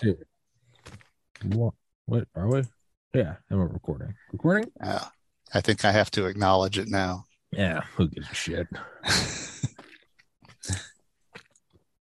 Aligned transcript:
two, 0.00 0.16
one. 1.44 1.72
What 2.06 2.26
are 2.34 2.48
we? 2.48 2.62
Yeah, 3.14 3.36
and 3.50 3.58
we're 3.58 3.66
recording. 3.66 4.14
Recording? 4.32 4.70
Yeah. 4.82 5.04
I 5.54 5.60
think 5.60 5.84
I 5.84 5.92
have 5.92 6.10
to 6.12 6.26
acknowledge 6.26 6.78
it 6.78 6.88
now. 6.88 7.24
Yeah, 7.52 7.82
who 7.96 8.08
gives 8.08 8.30
a 8.30 8.34
shit? 8.34 8.66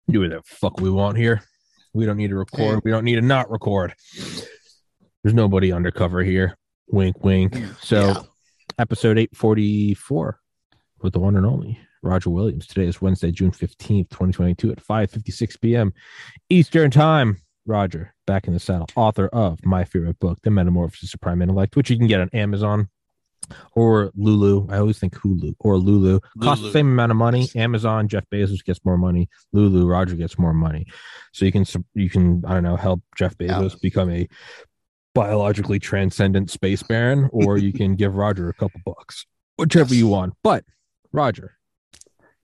Do 0.10 0.21
whatever 0.21 0.42
the 0.42 0.55
fuck 0.55 0.79
we 0.81 0.89
want 0.89 1.18
here. 1.18 1.44
We 1.94 2.05
don't 2.05 2.18
need 2.18 2.29
to 2.29 2.36
record. 2.36 2.76
Hey. 2.76 2.82
We 2.84 2.92
don't 2.92 3.04
need 3.05 3.16
to 3.16 3.21
not 3.21 3.50
record. 3.52 3.93
There's 5.23 5.34
nobody 5.36 5.71
undercover 5.71 6.23
here. 6.23 6.57
Wink, 6.88 7.23
wink. 7.23 7.55
So, 7.82 8.07
Yeah. 8.07 8.21
episode 8.80 9.18
844 9.18 10.39
with 11.02 11.14
the 11.14 11.20
one 11.20 11.36
and 11.36 11.46
only 11.46 11.80
Roger 12.02 12.30
Williams. 12.32 12.66
Today 12.68 12.88
is 12.88 13.02
Wednesday, 13.02 13.32
June 13.32 13.52
15th, 13.52 14.09
2022 14.09 14.71
at 14.71 14.80
5:56 14.84 15.61
p.m. 15.61 15.93
Eastern 16.50 16.89
Time. 16.91 17.38
Roger, 17.70 18.14
back 18.26 18.48
in 18.48 18.54
the 18.54 18.59
saddle, 18.59 18.88
author 18.96 19.28
of 19.28 19.64
my 19.66 19.86
favorite 19.86 20.20
book, 20.20 20.40
The 20.44 20.50
Metamorphosis 20.50 21.14
of 21.14 21.22
Prime 21.22 21.41
Intellect, 21.41 21.76
which 21.76 21.90
you 21.90 21.98
can 21.98 22.08
get 22.08 22.20
on 22.20 22.30
Amazon 22.34 22.90
or 23.73 24.12
Lulu. 24.16 24.68
I 24.70 24.77
always 24.77 25.00
think 25.00 25.14
Hulu 25.14 25.55
or 25.60 25.77
Lulu. 25.77 26.20
Cost 26.41 26.62
the 26.62 26.72
same 26.72 26.88
amount 26.88 27.12
of 27.12 27.18
money. 27.18 27.48
Amazon, 27.55 28.08
Jeff 28.08 28.26
Bezos 28.32 28.63
gets 28.63 28.84
more 28.84 28.98
money. 28.98 29.30
Lulu, 29.54 29.88
Roger 29.88 30.16
gets 30.16 30.38
more 30.38 30.54
money. 30.54 30.86
So 31.32 31.46
you 31.46 31.52
can 31.52 31.66
you 31.94 32.10
can 32.10 32.44
I 32.46 32.54
don't 32.54 32.63
know 32.63 32.76
help 32.76 33.02
Jeff 33.16 33.38
Bezos 33.38 33.80
become 33.80 34.12
a 34.12 34.27
biologically 35.16 35.80
transcendent 35.80 36.49
space 36.52 36.84
baron, 36.84 37.30
or 37.32 37.58
you 37.58 37.74
can 37.74 37.96
give 37.96 38.16
Roger 38.16 38.49
a 38.49 38.54
couple 38.54 38.82
bucks, 38.86 39.26
whichever 39.58 39.94
you 39.94 40.08
want. 40.08 40.34
But 40.44 40.63
Roger, 41.12 41.58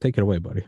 take 0.01 0.17
it 0.17 0.21
away, 0.21 0.39
buddy. 0.39 0.65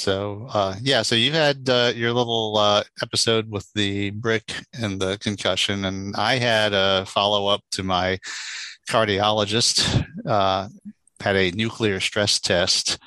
So, 0.00 0.46
uh, 0.54 0.76
yeah, 0.80 1.02
so 1.02 1.14
you 1.14 1.30
had 1.32 1.68
uh, 1.68 1.92
your 1.94 2.14
little 2.14 2.56
uh, 2.56 2.84
episode 3.02 3.50
with 3.50 3.70
the 3.74 4.08
brick 4.08 4.50
and 4.72 4.98
the 4.98 5.18
concussion, 5.18 5.84
and 5.84 6.16
I 6.16 6.38
had 6.38 6.72
a 6.72 7.04
follow 7.04 7.48
up 7.48 7.60
to 7.72 7.82
my 7.82 8.18
cardiologist, 8.88 10.02
uh, 10.24 10.68
had 11.20 11.36
a 11.36 11.50
nuclear 11.50 12.00
stress 12.00 12.40
test, 12.40 12.98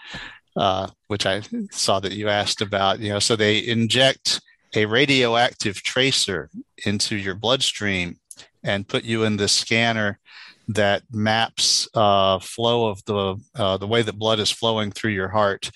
uh, 0.56 0.88
which 1.08 1.26
I 1.26 1.42
saw 1.72 2.00
that 2.00 2.12
you 2.12 2.30
asked 2.30 2.62
about. 2.62 3.00
You 3.00 3.14
know, 3.14 3.20
so 3.20 3.36
they 3.36 3.66
inject 3.66 4.40
a 4.76 4.86
radioactive 4.86 5.82
tracer 5.82 6.52
into 6.86 7.16
your 7.16 7.34
bloodstream 7.34 8.18
and 8.64 8.88
put 8.88 9.04
you 9.04 9.24
in 9.24 9.38
this 9.38 9.54
scanner 9.54 10.20
that 10.68 11.02
maps 11.12 11.88
uh, 11.96 12.38
flow 12.38 12.88
of 12.88 13.04
the 13.06 13.36
uh, 13.56 13.78
the 13.78 13.88
way 13.88 14.04
that 14.04 14.20
blood 14.20 14.40
is 14.40 14.52
flowing 14.52 14.92
through 14.92 15.12
your 15.12 15.30
heart 15.30 15.72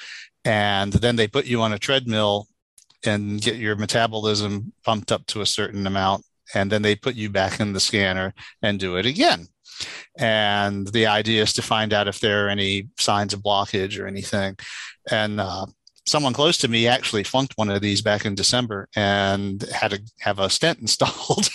and 0.47 0.93
then 0.93 1.17
they 1.17 1.27
put 1.27 1.45
you 1.45 1.61
on 1.61 1.73
a 1.73 1.79
treadmill 1.79 2.47
and 3.05 3.41
get 3.41 3.57
your 3.57 3.75
metabolism 3.75 4.71
pumped 4.83 5.11
up 5.11 5.25
to 5.27 5.41
a 5.41 5.45
certain 5.45 5.85
amount 5.85 6.23
and 6.55 6.71
then 6.71 6.81
they 6.81 6.95
put 6.95 7.15
you 7.15 7.29
back 7.29 7.59
in 7.59 7.73
the 7.73 7.81
scanner 7.81 8.33
and 8.61 8.79
do 8.79 8.95
it 8.95 9.05
again. 9.05 9.47
And 10.17 10.87
the 10.87 11.05
idea 11.05 11.43
is 11.43 11.51
to 11.53 11.61
find 11.61 11.91
out 11.91 12.07
if 12.07 12.21
there 12.21 12.45
are 12.45 12.49
any 12.49 12.87
signs 12.97 13.33
of 13.33 13.41
blockage 13.41 13.99
or 13.99 14.07
anything. 14.07 14.55
And 15.11 15.41
uh, 15.41 15.65
someone 16.05 16.31
close 16.31 16.57
to 16.59 16.69
me 16.69 16.87
actually 16.87 17.25
flunked 17.25 17.57
one 17.57 17.69
of 17.69 17.81
these 17.81 18.01
back 18.01 18.25
in 18.25 18.33
december 18.33 18.87
and 18.95 19.61
had 19.63 19.91
to 19.91 20.01
have 20.21 20.39
a 20.39 20.49
stent 20.49 20.79
installed. 20.81 21.49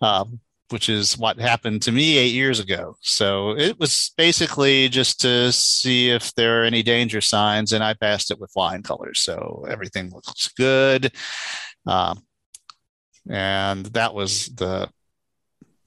Um, 0.00 0.40
which 0.70 0.88
is 0.88 1.18
what 1.18 1.38
happened 1.40 1.82
to 1.82 1.92
me 1.92 2.16
eight 2.16 2.32
years 2.32 2.60
ago. 2.60 2.96
So 3.00 3.56
it 3.56 3.78
was 3.78 4.12
basically 4.16 4.88
just 4.88 5.20
to 5.22 5.52
see 5.52 6.10
if 6.10 6.32
there 6.34 6.62
are 6.62 6.64
any 6.64 6.82
danger 6.82 7.20
signs, 7.20 7.72
and 7.72 7.82
I 7.82 7.94
passed 7.94 8.30
it 8.30 8.40
with 8.40 8.52
flying 8.52 8.82
colors. 8.82 9.20
So 9.20 9.66
everything 9.68 10.10
looks 10.10 10.48
good. 10.48 11.12
Um, 11.86 12.22
and 13.28 13.86
that 13.86 14.14
was 14.14 14.46
the 14.46 14.88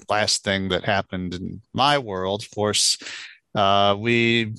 last 0.10 0.44
thing 0.44 0.70
that 0.70 0.86
happened 0.86 1.34
in 1.34 1.62
my 1.74 1.98
world. 1.98 2.44
Of 2.44 2.52
course, 2.52 2.98
uh, 3.56 3.96
we 3.98 4.54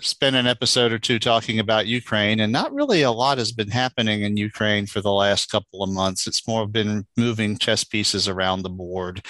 spent 0.00 0.36
an 0.36 0.46
episode 0.46 0.92
or 0.92 0.98
two 0.98 1.18
talking 1.18 1.58
about 1.58 1.86
Ukraine, 1.86 2.40
and 2.40 2.52
not 2.52 2.72
really 2.72 3.02
a 3.02 3.10
lot 3.10 3.38
has 3.38 3.52
been 3.52 3.70
happening 3.70 4.22
in 4.22 4.36
Ukraine 4.36 4.86
for 4.86 5.00
the 5.00 5.12
last 5.12 5.50
couple 5.50 5.82
of 5.82 5.90
months. 5.90 6.26
It's 6.26 6.46
more 6.46 6.66
been 6.66 7.06
moving 7.16 7.58
chess 7.58 7.84
pieces 7.84 8.28
around 8.28 8.62
the 8.62 8.70
board. 8.70 9.24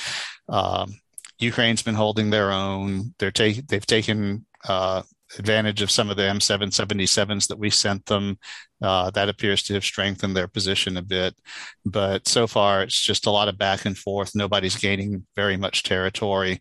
Um, 0.48 0.98
Ukraine's 1.38 1.82
been 1.82 1.94
holding 1.94 2.30
their 2.30 2.50
own. 2.50 3.14
They're 3.18 3.30
taking 3.30 3.64
they've 3.68 3.86
taken 3.86 4.46
uh, 4.68 5.02
advantage 5.38 5.82
of 5.82 5.90
some 5.90 6.10
of 6.10 6.16
the 6.16 6.22
M777s 6.22 7.48
that 7.48 7.58
we 7.58 7.70
sent 7.70 8.06
them. 8.06 8.38
Uh, 8.82 9.10
that 9.10 9.30
appears 9.30 9.62
to 9.62 9.72
have 9.72 9.84
strengthened 9.84 10.36
their 10.36 10.48
position 10.48 10.98
a 10.98 11.02
bit. 11.02 11.34
But 11.86 12.28
so 12.28 12.46
far, 12.46 12.82
it's 12.82 13.00
just 13.00 13.24
a 13.24 13.30
lot 13.30 13.48
of 13.48 13.56
back 13.56 13.86
and 13.86 13.96
forth. 13.96 14.34
Nobody's 14.34 14.76
gaining 14.76 15.26
very 15.34 15.56
much 15.56 15.82
territory. 15.82 16.58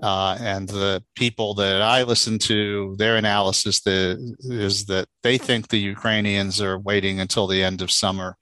Uh, 0.00 0.38
and 0.40 0.68
the 0.68 1.02
people 1.16 1.54
that 1.54 1.82
I 1.82 2.04
listen 2.04 2.38
to, 2.40 2.94
their 2.98 3.16
analysis 3.16 3.80
the, 3.80 4.36
is 4.42 4.86
that 4.86 5.08
they 5.24 5.38
think 5.38 5.68
the 5.68 5.78
Ukrainians 5.78 6.60
are 6.60 6.78
waiting 6.78 7.18
until 7.18 7.48
the 7.48 7.64
end 7.64 7.82
of 7.82 7.90
summer 7.90 8.36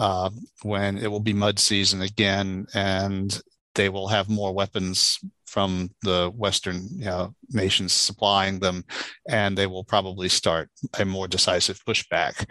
uh, 0.00 0.30
when 0.62 0.98
it 0.98 1.10
will 1.10 1.20
be 1.20 1.32
mud 1.32 1.60
season 1.60 2.02
again. 2.02 2.66
And 2.74 3.40
they 3.76 3.88
will 3.88 4.08
have 4.08 4.28
more 4.28 4.52
weapons 4.52 5.18
from 5.54 5.88
the 6.02 6.32
Western 6.34 6.88
you 6.90 7.04
know, 7.04 7.32
nations 7.50 7.92
supplying 7.92 8.58
them, 8.58 8.84
and 9.28 9.56
they 9.56 9.68
will 9.68 9.84
probably 9.84 10.28
start 10.28 10.68
a 10.98 11.04
more 11.04 11.28
decisive 11.28 11.78
pushback. 11.86 12.44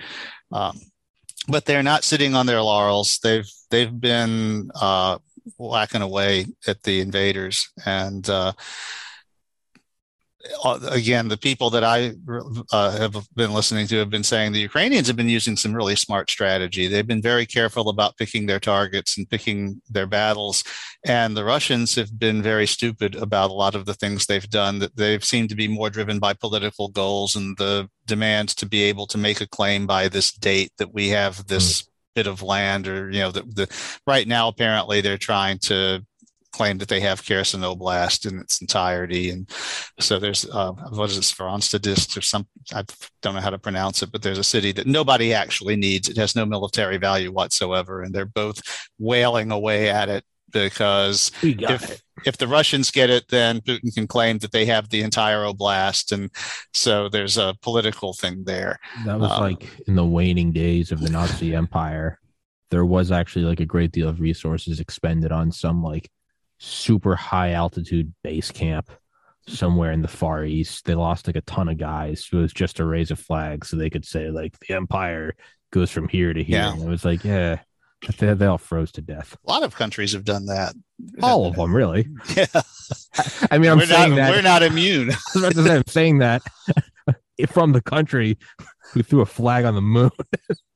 Um, 0.54 0.80
but 1.50 1.66
they're 1.66 1.84
not 1.84 2.06
sitting 2.06 2.34
on 2.34 2.46
their 2.46 2.62
laurels. 2.62 3.20
They've 3.22 3.52
they've 3.70 4.00
been 4.00 4.72
uh, 4.74 5.18
whacking 5.58 6.02
away 6.02 6.46
at 6.66 6.82
the 6.84 7.02
invaders, 7.02 7.68
and 7.86 8.24
uh, 8.30 8.54
again, 10.90 11.28
the 11.28 11.38
people 11.38 11.70
that 11.70 11.84
I 11.84 12.14
uh, 12.72 12.98
have 12.98 13.16
been 13.36 13.54
listening 13.54 13.88
to 13.88 13.98
have 13.98 14.10
been 14.10 14.24
saying 14.24 14.52
the 14.52 14.60
Ukrainians 14.60 15.08
have 15.08 15.16
been 15.16 15.30
using 15.30 15.56
some 15.56 15.74
really 15.74 15.96
smart 15.96 16.30
strategy. 16.30 16.88
They've 16.88 17.08
been 17.08 17.22
very 17.22 17.46
careful 17.46 17.90
about 17.90 18.18
picking 18.18 18.46
their 18.46 18.60
targets 18.60 19.18
and 19.18 19.30
picking 19.30 19.82
their 19.90 20.08
battles. 20.08 20.64
And 21.06 21.36
the 21.36 21.46
Russians 21.46 21.96
have 21.96 22.20
been 22.20 22.42
very 22.42 22.68
stupid 22.68 23.16
about 23.16 23.52
a 23.52 23.54
lot 23.54 23.76
of 23.76 23.86
the 23.86 23.94
things 23.94 24.26
they've 24.26 24.50
done, 24.50 24.80
that 24.80 24.96
they've 24.96 25.24
seemed 25.24 25.50
to 25.50 25.56
be 25.56 25.68
more 25.68 25.90
driven 25.90 26.20
by 26.20 26.34
political 26.34 26.90
goals 26.90 27.36
and 27.36 27.58
the 27.58 27.90
demands 28.06 28.54
to 28.56 28.66
be 28.66 28.84
able 28.84 29.08
to 29.08 29.18
make 29.18 29.42
a 29.42 29.48
claim 29.48 29.88
by 29.88 30.08
this 30.08 30.32
date 30.32 30.72
that 30.78 30.94
we 30.94 31.10
have 31.10 31.48
this. 31.48 31.88
Bit 32.16 32.28
of 32.28 32.44
land, 32.44 32.88
or 32.88 33.10
you 33.10 33.22
know, 33.22 33.32
the, 33.32 33.42
the 33.42 34.00
right 34.06 34.28
now 34.28 34.48
apparently 34.48 35.02
they're 35.02 35.18
trying 35.18 35.58
to 35.58 36.06
claim 36.54 36.78
that 36.78 36.88
they 36.88 37.02
have 37.02 37.26
Kherson 37.26 37.62
Oblast 37.62 38.32
in 38.32 38.40
its 38.40 38.62
entirety. 38.62 39.32
And 39.32 39.50
so 40.00 40.20
there's, 40.20 40.48
uh, 40.50 40.72
what 40.72 41.10
is 41.10 41.18
it, 41.18 41.22
Svaranstadist 41.22 42.16
or 42.16 42.22
some, 42.22 42.48
I 42.74 42.84
don't 43.22 43.34
know 43.34 43.42
how 43.42 43.50
to 43.50 43.60
pronounce 43.60 44.04
it, 44.04 44.12
but 44.12 44.22
there's 44.22 44.38
a 44.38 44.44
city 44.44 44.72
that 44.74 44.88
nobody 44.88 45.34
actually 45.34 45.76
needs. 45.76 46.08
It 46.08 46.18
has 46.18 46.36
no 46.36 46.46
military 46.46 46.98
value 46.98 47.32
whatsoever. 47.32 48.04
And 48.04 48.14
they're 48.14 48.26
both 48.26 48.62
wailing 49.00 49.52
away 49.52 49.90
at 49.90 50.10
it 50.10 50.24
because 50.52 51.32
if, 51.42 51.90
it. 51.90 52.02
if 52.26 52.38
the 52.38 52.48
Russians 52.48 52.92
get 52.92 53.10
it, 53.10 53.28
then 53.30 53.60
Putin 53.62 53.94
can 53.94 54.08
claim 54.08 54.38
that 54.40 54.52
they 54.52 54.66
have 54.68 54.90
the 54.90 55.02
entire 55.02 55.44
oblast. 55.44 56.12
And 56.12 56.30
so 56.74 57.10
there's 57.10 57.38
a 57.38 57.56
political 57.62 58.14
thing 58.14 58.44
there. 58.46 58.80
That 59.06 59.20
was 59.20 59.32
um, 59.32 59.42
like 59.42 59.68
in 59.88 59.96
the 59.96 60.06
waning 60.06 60.52
days 60.52 60.92
of 60.92 61.02
the 61.02 61.10
Nazi 61.10 61.56
Empire. 61.56 62.20
There 62.70 62.86
was 62.86 63.12
actually 63.12 63.46
like 63.46 63.60
a 63.60 63.66
great 63.66 63.92
deal 63.92 64.10
of 64.10 64.20
resources 64.20 64.80
expended 64.80 65.32
on 65.32 65.52
some 65.52 65.84
like 65.84 66.10
super 66.64 67.16
high 67.16 67.52
altitude 67.52 68.14
base 68.24 68.52
camp 68.52 68.90
somewhere 69.48 69.92
in 69.92 70.02
the 70.02 70.08
far 70.08 70.46
east. 70.46 70.86
They 70.86 70.96
lost 70.96 71.28
like 71.28 71.36
a 71.36 71.42
ton 71.42 71.68
of 71.68 71.78
guys. 71.78 72.30
It 72.32 72.36
was 72.36 72.54
just 72.54 72.78
to 72.78 72.86
raise 72.86 73.12
a 73.12 73.16
flag 73.16 73.66
so 73.66 73.76
they 73.76 73.90
could 73.90 74.06
say 74.06 74.30
like 74.30 74.58
the 74.60 74.76
empire 74.76 75.36
goes 75.72 75.92
from 75.92 76.08
here 76.08 76.34
to 76.34 76.44
here. 76.44 76.60
Yeah. 76.60 76.74
And 76.74 76.84
it 76.84 76.88
was 76.88 77.04
like, 77.04 77.24
yeah, 77.24 77.60
they, 78.18 78.34
they 78.34 78.46
all 78.46 78.58
froze 78.58 78.92
to 78.94 79.02
death. 79.02 79.36
A 79.46 79.52
lot 79.52 79.64
of 79.64 79.76
countries 79.76 80.14
have 80.14 80.24
done 80.24 80.46
that. 80.46 80.74
All 81.22 81.46
of 81.46 81.56
them, 81.56 81.76
really. 81.76 82.08
Yeah. 82.36 82.46
I 83.52 83.60
mean, 83.60 83.70
I'm 83.70 83.78
we're, 83.78 83.86
saying 83.86 84.12
not, 84.12 84.16
that. 84.16 84.32
we're 84.32 84.42
not 84.42 84.64
immune. 84.64 85.12
I 85.12 85.16
was 85.36 85.36
about 85.36 85.54
to 85.54 85.64
say, 85.64 85.76
I'm 85.76 85.84
saying 85.88 86.18
that 86.20 86.42
from 87.50 87.74
the 87.74 87.82
country 87.82 88.38
who 88.94 89.04
threw 89.04 89.22
a 89.22 89.26
flag 89.26 89.66
on 89.66 89.76
the 89.76 89.82
moon. 89.82 90.10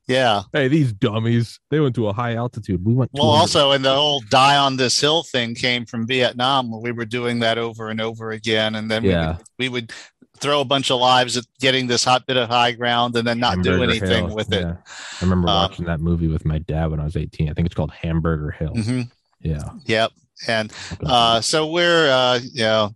Yeah. 0.07 0.43
Hey, 0.53 0.67
these 0.67 0.93
dummies. 0.93 1.59
They 1.69 1.79
went 1.79 1.95
to 1.95 2.07
a 2.07 2.13
high 2.13 2.35
altitude. 2.35 2.83
We 2.85 2.93
went. 2.93 3.11
Well, 3.13 3.23
200 3.25 3.39
also, 3.41 3.71
and 3.71 3.83
the 3.85 3.93
whole 3.95 4.21
die 4.29 4.57
on 4.57 4.77
this 4.77 4.99
hill 4.99 5.23
thing 5.23 5.53
came 5.55 5.85
from 5.85 6.07
Vietnam, 6.07 6.71
where 6.71 6.79
we 6.81 6.91
were 6.91 7.05
doing 7.05 7.39
that 7.39 7.57
over 7.57 7.89
and 7.89 7.99
over 8.01 8.31
again. 8.31 8.75
And 8.75 8.89
then 8.89 9.03
Yeah. 9.03 9.37
we, 9.57 9.69
would, 9.69 9.81
we 9.81 9.81
would 9.81 9.93
throw 10.39 10.61
a 10.61 10.65
bunch 10.65 10.91
of 10.91 10.99
lives 10.99 11.35
at 11.35 11.45
getting 11.59 11.87
this 11.87 12.03
hot 12.03 12.25
bit 12.27 12.37
of 12.37 12.47
high 12.47 12.71
ground 12.71 13.15
and 13.15 13.27
then 13.27 13.39
not 13.39 13.61
do 13.63 13.81
anything 13.83 14.27
Hill. 14.27 14.35
with 14.35 14.53
it. 14.53 14.61
Yeah. 14.61 14.75
I 15.19 15.23
remember 15.25 15.49
Uh, 15.49 15.67
watching 15.67 15.85
that 15.85 15.99
movie 15.99 16.27
with 16.27 16.45
my 16.45 16.59
dad 16.59 16.91
when 16.91 16.99
I 16.99 17.03
was 17.05 17.17
18. 17.17 17.49
I 17.49 17.53
think 17.53 17.65
it's 17.65 17.75
called 17.75 17.91
Hamburger 17.91 18.51
Hill. 18.51 18.73
hmm 18.75 19.01
Yeah. 19.41 19.63
Yep. 19.85 20.11
And 20.47 20.71
uh, 21.03 21.41
so 21.41 21.67
we're, 21.71 22.09
uh, 22.11 22.39
you 22.53 22.61
know, 22.63 22.95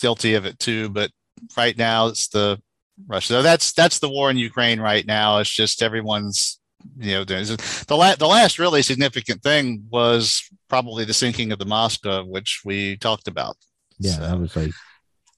guilty 0.00 0.32
of 0.34 0.46
it 0.46 0.58
too. 0.58 0.88
But 0.88 1.10
right 1.58 1.76
now, 1.76 2.06
it's 2.06 2.28
the 2.28 2.58
Russia. 3.06 3.26
So 3.28 3.42
that's 3.42 3.72
that's 3.72 3.98
the 3.98 4.08
war 4.08 4.30
in 4.30 4.36
Ukraine 4.36 4.80
right 4.80 5.06
now. 5.06 5.38
It's 5.38 5.50
just 5.50 5.82
everyone's 5.82 6.60
you 6.96 7.12
know, 7.12 7.24
the 7.24 7.58
la- 7.90 8.14
the 8.14 8.26
last 8.26 8.58
really 8.58 8.82
significant 8.82 9.42
thing 9.42 9.84
was 9.90 10.42
probably 10.68 11.04
the 11.04 11.12
sinking 11.14 11.50
of 11.52 11.58
the 11.58 11.66
Moskva, 11.66 12.26
which 12.26 12.62
we 12.64 12.96
talked 12.96 13.26
about. 13.28 13.56
Yeah, 13.98 14.12
So- 14.12 14.20
that 14.20 14.38
was 14.38 14.56
like 14.56 14.70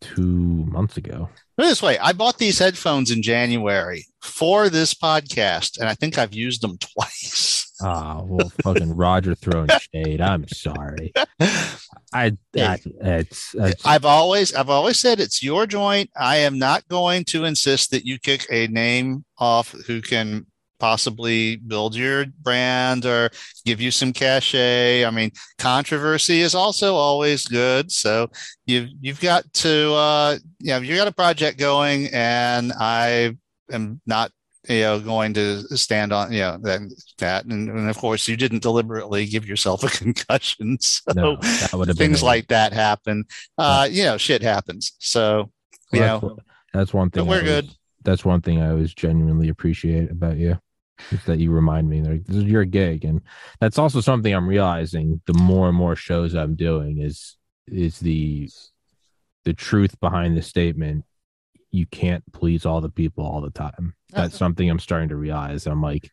two 0.00 0.64
months 0.66 0.96
ago. 0.96 1.28
Put 1.56 1.64
it 1.66 1.68
this 1.68 1.82
way, 1.82 1.98
I 1.98 2.12
bought 2.12 2.38
these 2.38 2.58
headphones 2.58 3.10
in 3.10 3.22
January 3.22 4.06
for 4.22 4.68
this 4.68 4.94
podcast, 4.94 5.78
and 5.78 5.88
I 5.88 5.94
think 5.94 6.16
I've 6.18 6.34
used 6.34 6.62
them 6.62 6.78
twice. 6.94 7.59
Ah, 7.82 8.22
well, 8.22 8.50
fucking 8.62 8.94
Roger 8.94 9.34
throwing 9.34 9.68
shade. 9.92 10.20
I'm 10.20 10.46
sorry. 10.48 11.12
I 12.12 12.36
that 12.52 12.80
it's, 12.84 13.54
it's 13.54 13.86
I've 13.86 14.04
always 14.04 14.54
I've 14.54 14.70
always 14.70 14.98
said 14.98 15.20
it's 15.20 15.42
your 15.42 15.66
joint. 15.66 16.10
I 16.16 16.38
am 16.38 16.58
not 16.58 16.86
going 16.88 17.24
to 17.26 17.44
insist 17.44 17.90
that 17.92 18.04
you 18.04 18.18
kick 18.18 18.46
a 18.50 18.66
name 18.66 19.24
off 19.38 19.72
who 19.86 20.00
can 20.02 20.46
possibly 20.80 21.56
build 21.56 21.94
your 21.94 22.24
brand 22.40 23.04
or 23.06 23.30
give 23.64 23.80
you 23.80 23.90
some 23.90 24.12
cachet. 24.12 25.04
I 25.04 25.10
mean, 25.10 25.30
controversy 25.58 26.40
is 26.40 26.54
also 26.54 26.94
always 26.96 27.46
good. 27.46 27.92
So 27.92 28.30
you've 28.66 28.88
you've 29.00 29.20
got 29.20 29.52
to 29.54 29.92
uh 29.92 30.38
you 30.58 30.72
know, 30.72 30.78
you 30.78 30.96
got 30.96 31.08
a 31.08 31.12
project 31.12 31.58
going 31.58 32.08
and 32.12 32.72
I 32.72 33.36
am 33.70 34.00
not 34.06 34.32
you 34.68 34.80
know 34.80 35.00
going 35.00 35.32
to 35.32 35.62
stand 35.76 36.12
on 36.12 36.32
you 36.32 36.40
know 36.40 36.58
that 36.60 36.80
that 37.18 37.44
and, 37.46 37.70
and 37.70 37.88
of 37.88 37.96
course 37.96 38.28
you 38.28 38.36
didn't 38.36 38.62
deliberately 38.62 39.24
give 39.26 39.46
yourself 39.46 39.82
a 39.82 39.88
concussion 39.98 40.78
so 40.80 41.12
no, 41.14 41.36
that 41.36 41.74
would 41.74 41.88
have 41.88 41.96
things 41.96 42.22
like 42.22 42.48
that 42.48 42.72
happen. 42.72 43.24
Uh, 43.58 43.88
you 43.90 44.04
know, 44.04 44.16
shit 44.16 44.42
happens. 44.42 44.92
So, 44.98 45.50
you 45.92 46.00
well, 46.00 46.20
know, 46.20 46.28
that's, 46.28 46.48
that's 46.72 46.94
one 46.94 47.10
thing. 47.10 47.26
we're 47.26 47.40
I 47.40 47.44
good. 47.44 47.70
That's 48.02 48.24
one 48.24 48.40
thing 48.40 48.62
I 48.62 48.70
always 48.70 48.94
genuinely 48.94 49.48
appreciate 49.48 50.10
about 50.10 50.36
you. 50.36 50.58
Is 51.10 51.24
that 51.24 51.38
you 51.38 51.50
remind 51.50 51.88
me 51.88 52.02
like 52.02 52.24
this 52.26 52.36
is 52.36 52.44
your 52.44 52.66
gig, 52.66 53.04
and 53.06 53.22
that's 53.58 53.78
also 53.78 54.02
something 54.02 54.34
I'm 54.34 54.46
realizing. 54.46 55.22
The 55.26 55.34
more 55.34 55.68
and 55.68 55.76
more 55.76 55.96
shows 55.96 56.34
I'm 56.34 56.56
doing 56.56 56.98
is 56.98 57.36
is 57.66 57.98
the 58.00 58.50
the 59.44 59.54
truth 59.54 59.98
behind 59.98 60.36
the 60.36 60.42
statement. 60.42 61.04
You 61.70 61.86
can't 61.86 62.24
please 62.32 62.66
all 62.66 62.82
the 62.82 62.90
people 62.90 63.24
all 63.24 63.40
the 63.40 63.50
time. 63.50 63.94
That's 64.12 64.36
something 64.38 64.68
I'm 64.68 64.78
starting 64.78 65.08
to 65.10 65.16
realize. 65.16 65.66
I'm 65.66 65.82
like, 65.82 66.10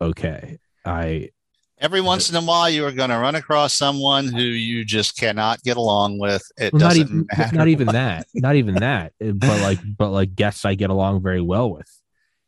okay, 0.00 0.58
I 0.84 1.30
every 1.78 2.00
once 2.00 2.30
in 2.30 2.36
a 2.36 2.40
while, 2.42 2.70
you 2.70 2.84
are 2.86 2.92
going 2.92 3.10
to 3.10 3.18
run 3.18 3.34
across 3.34 3.74
someone 3.74 4.28
who 4.28 4.42
you 4.42 4.84
just 4.84 5.16
cannot 5.16 5.62
get 5.62 5.76
along 5.76 6.18
with. 6.18 6.42
It 6.56 6.72
Well, 6.72 6.80
doesn't 6.80 7.00
even 7.00 7.26
matter. 7.36 7.56
not 7.56 7.68
even 7.68 7.86
that 7.88 8.26
not 8.34 8.56
even 8.56 8.74
that 8.76 9.12
Uh, 9.22 9.32
but 9.34 9.60
like 9.60 9.78
but 9.98 10.10
like 10.10 10.34
guests 10.34 10.64
i 10.64 10.74
get 10.74 10.90
along 10.90 11.22
very 11.22 11.40
well 11.40 11.70
with 11.70 11.90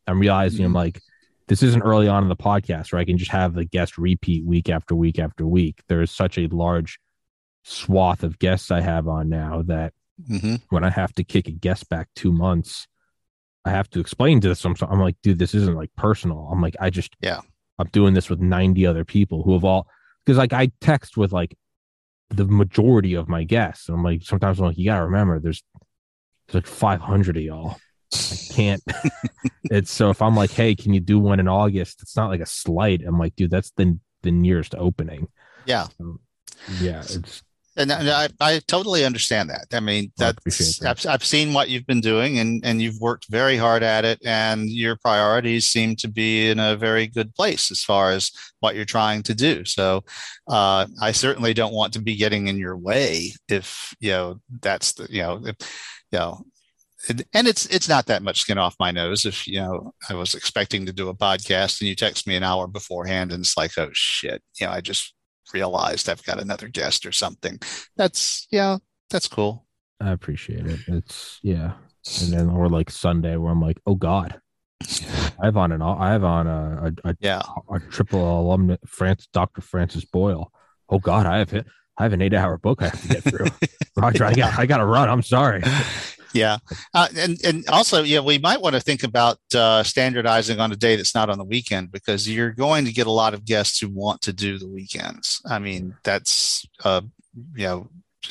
i'm 0.07 0.19
realizing 0.21 0.65
i'm 0.65 0.73
Mhm. 0.73 0.77
like 0.77 1.01
this 1.49 1.63
isn't 1.63 1.83
early 1.83 2.09
on 2.09 2.23
in 2.25 2.29
the 2.29 2.37
podcast 2.37 2.93
where 2.93 3.01
i 3.01 3.05
can 3.05 3.19
just 3.19 3.31
have 3.31 3.55
the 3.55 3.65
guest 3.65 3.99
repeat 3.99 4.45
week 4.45 4.69
after 4.69 4.95
week 4.95 5.19
after 5.19 5.47
week 5.47 5.83
there 5.89 6.03
is 6.03 6.11
such 6.11 6.39
a 6.39 6.47
large 6.49 6.99
swath 7.65 8.23
of 8.23 8.39
guests 8.39 8.71
i 8.71 8.81
have 8.81 9.09
on 9.09 9.29
now 9.29 9.63
that 9.63 9.93
Mhm. 10.31 10.63
when 10.71 10.83
i 10.85 10.91
have 10.91 11.13
to 11.15 11.25
kick 11.25 11.47
a 11.49 11.53
guest 11.53 11.89
back 11.89 12.09
two 12.15 12.33
months 12.33 12.87
i 13.67 13.71
have 13.71 13.91
to 13.91 14.01
explain 14.01 14.41
to 14.41 14.55
some 14.55 14.75
i'm 14.89 15.01
like 15.01 15.17
dude 15.23 15.39
this 15.39 15.55
isn't 15.55 15.75
like 15.75 15.91
personal 15.97 16.49
i'm 16.51 16.63
like 16.63 16.77
i 16.81 16.89
just 16.89 17.15
Yeah. 17.21 17.41
i'm 17.79 17.89
doing 17.93 18.15
this 18.15 18.31
with 18.31 18.41
90 18.41 18.87
other 18.87 19.05
people 19.05 19.43
who 19.43 19.53
have 19.53 19.65
all 19.65 19.87
because 20.25 20.39
like 20.39 20.53
i 20.55 20.71
text 20.81 21.17
with 21.19 21.33
like 21.33 21.55
the 22.31 22.45
majority 22.45 23.15
of 23.15 23.29
my 23.29 23.45
guests. 23.45 23.89
And 23.89 23.97
I'm 23.97 24.03
like, 24.03 24.21
sometimes 24.25 24.59
I'm 24.59 24.67
like, 24.67 24.77
you 24.77 24.85
gotta 24.85 25.05
remember, 25.05 25.39
there's 25.39 25.63
there's 26.49 26.65
like 26.65 26.67
500 26.67 27.37
of 27.37 27.43
y'all. 27.45 27.77
I 28.13 28.37
can't. 28.53 28.83
it's 29.71 29.93
so 29.93 30.11
if 30.11 30.21
I'm 30.21 30.35
like, 30.35 30.51
hey, 30.51 30.75
can 30.75 30.93
you 30.93 30.99
do 30.99 31.21
one 31.21 31.39
in 31.39 31.47
August? 31.47 32.03
It's 32.03 32.17
not 32.17 32.31
like 32.31 32.41
a 32.41 32.47
slight. 32.47 33.03
I'm 33.07 33.17
like, 33.17 33.37
dude, 33.37 33.53
that's 33.53 33.71
the 33.77 33.97
the 34.23 34.33
nearest 34.33 34.75
opening. 34.75 35.29
Yeah. 35.67 35.87
So, 35.97 36.19
yeah, 36.81 37.03
it's 37.03 37.45
And 37.77 37.93
I, 37.93 38.29
I 38.41 38.61
totally 38.67 39.05
understand 39.05 39.51
that. 39.51 39.67
I 39.73 39.81
mean, 39.81 40.05
I 40.19 40.25
that's, 40.25 40.39
appreciate 40.39 40.79
that. 40.81 41.07
I've, 41.07 41.15
I've 41.15 41.25
seen 41.25 41.53
what 41.53 41.69
you've 41.69 41.87
been 41.87 42.01
doing 42.01 42.39
and, 42.39 42.65
and 42.65 42.81
you've 42.81 43.01
worked 43.01 43.27
very 43.29 43.57
hard 43.57 43.83
at 43.83 44.05
it 44.05 44.19
and 44.25 44.71
your 44.71 44.97
priorities 44.97 45.67
seem 45.67 45.95
to 45.97 46.09
be 46.09 46.49
in 46.49 46.59
a 46.59 46.77
very 46.77 47.07
good 47.07 47.35
place 47.35 47.71
as 47.71 47.85
far 47.85 48.13
as 48.13 48.31
what 48.61 48.77
you're 48.77 48.87
trying 48.87 49.23
to 49.25 49.35
do. 49.35 49.65
So, 49.65 50.05
uh, 50.49 50.87
I 51.03 51.13
certainly 51.13 51.53
don't 51.53 51.75
want 51.75 51.93
to 51.95 52.03
be 52.03 52.17
getting 52.17 52.49
in 52.49 52.57
your 52.57 52.77
way 52.77 53.33
if, 53.49 53.95
you 54.01 54.11
know, 54.11 54.41
that's 54.63 54.95
the, 54.95 55.07
you 55.11 55.23
know, 55.23 55.43
if, 55.45 55.57
you 56.13 56.19
know, 56.19 56.47
and 57.35 57.47
it's 57.47 57.67
it's 57.67 57.89
not 57.89 58.07
that 58.07 58.23
much 58.23 58.41
skin 58.41 58.59
off 58.59 58.75
my 58.81 58.91
nose 58.91 59.25
if 59.25 59.47
you 59.47 59.61
know 59.61 59.93
I 60.09 60.15
was 60.15 60.35
expecting 60.35 60.87
to 60.87 60.93
do 60.93 61.09
a 61.09 61.15
podcast 61.15 61.81
and 61.81 61.89
you 61.89 61.95
text 61.95 62.27
me 62.27 62.35
an 62.37 62.43
hour 62.43 62.67
beforehand 62.67 63.33
and 63.33 63.45
it's 63.45 63.57
like 63.57 63.73
oh 63.79 63.91
shit 63.93 64.43
you 64.59 64.67
know 64.67 64.73
I 64.73 64.81
just 64.81 65.15
realized 65.53 66.09
I've 66.09 66.25
got 66.25 66.41
another 66.41 66.69
guest 66.69 67.07
or 67.07 67.13
something 67.13 67.59
that's 67.97 68.47
yeah 68.51 68.79
that's 69.11 69.29
cool 69.29 69.67
I 70.01 70.13
appreciate 70.13 70.67
it. 70.67 70.81
It's 70.89 71.39
yeah. 71.43 71.73
And 72.23 72.33
then 72.33 72.51
or 72.51 72.69
like 72.69 72.91
Sunday 72.91 73.37
where 73.37 73.51
I'm 73.51 73.61
like, 73.61 73.81
oh 73.87 73.95
God. 73.95 74.41
I 75.41 75.47
have 75.47 75.57
on 75.57 75.73
an 75.73 75.83
I 75.83 76.13
have 76.13 76.25
on 76.25 76.47
a 76.47 76.93
a, 77.05 77.11
a, 77.11 77.17
yeah 77.21 77.43
a 77.73 77.81
triple 77.81 78.41
alumni 78.41 78.77
France 78.87 79.27
Dr. 79.33 79.63
Francis 79.63 80.05
Boyle. 80.05 80.53
Oh 80.89 80.99
God, 80.99 81.27
I 81.27 81.39
have 81.39 81.51
hit 81.51 81.67
I 81.99 82.03
have 82.03 82.13
an 82.13 82.21
eight 82.21 82.35
hour 82.35 82.59
book 82.59 82.83
I 82.83 82.89
have 82.89 83.01
to 83.03 83.09
get 83.09 83.25
through. 83.25 83.47
Roger, 83.97 84.25
I 84.25 84.35
got 84.35 84.59
I 84.59 84.67
gotta 84.67 84.85
run. 84.85 85.09
I'm 85.09 85.23
sorry. 85.23 85.63
yeah. 86.37 86.59
Uh, 86.95 87.09
and 87.17 87.39
and 87.45 87.67
also 87.69 88.03
yeah 88.03 88.21
we 88.21 88.39
might 88.39 88.61
want 88.61 88.75
to 88.75 88.81
think 88.81 89.03
about 89.03 89.39
uh, 89.55 89.83
standardizing 89.83 90.61
on 90.61 90.73
a 90.73 90.77
day 90.77 90.95
that's 90.97 91.15
not 91.15 91.31
on 91.31 91.39
the 91.39 91.45
weekend 91.45 91.91
because 91.91 92.29
you're 92.29 92.53
going 92.53 92.85
to 92.85 92.93
get 92.93 93.07
a 93.07 93.11
lot 93.23 93.35
of 93.35 93.45
guests 93.45 93.79
who 93.81 93.89
want 93.89 94.21
to 94.23 94.33
do 94.33 94.59
the 94.59 94.69
weekends. 94.69 95.41
I 95.47 95.59
mean 95.59 95.95
that's 96.05 96.67
uh 96.85 97.03
you 97.55 97.67
know 97.67 97.89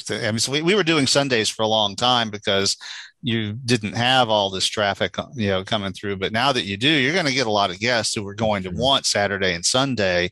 I 0.09 0.31
mean 0.31 0.39
so 0.39 0.51
we, 0.51 0.61
we 0.61 0.75
were 0.75 0.83
doing 0.83 1.07
Sundays 1.07 1.49
for 1.49 1.63
a 1.63 1.67
long 1.67 1.95
time 1.95 2.29
because 2.29 2.75
you 3.21 3.53
didn't 3.53 3.95
have 3.95 4.29
all 4.29 4.49
this 4.51 4.67
traffic 4.67 5.15
you 5.35 5.49
know 5.49 5.63
coming 5.63 5.93
through. 5.93 6.17
But 6.17 6.31
now 6.31 6.51
that 6.51 6.65
you 6.65 6.77
do 6.77 6.89
you're 6.89 7.13
going 7.13 7.25
to 7.25 7.33
get 7.33 7.47
a 7.47 7.51
lot 7.51 7.71
of 7.71 7.79
guests 7.79 8.13
who 8.13 8.27
are 8.27 8.35
going 8.35 8.63
to 8.63 8.71
Mhm. 8.71 8.77
want 8.77 9.05
Saturday 9.05 9.53
and 9.55 9.65
Sunday 9.65 10.31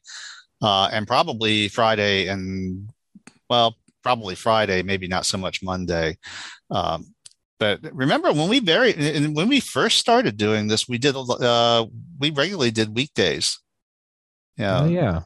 uh, 0.61 0.89
and 0.91 1.07
probably 1.07 1.67
Friday 1.69 2.27
and 2.27 2.89
well 3.49 3.75
probably 4.03 4.35
Friday 4.35 4.83
maybe 4.83 5.07
not 5.07 5.25
so 5.25 5.37
much 5.37 5.63
Monday. 5.63 6.17
Um, 6.69 7.12
but 7.63 7.80
remember 8.04 8.30
when 8.33 8.50
we 8.50 8.60
very 8.60 8.92
and 9.18 9.36
when 9.38 9.48
we 9.48 9.60
first 9.62 9.98
started 9.98 10.36
doing 10.38 10.68
this 10.68 10.83
we 10.92 10.98
did 10.98 11.15
uh 11.15 11.86
we 12.19 12.30
regularly 12.31 12.71
did 12.71 12.95
weekdays 12.95 13.48
yeah 14.57 14.81
Oh, 14.81 14.88
yeah. 15.00 15.21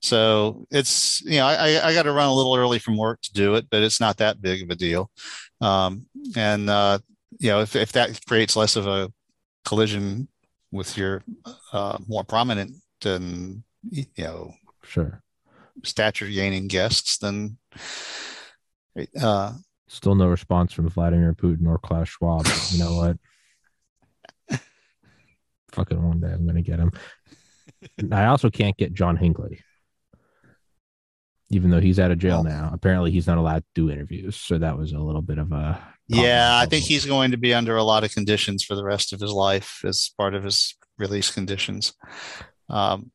so 0.00 0.66
it's 0.70 1.20
you 1.22 1.38
know 1.38 1.46
i 1.46 1.68
i 1.88 1.94
got 1.94 2.04
to 2.04 2.12
run 2.12 2.28
a 2.28 2.34
little 2.34 2.54
early 2.62 2.78
from 2.78 2.96
work 2.96 3.18
to 3.22 3.32
do 3.32 3.54
it 3.56 3.64
but 3.70 3.82
it's 3.82 4.00
not 4.00 4.16
that 4.18 4.40
big 4.42 4.62
of 4.62 4.70
a 4.70 4.74
deal 4.86 5.10
um 5.60 6.06
and 6.36 6.68
uh 6.68 6.98
you 7.42 7.48
know 7.50 7.60
if, 7.60 7.74
if 7.74 7.92
that 7.92 8.08
creates 8.26 8.54
less 8.56 8.76
of 8.76 8.86
a 8.86 9.10
collision 9.64 10.28
with 10.70 10.96
your 10.98 11.22
uh 11.72 11.96
more 12.06 12.24
prominent 12.24 12.72
and 13.04 13.62
you 13.90 14.04
know 14.18 14.52
Sure. 14.84 15.22
stature 15.84 16.28
gaining 16.28 16.66
guests 16.68 17.18
then 17.18 17.56
uh 19.20 19.52
Still 19.88 20.14
no 20.14 20.26
response 20.28 20.72
from 20.72 20.88
Vladimir 20.88 21.32
Putin 21.34 21.66
or 21.66 21.78
Klaus 21.78 22.08
Schwab. 22.08 22.46
You 22.70 22.78
know 22.78 22.94
what? 24.48 24.60
Fucking 25.72 26.02
one 26.02 26.20
day 26.20 26.28
I'm 26.32 26.46
gonna 26.46 26.62
get 26.62 26.78
him. 26.78 26.92
I 28.12 28.26
also 28.26 28.50
can't 28.50 28.76
get 28.76 28.92
John 28.92 29.16
Hinckley. 29.16 29.60
Even 31.50 31.70
though 31.70 31.80
he's 31.80 31.98
out 31.98 32.10
of 32.10 32.18
jail 32.18 32.40
Oh. 32.40 32.48
now. 32.48 32.70
Apparently 32.74 33.10
he's 33.10 33.26
not 33.26 33.38
allowed 33.38 33.60
to 33.60 33.66
do 33.74 33.90
interviews. 33.90 34.36
So 34.36 34.58
that 34.58 34.76
was 34.76 34.92
a 34.92 34.98
little 34.98 35.22
bit 35.22 35.38
of 35.38 35.50
a 35.52 35.82
Yeah, 36.08 36.58
I 36.58 36.66
think 36.66 36.84
he's 36.84 37.06
going 37.06 37.30
to 37.30 37.38
be 37.38 37.54
under 37.54 37.76
a 37.76 37.82
lot 37.84 38.04
of 38.04 38.12
conditions 38.12 38.62
for 38.64 38.74
the 38.74 38.84
rest 38.84 39.12
of 39.14 39.20
his 39.20 39.32
life 39.32 39.80
as 39.84 40.10
part 40.18 40.34
of 40.34 40.44
his 40.44 40.74
release 40.98 41.30
conditions. 41.30 41.94
Um, 42.68 43.12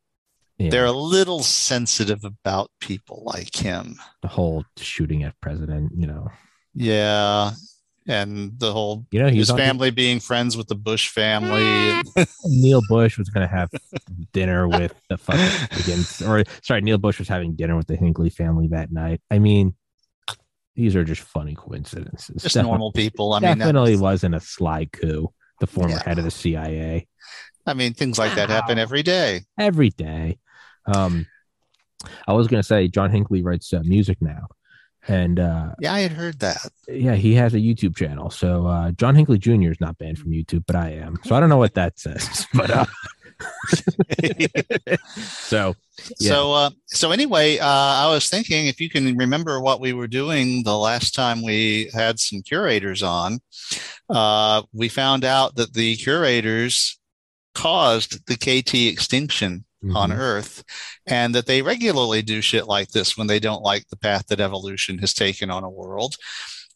yeah, 0.57 0.69
They're 0.71 0.85
a 0.85 0.91
little 0.91 1.43
sensitive 1.43 2.23
about 2.23 2.71
people 2.79 3.21
like 3.25 3.55
him. 3.55 3.97
the 4.23 4.27
whole 4.29 4.65
shooting 4.77 5.23
at 5.23 5.39
president, 5.41 5.91
you 5.95 6.07
know. 6.07 6.29
Yeah. 6.75 7.51
And 8.05 8.59
the 8.59 8.73
whole 8.73 9.05
You 9.11 9.21
know, 9.21 9.29
his 9.29 9.49
family 9.49 9.89
being 9.89 10.19
friends 10.19 10.57
with 10.57 10.67
the 10.67 10.75
Bush 10.75 11.07
family. 11.09 12.01
Neil 12.45 12.81
Bush 12.89 13.17
was 13.17 13.29
going 13.29 13.47
to 13.47 13.55
have 13.55 13.69
dinner 14.33 14.67
with 14.67 14.93
the 15.09 15.17
fucking 15.17 16.27
or 16.27 16.43
sorry, 16.61 16.81
Neil 16.81 16.97
Bush 16.97 17.17
was 17.19 17.29
having 17.29 17.55
dinner 17.55 17.77
with 17.77 17.87
the 17.87 17.95
Hinckley 17.95 18.29
family 18.29 18.67
that 18.69 18.91
night. 18.91 19.21
I 19.31 19.39
mean, 19.39 19.75
these 20.75 20.95
are 20.97 21.03
just 21.05 21.21
funny 21.21 21.55
coincidences. 21.55 22.41
Just 22.41 22.55
Definitely- 22.55 22.69
normal 22.71 22.91
people. 22.91 23.33
I 23.33 23.39
mean, 23.39 23.57
definitely 23.59 23.95
wasn't 23.95 24.35
a 24.35 24.39
sly 24.41 24.85
coup. 24.85 25.31
The 25.61 25.67
former 25.67 25.91
Yeah. 25.91 26.03
head 26.03 26.17
of 26.17 26.25
the 26.25 26.31
CIA 26.31 27.07
I 27.65 27.73
mean, 27.73 27.93
things 27.93 28.17
like 28.19 28.35
that 28.35 28.49
happen 28.49 28.77
every 28.77 29.03
day. 29.03 29.43
every 29.57 29.91
day. 29.91 30.39
Um, 30.93 31.25
I 32.27 32.33
was 32.33 32.49
going 32.49 32.61
to 32.61 32.67
say 32.67 32.89
John 32.89 33.09
Hinckley 33.11 33.41
writes 33.41 33.71
uh, 33.71 33.81
music 33.85 34.17
now, 34.19 34.47
and 35.07 35.39
uh, 35.39 35.75
Yeah, 35.79 35.93
I 35.93 35.99
had 36.01 36.11
heard 36.13 36.39
that. 36.39 36.57
yeah, 36.87 37.15
he 37.15 37.33
has 37.35 37.53
a 37.53 37.57
YouTube 37.59 37.95
channel. 37.95 38.29
So 38.29 38.67
uh, 38.67 38.91
John 38.91 39.15
Hinckley 39.15 39.37
Jr. 39.37 39.71
is 39.71 39.81
not 39.81 39.97
banned 39.97 40.19
from 40.19 40.31
YouTube, 40.31 40.63
but 40.65 40.75
I 40.75 40.91
am. 40.91 41.19
So 41.25 41.35
I 41.35 41.39
don't 41.39 41.49
know 41.49 41.57
what 41.57 41.73
that 41.75 41.99
says, 41.99 42.47
but 42.53 42.69
uh, 42.71 42.85
so 45.15 45.75
Yeah. 46.19 46.29
So, 46.29 46.53
uh, 46.53 46.69
so 46.87 47.11
anyway, 47.11 47.57
uh, 47.59 47.67
I 47.67 48.07
was 48.11 48.29
thinking 48.29 48.67
if 48.67 48.79
you 48.79 48.89
can 48.89 49.15
remember 49.17 49.59
what 49.59 49.79
we 49.79 49.93
were 49.93 50.07
doing 50.07 50.63
the 50.63 50.77
last 50.77 51.13
time 51.15 51.41
we 51.43 51.89
had 51.93 52.19
some 52.19 52.41
curators 52.41 53.03
on, 53.03 53.39
uh, 54.09 54.63
we 54.73 54.89
found 54.89 55.23
out 55.23 55.55
that 55.55 55.73
the 55.73 55.95
curators 55.97 56.99
caused 57.55 58.25
the 58.27 58.35
KT 58.35 58.73
extinction 58.91 59.65
on 59.95 60.11
mhm. 60.11 60.17
Earth, 60.17 60.63
and 61.05 61.35
that 61.35 61.45
they 61.45 61.61
regularly 61.61 62.21
do 62.21 62.41
shit 62.41 62.67
like 62.67 62.89
this 62.89 63.17
when 63.17 63.27
they 63.27 63.39
don't 63.39 63.61
like 63.61 63.87
the 63.89 63.97
path 63.97 64.27
that 64.27 64.39
evolution 64.39 64.97
has 64.99 65.13
taken 65.13 65.49
on 65.49 65.63
a 65.63 65.69
world. 65.69 66.15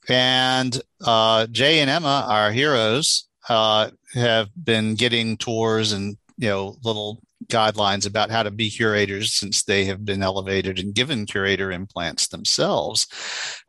And 0.10 0.80
uh, 1.06 1.48
Jay 1.48 1.80
and 1.80 1.90
Emma, 1.90 2.26
our 2.30 2.52
heroes, 2.52 3.28
uh, 3.50 3.90
have 4.14 4.50
been 4.62 4.96
getting 4.96 5.38
tours 5.38 5.92
and 5.92 6.18
you 6.38 6.50
know 6.50 6.76
little 6.84 7.22
guidelines 7.48 8.06
about 8.06 8.32
how 8.32 8.44
to 8.44 8.52
be 8.52 8.70
curators 8.70 9.34
since 9.34 9.64
they 9.64 9.86
have 9.86 10.04
been 10.04 10.24
elevated 10.24 10.80
and 10.80 10.94
given 10.94 11.26
curator 11.26 11.72
implants 11.72 12.28
themselves. 12.28 13.08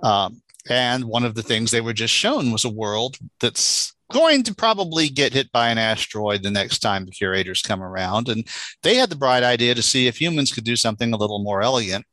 Um, 0.01 0.43
and 0.69 1.05
one 1.05 1.25
of 1.25 1.35
the 1.35 1.43
things 1.43 1.71
they 1.71 1.81
were 1.81 1.93
just 1.93 2.13
shown 2.13 2.51
was 2.51 2.65
a 2.65 2.71
world 2.71 3.17
that's 3.41 3.95
going 4.13 4.43
to 4.45 4.55
probably 4.55 5.09
get 5.09 5.33
hit 5.33 5.53
by 5.53 5.69
an 5.69 5.79
asteroid 5.79 6.43
the 6.43 6.51
next 6.51 6.79
time 6.79 7.05
the 7.05 7.11
curators 7.11 7.63
come 7.63 7.83
around. 7.83 8.29
And 8.29 8.47
they 8.83 8.95
had 8.95 9.11
the 9.11 9.17
bright 9.17 9.43
idea 9.43 9.75
to 9.75 9.83
see 9.83 10.07
if 10.07 10.21
humans 10.21 10.53
could 10.53 10.65
do 10.65 10.77
something 10.77 11.13
a 11.13 11.17
little 11.17 11.43
more 11.43 11.63
elegant. 11.63 12.05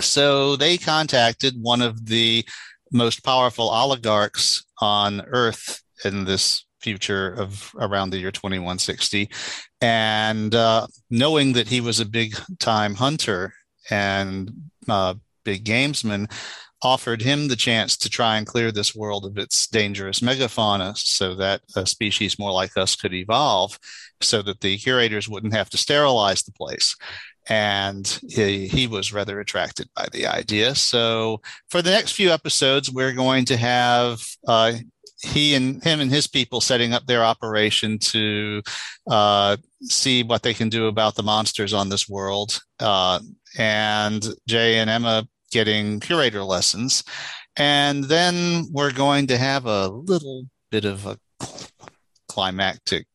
So 0.00 0.56
they 0.56 0.78
contacted 0.78 1.54
one 1.60 1.82
of 1.82 2.06
the 2.06 2.44
most 2.90 3.24
powerful 3.24 3.68
oligarchs 3.68 4.64
on 4.80 5.22
Earth 5.26 5.82
in 6.04 6.24
this 6.24 6.64
future 6.80 7.32
of 7.34 7.72
around 7.78 8.10
the 8.10 8.18
year 8.18 8.32
2160. 8.32 9.30
And 9.80 10.54
uh, 10.54 10.86
knowing 11.10 11.52
that 11.54 11.68
he 11.68 11.80
was 11.80 12.00
a 12.00 12.06
big 12.06 12.36
time 12.58 12.94
hunter 12.94 13.52
and 13.90 14.50
uh, 14.88 15.14
big 15.44 15.64
gamesman, 15.64 16.30
offered 16.82 17.22
him 17.22 17.48
the 17.48 17.56
chance 17.56 17.96
to 17.96 18.10
try 18.10 18.36
and 18.36 18.46
clear 18.46 18.72
this 18.72 18.94
world 18.94 19.24
of 19.24 19.38
its 19.38 19.68
dangerous 19.68 20.20
megafauna 20.20 20.96
so 20.96 21.34
that 21.34 21.60
a 21.76 21.86
species 21.86 22.38
more 22.38 22.52
like 22.52 22.76
us 22.76 22.96
could 22.96 23.14
evolve 23.14 23.78
so 24.20 24.42
that 24.42 24.60
the 24.60 24.76
curators 24.78 25.28
wouldn't 25.28 25.54
have 25.54 25.70
to 25.70 25.76
sterilize 25.76 26.42
the 26.42 26.52
place. 26.52 26.96
And 27.48 28.06
he, 28.28 28.68
he 28.68 28.86
was 28.86 29.12
rather 29.12 29.40
attracted 29.40 29.88
by 29.96 30.06
the 30.12 30.26
idea. 30.26 30.74
So 30.74 31.40
for 31.70 31.82
the 31.82 31.90
next 31.90 32.12
few 32.12 32.30
episodes 32.30 32.90
we're 32.90 33.12
going 33.12 33.44
to 33.46 33.56
have 33.56 34.20
uh, 34.46 34.74
he 35.24 35.54
and 35.54 35.82
him 35.84 36.00
and 36.00 36.10
his 36.10 36.26
people 36.26 36.60
setting 36.60 36.92
up 36.92 37.06
their 37.06 37.24
operation 37.24 37.98
to 37.98 38.60
uh, 39.08 39.56
see 39.82 40.24
what 40.24 40.42
they 40.42 40.54
can 40.54 40.68
do 40.68 40.86
about 40.86 41.14
the 41.14 41.22
monsters 41.22 41.72
on 41.72 41.88
this 41.88 42.08
world. 42.08 42.60
Uh, 42.80 43.20
and 43.58 44.26
jay 44.48 44.78
and 44.78 44.88
emma 44.88 45.26
getting 45.52 46.00
curator 46.00 46.42
lessons. 46.42 47.04
And 47.56 48.04
then 48.04 48.66
we're 48.72 48.92
going 48.92 49.26
to 49.28 49.36
have 49.38 49.66
a 49.66 49.88
little 49.88 50.44
bit 50.70 50.84
of 50.84 51.06
a 51.06 51.18
climactic 52.28 53.06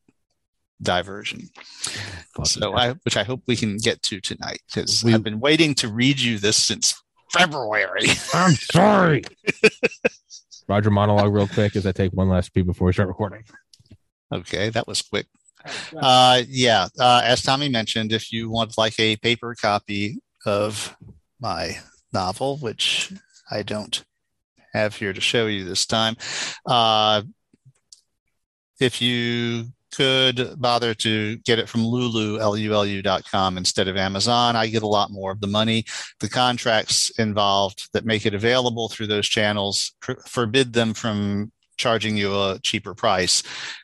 diversion. 0.82 1.50
So. 2.44 2.76
I, 2.76 2.92
which 3.04 3.18
I 3.18 3.24
hope 3.24 3.42
we 3.48 3.56
can 3.56 3.78
get 3.78 4.02
to 4.04 4.22
tonight 4.22 4.60
because 4.68 5.04
We- 5.04 5.14
I've 5.14 5.24
been 5.24 5.40
waiting 5.40 5.74
to 5.76 5.88
read 5.88 6.20
you 6.20 6.38
this 6.38 6.56
since 6.56 7.02
February. 7.32 8.10
I'm 8.34 8.54
sorry. 8.54 9.24
Roger 10.68 10.92
monologue 10.92 11.34
real 11.34 11.48
quick 11.48 11.76
as 11.76 11.86
I 11.88 11.92
take 11.94 12.12
one 12.14 12.30
last 12.30 12.54
pee 12.54 12.62
before 12.62 12.86
we 12.88 12.94
start 12.94 13.08
recording. 13.08 13.44
okay, 14.34 14.70
that 14.70 14.86
was 14.88 15.02
quick. 15.02 15.26
Uh, 15.98 16.44
yeah, 16.48 16.88
uh, 17.00 17.22
as 17.24 17.42
Tommy 17.42 17.70
mentioned, 17.70 18.12
if 18.14 18.32
you 18.32 18.50
want 18.50 18.78
like 18.78 18.98
a 19.00 19.16
paper 19.18 19.56
copy 19.60 20.20
of 20.46 20.96
my 21.42 21.78
novel, 22.14 22.58
which 22.58 23.12
I 23.50 23.64
don't 23.64 24.04
have 24.74 24.96
here 24.96 25.14
to 25.14 25.22
show 25.22 25.48
you 25.48 25.64
this 25.64 25.86
time, 25.86 26.16
uh, 26.66 27.24
if 28.80 29.02
you 29.02 29.66
could 29.94 30.60
bother 30.60 30.94
to 30.94 31.38
get 31.38 31.58
it 31.60 31.70
from 31.70 31.84
Lulu, 31.84 32.40
L-U-L-U.com 32.40 33.58
instead 33.58 33.88
of 33.88 33.98
Amazon, 33.98 34.56
I 34.56 34.68
get 34.68 34.84
a 34.84 34.88
lot 34.88 35.10
more 35.12 35.32
of 35.32 35.42
the 35.42 35.48
money. 35.48 35.86
The 36.20 36.30
contracts 36.30 37.10
involved 37.18 37.90
that 37.94 38.06
make 38.06 38.26
it 38.26 38.36
available 38.36 38.90
through 38.90 39.08
those 39.08 39.28
channels 39.28 39.96
pr- 40.00 40.22
forbid 40.26 40.74
them 40.74 40.94
from 40.94 41.52
charging 41.78 42.18
you 42.18 42.34
a 42.34 42.60
cheaper 42.64 42.94
price, 42.94 43.44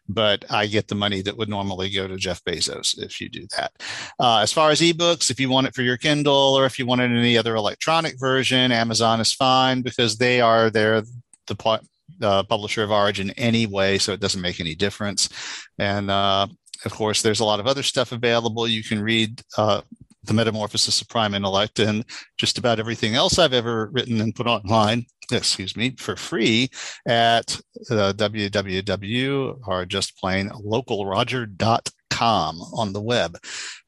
but 0.09 0.43
I 0.49 0.67
get 0.67 0.87
the 0.87 0.95
money 0.95 1.21
that 1.21 1.37
would 1.37 1.49
normally 1.49 1.89
go 1.89 2.07
to 2.07 2.17
Jeff 2.17 2.43
Bezos 2.43 2.97
if 2.97 3.21
you 3.21 3.29
do 3.29 3.47
that. 3.57 3.71
Uh, 4.19 4.39
as 4.39 4.51
far 4.51 4.71
as 4.71 4.81
ebooks, 4.81 5.29
if 5.29 5.39
you 5.39 5.49
want 5.49 5.67
it 5.67 5.75
for 5.75 5.81
your 5.81 5.97
Kindle 5.97 6.55
or 6.57 6.65
if 6.65 6.77
you 6.77 6.85
want 6.85 7.01
it 7.01 7.05
in 7.05 7.17
any 7.17 7.37
other 7.37 7.55
electronic 7.55 8.19
version, 8.19 8.71
Amazon 8.71 9.19
is 9.19 9.33
fine 9.33 9.81
because 9.81 10.17
they 10.17 10.41
are 10.41 10.69
there 10.69 11.03
the 11.47 11.55
pu- 11.55 11.85
uh, 12.21 12.43
publisher 12.43 12.83
of 12.83 12.91
origin 12.91 13.31
anyway, 13.31 13.97
so 13.97 14.13
it 14.13 14.19
doesn't 14.19 14.41
make 14.41 14.59
any 14.59 14.75
difference. 14.75 15.29
And 15.77 16.09
uh, 16.09 16.47
of 16.85 16.91
course, 16.91 17.21
there's 17.21 17.39
a 17.39 17.45
lot 17.45 17.59
of 17.59 17.67
other 17.67 17.83
stuff 17.83 18.11
available. 18.11 18.67
You 18.67 18.83
can 18.83 19.01
read 19.01 19.41
uh, 19.57 19.81
the 20.23 20.33
Metamorphosis 20.33 21.01
of 21.01 21.09
Prime 21.09 21.33
Intellect 21.33 21.79
and 21.79 22.05
just 22.37 22.57
about 22.57 22.79
everything 22.79 23.15
else 23.15 23.39
I've 23.39 23.53
ever 23.53 23.89
written 23.91 24.21
and 24.21 24.35
put 24.35 24.47
online. 24.47 25.05
Excuse 25.31 25.77
me, 25.77 25.95
for 25.97 26.15
free 26.15 26.69
at 27.07 27.59
uh, 27.89 28.13
www 28.13 29.59
or 29.65 29.85
just 29.85 30.17
plain 30.17 30.49
localroger.com 30.49 32.61
on 32.73 32.93
the 32.93 33.01
web. 33.01 33.37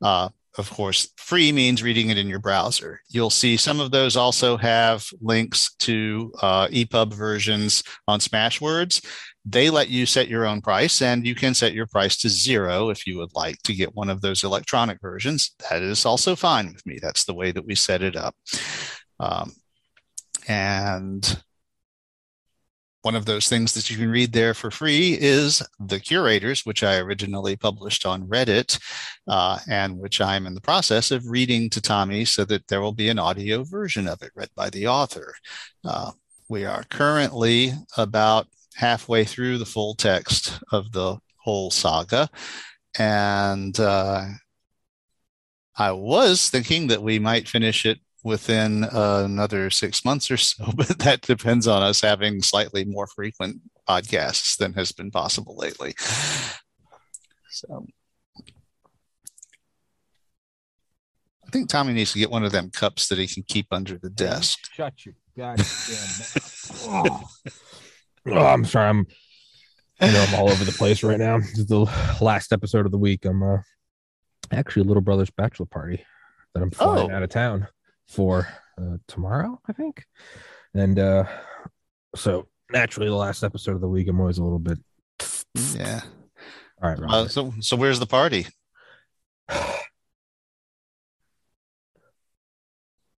Uh, 0.01 0.29
of 0.57 0.69
course, 0.69 1.09
free 1.17 1.51
means 1.51 1.83
reading 1.83 2.09
it 2.09 2.17
in 2.17 2.29
your 2.29 2.39
browser. 2.39 3.01
You'll 3.09 3.29
see 3.29 3.57
some 3.57 3.79
of 3.79 3.91
those 3.91 4.15
also 4.15 4.57
have 4.57 5.05
links 5.19 5.73
to 5.79 6.31
uh, 6.41 6.67
EPUB 6.67 7.13
versions 7.13 7.83
on 8.07 8.19
Smashwords. 8.19 9.05
They 9.45 9.69
let 9.69 9.89
you 9.89 10.05
set 10.05 10.27
your 10.27 10.45
own 10.45 10.61
price, 10.61 11.01
and 11.01 11.25
you 11.25 11.35
can 11.35 11.53
set 11.53 11.73
your 11.73 11.85
price 11.85 12.17
to 12.17 12.29
zero 12.29 12.89
if 12.89 13.05
you 13.05 13.17
would 13.17 13.35
like 13.35 13.61
to 13.63 13.75
get 13.75 13.95
one 13.95 14.09
of 14.09 14.21
those 14.21 14.43
electronic 14.43 14.99
versions. 15.01 15.51
That 15.69 15.83
is 15.83 16.05
also 16.05 16.35
fine 16.35 16.73
with 16.73 16.85
me. 16.85 16.97
That's 16.99 17.25
the 17.25 17.35
way 17.35 17.51
that 17.51 17.65
we 17.65 17.75
set 17.75 18.01
it 18.01 18.15
up. 18.15 18.35
Um, 19.19 19.53
and 20.47 21.43
one 23.05 23.13
of 23.13 23.25
those 23.25 23.47
things 23.47 23.75
that 23.75 23.91
you 23.91 23.97
can 23.97 24.09
read 24.09 24.33
there 24.33 24.55
for 24.55 24.71
free 24.71 25.15
is 25.21 25.61
The 25.79 25.99
Curators, 25.99 26.65
which 26.65 26.81
I 26.81 26.97
originally 26.97 27.55
published 27.55 28.03
on 28.03 28.27
Reddit, 28.27 28.79
uh, 29.27 29.59
and 29.69 29.99
which 29.99 30.19
I'm 30.19 30.47
in 30.47 30.55
the 30.55 30.61
process 30.61 31.11
of 31.11 31.29
reading 31.29 31.69
to 31.69 31.81
Tommy 31.81 32.25
so 32.25 32.45
that 32.45 32.65
there 32.67 32.81
will 32.81 32.93
be 32.93 33.09
an 33.09 33.19
audio 33.19 33.63
version 33.63 34.07
of 34.07 34.23
it 34.23 34.31
read 34.33 34.49
by 34.55 34.71
the 34.71 34.87
author. 34.87 35.35
Uh, 35.83 36.13
we 36.49 36.65
are 36.65 36.83
currently 36.89 37.73
about 37.95 38.47
halfway 38.75 39.23
through 39.23 39.57
the 39.57 39.65
full 39.65 39.95
text 39.95 40.59
of 40.71 40.91
the 40.91 41.17
whole 41.37 41.71
saga. 41.71 42.29
And 42.97 43.79
uh, 43.79 44.25
I 45.77 45.91
was 45.91 46.49
thinking 46.49 46.87
that 46.87 47.01
we 47.01 47.19
might 47.19 47.47
finish 47.47 47.85
it 47.85 47.99
within 48.23 48.83
uh, 48.85 49.23
another 49.25 49.69
six 49.69 50.03
months 50.03 50.31
or 50.31 50.37
so, 50.37 50.65
but 50.75 50.99
that 50.99 51.21
depends 51.21 51.67
on 51.67 51.83
us 51.83 52.01
having 52.01 52.41
slightly 52.41 52.83
more 52.83 53.07
frequent 53.07 53.61
podcasts 53.87 54.57
than 54.57 54.73
has 54.73 54.91
been 54.91 55.11
possible 55.11 55.55
lately. 55.55 55.93
So 57.51 57.85
I 61.47 61.51
think 61.51 61.69
Tommy 61.69 61.93
needs 61.93 62.11
to 62.13 62.19
get 62.19 62.31
one 62.31 62.43
of 62.43 62.51
them 62.51 62.71
cups 62.71 63.07
that 63.07 63.17
he 63.17 63.27
can 63.27 63.43
keep 63.43 63.67
under 63.71 63.97
the 63.97 64.09
desk. 64.09 64.73
Shut 64.73 65.05
your 65.05 65.15
goddamn 65.37 65.65
mouth. 66.87 67.41
oh. 68.27 68.37
I'm 68.45 68.65
sorry. 68.65 68.89
I'm 68.89 69.07
I 70.01 70.11
know 70.11 70.25
I'm 70.27 70.35
all 70.35 70.49
over 70.49 70.63
the 70.65 70.73
place 70.73 71.03
right 71.03 71.17
now. 71.19 71.37
This 71.39 71.57
is 71.59 71.67
the 71.67 71.79
last 72.21 72.51
episode 72.51 72.85
of 72.85 72.91
the 72.91 72.97
week. 72.97 73.23
I'm 73.25 73.41
uh, 73.41 73.57
actually 74.51 74.81
a 74.81 74.85
little 74.85 75.01
brother's 75.01 75.29
bachelor 75.29 75.65
party 75.67 76.03
that 76.53 76.61
I'm 76.61 76.71
flying 76.71 77.11
Oh. 77.11 77.15
out 77.15 77.23
of 77.23 77.29
town 77.29 77.67
for 78.09 78.47
uh, 78.77 78.97
tomorrow, 79.07 79.59
I 79.69 79.73
think. 79.73 80.03
And 80.73 80.99
uh, 80.99 81.23
so 82.15 82.49
naturally, 82.71 83.07
the 83.07 83.15
last 83.15 83.41
episode 83.43 83.75
of 83.75 83.81
the 83.81 83.87
week, 83.87 84.09
I'm 84.09 84.19
always 84.19 84.37
a 84.37 84.43
little 84.43 84.59
bit. 84.59 84.79
Yeah. 85.73 86.01
All 86.83 86.89
right, 86.89 86.99
Uh, 87.09 87.27
so, 87.29 87.53
so 87.61 87.77
where's 87.77 87.99
the 87.99 88.05
party? 88.05 88.47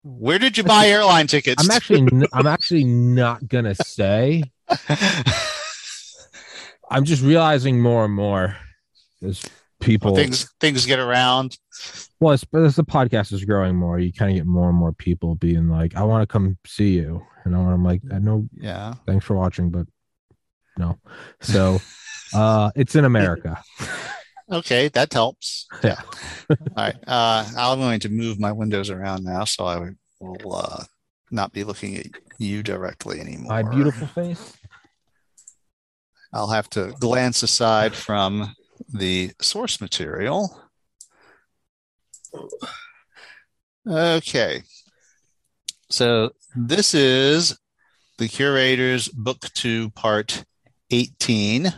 Where 0.03 0.37
did 0.37 0.57
you 0.57 0.63
buy 0.63 0.87
airline 0.87 1.27
tickets? 1.27 1.63
I'm 1.63 1.71
actually 1.71 2.07
I'm 2.31 2.45
actually 2.47 2.83
not 2.83 3.47
gonna 3.47 3.73
say. 3.75 4.43
I'm 6.89 7.03
just 7.05 7.23
realizing 7.23 7.81
more 7.81 8.05
and 8.05 8.13
more 8.13 8.55
as 9.23 9.43
people 9.81 10.13
Well, 10.13 10.21
things 10.23 10.49
things 10.59 10.85
get 10.85 10.99
around. 10.99 11.57
well 12.19 12.33
as 12.33 12.41
the 12.75 12.83
podcast 12.85 13.33
is 13.33 13.43
growing 13.43 13.75
more 13.75 13.99
you 13.99 14.13
kind 14.13 14.31
of 14.31 14.37
get 14.37 14.45
more 14.47 14.69
and 14.69 14.77
more 14.77 14.93
people 14.93 15.35
being 15.35 15.67
like 15.67 15.95
i 15.95 16.03
want 16.03 16.21
to 16.23 16.27
come 16.31 16.57
see 16.65 16.91
you 16.93 17.21
and 17.43 17.55
i'm 17.55 17.83
like 17.83 18.01
i 18.11 18.17
know 18.17 18.47
Yeah. 18.55 18.93
thanks 19.05 19.25
for 19.25 19.35
watching 19.35 19.69
but 19.69 19.85
no 20.77 20.97
so 21.41 21.79
uh 22.33 22.71
it's 22.75 22.95
in 22.95 23.03
america 23.05 23.61
Okay, 24.51 24.89
that 24.89 25.11
helps. 25.11 25.65
Yeah. 25.83 25.99
All 26.51 26.57
right. 26.77 26.93
Uh, 27.07 27.49
I'm 27.57 27.79
going 27.79 27.99
to 28.01 28.09
move 28.09 28.39
my 28.39 28.51
windows 28.51 28.91
around 28.91 29.23
now, 29.23 29.43
so 29.45 29.65
I 29.65 29.89
will 30.21 30.53
uh, 30.55 30.83
not 31.31 31.51
be 31.51 31.63
looking 31.63 31.97
at 31.97 32.05
you 32.37 32.63
directly 32.63 33.19
anymore. 33.19 33.49
my 33.49 33.63
beautiful 33.63 34.07
face 34.07 34.53
I'll 36.35 36.49
have 36.49 36.69
to 36.71 36.93
glance 36.99 37.43
aside 37.43 37.95
from 37.95 38.53
the 38.89 39.31
source 39.41 39.79
material. 39.79 40.61
Okay. 43.87 44.63
So 45.89 46.31
this 46.53 46.93
is 46.93 47.57
the 48.17 48.27
curator's 48.27 49.07
book 49.07 49.43
two, 49.53 49.91
part 49.91 50.43
18, 50.91 51.73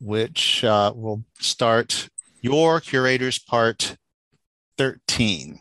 which 0.00 0.62
uh, 0.62 0.92
will 0.94 1.24
start 1.40 2.08
your 2.40 2.78
curator's 2.78 3.40
part 3.40 3.96
13. 4.78 5.58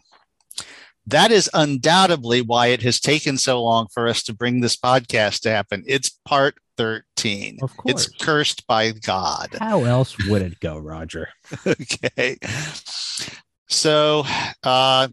That 1.08 1.32
is 1.32 1.50
undoubtedly 1.54 2.42
why 2.42 2.68
it 2.68 2.84
has 2.84 3.00
taken 3.00 3.38
so 3.38 3.62
long 3.64 3.88
for 3.92 4.08
us 4.08 4.22
to 4.24 4.34
bring 4.34 4.62
this 4.62 4.76
podcast 4.78 5.42
to 5.42 5.50
happen. 5.50 5.84
It's 5.88 6.10
part 6.26 6.56
13. 6.78 7.60
of 7.62 7.76
course 7.76 8.06
It's 8.08 8.24
cursed 8.24 8.66
by 8.68 8.92
God. 8.92 9.56
how 9.60 9.84
else 9.84 10.16
would 10.28 10.42
it 10.42 10.60
go 10.60 10.78
roger 10.78 11.30
okay. 11.68 12.38
So, 13.68 14.24
uh, 14.64 15.08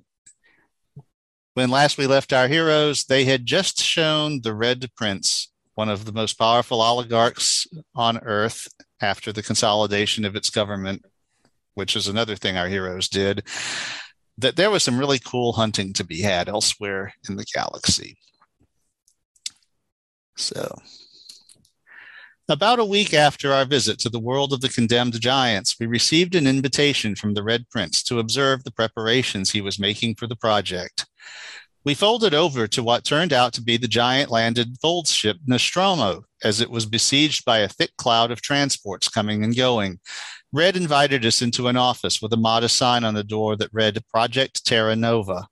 when 1.55 1.71
last 1.71 1.97
we 1.99 2.07
left 2.07 2.33
our 2.33 2.49
heroes, 2.49 3.05
they 3.05 3.25
had 3.25 3.47
just 3.47 3.81
shown 3.83 4.41
the 4.43 4.55
Red 4.55 4.91
Prince, 4.97 5.53
one 5.75 5.89
of 5.89 6.05
the 6.05 6.13
most 6.13 6.35
powerful 6.35 6.81
oligarchs 6.83 7.67
on 7.95 8.19
earth 8.19 8.67
after 9.01 9.33
the 9.33 9.43
consolidation 9.43 10.25
of 10.25 10.35
its 10.37 10.51
government, 10.51 11.05
which 11.75 11.95
is 11.97 12.09
another 12.09 12.35
thing 12.37 12.57
our 12.57 12.69
heroes 12.69 13.09
did, 13.09 13.45
that 14.39 14.57
there 14.57 14.71
was 14.71 14.83
some 14.83 14.99
really 14.99 15.19
cool 15.19 15.53
hunting 15.53 15.93
to 15.93 16.05
be 16.05 16.23
had 16.23 16.49
elsewhere 16.49 17.13
in 17.29 17.37
the 17.37 17.45
galaxy. 17.45 18.17
So, 20.37 20.79
about 22.49 22.79
a 22.79 22.85
week 22.85 23.13
after 23.13 23.53
our 23.53 23.65
visit 23.65 23.99
to 23.99 24.09
the 24.09 24.21
world 24.21 24.53
of 24.53 24.61
the 24.61 24.69
condemned 24.69 25.21
giants, 25.21 25.77
we 25.79 25.87
received 25.87 26.35
an 26.35 26.47
invitation 26.47 27.17
from 27.17 27.35
the 27.35 27.43
Red 27.43 27.69
Prince 27.69 28.03
to 28.05 28.21
observe 28.21 28.65
the 28.65 28.71
preparations 28.71 29.51
he 29.51 29.61
was 29.61 29.79
making 29.79 30.15
for 30.15 30.27
the 30.27 30.37
project. 30.37 31.05
We 31.85 31.95
folded 31.95 32.35
over 32.35 32.67
to 32.69 32.83
what 32.83 33.05
turned 33.05 33.33
out 33.33 33.53
to 33.55 33.63
be 33.63 33.77
the 33.77 33.89
giant 33.89 34.31
landed 34.31 34.77
fold 34.81 35.09
ship 35.09 35.39
Nostromo 35.47 36.25
as 36.45 36.61
it 36.61 36.71
was 36.71 36.87
besieged 36.87 37.45
by 37.45 37.59
a 37.59 37.69
thick 37.69 37.97
cloud 37.97 38.31
of 38.31 38.41
transports 38.41 39.09
coming 39.09 39.43
and 39.43 39.57
going. 39.57 39.99
Red 40.53 40.79
invited 40.79 41.27
us 41.27 41.43
into 41.43 41.69
an 41.69 41.77
office 41.77 42.23
with 42.23 42.33
a 42.33 42.39
modest 42.39 42.77
sign 42.77 43.05
on 43.05 43.13
the 43.13 43.23
door 43.23 43.55
that 43.57 43.69
read 43.71 44.03
Project 44.09 44.65
Terra 44.65 44.97
Nova. 44.97 45.47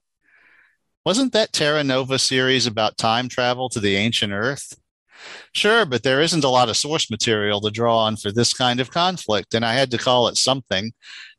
Wasn't 1.04 1.34
that 1.34 1.52
Terra 1.52 1.84
Nova 1.84 2.18
series 2.18 2.66
about 2.66 2.96
time 2.96 3.28
travel 3.28 3.68
to 3.68 3.78
the 3.78 3.94
ancient 3.94 4.32
Earth? 4.32 4.78
Sure, 5.52 5.84
but 5.84 6.02
there 6.02 6.22
isn't 6.22 6.44
a 6.44 6.48
lot 6.48 6.70
of 6.70 6.78
source 6.78 7.10
material 7.10 7.60
to 7.60 7.70
draw 7.70 7.98
on 7.98 8.16
for 8.16 8.32
this 8.32 8.54
kind 8.54 8.80
of 8.80 8.90
conflict, 8.90 9.52
and 9.52 9.66
I 9.66 9.74
had 9.74 9.90
to 9.90 9.98
call 9.98 10.28
it 10.28 10.38
something. 10.38 10.92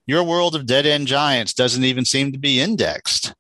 Your 0.05 0.23
world 0.23 0.55
of 0.55 0.67
dead 0.67 0.85
end 0.85 1.07
giants 1.07 1.53
doesn't 1.53 1.83
even 1.83 2.05
seem 2.05 2.31
to 2.31 2.39
be 2.39 2.59
indexed. 2.59 3.33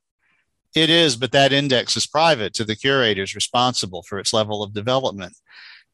It 0.75 0.89
is, 0.89 1.15
but 1.15 1.31
that 1.31 1.53
index 1.53 1.95
is 1.95 2.07
private 2.07 2.55
to 2.55 2.63
the 2.63 2.75
curators 2.75 3.35
responsible 3.35 4.01
for 4.01 4.17
its 4.17 4.33
level 4.33 4.63
of 4.63 4.73
development. 4.73 5.37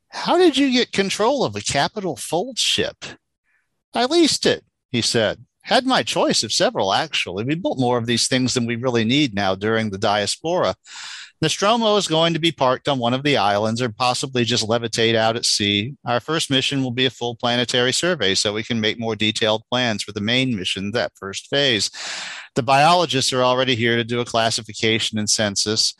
How 0.09 0.37
did 0.37 0.57
you 0.57 0.71
get 0.71 0.93
control 0.93 1.43
of 1.43 1.57
a 1.57 1.61
capital 1.61 2.15
fold 2.15 2.57
ship? 2.57 3.03
I 3.93 4.05
leased 4.05 4.45
it, 4.45 4.63
he 4.91 5.01
said. 5.01 5.45
Had 5.63 5.85
my 5.85 6.03
choice 6.03 6.43
of 6.43 6.51
several, 6.51 6.93
actually. 6.93 7.45
We 7.45 7.55
built 7.55 7.79
more 7.79 7.97
of 7.97 8.05
these 8.05 8.27
things 8.27 8.53
than 8.53 8.65
we 8.65 8.75
really 8.75 9.05
need 9.05 9.33
now 9.33 9.55
during 9.55 9.89
the 9.89 9.97
diaspora. 9.97 10.75
Nostromo 11.41 11.97
is 11.97 12.07
going 12.07 12.33
to 12.33 12.39
be 12.39 12.53
parked 12.53 12.87
on 12.87 12.99
one 12.99 13.13
of 13.13 13.23
the 13.23 13.35
islands 13.35 13.81
or 13.81 13.89
possibly 13.89 14.45
just 14.45 14.67
levitate 14.67 15.15
out 15.15 15.35
at 15.35 15.45
sea. 15.45 15.93
Our 16.05 16.21
first 16.21 16.49
mission 16.49 16.81
will 16.81 16.91
be 16.91 17.05
a 17.05 17.09
full 17.09 17.35
planetary 17.35 17.91
survey 17.91 18.33
so 18.33 18.53
we 18.53 18.63
can 18.63 18.79
make 18.79 18.97
more 18.97 19.15
detailed 19.15 19.63
plans 19.69 20.03
for 20.03 20.13
the 20.13 20.21
main 20.21 20.55
mission, 20.55 20.91
that 20.91 21.11
first 21.15 21.47
phase. 21.47 21.91
The 22.55 22.63
biologists 22.63 23.33
are 23.33 23.43
already 23.43 23.75
here 23.75 23.97
to 23.97 24.05
do 24.05 24.21
a 24.21 24.25
classification 24.25 25.19
and 25.19 25.29
census. 25.29 25.93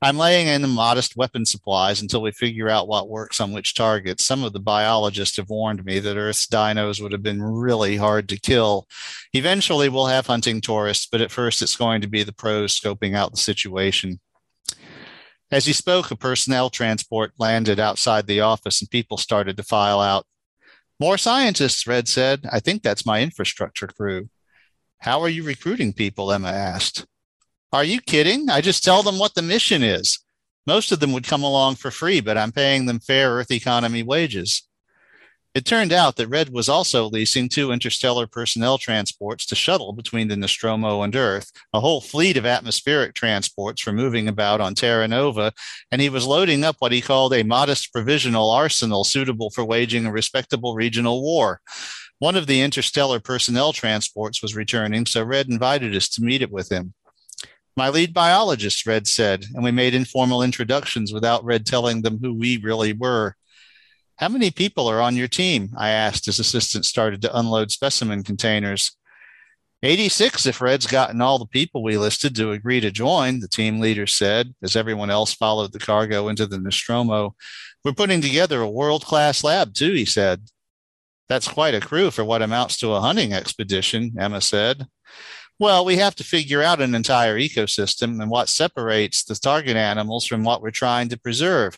I'm 0.00 0.16
laying 0.16 0.46
in 0.46 0.68
modest 0.70 1.16
weapon 1.16 1.44
supplies 1.44 2.00
until 2.00 2.22
we 2.22 2.30
figure 2.30 2.68
out 2.68 2.86
what 2.86 3.08
works 3.08 3.40
on 3.40 3.52
which 3.52 3.74
targets. 3.74 4.24
Some 4.24 4.44
of 4.44 4.52
the 4.52 4.60
biologists 4.60 5.38
have 5.38 5.50
warned 5.50 5.84
me 5.84 5.98
that 5.98 6.16
Earth's 6.16 6.46
dinos 6.46 7.02
would 7.02 7.10
have 7.10 7.22
been 7.22 7.42
really 7.42 7.96
hard 7.96 8.28
to 8.28 8.38
kill. 8.38 8.86
Eventually, 9.32 9.88
we'll 9.88 10.06
have 10.06 10.28
hunting 10.28 10.60
tourists, 10.60 11.08
but 11.10 11.20
at 11.20 11.32
first, 11.32 11.62
it's 11.62 11.74
going 11.74 12.00
to 12.00 12.06
be 12.06 12.22
the 12.22 12.32
pros 12.32 12.78
scoping 12.78 13.16
out 13.16 13.32
the 13.32 13.38
situation. 13.38 14.20
As 15.50 15.66
he 15.66 15.72
spoke, 15.72 16.12
a 16.12 16.16
personnel 16.16 16.70
transport 16.70 17.32
landed 17.36 17.80
outside 17.80 18.28
the 18.28 18.40
office 18.40 18.80
and 18.80 18.88
people 18.88 19.16
started 19.16 19.56
to 19.56 19.64
file 19.64 20.00
out. 20.00 20.26
More 21.00 21.18
scientists, 21.18 21.88
Red 21.88 22.06
said. 22.06 22.46
I 22.52 22.60
think 22.60 22.82
that's 22.82 23.06
my 23.06 23.20
infrastructure 23.20 23.88
crew. 23.88 24.28
How 24.98 25.22
are 25.22 25.28
you 25.28 25.42
recruiting 25.42 25.92
people? 25.92 26.30
Emma 26.30 26.48
asked. 26.48 27.04
Are 27.70 27.84
you 27.84 28.00
kidding? 28.00 28.48
I 28.48 28.62
just 28.62 28.82
tell 28.82 29.02
them 29.02 29.18
what 29.18 29.34
the 29.34 29.42
mission 29.42 29.82
is. 29.82 30.20
Most 30.66 30.90
of 30.90 31.00
them 31.00 31.12
would 31.12 31.26
come 31.26 31.42
along 31.42 31.76
for 31.76 31.90
free, 31.90 32.20
but 32.20 32.38
I'm 32.38 32.52
paying 32.52 32.86
them 32.86 32.98
fair 32.98 33.32
Earth 33.32 33.50
economy 33.50 34.02
wages. 34.02 34.62
It 35.54 35.66
turned 35.66 35.92
out 35.92 36.16
that 36.16 36.28
Red 36.28 36.50
was 36.50 36.70
also 36.70 37.08
leasing 37.10 37.48
two 37.48 37.70
interstellar 37.70 38.26
personnel 38.26 38.78
transports 38.78 39.44
to 39.46 39.54
shuttle 39.54 39.92
between 39.92 40.28
the 40.28 40.36
Nostromo 40.36 41.02
and 41.02 41.14
Earth, 41.14 41.50
a 41.74 41.80
whole 41.80 42.00
fleet 42.00 42.38
of 42.38 42.46
atmospheric 42.46 43.14
transports 43.14 43.82
for 43.82 43.92
moving 43.92 44.28
about 44.28 44.62
on 44.62 44.74
Terra 44.74 45.08
Nova, 45.08 45.52
and 45.90 46.00
he 46.00 46.08
was 46.08 46.26
loading 46.26 46.64
up 46.64 46.76
what 46.78 46.92
he 46.92 47.00
called 47.02 47.34
a 47.34 47.42
modest 47.42 47.92
provisional 47.92 48.50
arsenal 48.50 49.04
suitable 49.04 49.50
for 49.50 49.64
waging 49.64 50.06
a 50.06 50.12
respectable 50.12 50.74
regional 50.74 51.22
war. 51.22 51.60
One 52.18 52.36
of 52.36 52.46
the 52.46 52.62
interstellar 52.62 53.20
personnel 53.20 53.72
transports 53.72 54.42
was 54.42 54.56
returning, 54.56 55.06
so 55.06 55.22
Red 55.22 55.48
invited 55.48 55.94
us 55.94 56.08
to 56.10 56.22
meet 56.22 56.40
it 56.40 56.50
with 56.50 56.70
him. 56.70 56.94
My 57.78 57.90
lead 57.90 58.12
biologist, 58.12 58.84
Red 58.86 59.06
said, 59.06 59.44
and 59.54 59.62
we 59.62 59.70
made 59.70 59.94
informal 59.94 60.42
introductions 60.42 61.12
without 61.12 61.44
Red 61.44 61.64
telling 61.64 62.02
them 62.02 62.18
who 62.20 62.34
we 62.34 62.56
really 62.56 62.92
were. 62.92 63.36
How 64.16 64.28
many 64.28 64.50
people 64.50 64.88
are 64.88 65.00
on 65.00 65.14
your 65.14 65.28
team? 65.28 65.70
I 65.76 65.90
asked 65.90 66.26
as 66.26 66.40
assistants 66.40 66.88
started 66.88 67.22
to 67.22 67.38
unload 67.38 67.70
specimen 67.70 68.24
containers. 68.24 68.96
86 69.84 70.44
if 70.44 70.60
Red's 70.60 70.88
gotten 70.88 71.20
all 71.20 71.38
the 71.38 71.46
people 71.46 71.84
we 71.84 71.96
listed 71.96 72.34
to 72.34 72.50
agree 72.50 72.80
to 72.80 72.90
join, 72.90 73.38
the 73.38 73.46
team 73.46 73.78
leader 73.78 74.08
said, 74.08 74.56
as 74.60 74.74
everyone 74.74 75.08
else 75.08 75.32
followed 75.32 75.72
the 75.72 75.78
cargo 75.78 76.26
into 76.26 76.46
the 76.46 76.58
Nostromo. 76.58 77.36
We're 77.84 77.92
putting 77.92 78.20
together 78.20 78.60
a 78.60 78.68
world 78.68 79.04
class 79.04 79.44
lab, 79.44 79.74
too, 79.74 79.92
he 79.92 80.04
said. 80.04 80.48
That's 81.28 81.46
quite 81.46 81.74
a 81.74 81.80
crew 81.80 82.10
for 82.10 82.24
what 82.24 82.42
amounts 82.42 82.76
to 82.78 82.94
a 82.94 83.00
hunting 83.00 83.32
expedition, 83.32 84.16
Emma 84.18 84.40
said. 84.40 84.88
Well, 85.60 85.84
we 85.84 85.96
have 85.96 86.14
to 86.16 86.24
figure 86.24 86.62
out 86.62 86.80
an 86.80 86.94
entire 86.94 87.36
ecosystem 87.36 88.22
and 88.22 88.30
what 88.30 88.48
separates 88.48 89.24
the 89.24 89.34
target 89.34 89.76
animals 89.76 90.24
from 90.24 90.44
what 90.44 90.62
we're 90.62 90.70
trying 90.70 91.08
to 91.08 91.18
preserve. 91.18 91.76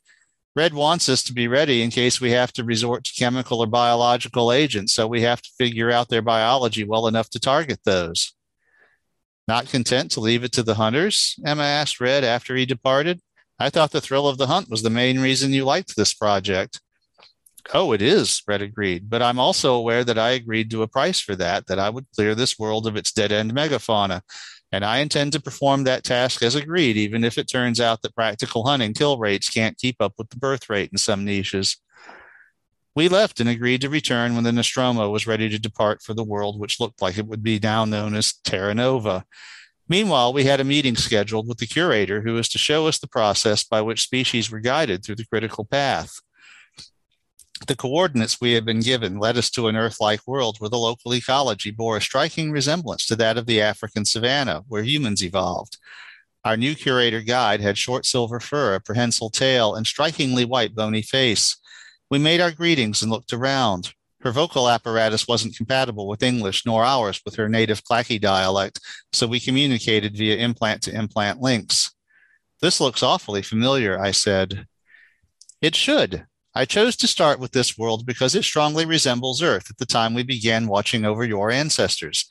Red 0.54 0.74
wants 0.74 1.08
us 1.08 1.22
to 1.22 1.32
be 1.32 1.48
ready 1.48 1.80
in 1.80 1.90
case 1.90 2.20
we 2.20 2.32
have 2.32 2.52
to 2.54 2.64
resort 2.64 3.04
to 3.04 3.14
chemical 3.14 3.60
or 3.60 3.66
biological 3.66 4.52
agents, 4.52 4.92
so 4.92 5.06
we 5.06 5.22
have 5.22 5.40
to 5.40 5.50
figure 5.56 5.90
out 5.90 6.10
their 6.10 6.20
biology 6.20 6.84
well 6.84 7.06
enough 7.06 7.30
to 7.30 7.40
target 7.40 7.80
those. 7.84 8.34
Not 9.48 9.70
content 9.70 10.10
to 10.12 10.20
leave 10.20 10.44
it 10.44 10.52
to 10.52 10.62
the 10.62 10.74
hunters? 10.74 11.36
Emma 11.46 11.62
asked 11.62 12.00
Red 12.00 12.22
after 12.22 12.54
he 12.56 12.66
departed. 12.66 13.20
I 13.58 13.70
thought 13.70 13.92
the 13.92 14.00
thrill 14.02 14.28
of 14.28 14.36
the 14.36 14.48
hunt 14.48 14.68
was 14.68 14.82
the 14.82 14.90
main 14.90 15.20
reason 15.20 15.54
you 15.54 15.64
liked 15.64 15.96
this 15.96 16.12
project. 16.12 16.80
Oh, 17.72 17.92
it 17.92 18.02
is, 18.02 18.42
Red 18.48 18.62
agreed, 18.62 19.08
but 19.08 19.22
I'm 19.22 19.38
also 19.38 19.74
aware 19.74 20.02
that 20.02 20.18
I 20.18 20.30
agreed 20.30 20.70
to 20.70 20.82
a 20.82 20.88
price 20.88 21.20
for 21.20 21.36
that, 21.36 21.66
that 21.68 21.78
I 21.78 21.88
would 21.88 22.06
clear 22.16 22.34
this 22.34 22.58
world 22.58 22.86
of 22.86 22.96
its 22.96 23.12
dead 23.12 23.30
end 23.30 23.54
megafauna. 23.54 24.22
And 24.72 24.84
I 24.84 24.98
intend 24.98 25.32
to 25.32 25.40
perform 25.40 25.84
that 25.84 26.02
task 26.02 26.42
as 26.42 26.56
agreed, 26.56 26.96
even 26.96 27.22
if 27.22 27.38
it 27.38 27.48
turns 27.48 27.80
out 27.80 28.02
that 28.02 28.14
practical 28.14 28.66
hunting 28.66 28.94
kill 28.94 29.18
rates 29.18 29.48
can't 29.48 29.78
keep 29.78 29.96
up 30.00 30.14
with 30.18 30.30
the 30.30 30.36
birth 30.36 30.68
rate 30.68 30.90
in 30.90 30.98
some 30.98 31.24
niches. 31.24 31.76
We 32.96 33.08
left 33.08 33.38
and 33.38 33.48
agreed 33.48 33.82
to 33.82 33.88
return 33.88 34.34
when 34.34 34.44
the 34.44 34.52
Nostromo 34.52 35.08
was 35.10 35.26
ready 35.26 35.48
to 35.48 35.58
depart 35.58 36.02
for 36.02 36.12
the 36.12 36.24
world, 36.24 36.58
which 36.58 36.80
looked 36.80 37.00
like 37.00 37.18
it 37.18 37.26
would 37.26 37.42
be 37.42 37.60
now 37.60 37.84
known 37.84 38.16
as 38.16 38.34
Terra 38.44 38.74
Nova. 38.74 39.24
Meanwhile, 39.88 40.32
we 40.32 40.44
had 40.44 40.60
a 40.60 40.64
meeting 40.64 40.96
scheduled 40.96 41.48
with 41.48 41.58
the 41.58 41.66
curator 41.66 42.20
who 42.20 42.34
was 42.34 42.48
to 42.50 42.58
show 42.58 42.88
us 42.88 42.98
the 42.98 43.08
process 43.08 43.62
by 43.62 43.80
which 43.80 44.02
species 44.02 44.50
were 44.50 44.60
guided 44.60 45.04
through 45.04 45.16
the 45.16 45.26
critical 45.26 45.64
path. 45.64 46.20
The 47.66 47.76
coordinates 47.76 48.40
we 48.40 48.52
had 48.52 48.64
been 48.64 48.80
given 48.80 49.18
led 49.18 49.36
us 49.36 49.50
to 49.50 49.68
an 49.68 49.76
Earth 49.76 50.00
like 50.00 50.26
world 50.26 50.56
where 50.58 50.70
the 50.70 50.78
local 50.78 51.14
ecology 51.14 51.70
bore 51.70 51.98
a 51.98 52.00
striking 52.00 52.50
resemblance 52.50 53.04
to 53.06 53.16
that 53.16 53.36
of 53.36 53.46
the 53.46 53.60
African 53.60 54.04
savanna, 54.04 54.64
where 54.68 54.82
humans 54.82 55.22
evolved. 55.22 55.76
Our 56.42 56.56
new 56.56 56.74
curator 56.74 57.20
guide 57.20 57.60
had 57.60 57.76
short 57.76 58.06
silver 58.06 58.40
fur, 58.40 58.74
a 58.74 58.80
prehensile 58.80 59.28
tail, 59.28 59.74
and 59.74 59.86
strikingly 59.86 60.46
white, 60.46 60.74
bony 60.74 61.02
face. 61.02 61.56
We 62.10 62.18
made 62.18 62.40
our 62.40 62.50
greetings 62.50 63.02
and 63.02 63.10
looked 63.10 63.32
around. 63.32 63.92
Her 64.22 64.32
vocal 64.32 64.68
apparatus 64.68 65.28
wasn't 65.28 65.56
compatible 65.56 66.08
with 66.08 66.22
English, 66.22 66.64
nor 66.64 66.82
ours 66.82 67.20
with 67.24 67.36
her 67.36 67.48
native 67.48 67.84
Clacky 67.84 68.18
dialect, 68.20 68.80
so 69.12 69.26
we 69.26 69.38
communicated 69.38 70.16
via 70.16 70.36
implant 70.36 70.82
to 70.84 70.94
implant 70.94 71.40
links. 71.40 71.94
This 72.60 72.80
looks 72.80 73.02
awfully 73.02 73.42
familiar, 73.42 73.98
I 73.98 74.10
said. 74.10 74.66
It 75.60 75.74
should. 75.74 76.26
I 76.52 76.64
chose 76.64 76.96
to 76.96 77.06
start 77.06 77.38
with 77.38 77.52
this 77.52 77.78
world 77.78 78.04
because 78.04 78.34
it 78.34 78.42
strongly 78.42 78.84
resembles 78.84 79.40
Earth 79.40 79.70
at 79.70 79.78
the 79.78 79.86
time 79.86 80.14
we 80.14 80.24
began 80.24 80.66
watching 80.66 81.04
over 81.04 81.24
your 81.24 81.52
ancestors. 81.52 82.28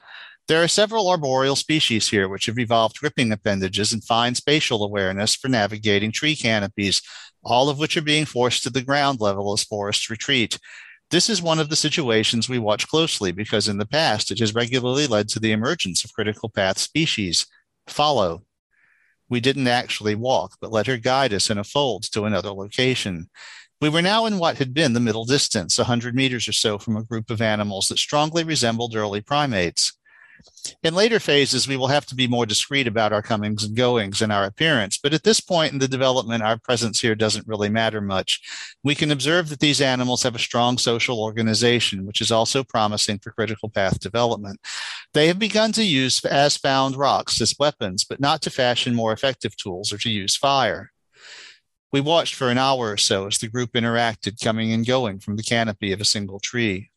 There 0.50 0.62
are 0.62 0.68
several 0.68 1.08
arboreal 1.08 1.56
species 1.56 2.10
here 2.10 2.28
which 2.28 2.48
have 2.48 2.60
evolved 2.60 3.00
gripping 3.00 3.32
appendages 3.32 3.94
and 3.94 4.04
fine 4.04 4.36
spatial 4.36 4.84
awareness 4.84 5.36
for 5.36 5.48
navigating 5.48 6.12
tree 6.12 6.36
canopies, 6.36 7.02
all 7.44 7.70
of 7.70 7.80
which 7.80 7.96
are 7.96 8.02
being 8.02 8.26
forced 8.26 8.64
to 8.64 8.70
the 8.70 8.82
ground 8.82 9.22
level 9.22 9.54
as 9.54 9.64
forests 9.64 10.10
retreat. 10.10 10.60
This 11.12 11.30
is 11.30 11.42
one 11.42 11.60
of 11.60 11.70
the 11.70 11.78
situations 11.78 12.50
we 12.50 12.60
watch 12.60 12.90
closely 12.90 13.32
because 13.32 13.70
in 13.70 13.78
the 13.78 13.86
past 13.86 14.32
it 14.32 14.40
has 14.40 14.54
regularly 14.54 15.08
led 15.08 15.30
to 15.30 15.40
the 15.40 15.54
emergence 15.54 16.04
of 16.04 16.14
critical 16.14 16.50
path 16.50 16.78
species. 16.78 17.48
Follow. 17.88 18.44
We 19.30 19.40
didn't 19.40 19.68
actually 19.68 20.16
walk, 20.16 20.58
but 20.60 20.72
let 20.72 20.88
her 20.88 20.98
guide 20.98 21.34
us 21.34 21.50
in 21.50 21.58
a 21.58 21.64
fold 21.64 22.04
to 22.12 22.26
another 22.26 22.52
location. 22.52 23.30
We 23.82 23.88
were 23.88 24.02
now 24.02 24.26
in 24.26 24.40
what 24.40 24.58
had 24.58 24.74
been 24.74 24.92
the 24.92 25.00
middle 25.00 25.24
distance, 25.24 25.80
a 25.80 25.84
100 25.84 26.14
meters 26.14 26.48
or 26.50 26.52
so 26.52 26.78
from 26.78 26.98
a 26.98 27.04
group 27.04 27.30
of 27.30 27.42
animals 27.42 27.88
that 27.88 27.98
strongly 27.98 28.44
resembled 28.44 28.94
early 28.94 29.22
primates. 29.22 29.94
In 30.84 30.94
later 30.94 31.20
phases, 31.20 31.68
we 31.68 31.78
will 31.78 31.88
have 31.88 32.06
to 32.08 32.16
be 32.16 32.28
more 32.28 32.46
discreet 32.46 32.88
about 32.88 33.14
our 33.14 33.22
comings 33.22 33.64
and 33.64 33.76
goings 33.76 34.22
and 34.22 34.32
our 34.32 34.46
appearance, 34.46 34.98
but 34.98 35.14
at 35.14 35.24
this 35.24 35.40
point 35.40 35.74
in 35.74 35.80
the 35.80 35.88
development, 35.88 36.44
our 36.44 36.58
presence 36.58 37.00
here 37.00 37.16
doesn't 37.16 37.48
really 37.48 37.70
matter 37.70 38.02
much. 38.02 38.42
We 38.84 38.96
can 38.96 39.12
observe 39.12 39.50
that 39.50 39.60
these 39.60 39.82
animals 39.82 40.24
have 40.24 40.36
a 40.36 40.40
strong 40.40 40.78
social 40.78 41.22
organization, 41.22 42.06
which 42.06 42.22
is 42.22 42.32
also 42.32 42.64
promising 42.64 43.20
for 43.20 43.32
critical 43.32 43.70
path 43.70 44.00
development. 44.00 44.60
They 45.14 45.28
have 45.28 45.40
begun 45.40 45.72
to 45.74 45.84
use 45.84 46.24
as 46.26 46.58
found 46.58 46.96
rocks 46.96 47.42
as 47.42 47.56
weapons, 47.60 48.04
but 48.04 48.20
not 48.20 48.42
to 48.44 48.50
fashion 48.50 48.94
more 48.96 49.14
effective 49.14 49.56
tools 49.58 49.92
or 49.92 49.98
to 50.00 50.10
use 50.10 50.36
fire. 50.36 50.92
We 51.92 52.02
watched 52.02 52.36
for 52.36 52.50
an 52.50 52.58
hour 52.58 52.92
or 52.92 52.98
so 52.98 53.28
as 53.28 53.38
the 53.38 53.48
group 53.48 53.74
interacted, 53.74 54.44
coming 54.44 54.72
and 54.74 54.86
going 54.86 55.20
from 55.20 55.38
the 55.38 55.44
canopy 55.44 55.92
of 55.92 56.02
a 56.02 56.06
single 56.06 56.40
tree. 56.40 56.92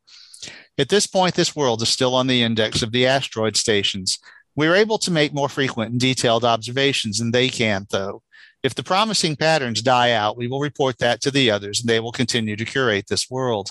At 0.76 0.88
this 0.88 1.06
point, 1.06 1.34
this 1.34 1.56
world 1.56 1.82
is 1.82 1.88
still 1.88 2.14
on 2.14 2.26
the 2.26 2.42
index 2.42 2.82
of 2.82 2.92
the 2.92 3.06
asteroid 3.06 3.56
stations. 3.56 4.18
We 4.54 4.66
are 4.66 4.74
able 4.74 4.98
to 4.98 5.10
make 5.10 5.32
more 5.32 5.48
frequent 5.48 5.92
and 5.92 6.00
detailed 6.00 6.44
observations 6.44 7.18
than 7.18 7.30
they 7.30 7.48
can, 7.48 7.86
though. 7.90 8.22
If 8.62 8.74
the 8.74 8.82
promising 8.82 9.36
patterns 9.36 9.82
die 9.82 10.12
out, 10.12 10.36
we 10.36 10.46
will 10.46 10.60
report 10.60 10.98
that 10.98 11.20
to 11.22 11.30
the 11.30 11.50
others 11.50 11.80
and 11.80 11.88
they 11.88 12.00
will 12.00 12.12
continue 12.12 12.54
to 12.56 12.64
curate 12.64 13.06
this 13.08 13.28
world. 13.30 13.70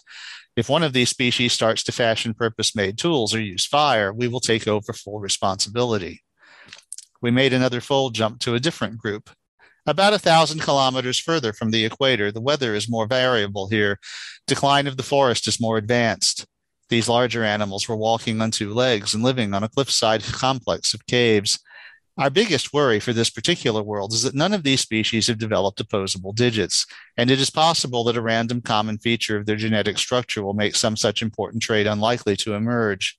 If 0.56 0.70
one 0.70 0.84
of 0.84 0.92
these 0.92 1.10
species 1.10 1.54
starts 1.54 1.82
to 1.84 1.94
fashion 1.94 2.34
purpose 2.34 2.76
made 2.76 2.98
tools 2.98 3.34
or 3.34 3.40
use 3.40 3.66
fire, 3.66 4.12
we 4.12 4.28
will 4.28 4.42
take 4.42 4.68
over 4.68 4.92
full 4.92 5.20
responsibility. 5.20 6.24
We 7.22 7.32
made 7.32 7.54
another 7.54 7.80
fold 7.80 8.16
jump 8.16 8.40
to 8.42 8.56
a 8.56 8.60
different 8.60 8.98
group. 8.98 9.30
About 9.88 10.14
a 10.14 10.20
thousand 10.20 10.60
kilometers 10.60 11.18
further 11.18 11.54
from 11.54 11.72
the 11.72 11.86
equator, 11.86 12.32
the 12.32 12.40
weather 12.40 12.76
is 12.76 12.90
more 12.90 13.08
variable 13.08 13.68
here. 13.68 14.00
Decline 14.46 14.86
of 14.86 14.96
the 14.96 15.04
forest 15.04 15.48
is 15.48 15.60
more 15.60 15.78
advanced. 15.78 16.46
These 16.90 17.10
larger 17.10 17.44
animals 17.44 17.88
were 17.88 17.96
walking 17.96 18.42
on 18.42 18.52
two 18.52 18.74
legs 18.74 19.14
and 19.14 19.24
living 19.24 19.54
on 19.54 19.64
a 19.64 19.70
cliffside 19.70 20.24
complex 20.24 20.94
of 20.94 21.08
caves. 21.08 21.60
Our 22.18 22.30
biggest 22.30 22.74
worry 22.74 23.00
for 23.00 23.14
this 23.14 23.32
particular 23.32 23.82
world 23.82 24.14
is 24.14 24.22
that 24.22 24.36
none 24.36 24.54
of 24.54 24.64
these 24.64 24.82
species 24.82 25.28
have 25.28 25.40
developed 25.40 25.80
opposable 25.80 26.34
digits, 26.34 26.86
and 27.18 27.32
it 27.32 27.40
is 27.40 27.50
possible 27.50 28.04
that 28.04 28.18
a 28.18 28.22
random 28.22 28.62
common 28.62 29.00
feature 29.00 29.38
of 29.38 29.46
their 29.48 29.56
genetic 29.56 29.98
structure 29.98 30.44
will 30.44 30.54
make 30.54 30.76
some 30.76 30.96
such 30.96 31.24
important 31.24 31.64
trait 31.64 31.88
unlikely 31.88 32.36
to 32.36 32.54
emerge. 32.54 33.18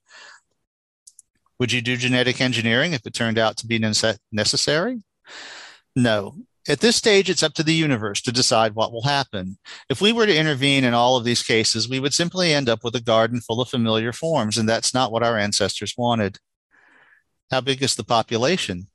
Would 1.59 1.73
you 1.73 1.81
do 1.81 1.97
genetic 1.97 2.39
engineering 2.39 2.93
if 2.93 3.05
it 3.05 3.13
turned 3.13 3.37
out 3.37 3.57
to 3.57 3.67
be 3.67 3.79
necessary? 4.31 5.01
No, 5.95 6.35
at 6.67 6.79
this 6.79 6.95
stage, 6.95 7.29
it's 7.29 7.43
up 7.43 7.53
to 7.55 7.63
the 7.63 7.73
universe 7.73 8.21
to 8.21 8.31
decide 8.31 8.73
what 8.73 8.93
will 8.93 9.03
happen. 9.03 9.57
If 9.89 9.99
we 9.99 10.13
were 10.13 10.25
to 10.25 10.35
intervene 10.35 10.83
in 10.83 10.93
all 10.93 11.17
of 11.17 11.25
these 11.25 11.43
cases, 11.43 11.89
we 11.89 11.99
would 11.99 12.13
simply 12.13 12.53
end 12.53 12.69
up 12.69 12.83
with 12.83 12.95
a 12.95 13.01
garden 13.01 13.41
full 13.41 13.59
of 13.59 13.69
familiar 13.69 14.13
forms, 14.13 14.57
and 14.57 14.67
that's 14.67 14.93
not 14.93 15.11
what 15.11 15.23
our 15.23 15.37
ancestors 15.37 15.95
wanted. 15.97 16.39
How 17.51 17.61
big 17.61 17.83
is 17.83 17.95
the 17.95 18.03
population? 18.03 18.87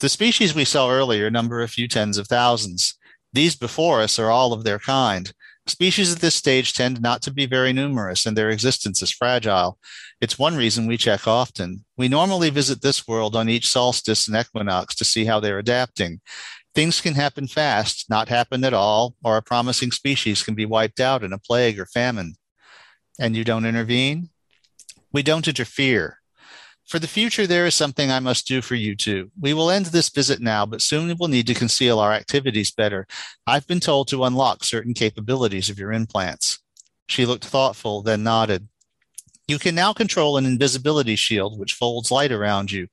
The 0.00 0.08
species 0.08 0.54
we 0.54 0.64
saw 0.64 0.90
earlier 0.90 1.30
number 1.30 1.62
a 1.62 1.68
few 1.68 1.88
tens 1.88 2.18
of 2.18 2.26
thousands. 2.26 2.94
These 3.32 3.56
before 3.56 4.00
us 4.00 4.18
are 4.18 4.30
all 4.30 4.52
of 4.52 4.64
their 4.64 4.78
kind. 4.78 5.32
Species 5.66 6.12
at 6.12 6.20
this 6.20 6.34
stage 6.34 6.74
tend 6.74 7.00
not 7.00 7.22
to 7.22 7.32
be 7.32 7.46
very 7.46 7.72
numerous 7.72 8.26
and 8.26 8.36
their 8.36 8.50
existence 8.50 9.00
is 9.00 9.10
fragile. 9.10 9.78
It's 10.20 10.38
one 10.38 10.56
reason 10.56 10.86
we 10.86 10.98
check 10.98 11.26
often. 11.26 11.84
We 11.96 12.08
normally 12.08 12.50
visit 12.50 12.82
this 12.82 13.08
world 13.08 13.34
on 13.34 13.48
each 13.48 13.68
solstice 13.68 14.28
and 14.28 14.36
equinox 14.36 14.94
to 14.96 15.04
see 15.04 15.24
how 15.24 15.40
they're 15.40 15.58
adapting. 15.58 16.20
Things 16.74 17.00
can 17.00 17.14
happen 17.14 17.46
fast, 17.46 18.10
not 18.10 18.28
happen 18.28 18.64
at 18.64 18.74
all, 18.74 19.14
or 19.22 19.36
a 19.36 19.42
promising 19.42 19.92
species 19.92 20.42
can 20.42 20.54
be 20.54 20.66
wiped 20.66 20.98
out 20.98 21.22
in 21.22 21.32
a 21.32 21.38
plague 21.38 21.78
or 21.78 21.86
famine. 21.86 22.34
And 23.18 23.36
you 23.36 23.44
don't 23.44 23.66
intervene? 23.66 24.30
We 25.12 25.22
don't 25.22 25.46
interfere. 25.46 26.18
For 26.86 26.98
the 26.98 27.06
future, 27.06 27.46
there 27.46 27.66
is 27.66 27.74
something 27.74 28.10
I 28.10 28.20
must 28.20 28.46
do 28.46 28.60
for 28.60 28.74
you 28.74 28.94
too. 28.94 29.30
We 29.40 29.54
will 29.54 29.70
end 29.70 29.86
this 29.86 30.10
visit 30.10 30.40
now, 30.40 30.66
but 30.66 30.82
soon 30.82 31.16
we'll 31.18 31.28
need 31.28 31.46
to 31.46 31.54
conceal 31.54 31.98
our 31.98 32.12
activities 32.12 32.72
better. 32.72 33.06
I've 33.46 33.66
been 33.66 33.80
told 33.80 34.08
to 34.08 34.24
unlock 34.24 34.64
certain 34.64 34.92
capabilities 34.92 35.70
of 35.70 35.78
your 35.78 35.92
implants. 35.92 36.58
She 37.08 37.24
looked 37.24 37.44
thoughtful, 37.44 38.02
then 38.02 38.22
nodded. 38.22 38.68
You 39.46 39.58
can 39.58 39.74
now 39.74 39.92
control 39.92 40.36
an 40.36 40.46
invisibility 40.46 41.16
shield 41.16 41.58
which 41.58 41.74
folds 41.74 42.10
light 42.10 42.32
around 42.32 42.70
you. 42.72 42.88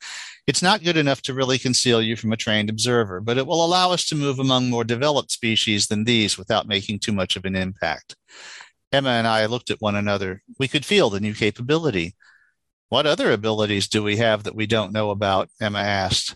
It's 0.51 0.61
not 0.61 0.83
good 0.83 0.97
enough 0.97 1.21
to 1.21 1.33
really 1.33 1.57
conceal 1.57 2.01
you 2.01 2.17
from 2.17 2.33
a 2.33 2.35
trained 2.35 2.69
observer, 2.69 3.21
but 3.21 3.37
it 3.37 3.47
will 3.47 3.63
allow 3.63 3.93
us 3.93 4.03
to 4.09 4.17
move 4.17 4.37
among 4.37 4.69
more 4.69 4.83
developed 4.83 5.31
species 5.31 5.87
than 5.87 6.03
these 6.03 6.37
without 6.37 6.67
making 6.67 6.99
too 6.99 7.13
much 7.13 7.37
of 7.37 7.45
an 7.45 7.55
impact. 7.55 8.17
Emma 8.91 9.11
and 9.11 9.25
I 9.25 9.45
looked 9.45 9.71
at 9.71 9.79
one 9.79 9.95
another. 9.95 10.43
We 10.59 10.67
could 10.67 10.85
feel 10.85 11.09
the 11.09 11.21
new 11.21 11.33
capability. 11.33 12.15
What 12.89 13.05
other 13.05 13.31
abilities 13.31 13.87
do 13.87 14.03
we 14.03 14.17
have 14.17 14.43
that 14.43 14.53
we 14.53 14.67
don't 14.67 14.91
know 14.91 15.11
about? 15.11 15.47
Emma 15.61 15.79
asked. 15.79 16.35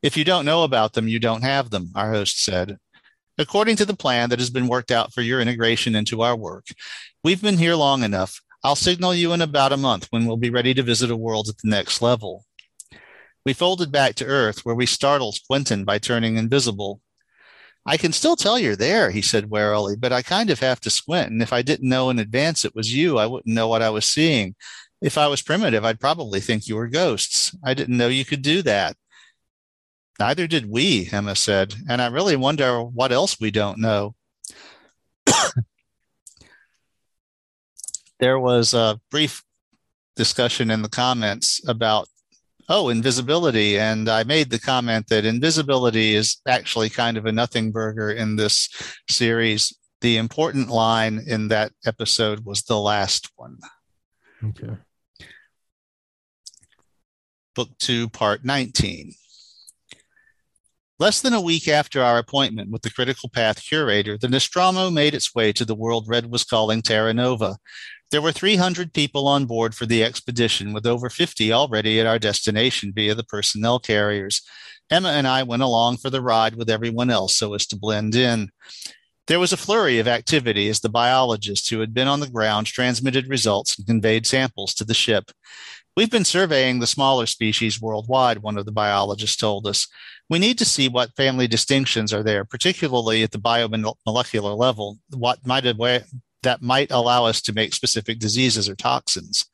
If 0.00 0.16
you 0.16 0.24
don't 0.24 0.46
know 0.46 0.64
about 0.64 0.94
them, 0.94 1.06
you 1.06 1.18
don't 1.18 1.42
have 1.42 1.68
them, 1.68 1.90
our 1.94 2.10
host 2.10 2.42
said. 2.42 2.78
According 3.36 3.76
to 3.76 3.84
the 3.84 3.92
plan 3.92 4.30
that 4.30 4.38
has 4.38 4.48
been 4.48 4.66
worked 4.66 4.90
out 4.90 5.12
for 5.12 5.20
your 5.20 5.42
integration 5.42 5.94
into 5.94 6.22
our 6.22 6.34
work, 6.34 6.68
we've 7.22 7.42
been 7.42 7.58
here 7.58 7.74
long 7.74 8.02
enough. 8.02 8.40
I'll 8.64 8.76
signal 8.76 9.14
you 9.14 9.34
in 9.34 9.42
about 9.42 9.72
a 9.72 9.76
month 9.76 10.06
when 10.08 10.24
we'll 10.24 10.38
be 10.38 10.48
ready 10.48 10.72
to 10.72 10.82
visit 10.82 11.10
a 11.10 11.16
world 11.16 11.50
at 11.50 11.58
the 11.58 11.68
next 11.68 12.00
level. 12.00 12.46
We 13.44 13.52
folded 13.52 13.90
back 13.90 14.14
to 14.16 14.24
Earth, 14.24 14.64
where 14.64 14.74
we 14.74 14.86
startled 14.86 15.38
Quentin 15.46 15.84
by 15.84 15.98
turning 15.98 16.36
invisible. 16.36 17.00
I 17.84 17.96
can 17.96 18.12
still 18.12 18.36
tell 18.36 18.58
you're 18.58 18.76
there, 18.76 19.10
he 19.10 19.22
said 19.22 19.50
warily, 19.50 19.96
but 19.96 20.12
I 20.12 20.22
kind 20.22 20.50
of 20.50 20.60
have 20.60 20.80
to 20.82 20.90
squint. 20.90 21.32
And 21.32 21.42
if 21.42 21.52
I 21.52 21.62
didn't 21.62 21.88
know 21.88 22.10
in 22.10 22.20
advance 22.20 22.64
it 22.64 22.76
was 22.76 22.94
you, 22.94 23.18
I 23.18 23.26
wouldn't 23.26 23.52
know 23.52 23.66
what 23.66 23.82
I 23.82 23.90
was 23.90 24.04
seeing. 24.04 24.54
If 25.00 25.18
I 25.18 25.26
was 25.26 25.42
primitive, 25.42 25.84
I'd 25.84 25.98
probably 25.98 26.38
think 26.38 26.68
you 26.68 26.76
were 26.76 26.86
ghosts. 26.86 27.56
I 27.64 27.74
didn't 27.74 27.96
know 27.96 28.06
you 28.06 28.24
could 28.24 28.42
do 28.42 28.62
that. 28.62 28.96
Neither 30.20 30.46
did 30.46 30.70
we, 30.70 31.08
Emma 31.10 31.34
said. 31.34 31.74
And 31.88 32.00
I 32.00 32.06
really 32.06 32.36
wonder 32.36 32.84
what 32.84 33.10
else 33.10 33.40
we 33.40 33.50
don't 33.50 33.78
know. 33.80 34.14
there 38.20 38.38
was 38.38 38.74
a 38.74 39.00
brief 39.10 39.42
discussion 40.14 40.70
in 40.70 40.82
the 40.82 40.88
comments 40.88 41.60
about 41.66 42.06
oh, 42.72 42.88
invisibility. 42.88 43.78
And 43.78 44.08
I 44.08 44.24
made 44.24 44.50
the 44.50 44.58
comment 44.58 45.08
that 45.08 45.26
invisibility 45.26 46.14
is 46.14 46.38
actually 46.48 46.88
kind 46.88 47.18
of 47.18 47.26
a 47.26 47.32
nothing 47.32 47.70
burger 47.70 48.10
in 48.10 48.36
this 48.36 48.70
series. 49.10 49.76
The 50.00 50.16
important 50.16 50.68
line 50.68 51.22
in 51.26 51.48
that 51.48 51.72
episode 51.84 52.46
was 52.46 52.62
the 52.62 52.78
last 52.78 53.30
one. 53.36 53.58
Okay. 54.42 54.76
Book 57.54 57.68
two, 57.78 58.08
part 58.08 58.42
19. 58.42 59.12
Less 60.98 61.20
than 61.20 61.34
a 61.34 61.40
week 61.40 61.68
after 61.68 62.02
our 62.02 62.18
appointment 62.18 62.70
with 62.70 62.82
the 62.82 62.90
critical 62.90 63.28
path 63.28 63.62
curator, 63.62 64.16
the 64.16 64.28
Nostromo 64.28 64.88
made 64.88 65.14
its 65.14 65.34
way 65.34 65.52
to 65.52 65.64
the 65.64 65.74
world 65.74 66.06
Red 66.08 66.30
was 66.30 66.44
calling 66.44 66.80
Terra 66.80 67.12
Nova, 67.12 67.56
there 68.12 68.22
were 68.22 68.30
300 68.30 68.92
people 68.92 69.26
on 69.26 69.46
board 69.46 69.74
for 69.74 69.86
the 69.86 70.04
expedition, 70.04 70.72
with 70.72 70.86
over 70.86 71.08
50 71.08 71.52
already 71.52 71.98
at 71.98 72.06
our 72.06 72.18
destination 72.18 72.92
via 72.94 73.14
the 73.14 73.24
personnel 73.24 73.78
carriers. 73.80 74.42
Emma 74.90 75.08
and 75.08 75.26
I 75.26 75.42
went 75.42 75.62
along 75.62 75.96
for 75.96 76.10
the 76.10 76.20
ride 76.20 76.54
with 76.54 76.68
everyone 76.68 77.08
else 77.08 77.34
so 77.34 77.54
as 77.54 77.66
to 77.68 77.76
blend 77.76 78.14
in. 78.14 78.50
There 79.28 79.40
was 79.40 79.52
a 79.52 79.56
flurry 79.56 79.98
of 79.98 80.06
activity 80.06 80.68
as 80.68 80.80
the 80.80 80.90
biologists 80.90 81.70
who 81.70 81.80
had 81.80 81.94
been 81.94 82.06
on 82.06 82.20
the 82.20 82.28
ground 82.28 82.66
transmitted 82.66 83.28
results 83.28 83.78
and 83.78 83.86
conveyed 83.86 84.26
samples 84.26 84.74
to 84.74 84.84
the 84.84 84.94
ship. 84.94 85.30
We've 85.96 86.10
been 86.10 86.24
surveying 86.24 86.80
the 86.80 86.86
smaller 86.86 87.24
species 87.24 87.80
worldwide, 87.80 88.38
one 88.38 88.58
of 88.58 88.66
the 88.66 88.72
biologists 88.72 89.36
told 89.36 89.66
us. 89.66 89.88
We 90.28 90.38
need 90.38 90.58
to 90.58 90.66
see 90.66 90.88
what 90.88 91.16
family 91.16 91.46
distinctions 91.46 92.12
are 92.12 92.22
there, 92.22 92.44
particularly 92.44 93.22
at 93.22 93.30
the 93.30 93.38
biomolecular 93.38 94.56
level, 94.56 94.98
what 95.10 95.46
might 95.46 95.64
that 96.42 96.62
might 96.62 96.90
allow 96.90 97.24
us 97.24 97.40
to 97.42 97.52
make 97.52 97.74
specific 97.74 98.18
diseases 98.18 98.68
or 98.68 98.76
toxins. 98.76 99.46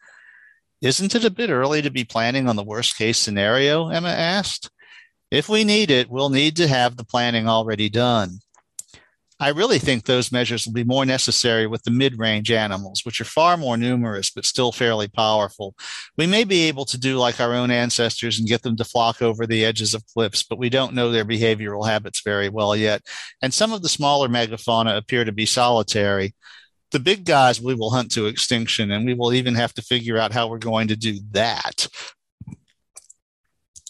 Isn't 0.81 1.15
it 1.15 1.25
a 1.25 1.31
bit 1.31 1.51
early 1.51 1.83
to 1.83 1.91
be 1.91 2.05
planning 2.05 2.49
on 2.49 2.57
the 2.57 2.63
worst 2.63 2.97
case 2.97 3.19
scenario? 3.19 3.89
Emma 3.89 4.09
asked. 4.09 4.71
If 5.31 5.49
we 5.49 5.65
need 5.65 5.91
it, 5.91 6.09
we'll 6.09 6.31
need 6.31 6.57
to 6.57 6.69
have 6.69 6.97
the 6.97 7.05
planning 7.05 7.49
already 7.49 7.89
done. 7.89 8.39
I 9.41 9.51
really 9.51 9.79
think 9.79 10.05
those 10.05 10.33
measures 10.33 10.67
will 10.67 10.73
be 10.73 10.83
more 10.83 11.07
necessary 11.07 11.69
with 11.69 11.85
the 11.85 11.93
mid 11.93 12.19
range 12.19 12.51
animals, 12.51 13.03
which 13.05 13.21
are 13.21 13.25
far 13.25 13.57
more 13.57 13.77
numerous 13.77 14.31
but 14.31 14.45
still 14.45 14.73
fairly 14.73 15.07
powerful. 15.07 15.77
We 16.17 16.27
may 16.27 16.43
be 16.43 16.63
able 16.63 16.85
to 16.87 16.99
do 16.99 17.19
like 17.19 17.39
our 17.39 17.55
own 17.55 17.71
ancestors 17.71 18.39
and 18.39 18.49
get 18.49 18.63
them 18.63 18.77
to 18.77 18.85
flock 18.85 19.23
over 19.23 19.47
the 19.47 19.65
edges 19.65 19.95
of 19.95 20.07
cliffs, 20.07 20.43
but 20.43 20.59
we 20.59 20.69
don't 20.69 20.95
know 20.95 21.13
their 21.13 21.25
behavioral 21.25 21.87
habits 21.87 22.23
very 22.23 22.49
well 22.49 22.75
yet. 22.75 23.03
And 23.41 23.55
some 23.55 23.73
of 23.73 23.83
the 23.83 23.89
smaller 23.89 24.29
megafauna 24.29 24.97
appear 24.97 25.25
to 25.25 25.33
be 25.33 25.47
solitary. 25.47 26.35
The 26.91 27.01
big 27.01 27.25
guys 27.25 27.61
we 27.61 27.75
will 27.75 27.91
hunt 27.91 28.13
to 28.13 28.27
extinction, 28.27 28.91
and 28.91 29.05
we 29.05 29.15
will 29.15 29.33
even 29.33 29.55
have 29.55 29.75
to 29.75 29.83
figure 29.83 30.17
out 30.17 30.33
how 30.33 30.49
we're 30.49 30.59
going 30.59 30.89
to 30.89 30.97
do 30.97 31.19
that. 31.33 31.87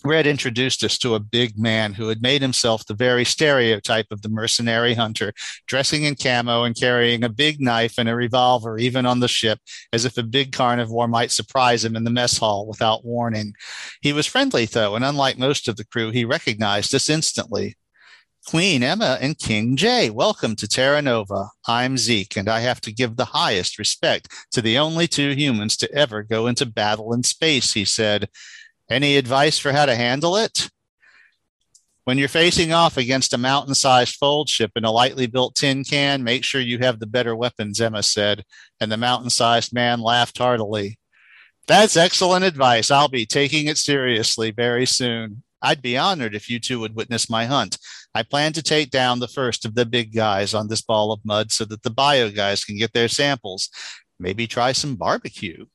Red 0.04 0.28
introduced 0.28 0.84
us 0.84 0.96
to 0.98 1.16
a 1.16 1.20
big 1.20 1.58
man 1.58 1.92
who 1.92 2.08
had 2.08 2.22
made 2.22 2.40
himself 2.40 2.86
the 2.86 2.94
very 2.94 3.24
stereotype 3.24 4.06
of 4.12 4.22
the 4.22 4.28
mercenary 4.28 4.94
hunter, 4.94 5.32
dressing 5.66 6.04
in 6.04 6.14
camo 6.14 6.62
and 6.62 6.78
carrying 6.78 7.24
a 7.24 7.28
big 7.28 7.60
knife 7.60 7.98
and 7.98 8.08
a 8.08 8.14
revolver, 8.14 8.78
even 8.78 9.06
on 9.06 9.18
the 9.18 9.26
ship, 9.26 9.58
as 9.92 10.04
if 10.04 10.16
a 10.16 10.22
big 10.22 10.52
carnivore 10.52 11.08
might 11.08 11.32
surprise 11.32 11.84
him 11.84 11.96
in 11.96 12.04
the 12.04 12.10
mess 12.10 12.38
hall 12.38 12.66
without 12.66 13.04
warning. 13.04 13.54
He 14.00 14.12
was 14.12 14.26
friendly, 14.26 14.66
though, 14.66 14.94
and 14.94 15.04
unlike 15.04 15.36
most 15.36 15.66
of 15.66 15.76
the 15.76 15.84
crew, 15.84 16.10
he 16.10 16.24
recognized 16.24 16.94
us 16.94 17.10
instantly. 17.10 17.76
Queen 18.48 18.82
Emma 18.82 19.18
and 19.20 19.38
King 19.38 19.76
Jay, 19.76 20.08
welcome 20.08 20.56
to 20.56 20.66
Terra 20.66 21.02
Nova. 21.02 21.50
I'm 21.66 21.98
Zeke, 21.98 22.34
and 22.38 22.48
I 22.48 22.60
have 22.60 22.80
to 22.80 22.90
give 22.94 23.14
the 23.14 23.26
highest 23.26 23.78
respect 23.78 24.32
to 24.52 24.62
the 24.62 24.78
only 24.78 25.06
two 25.06 25.32
humans 25.32 25.76
to 25.76 25.94
ever 25.94 26.22
go 26.22 26.46
into 26.46 26.64
battle 26.64 27.12
in 27.12 27.22
space, 27.22 27.74
he 27.74 27.84
said. 27.84 28.30
Any 28.88 29.18
advice 29.18 29.58
for 29.58 29.72
how 29.72 29.84
to 29.84 29.94
handle 29.94 30.34
it? 30.38 30.70
When 32.04 32.16
you're 32.16 32.26
facing 32.26 32.72
off 32.72 32.96
against 32.96 33.34
a 33.34 33.38
mountain 33.38 33.74
sized 33.74 34.16
fold 34.16 34.48
ship 34.48 34.70
in 34.76 34.84
a 34.86 34.90
lightly 34.90 35.26
built 35.26 35.54
tin 35.54 35.84
can, 35.84 36.24
make 36.24 36.42
sure 36.42 36.62
you 36.62 36.78
have 36.78 37.00
the 37.00 37.06
better 37.06 37.36
weapons, 37.36 37.82
Emma 37.82 38.02
said, 38.02 38.44
and 38.80 38.90
the 38.90 38.96
mountain 38.96 39.28
sized 39.28 39.74
man 39.74 40.00
laughed 40.00 40.38
heartily. 40.38 40.98
That's 41.66 41.98
excellent 41.98 42.46
advice. 42.46 42.90
I'll 42.90 43.08
be 43.08 43.26
taking 43.26 43.66
it 43.66 43.76
seriously 43.76 44.52
very 44.52 44.86
soon. 44.86 45.42
I'd 45.60 45.82
be 45.82 45.98
honored 45.98 46.34
if 46.34 46.48
you 46.48 46.60
two 46.60 46.80
would 46.80 46.94
witness 46.94 47.28
my 47.28 47.46
hunt. 47.46 47.78
I 48.14 48.22
plan 48.22 48.52
to 48.54 48.62
take 48.62 48.90
down 48.90 49.18
the 49.18 49.28
first 49.28 49.64
of 49.64 49.74
the 49.74 49.86
big 49.86 50.14
guys 50.14 50.54
on 50.54 50.68
this 50.68 50.82
ball 50.82 51.12
of 51.12 51.24
mud 51.24 51.52
so 51.52 51.64
that 51.66 51.82
the 51.82 51.90
bio 51.90 52.30
guys 52.30 52.64
can 52.64 52.76
get 52.76 52.92
their 52.92 53.08
samples. 53.08 53.68
Maybe 54.18 54.46
try 54.46 54.72
some 54.72 54.96
barbecue. 54.96 55.66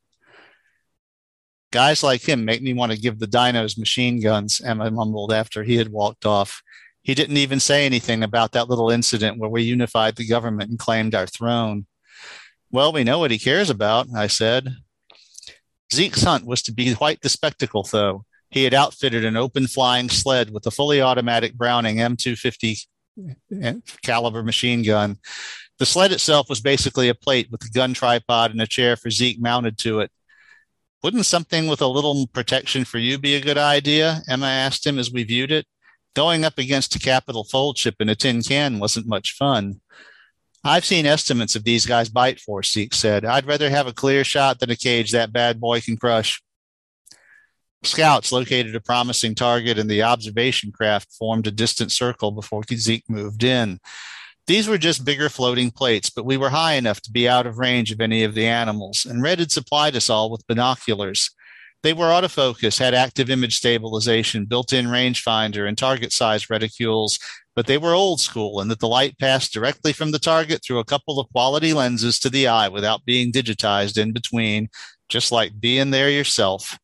Guys 1.71 2.03
like 2.03 2.27
him 2.27 2.45
make 2.45 2.61
me 2.61 2.73
want 2.73 2.91
to 2.91 2.97
give 2.97 3.19
the 3.19 3.27
dinos 3.27 3.77
machine 3.77 4.21
guns, 4.21 4.61
Emma 4.61 4.91
mumbled 4.91 5.33
after 5.33 5.63
he 5.63 5.77
had 5.77 5.89
walked 5.89 6.25
off. 6.25 6.61
He 7.01 7.15
didn't 7.15 7.37
even 7.37 7.59
say 7.59 7.85
anything 7.85 8.23
about 8.23 8.51
that 8.53 8.69
little 8.69 8.89
incident 8.89 9.37
where 9.37 9.49
we 9.49 9.63
unified 9.63 10.15
the 10.15 10.27
government 10.27 10.69
and 10.69 10.79
claimed 10.79 11.15
our 11.15 11.27
throne. 11.27 11.85
Well, 12.71 12.93
we 12.93 13.03
know 13.03 13.19
what 13.19 13.31
he 13.31 13.39
cares 13.39 13.69
about, 13.69 14.07
I 14.15 14.27
said. 14.27 14.69
Zeke's 15.93 16.23
hunt 16.23 16.45
was 16.45 16.61
to 16.63 16.73
be 16.73 16.95
quite 16.95 17.21
the 17.21 17.29
spectacle, 17.29 17.83
though. 17.83 18.25
He 18.53 18.63
had 18.63 18.75
outfitted 18.75 19.25
an 19.25 19.35
open 19.35 19.65
flying 19.65 20.09
sled 20.09 20.51
with 20.51 20.67
a 20.67 20.71
fully 20.71 21.01
automatic 21.01 21.55
Browning 21.55 21.97
M250 21.97 22.85
caliber 24.03 24.43
machine 24.43 24.83
gun. 24.83 25.17
The 25.79 25.87
sled 25.87 26.11
itself 26.11 26.49
was 26.49 26.61
basically 26.61 27.09
a 27.09 27.15
plate 27.15 27.47
with 27.49 27.63
a 27.65 27.71
gun 27.73 27.95
tripod 27.95 28.51
and 28.51 28.61
a 28.61 28.67
chair 28.67 28.95
for 28.95 29.09
Zeke 29.09 29.41
mounted 29.41 29.79
to 29.79 30.01
it. 30.01 30.11
Wouldn't 31.01 31.25
something 31.25 31.65
with 31.65 31.81
a 31.81 31.87
little 31.87 32.27
protection 32.27 32.85
for 32.85 32.99
you 32.99 33.17
be 33.17 33.33
a 33.35 33.41
good 33.41 33.57
idea? 33.57 34.21
Emma 34.29 34.45
asked 34.45 34.85
him 34.85 34.99
as 34.99 35.11
we 35.11 35.23
viewed 35.23 35.51
it. 35.51 35.65
Going 36.15 36.45
up 36.45 36.59
against 36.59 36.95
a 36.95 36.99
capital 36.99 37.43
fold 37.43 37.79
ship 37.79 37.95
in 37.99 38.07
a 38.07 38.15
tin 38.15 38.43
can 38.43 38.77
wasn't 38.77 39.07
much 39.07 39.33
fun. 39.33 39.81
I've 40.63 40.85
seen 40.85 41.07
estimates 41.07 41.55
of 41.55 41.63
these 41.63 41.87
guys 41.87 42.07
bite 42.07 42.39
force, 42.39 42.71
Zeke 42.71 42.93
said. 42.93 43.25
I'd 43.25 43.47
rather 43.47 43.71
have 43.71 43.87
a 43.87 43.93
clear 43.93 44.23
shot 44.23 44.59
than 44.59 44.69
a 44.69 44.75
cage 44.75 45.11
that 45.11 45.33
bad 45.33 45.59
boy 45.59 45.81
can 45.81 45.97
crush. 45.97 46.39
Scouts 47.85 48.31
located 48.31 48.75
a 48.75 48.79
promising 48.79 49.35
target 49.35 49.77
and 49.77 49.89
the 49.89 50.03
observation 50.03 50.71
craft 50.71 51.11
formed 51.13 51.47
a 51.47 51.51
distant 51.51 51.91
circle 51.91 52.31
before 52.31 52.63
Zeke 52.73 53.09
moved 53.09 53.43
in. 53.43 53.79
These 54.47 54.67
were 54.67 54.77
just 54.77 55.05
bigger 55.05 55.29
floating 55.29 55.71
plates, 55.71 56.09
but 56.09 56.25
we 56.25 56.35
were 56.35 56.49
high 56.49 56.73
enough 56.73 57.01
to 57.01 57.11
be 57.11 57.29
out 57.29 57.47
of 57.47 57.59
range 57.59 57.91
of 57.91 58.01
any 58.01 58.23
of 58.23 58.33
the 58.33 58.45
animals, 58.45 59.05
and 59.05 59.21
Red 59.21 59.39
had 59.39 59.51
supplied 59.51 59.95
us 59.95 60.09
all 60.09 60.29
with 60.29 60.47
binoculars. 60.47 61.29
They 61.81 61.93
were 61.93 62.07
autofocus, 62.07 62.79
had 62.79 62.93
active 62.93 63.29
image 63.29 63.57
stabilization, 63.57 64.45
built 64.45 64.73
in 64.73 64.87
rangefinder, 64.87 65.67
and 65.67 65.77
target 65.77 66.11
size 66.13 66.47
reticules, 66.47 67.19
but 67.55 67.67
they 67.67 67.77
were 67.77 67.93
old 67.93 68.19
school 68.19 68.61
in 68.61 68.69
that 68.69 68.79
the 68.79 68.87
light 68.87 69.17
passed 69.19 69.53
directly 69.53 69.93
from 69.93 70.11
the 70.11 70.19
target 70.19 70.61
through 70.63 70.79
a 70.79 70.85
couple 70.85 71.19
of 71.19 71.29
quality 71.29 71.73
lenses 71.73 72.19
to 72.19 72.29
the 72.29 72.47
eye 72.47 72.69
without 72.69 73.05
being 73.05 73.31
digitized 73.31 73.97
in 73.97 74.11
between, 74.11 74.69
just 75.09 75.31
like 75.31 75.59
being 75.59 75.91
there 75.91 76.09
yourself. 76.09 76.77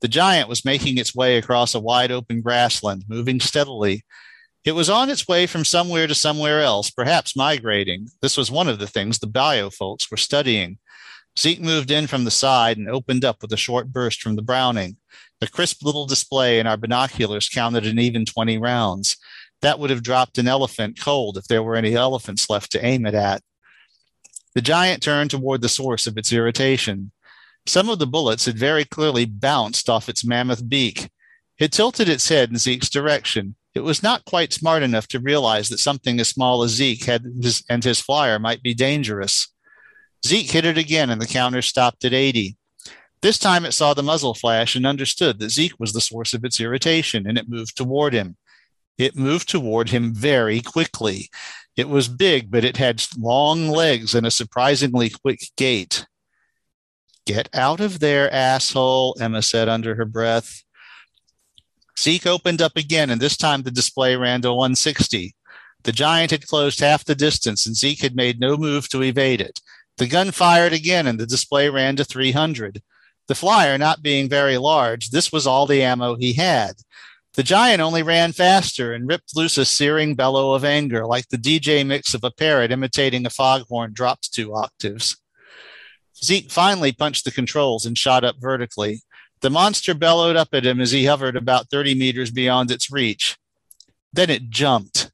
The 0.00 0.08
giant 0.08 0.48
was 0.48 0.64
making 0.64 0.98
its 0.98 1.14
way 1.14 1.36
across 1.36 1.74
a 1.74 1.80
wide 1.80 2.10
open 2.10 2.40
grassland, 2.40 3.04
moving 3.08 3.40
steadily, 3.40 4.04
it 4.64 4.72
was 4.72 4.90
on 4.90 5.08
its 5.08 5.26
way 5.26 5.46
from 5.46 5.64
somewhere 5.64 6.06
to 6.06 6.14
somewhere 6.14 6.60
else, 6.60 6.90
perhaps 6.90 7.34
migrating. 7.34 8.08
This 8.20 8.36
was 8.36 8.50
one 8.50 8.68
of 8.68 8.78
the 8.78 8.86
things 8.86 9.18
the 9.18 9.26
bio 9.26 9.70
folks 9.70 10.10
were 10.10 10.18
studying. 10.18 10.78
Zeke 11.38 11.62
moved 11.62 11.90
in 11.90 12.06
from 12.06 12.24
the 12.24 12.30
side 12.30 12.76
and 12.76 12.88
opened 12.88 13.24
up 13.24 13.40
with 13.40 13.52
a 13.52 13.56
short 13.56 13.90
burst 13.90 14.20
from 14.20 14.36
the 14.36 14.42
Browning. 14.42 14.98
The 15.40 15.48
crisp 15.48 15.82
little 15.82 16.04
display 16.04 16.58
in 16.58 16.66
our 16.66 16.76
binoculars 16.76 17.48
counted 17.48 17.86
an 17.86 17.98
even 17.98 18.26
20 18.26 18.58
rounds. 18.58 19.16
That 19.62 19.78
would 19.78 19.88
have 19.88 20.02
dropped 20.02 20.36
an 20.36 20.48
elephant 20.48 21.00
cold 21.00 21.38
if 21.38 21.46
there 21.46 21.62
were 21.62 21.76
any 21.76 21.94
elephants 21.94 22.50
left 22.50 22.70
to 22.72 22.84
aim 22.84 23.06
it 23.06 23.14
at. 23.14 23.42
The 24.54 24.60
giant 24.60 25.02
turned 25.02 25.30
toward 25.30 25.62
the 25.62 25.68
source 25.70 26.06
of 26.06 26.18
its 26.18 26.32
irritation. 26.32 27.12
Some 27.66 27.88
of 27.88 27.98
the 27.98 28.06
bullets 28.06 28.46
had 28.46 28.58
very 28.58 28.84
clearly 28.84 29.24
bounced 29.24 29.88
off 29.88 30.08
its 30.08 30.24
mammoth 30.24 30.68
beak. 30.68 31.10
It 31.58 31.72
tilted 31.72 32.08
its 32.08 32.28
head 32.28 32.50
in 32.50 32.56
Zeke's 32.56 32.88
direction, 32.88 33.56
it 33.74 33.80
was 33.80 34.02
not 34.02 34.24
quite 34.24 34.52
smart 34.52 34.82
enough 34.82 35.06
to 35.08 35.20
realize 35.20 35.68
that 35.68 35.78
something 35.78 36.18
as 36.18 36.28
small 36.28 36.62
as 36.62 36.72
Zeke 36.72 37.04
his, 37.04 37.62
and 37.68 37.84
his 37.84 38.00
flyer 38.00 38.38
might 38.38 38.62
be 38.62 38.74
dangerous. 38.74 39.48
Zeke 40.26 40.50
hit 40.50 40.64
it 40.64 40.76
again, 40.76 41.08
and 41.08 41.20
the 41.20 41.26
counter 41.26 41.62
stopped 41.62 42.04
at 42.04 42.12
80. 42.12 42.56
This 43.22 43.38
time 43.38 43.64
it 43.64 43.72
saw 43.72 43.94
the 43.94 44.02
muzzle 44.02 44.34
flash 44.34 44.74
and 44.74 44.86
understood 44.86 45.38
that 45.38 45.50
Zeke 45.50 45.78
was 45.78 45.92
the 45.92 46.00
source 46.00 46.34
of 46.34 46.44
its 46.44 46.58
irritation, 46.58 47.28
and 47.28 47.38
it 47.38 47.48
moved 47.48 47.76
toward 47.76 48.12
him. 48.12 48.36
It 48.98 49.16
moved 49.16 49.48
toward 49.48 49.90
him 49.90 50.12
very 50.12 50.60
quickly. 50.60 51.30
It 51.76 51.88
was 51.88 52.08
big, 52.08 52.50
but 52.50 52.64
it 52.64 52.76
had 52.76 53.02
long 53.16 53.68
legs 53.68 54.14
and 54.14 54.26
a 54.26 54.30
surprisingly 54.30 55.10
quick 55.10 55.40
gait. 55.56 56.06
Get 57.32 57.48
out 57.54 57.78
of 57.78 58.00
there, 58.00 58.28
asshole, 58.34 59.16
Emma 59.20 59.40
said 59.40 59.68
under 59.68 59.94
her 59.94 60.04
breath. 60.04 60.64
Zeke 61.96 62.26
opened 62.26 62.60
up 62.60 62.76
again, 62.76 63.08
and 63.08 63.20
this 63.20 63.36
time 63.36 63.62
the 63.62 63.70
display 63.70 64.16
ran 64.16 64.42
to 64.42 64.52
160. 64.52 65.36
The 65.84 65.92
giant 65.92 66.32
had 66.32 66.48
closed 66.48 66.80
half 66.80 67.04
the 67.04 67.14
distance, 67.14 67.66
and 67.66 67.76
Zeke 67.76 68.00
had 68.00 68.16
made 68.16 68.40
no 68.40 68.56
move 68.56 68.88
to 68.88 69.04
evade 69.04 69.40
it. 69.40 69.60
The 69.98 70.08
gun 70.08 70.32
fired 70.32 70.72
again, 70.72 71.06
and 71.06 71.20
the 71.20 71.26
display 71.26 71.68
ran 71.68 71.94
to 71.96 72.04
300. 72.04 72.82
The 73.28 73.36
flyer 73.36 73.78
not 73.78 74.02
being 74.02 74.28
very 74.28 74.58
large, 74.58 75.10
this 75.10 75.30
was 75.30 75.46
all 75.46 75.66
the 75.66 75.84
ammo 75.84 76.16
he 76.16 76.32
had. 76.32 76.72
The 77.34 77.44
giant 77.44 77.80
only 77.80 78.02
ran 78.02 78.32
faster 78.32 78.92
and 78.92 79.06
ripped 79.06 79.36
loose 79.36 79.56
a 79.56 79.64
searing 79.64 80.16
bellow 80.16 80.52
of 80.54 80.64
anger, 80.64 81.06
like 81.06 81.28
the 81.28 81.36
DJ 81.36 81.86
mix 81.86 82.12
of 82.12 82.24
a 82.24 82.32
parrot 82.32 82.72
imitating 82.72 83.24
a 83.24 83.30
foghorn 83.30 83.92
dropped 83.92 84.34
two 84.34 84.52
octaves. 84.52 85.16
Zeke 86.22 86.50
finally 86.50 86.92
punched 86.92 87.24
the 87.24 87.30
controls 87.30 87.86
and 87.86 87.96
shot 87.96 88.24
up 88.24 88.36
vertically. 88.38 89.02
The 89.40 89.50
monster 89.50 89.94
bellowed 89.94 90.36
up 90.36 90.48
at 90.52 90.66
him 90.66 90.80
as 90.80 90.90
he 90.90 91.06
hovered 91.06 91.36
about 91.36 91.70
30 91.70 91.94
meters 91.94 92.30
beyond 92.30 92.70
its 92.70 92.90
reach. 92.90 93.38
Then 94.12 94.28
it 94.28 94.50
jumped. 94.50 95.10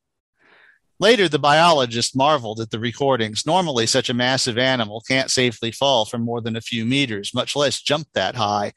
Later, 0.98 1.28
the 1.28 1.38
biologist 1.38 2.16
marveled 2.16 2.58
at 2.58 2.70
the 2.70 2.80
recordings. 2.80 3.44
Normally, 3.44 3.86
such 3.86 4.08
a 4.08 4.14
massive 4.14 4.56
animal 4.56 5.02
can't 5.06 5.30
safely 5.30 5.70
fall 5.70 6.06
from 6.06 6.22
more 6.22 6.40
than 6.40 6.56
a 6.56 6.62
few 6.62 6.86
meters, 6.86 7.34
much 7.34 7.54
less 7.54 7.82
jump 7.82 8.08
that 8.14 8.34
high. 8.34 8.72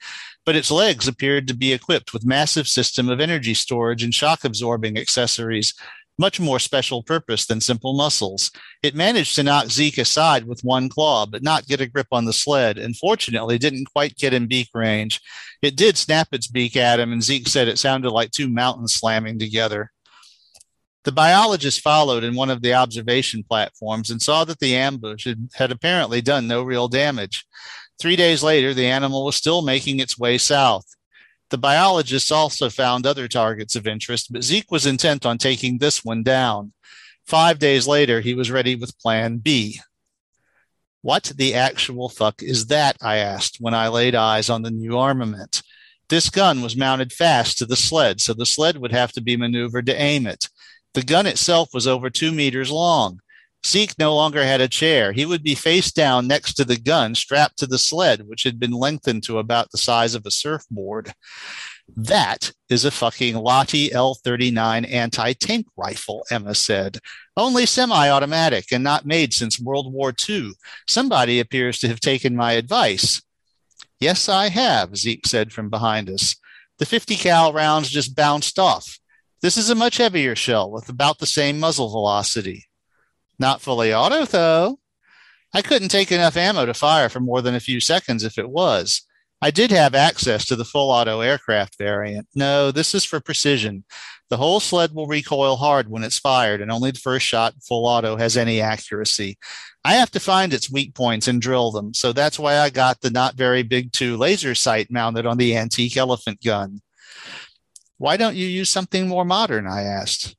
But 0.46 0.58
its 0.58 0.70
legs 0.70 1.08
appeared 1.08 1.48
to 1.48 1.56
be 1.56 1.72
equipped 1.72 2.12
with 2.12 2.26
massive 2.26 2.68
system 2.68 3.08
of 3.08 3.22
energy 3.22 3.54
storage 3.54 4.04
and 4.04 4.14
shock 4.14 4.44
absorbing 4.44 4.98
accessories. 4.98 5.74
Much 6.20 6.40
more 6.40 6.60
special 6.60 7.02
purpose 7.02 7.46
than 7.46 7.62
simple 7.62 7.94
muscles. 7.94 8.52
It 8.84 8.94
managed 8.94 9.36
to 9.38 9.44
knock 9.44 9.68
Zeke 9.68 9.98
aside 9.98 10.46
with 10.46 10.64
one 10.64 10.90
claw, 10.90 11.26
but 11.26 11.42
not 11.42 11.66
get 11.66 11.82
a 11.82 11.88
grip 11.88 12.08
on 12.12 12.26
the 12.26 12.34
sled, 12.34 12.78
and 12.78 12.96
fortunately 12.96 13.58
didn't 13.58 13.92
quite 13.92 14.18
get 14.18 14.34
in 14.34 14.46
beak 14.46 14.70
range. 14.74 15.22
It 15.62 15.78
did 15.78 15.98
snap 15.98 16.28
its 16.34 16.48
beak 16.48 16.76
at 16.76 17.00
him, 17.00 17.14
and 17.14 17.24
Zeke 17.24 17.48
said 17.48 17.68
it 17.68 17.80
sounded 17.80 18.12
like 18.12 18.32
two 18.32 18.50
mountains 18.50 18.94
slamming 18.94 19.40
together. 19.40 19.92
The 21.06 21.14
biologist 21.14 21.80
followed 21.80 22.26
in 22.26 22.36
one 22.36 22.50
of 22.50 22.62
the 22.62 22.74
observation 22.74 23.44
platforms 23.44 24.10
and 24.10 24.22
saw 24.22 24.44
that 24.44 24.60
the 24.60 24.76
ambush 24.76 25.26
had, 25.26 25.50
had, 25.56 25.72
apparently 25.72 26.22
done 26.22 26.48
no 26.48 26.62
real 26.62 26.90
damage. 26.90 27.46
Three 28.00 28.18
days 28.18 28.44
later, 28.44 28.74
the 28.74 28.88
animal 28.88 29.26
was 29.26 29.38
still 29.38 29.62
making 29.62 30.00
its 30.00 30.20
way 30.20 30.38
south. 30.38 30.86
The 31.50 31.58
biologists 31.58 32.32
also 32.32 32.70
found 32.70 33.06
other 33.06 33.28
targets 33.28 33.76
of 33.76 33.88
interest, 33.88 34.32
but 34.32 34.44
Zeke 34.44 34.70
was 34.70 34.86
intent 34.86 35.26
on 35.26 35.38
taking 35.38 35.78
this 35.78 36.06
one 36.06 36.24
down. 36.24 36.74
Five 37.26 37.60
days 37.60 37.88
later, 37.88 38.22
he 38.22 38.34
was 38.34 38.52
ready 38.52 38.76
with 38.76 38.98
Plan 39.00 39.38
B. 39.38 39.80
What 41.02 41.32
the 41.36 41.56
actual 41.56 42.10
fuck 42.10 42.44
is 42.44 42.68
that? 42.68 42.98
I 43.02 43.18
asked 43.18 43.58
when 43.60 43.74
I 43.74 43.88
laid 43.88 44.16
eyes 44.16 44.50
on 44.50 44.64
the 44.64 44.72
new 44.72 44.98
armament. 44.98 45.62
This 46.10 46.30
gun 46.30 46.62
was 46.62 46.76
mounted 46.76 47.14
fast 47.14 47.58
to 47.60 47.66
the 47.66 47.76
sled, 47.76 48.20
so 48.20 48.34
the 48.34 48.46
sled 48.46 48.78
would 48.78 48.92
have 48.92 49.12
to 49.14 49.22
be 49.22 49.38
maneuvered 49.38 49.86
to 49.86 50.02
aim 50.02 50.28
it. 50.28 50.50
The 50.94 51.04
gun 51.04 51.26
itself 51.26 51.70
was 51.74 51.88
over 51.88 52.10
two 52.10 52.32
meters 52.32 52.72
long. 52.72 53.22
Zeke 53.66 53.98
no 54.00 54.16
longer 54.16 54.44
had 54.44 54.62
a 54.62 54.68
chair. 54.68 55.12
He 55.12 55.26
would 55.26 55.44
be 55.44 55.56
face 55.56 55.92
down 55.92 56.28
next 56.28 56.54
to 56.54 56.66
the 56.66 56.78
gun, 56.78 57.14
strapped 57.14 57.58
to 57.60 57.68
the 57.68 57.78
sled, 57.78 58.28
which 58.28 58.44
had 58.44 58.60
been 58.60 58.72
lengthened 58.72 59.24
to 59.24 59.38
about 59.38 59.72
the 59.72 59.78
size 59.78 60.16
of 60.16 60.26
a 60.26 60.32
surfboard. 60.32 61.14
That 61.96 62.52
is 62.70 62.86
a 62.86 62.92
fucking 62.92 63.36
Lahti 63.36 63.92
L39 63.92 64.90
anti 64.92 65.34
tank 65.34 65.68
rifle, 65.76 66.26
Emma 66.32 66.56
said. 66.56 67.00
Only 67.36 67.66
semi 67.66 68.10
automatic 68.10 68.72
and 68.72 68.84
not 68.84 69.06
made 69.06 69.34
since 69.34 69.60
World 69.60 69.92
War 69.92 70.14
II. 70.28 70.52
Somebody 70.88 71.40
appears 71.40 71.80
to 71.80 71.88
have 71.88 72.00
taken 72.00 72.36
my 72.36 72.54
advice. 72.54 73.22
Yes, 74.00 74.30
I 74.30 74.50
have, 74.50 74.96
Zeke 74.96 75.28
said 75.28 75.52
from 75.52 75.70
behind 75.70 76.10
us. 76.10 76.36
The 76.78 76.86
50 76.86 77.18
cal 77.18 77.52
rounds 77.52 77.90
just 77.90 78.16
bounced 78.16 78.58
off. 78.58 79.00
This 79.42 79.58
is 79.58 79.70
a 79.70 79.76
much 79.76 79.98
heavier 79.98 80.36
shell 80.36 80.72
with 80.72 80.88
about 80.88 81.20
the 81.20 81.26
same 81.26 81.60
muzzle 81.60 81.90
velocity. 81.90 82.69
Not 83.40 83.62
fully 83.62 83.94
auto, 83.94 84.26
though. 84.26 84.80
I 85.54 85.62
couldn't 85.62 85.90
take 85.90 86.12
enough 86.12 86.38
ammo 86.38 86.66
to 86.66 86.74
fire 86.74 87.10
for 87.10 87.20
more 87.20 87.42
than 87.42 87.56
a 87.56 87.60
few 87.60 87.80
seconds 87.80 88.24
if 88.24 88.38
it 88.38 88.50
was. 88.50 89.02
I 89.42 89.52
did 89.52 89.72
have 89.72 89.96
access 89.96 90.46
to 90.46 90.58
the 90.58 90.66
full 90.66 90.92
auto 90.92 91.22
aircraft 91.22 91.78
variant. 91.78 92.28
No, 92.36 92.72
this 92.72 92.94
is 92.94 93.06
for 93.06 93.22
precision. 93.22 93.86
The 94.30 94.38
whole 94.38 94.60
sled 94.60 94.94
will 94.94 95.08
recoil 95.08 95.56
hard 95.56 95.90
when 95.90 96.04
it's 96.04 96.20
fired, 96.20 96.62
and 96.62 96.70
only 96.70 96.92
the 96.92 97.00
first 97.00 97.26
shot 97.26 97.56
full 97.66 97.88
auto 97.88 98.18
has 98.18 98.36
any 98.36 98.60
accuracy. 98.60 99.38
I 99.86 99.94
have 99.94 100.12
to 100.12 100.20
find 100.20 100.54
its 100.54 100.70
weak 100.70 100.94
points 100.94 101.28
and 101.30 101.42
drill 101.42 101.72
them, 101.72 101.94
so 101.94 102.12
that's 102.12 102.38
why 102.38 102.60
I 102.60 102.70
got 102.70 103.00
the 103.00 103.10
not 103.10 103.36
very 103.36 103.64
big 103.64 103.94
two 103.94 104.18
laser 104.18 104.54
sight 104.54 104.92
mounted 104.92 105.26
on 105.26 105.38
the 105.38 105.56
antique 105.56 105.96
elephant 105.96 106.44
gun. 106.44 106.82
Why 107.98 108.18
don't 108.18 108.36
you 108.36 108.46
use 108.46 108.70
something 108.70 109.08
more 109.08 109.26
modern? 109.26 109.68
I 109.68 109.84
asked 109.84 110.36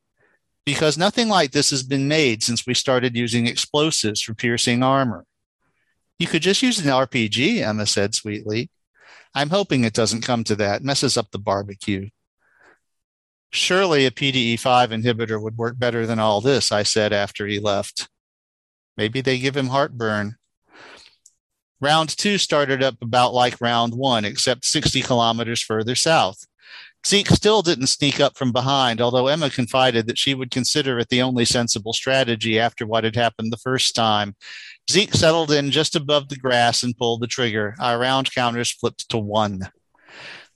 because 0.65 0.99
nothing 0.99 1.29
like 1.29 1.53
this 1.53 1.71
has 1.71 1.83
been 1.83 2.09
made 2.09 2.43
since 2.43 2.67
we 2.67 2.75
started 2.75 3.17
using 3.17 3.47
explosives 3.47 4.21
for 4.21 4.35
piercing 4.35 4.83
armor. 4.83 5.25
You 6.19 6.27
could 6.27 6.43
just 6.43 6.63
use 6.63 6.79
an 6.79 6.91
RPG, 6.91 7.61
Emma 7.61 7.87
said 7.87 8.15
sweetly. 8.15 8.71
I'm 9.35 9.51
hoping 9.51 9.85
it 9.85 9.95
doesn't 9.95 10.25
come 10.25 10.45
to 10.45 10.57
that, 10.57 10.83
messes 10.83 11.17
up 11.17 11.31
the 11.31 11.39
barbecue. 11.39 12.11
Surely 13.53 14.07
a 14.07 14.11
PDE5 14.11 14.89
inhibitor 14.89 15.41
would 15.41 15.57
work 15.57 15.79
better 15.79 16.07
than 16.07 16.19
all 16.19 16.41
this, 16.41 16.71
I 16.71 16.83
said 16.83 17.13
after 17.13 17.47
he 17.47 17.59
left. 17.59 18.09
Maybe 18.97 19.21
they 19.21 19.39
give 19.39 19.57
him 19.57 19.69
heartburn. 19.69 20.37
Round 21.81 22.09
two 22.11 22.37
started 22.37 22.83
up 22.83 22.97
about 23.01 23.33
like 23.33 23.61
round 23.61 23.95
one, 23.95 24.25
except 24.25 24.67
60 24.67 25.01
kilometers 25.01 25.63
further 25.63 25.95
south. 25.95 26.47
Zeke 27.07 27.29
still 27.29 27.63
didn't 27.63 27.87
sneak 27.87 28.21
up 28.21 28.37
from 28.37 28.53
behind, 28.53 29.01
although 29.01 29.29
Emma 29.29 29.49
confided 29.49 30.07
that 30.07 30.19
she 30.19 30.35
would 30.35 30.51
consider 30.51 30.99
it 30.99 31.09
the 31.09 31.23
only 31.23 31.45
sensible 31.45 31.95
strategy 31.95 32.59
after 32.59 32.87
what 32.87 33.05
had 33.05 33.17
happened 33.17 33.53
the 33.53 33.57
first 33.57 33.95
time. 33.95 34.37
Zeke 34.91 35.15
settled 35.15 35.51
in 35.51 35.71
just 35.71 35.97
above 35.97 36.29
the 36.29 36.37
grass 36.37 36.83
and 36.83 36.97
pulled 36.97 37.23
the 37.23 37.27
trigger. 37.27 37.75
Our 37.81 37.99
round 37.99 38.35
counters 38.35 38.71
flipped 38.71 39.09
to 39.11 39.19
one. 39.19 39.71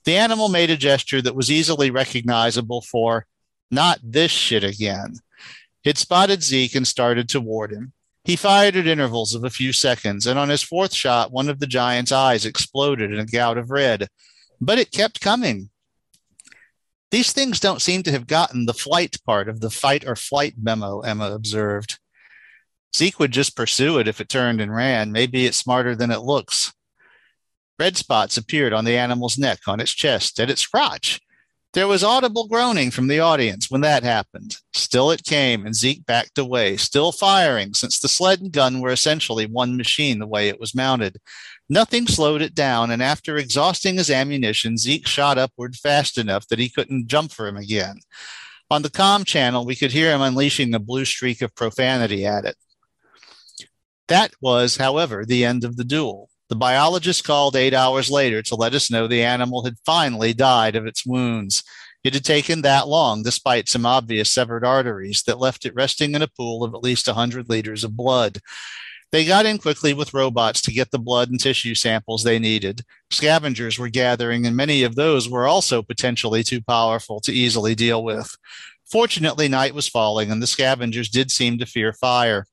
The 0.03 0.17
animal 0.17 0.49
made 0.49 0.69
a 0.69 0.77
gesture 0.77 1.21
that 1.23 1.35
was 1.35 1.49
easily 1.49 1.89
recognizable 1.89 2.81
for 2.81 3.25
not 3.71 3.99
this 4.03 4.31
shit 4.31 4.63
again. 4.63 5.15
It 5.83 5.97
spotted 5.97 6.43
Zeke 6.43 6.75
and 6.75 6.87
started 6.87 7.27
toward 7.27 7.71
him. 7.71 7.93
He 8.23 8.35
fired 8.35 8.75
at 8.75 8.87
intervals 8.87 9.35
of 9.35 9.43
a 9.43 9.49
few 9.49 9.71
seconds, 9.73 10.25
and 10.25 10.37
on 10.37 10.49
his 10.49 10.63
fourth 10.63 10.93
shot, 10.93 11.31
one 11.31 11.49
of 11.49 11.59
the 11.59 11.67
giant's 11.67 12.11
eyes 12.11 12.45
exploded 12.45 13.13
in 13.13 13.19
a 13.19 13.25
gout 13.25 13.57
of 13.57 13.69
red. 13.71 14.07
But 14.59 14.79
it 14.79 14.91
kept 14.91 15.21
coming. 15.21 15.69
These 17.11 17.31
things 17.31 17.59
don't 17.59 17.81
seem 17.81 18.03
to 18.03 18.11
have 18.11 18.27
gotten 18.27 18.65
the 18.65 18.73
flight 18.73 19.17
part 19.25 19.47
of 19.47 19.59
the 19.59 19.69
fight 19.69 20.05
or 20.05 20.15
flight 20.15 20.55
memo, 20.61 20.99
Emma 21.01 21.31
observed. 21.31 21.99
Zeke 22.95 23.19
would 23.19 23.31
just 23.31 23.55
pursue 23.55 23.99
it 23.99 24.07
if 24.07 24.21
it 24.21 24.29
turned 24.29 24.61
and 24.61 24.73
ran. 24.73 25.11
Maybe 25.11 25.45
it's 25.45 25.57
smarter 25.57 25.95
than 25.95 26.11
it 26.11 26.21
looks. 26.21 26.73
Red 27.77 27.97
spots 27.97 28.37
appeared 28.37 28.73
on 28.73 28.85
the 28.85 28.97
animal's 28.97 29.37
neck, 29.37 29.59
on 29.67 29.79
its 29.79 29.91
chest, 29.93 30.39
at 30.39 30.49
its 30.49 30.65
crotch. 30.65 31.19
There 31.73 31.89
was 31.89 32.05
audible 32.05 32.47
groaning 32.47 32.89
from 32.89 33.07
the 33.07 33.19
audience 33.19 33.69
when 33.69 33.81
that 33.81 34.03
happened. 34.03 34.55
Still 34.73 35.11
it 35.11 35.25
came, 35.25 35.65
and 35.65 35.75
Zeke 35.75 36.05
backed 36.05 36.37
away, 36.37 36.77
still 36.77 37.11
firing, 37.11 37.73
since 37.73 37.99
the 37.99 38.07
sled 38.07 38.39
and 38.39 38.49
gun 38.49 38.79
were 38.79 38.91
essentially 38.91 39.45
one 39.45 39.75
machine 39.75 40.19
the 40.19 40.25
way 40.25 40.47
it 40.47 40.57
was 40.57 40.73
mounted. 40.73 41.17
Nothing 41.67 42.05
slowed 42.05 42.41
it 42.41 42.53
down, 42.53 42.91
and 42.91 43.01
after 43.01 43.37
exhausting 43.37 43.95
his 43.95 44.11
ammunition, 44.11 44.77
Zeke 44.77 45.07
shot 45.07 45.37
upward 45.37 45.75
fast 45.75 46.17
enough 46.17 46.47
that 46.47 46.59
he 46.59 46.69
couldn't 46.69 47.07
jump 47.07 47.31
for 47.31 47.47
him 47.47 47.57
again. 47.57 47.99
On 48.69 48.81
the 48.81 48.89
com 48.89 49.23
channel, 49.23 49.65
we 49.65 49.75
could 49.75 49.91
hear 49.91 50.11
him 50.11 50.21
unleashing 50.21 50.73
a 50.73 50.79
blue 50.79 51.05
streak 51.05 51.41
of 51.41 51.55
profanity 51.55 52.25
at 52.25 52.45
it. 52.45 52.55
That 54.07 54.33
was, 54.39 54.77
however, 54.77 55.25
the 55.25 55.43
end 55.43 55.63
of 55.63 55.77
the 55.77 55.83
duel. 55.83 56.29
The 56.49 56.55
biologist 56.55 57.23
called 57.23 57.55
eight 57.55 57.73
hours 57.73 58.11
later 58.11 58.43
to 58.43 58.55
let 58.55 58.75
us 58.75 58.91
know 58.91 59.07
the 59.07 59.23
animal 59.23 59.63
had 59.63 59.77
finally 59.83 60.33
died 60.33 60.75
of 60.75 60.85
its 60.85 61.05
wounds. 61.05 61.63
It 62.03 62.13
had 62.13 62.23
taken 62.23 62.61
that 62.61 62.87
long, 62.87 63.23
despite 63.23 63.67
some 63.67 63.83
obvious 63.83 64.31
severed 64.31 64.63
arteries 64.63 65.23
that 65.23 65.39
left 65.39 65.65
it 65.65 65.73
resting 65.73 66.13
in 66.13 66.21
a 66.21 66.27
pool 66.27 66.63
of 66.63 66.75
at 66.75 66.83
least 66.83 67.07
100 67.07 67.49
liters 67.49 67.83
of 67.83 67.97
blood. 67.97 68.39
They 69.11 69.25
got 69.25 69.45
in 69.45 69.59
quickly 69.59 69.93
with 69.93 70.13
robots 70.13 70.61
to 70.63 70.73
get 70.73 70.91
the 70.91 70.99
blood 70.99 71.29
and 71.29 71.39
tissue 71.39 71.75
samples 71.75 72.23
they 72.23 72.39
needed. 72.39 72.81
Scavengers 73.11 73.79
were 73.79 73.89
gathering, 73.89 74.45
and 74.45 74.55
many 74.55 74.83
of 74.83 74.95
those 74.95 75.29
were 75.29 75.47
also 75.47 75.81
potentially 75.81 76.43
too 76.43 76.61
powerful 76.61 77.19
to 77.21 77.31
easily 77.31 77.75
deal 77.75 78.03
with. 78.03 78.35
Fortunately, 78.91 79.47
night 79.47 79.73
was 79.73 79.87
falling, 79.87 80.31
and 80.31 80.41
the 80.41 80.47
scavengers 80.47 81.09
did 81.09 81.31
seem 81.31 81.57
to 81.59 81.65
fear 81.65 81.93
fire. 81.93 82.45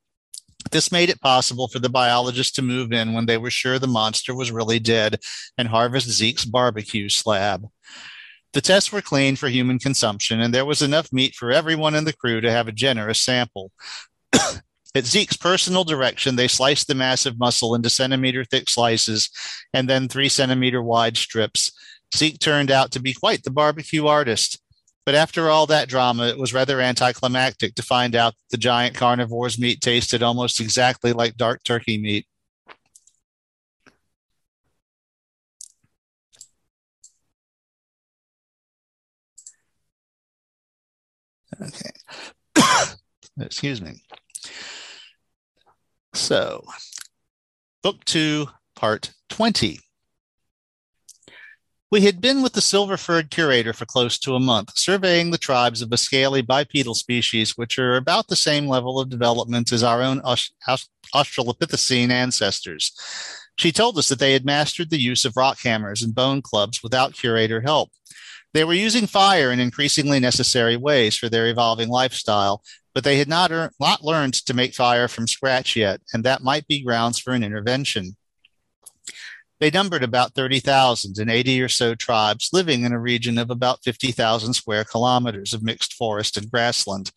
This 0.71 0.93
made 0.93 1.11
it 1.11 1.21
possible 1.21 1.69
for 1.69 1.81
the 1.81 1.89
biologists 1.89 2.53
to 2.55 2.63
move 2.63 2.93
in 2.93 3.13
when 3.13 3.27
they 3.27 3.37
were 3.37 3.51
sure 3.51 3.79
the 3.79 3.87
monster 3.87 4.35
was 4.35 4.53
really 4.53 4.79
dead 4.79 5.19
and 5.59 5.69
harvest 5.69 6.09
Zeke's 6.09 6.45
barbecue 6.45 7.09
slab. 7.09 7.67
The 8.53 8.61
tests 8.61 8.93
were 8.93 9.03
clean 9.03 9.37
for 9.37 9.49
human 9.49 9.79
consumption, 9.79 10.41
and 10.41 10.55
there 10.55 10.67
was 10.67 10.83
enough 10.83 11.13
meat 11.13 11.35
for 11.35 11.51
everyone 11.51 11.95
in 11.95 12.05
the 12.05 12.13
crew 12.13 12.41
to 12.41 12.51
have 12.51 12.69
a 12.69 12.73
generous 12.73 13.19
sample. 13.19 13.73
At 14.95 15.07
Zeke's 15.07 15.39
personal 15.39 15.85
direction, 15.85 16.37
they 16.37 16.49
sliced 16.49 16.87
the 16.87 16.95
massive 16.95 17.39
muscle 17.39 17.75
into 17.75 17.89
centimeter 17.89 18.45
thick 18.45 18.69
slices 18.69 19.31
and 19.73 19.89
then 19.89 20.07
three 20.07 20.29
centimeter 20.29 20.83
wide 20.83 21.17
strips. 21.17 21.73
Zeke 22.15 22.39
turned 22.39 22.71
out 22.71 22.91
to 22.93 23.01
be 23.01 23.15
quite 23.15 23.43
the 23.43 23.51
barbecue 23.51 24.07
artist. 24.07 24.59
But 25.07 25.15
after 25.15 25.49
all 25.49 25.67
that 25.67 25.89
drama, 25.89 26.27
it 26.29 26.39
was 26.39 26.53
rather 26.53 26.81
anticlimactic 26.81 27.75
to 27.77 27.83
find 27.83 28.15
out 28.15 28.35
that 28.35 28.51
the 28.51 28.59
giant 28.59 28.95
carnivore's 28.95 29.59
meat 29.59 29.81
tasted 29.81 30.23
almost 30.23 30.61
exactly 30.61 31.13
like 31.13 31.37
dark 31.37 31.65
turkey 31.65 31.99
meat. 31.99 32.27
Okay. 41.61 41.91
Excuse 43.41 43.81
me. 43.81 44.03
So, 46.15 46.65
Book 47.83 48.05
2, 48.05 48.47
Part 48.77 49.13
20. 49.31 49.81
We 51.91 52.03
had 52.03 52.21
been 52.21 52.43
with 52.43 52.53
the 52.53 52.61
silver 52.61 52.97
furred 52.97 53.31
curator 53.31 53.73
for 53.73 53.87
close 53.87 54.19
to 54.21 54.35
a 54.35 54.41
month, 54.41 54.79
surveying 54.79 55.31
the 55.31 55.39
tribes 55.39 55.83
of 55.83 55.99
scaly 55.99 56.41
bipedal 56.41 56.95
species 56.95 57.57
which 57.57 57.79
are 57.79 57.97
about 57.97 58.29
the 58.29 58.37
same 58.37 58.67
level 58.67 58.99
of 59.01 59.11
development 59.11 59.73
as 59.73 59.83
our 59.83 60.01
own 60.03 60.21
Australopithecine 60.21 62.11
ancestors. 62.11 62.93
She 63.57 63.73
told 63.73 63.99
us 63.99 64.09
that 64.09 64.19
they 64.19 64.33
had 64.33 64.45
mastered 64.45 64.91
the 64.91 65.01
use 65.01 65.25
of 65.25 65.37
rock 65.37 65.59
hammers 65.63 66.03
and 66.03 66.15
bone 66.15 66.41
clubs 66.41 66.83
without 66.83 67.15
curator 67.15 67.61
help. 67.61 67.91
They 68.55 68.65
were 68.65 68.75
using 68.75 69.07
fire 69.07 69.51
in 69.51 69.61
increasingly 69.61 70.21
necessary 70.21 70.77
ways 70.77 71.17
for 71.17 71.29
their 71.29 71.49
evolving 71.49 71.89
lifestyle, 71.89 72.63
but 72.95 73.05
they 73.05 73.17
had 73.17 73.29
not, 73.29 73.51
er- 73.51 73.73
not 73.81 74.05
learned 74.05 74.35
to 74.35 74.55
make 74.55 74.75
fire 74.75 75.09
from 75.09 75.27
scratch 75.27 75.75
yet, 75.75 76.01
and 76.13 76.25
that 76.25 76.43
might 76.43 76.67
be 76.67 76.83
grounds 76.83 77.19
for 77.19 77.33
an 77.33 77.43
intervention. 77.43 78.17
They 79.59 79.71
numbered 79.71 80.03
about 80.03 80.35
30,000 80.35 81.19
and 81.19 81.31
80 81.31 81.63
or 81.63 81.69
so 81.69 81.95
tribes 81.95 82.51
living 82.53 82.83
in 82.83 82.93
a 82.93 82.99
region 82.99 83.39
of 83.39 83.49
about 83.49 83.85
50,000 83.85 84.55
square 84.55 84.85
kilometers 84.85 85.55
of 85.55 85.63
mixed 85.63 85.95
forest 85.95 86.37
and 86.37 86.51
grassland. 86.51 87.13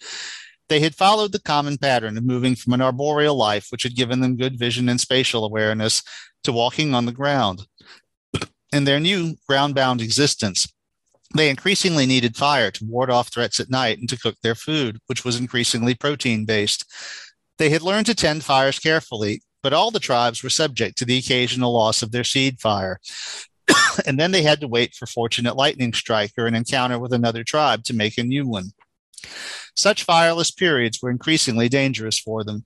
They 0.69 0.79
had 0.79 0.95
followed 0.95 1.31
the 1.31 1.41
common 1.41 1.77
pattern 1.77 2.17
of 2.17 2.23
moving 2.23 2.55
from 2.55 2.73
an 2.73 2.81
arboreal 2.81 3.35
life, 3.35 3.67
which 3.71 3.83
had 3.83 3.95
given 3.95 4.19
them 4.21 4.37
good 4.37 4.57
vision 4.57 4.89
and 4.89 5.01
spatial 5.01 5.43
awareness, 5.43 6.01
to 6.43 6.51
walking 6.51 6.93
on 6.93 7.05
the 7.05 7.11
ground. 7.11 7.65
In 8.71 8.83
their 8.83 8.99
new 8.99 9.35
ground 9.47 9.73
bound 9.73 10.01
existence, 10.01 10.67
they 11.33 11.49
increasingly 11.49 12.05
needed 12.05 12.37
fire 12.37 12.71
to 12.71 12.85
ward 12.85 13.09
off 13.09 13.29
threats 13.29 13.59
at 13.59 13.69
night 13.69 13.97
and 13.97 14.07
to 14.09 14.19
cook 14.19 14.35
their 14.41 14.55
food, 14.55 14.99
which 15.07 15.25
was 15.25 15.39
increasingly 15.39 15.95
protein 15.95 16.45
based. 16.45 16.85
They 17.57 17.69
had 17.69 17.81
learned 17.81 18.05
to 18.07 18.15
tend 18.15 18.43
fires 18.43 18.79
carefully, 18.79 19.41
but 19.63 19.73
all 19.73 19.91
the 19.91 19.99
tribes 19.99 20.43
were 20.43 20.49
subject 20.49 20.97
to 20.97 21.05
the 21.05 21.17
occasional 21.17 21.73
loss 21.73 22.03
of 22.03 22.11
their 22.11 22.23
seed 22.23 22.59
fire. 22.59 22.99
and 24.05 24.19
then 24.19 24.31
they 24.31 24.43
had 24.43 24.61
to 24.61 24.67
wait 24.67 24.93
for 24.93 25.07
fortunate 25.07 25.55
lightning 25.55 25.93
strike 25.93 26.33
or 26.37 26.45
an 26.45 26.55
encounter 26.55 26.99
with 26.99 27.13
another 27.13 27.43
tribe 27.43 27.83
to 27.85 27.93
make 27.93 28.17
a 28.17 28.23
new 28.23 28.47
one. 28.47 28.71
Such 29.75 30.03
fireless 30.03 30.51
periods 30.51 31.01
were 31.01 31.09
increasingly 31.09 31.69
dangerous 31.69 32.19
for 32.19 32.43
them. 32.43 32.65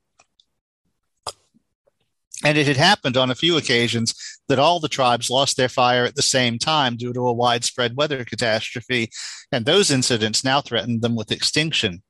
And 2.44 2.58
it 2.58 2.68
had 2.68 2.78
happened 2.78 3.18
on 3.18 3.30
a 3.30 3.36
few 3.36 3.58
occasions 3.58 4.16
that 4.48 4.60
all 4.60 4.80
the 4.80 4.88
tribes 4.88 5.30
lost 5.30 5.58
their 5.58 5.70
fire 5.70 6.06
at 6.06 6.16
the 6.16 6.22
same 6.22 6.58
time 6.58 6.96
due 6.96 7.12
to 7.12 7.28
a 7.28 7.34
widespread 7.34 7.98
weather 7.98 8.24
catastrophe, 8.24 9.10
and 9.52 9.66
those 9.66 9.92
incidents 9.92 10.44
now 10.44 10.62
threatened 10.62 11.02
them 11.02 11.16
with 11.16 11.32
extinction. 11.32 12.02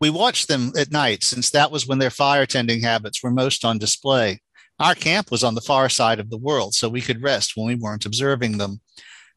We 0.00 0.10
watched 0.10 0.48
them 0.48 0.72
at 0.78 0.92
night 0.92 1.24
since 1.24 1.50
that 1.50 1.70
was 1.70 1.86
when 1.86 1.98
their 1.98 2.10
fire 2.10 2.46
tending 2.46 2.82
habits 2.82 3.22
were 3.22 3.30
most 3.30 3.64
on 3.64 3.78
display. 3.78 4.40
Our 4.78 4.94
camp 4.94 5.30
was 5.30 5.42
on 5.42 5.54
the 5.54 5.60
far 5.62 5.88
side 5.88 6.20
of 6.20 6.28
the 6.28 6.36
world, 6.36 6.74
so 6.74 6.88
we 6.88 7.00
could 7.00 7.22
rest 7.22 7.56
when 7.56 7.66
we 7.66 7.74
weren't 7.74 8.04
observing 8.04 8.58
them. 8.58 8.80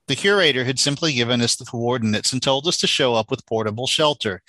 The 0.08 0.18
curator 0.18 0.66
had 0.66 0.80
simply 0.80 1.14
given 1.14 1.40
us 1.42 1.56
the 1.56 1.66
coordinates 1.66 2.34
and 2.34 2.42
told 2.42 2.68
us 2.68 2.78
to 2.78 2.88
show 2.88 3.16
up 3.16 3.32
with 3.32 3.46
portable 3.46 3.88
shelter. 3.88 4.42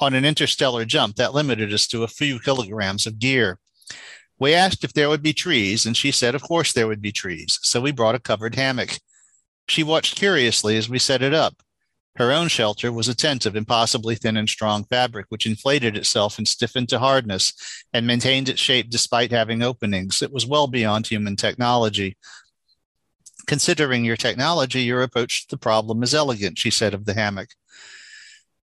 On 0.00 0.14
an 0.14 0.24
interstellar 0.24 0.84
jump, 0.84 1.16
that 1.16 1.34
limited 1.34 1.72
us 1.72 1.86
to 1.88 2.04
a 2.04 2.08
few 2.08 2.38
kilograms 2.38 3.06
of 3.06 3.18
gear. 3.18 3.58
We 4.38 4.54
asked 4.54 4.84
if 4.84 4.92
there 4.92 5.08
would 5.08 5.22
be 5.22 5.32
trees, 5.32 5.84
and 5.84 5.96
she 5.96 6.12
said, 6.12 6.34
of 6.34 6.42
course, 6.42 6.72
there 6.72 6.86
would 6.86 7.02
be 7.02 7.10
trees. 7.10 7.58
So 7.62 7.80
we 7.80 7.90
brought 7.90 8.14
a 8.14 8.20
covered 8.20 8.54
hammock. 8.54 8.98
She 9.66 9.82
watched 9.82 10.16
curiously 10.16 10.76
as 10.76 10.88
we 10.88 10.98
set 10.98 11.22
it 11.22 11.34
up. 11.34 11.56
Her 12.18 12.32
own 12.32 12.48
shelter 12.48 12.90
was 12.90 13.06
a 13.06 13.14
tent 13.14 13.46
of 13.46 13.54
impossibly 13.54 14.16
thin 14.16 14.36
and 14.36 14.48
strong 14.48 14.84
fabric, 14.84 15.26
which 15.28 15.46
inflated 15.46 15.96
itself 15.96 16.38
and 16.38 16.48
stiffened 16.48 16.88
to 16.88 16.98
hardness 16.98 17.52
and 17.92 18.06
maintained 18.06 18.48
its 18.48 18.60
shape 18.60 18.90
despite 18.90 19.30
having 19.30 19.62
openings. 19.62 20.20
It 20.20 20.32
was 20.32 20.46
well 20.46 20.66
beyond 20.66 21.06
human 21.06 21.36
technology. 21.36 22.16
Considering 23.46 24.04
your 24.04 24.16
technology, 24.16 24.82
your 24.82 25.02
approach 25.02 25.46
to 25.46 25.54
the 25.54 25.60
problem 25.60 26.02
is 26.02 26.12
elegant, 26.12 26.58
she 26.58 26.70
said 26.70 26.92
of 26.92 27.04
the 27.04 27.14
hammock. 27.14 27.50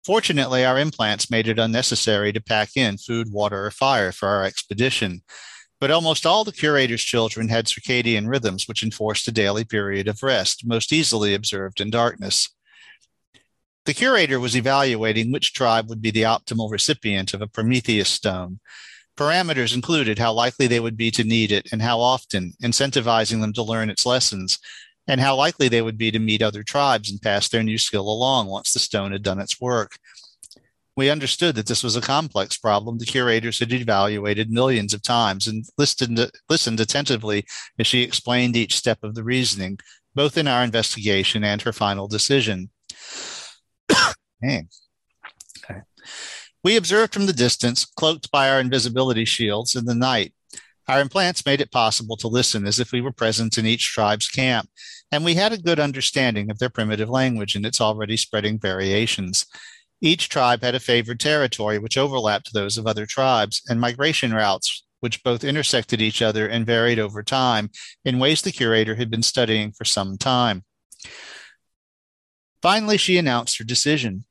Fortunately, 0.08 0.64
our 0.64 0.78
implants 0.78 1.30
made 1.30 1.48
it 1.48 1.58
unnecessary 1.58 2.32
to 2.32 2.40
pack 2.40 2.70
in 2.76 2.96
food, 2.96 3.30
water, 3.30 3.66
or 3.66 3.70
fire 3.70 4.10
for 4.10 4.26
our 4.26 4.42
expedition. 4.42 5.20
But 5.82 5.90
almost 5.90 6.24
all 6.24 6.44
the 6.44 6.50
curator's 6.50 7.02
children 7.02 7.50
had 7.50 7.66
circadian 7.66 8.26
rhythms, 8.26 8.66
which 8.66 8.82
enforced 8.82 9.28
a 9.28 9.32
daily 9.32 9.64
period 9.64 10.08
of 10.08 10.22
rest, 10.22 10.66
most 10.66 10.94
easily 10.94 11.34
observed 11.34 11.78
in 11.78 11.90
darkness. 11.90 12.48
The 13.84 13.92
curator 13.92 14.40
was 14.40 14.56
evaluating 14.56 15.30
which 15.30 15.52
tribe 15.52 15.90
would 15.90 16.00
be 16.00 16.10
the 16.10 16.22
optimal 16.22 16.72
recipient 16.72 17.34
of 17.34 17.42
a 17.42 17.46
Prometheus 17.46 18.08
stone. 18.08 18.60
Parameters 19.14 19.74
included 19.74 20.18
how 20.18 20.32
likely 20.32 20.66
they 20.66 20.80
would 20.80 20.96
be 20.96 21.10
to 21.10 21.22
need 21.22 21.52
it 21.52 21.68
and 21.70 21.82
how 21.82 22.00
often, 22.00 22.54
incentivizing 22.62 23.42
them 23.42 23.52
to 23.52 23.62
learn 23.62 23.90
its 23.90 24.06
lessons, 24.06 24.58
and 25.08 25.20
how 25.20 25.34
likely 25.34 25.68
they 25.68 25.82
would 25.82 25.98
be 25.98 26.10
to 26.10 26.18
meet 26.18 26.42
other 26.42 26.62
tribes 26.62 27.10
and 27.10 27.20
pass 27.20 27.48
their 27.48 27.62
new 27.62 27.78
skill 27.78 28.08
along 28.08 28.46
once 28.46 28.72
the 28.72 28.78
stone 28.78 29.10
had 29.10 29.22
done 29.22 29.40
its 29.40 29.60
work. 29.60 29.98
We 30.96 31.10
understood 31.10 31.54
that 31.54 31.66
this 31.66 31.82
was 31.82 31.96
a 31.96 32.00
complex 32.00 32.56
problem 32.56 32.98
the 32.98 33.06
curators 33.06 33.60
had 33.60 33.72
evaluated 33.72 34.50
millions 34.50 34.92
of 34.92 35.02
times 35.02 35.46
and 35.46 35.64
listened, 35.78 36.30
listened 36.50 36.80
attentively 36.80 37.46
as 37.78 37.86
she 37.86 38.02
explained 38.02 38.56
each 38.56 38.76
step 38.76 38.98
of 39.02 39.14
the 39.14 39.24
reasoning, 39.24 39.78
both 40.14 40.36
in 40.36 40.46
our 40.46 40.62
investigation 40.62 41.42
and 41.42 41.62
her 41.62 41.72
final 41.72 42.06
decision. 42.06 42.70
Okay. 44.44 44.62
We 46.62 46.76
observed 46.76 47.12
from 47.12 47.26
the 47.26 47.32
distance, 47.32 47.84
cloaked 47.84 48.30
by 48.30 48.50
our 48.50 48.60
invisibility 48.60 49.24
shields 49.24 49.74
in 49.74 49.84
the 49.84 49.94
night. 49.94 50.32
Our 50.88 51.00
implants 51.02 51.44
made 51.44 51.60
it 51.60 51.70
possible 51.70 52.16
to 52.16 52.28
listen 52.28 52.66
as 52.66 52.80
if 52.80 52.92
we 52.92 53.02
were 53.02 53.12
present 53.12 53.58
in 53.58 53.66
each 53.66 53.92
tribe's 53.92 54.28
camp, 54.28 54.70
and 55.12 55.22
we 55.22 55.34
had 55.34 55.52
a 55.52 55.58
good 55.58 55.78
understanding 55.78 56.50
of 56.50 56.58
their 56.58 56.70
primitive 56.70 57.10
language 57.10 57.54
and 57.54 57.66
its 57.66 57.80
already 57.80 58.16
spreading 58.16 58.58
variations. 58.58 59.44
Each 60.00 60.28
tribe 60.30 60.62
had 60.62 60.74
a 60.74 60.80
favored 60.80 61.20
territory 61.20 61.78
which 61.78 61.98
overlapped 61.98 62.54
those 62.54 62.78
of 62.78 62.86
other 62.86 63.04
tribes, 63.04 63.60
and 63.68 63.80
migration 63.80 64.32
routes 64.32 64.84
which 65.00 65.22
both 65.22 65.44
intersected 65.44 66.00
each 66.00 66.22
other 66.22 66.48
and 66.48 66.66
varied 66.66 66.98
over 66.98 67.22
time 67.22 67.70
in 68.04 68.18
ways 68.18 68.42
the 68.42 68.50
curator 68.50 68.96
had 68.96 69.10
been 69.10 69.22
studying 69.22 69.70
for 69.72 69.84
some 69.84 70.16
time. 70.18 70.64
Finally, 72.62 72.96
she 72.96 73.16
announced 73.16 73.58
her 73.58 73.64
decision. 73.64 74.24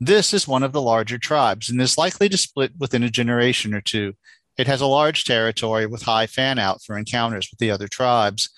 This 0.00 0.34
is 0.34 0.48
one 0.48 0.64
of 0.64 0.72
the 0.72 0.82
larger 0.82 1.18
tribes 1.18 1.70
and 1.70 1.80
is 1.80 1.96
likely 1.96 2.28
to 2.28 2.36
split 2.36 2.72
within 2.78 3.04
a 3.04 3.10
generation 3.10 3.72
or 3.72 3.80
two. 3.80 4.14
It 4.58 4.66
has 4.66 4.80
a 4.80 4.86
large 4.86 5.24
territory 5.24 5.86
with 5.86 6.02
high 6.02 6.26
fan 6.26 6.58
out 6.58 6.82
for 6.82 6.96
encounters 6.96 7.48
with 7.50 7.58
the 7.58 7.70
other 7.70 7.88
tribes. 7.88 8.50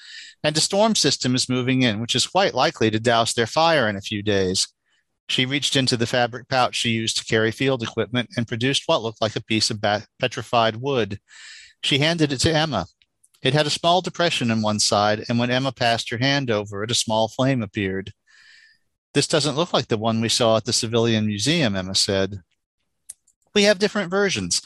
And 0.43 0.57
a 0.57 0.61
storm 0.61 0.95
system 0.95 1.35
is 1.35 1.49
moving 1.49 1.83
in, 1.83 2.01
which 2.01 2.15
is 2.15 2.27
quite 2.27 2.55
likely 2.55 2.91
to 2.91 3.01
douse 3.01 3.33
their 3.33 3.47
fire 3.47 3.89
in 3.89 3.97
a 3.97 4.03
few 4.03 4.23
days. 4.23 4.69
She 5.29 5.47
reached 5.47 5.75
into 5.75 5.97
the 5.97 6.07
fabric 6.07 6.49
pouch 6.49 6.75
she 6.75 6.91
used 6.91 7.17
to 7.19 7.25
carry 7.25 7.51
field 7.51 7.83
equipment 7.83 8.31
and 8.37 8.47
produced 8.47 8.83
what 8.87 9.03
looked 9.03 9.23
like 9.23 9.37
a 9.37 9.43
piece 9.43 9.71
of 9.71 9.83
petrified 10.21 10.77
wood. 10.77 11.19
She 11.83 11.99
handed 11.99 12.33
it 12.33 12.39
to 12.39 12.53
Emma. 12.53 12.87
It 13.43 13.55
had 13.55 13.67
a 13.67 13.71
small 13.71 14.01
depression 14.01 14.51
on 14.51 14.63
one 14.63 14.81
side, 14.81 15.25
and 15.29 15.39
when 15.39 15.51
Emma 15.51 15.73
passed 15.73 16.11
her 16.11 16.19
hand 16.19 16.51
over 16.51 16.83
it, 16.83 16.91
a 16.91 16.95
small 16.95 17.29
flame 17.29 17.63
appeared. 17.63 18.13
This 19.15 19.27
doesn't 19.27 19.57
look 19.57 19.73
like 19.73 19.89
the 19.89 19.97
one 19.97 20.21
we 20.21 20.29
saw 20.29 20.57
at 20.57 20.65
the 20.65 20.73
civilian 20.73 21.27
museum, 21.27 21.77
Emma 21.77 21.95
said. 21.95 22.41
We 23.55 23.63
have 23.65 23.79
different 23.79 24.11
versions. 24.11 24.61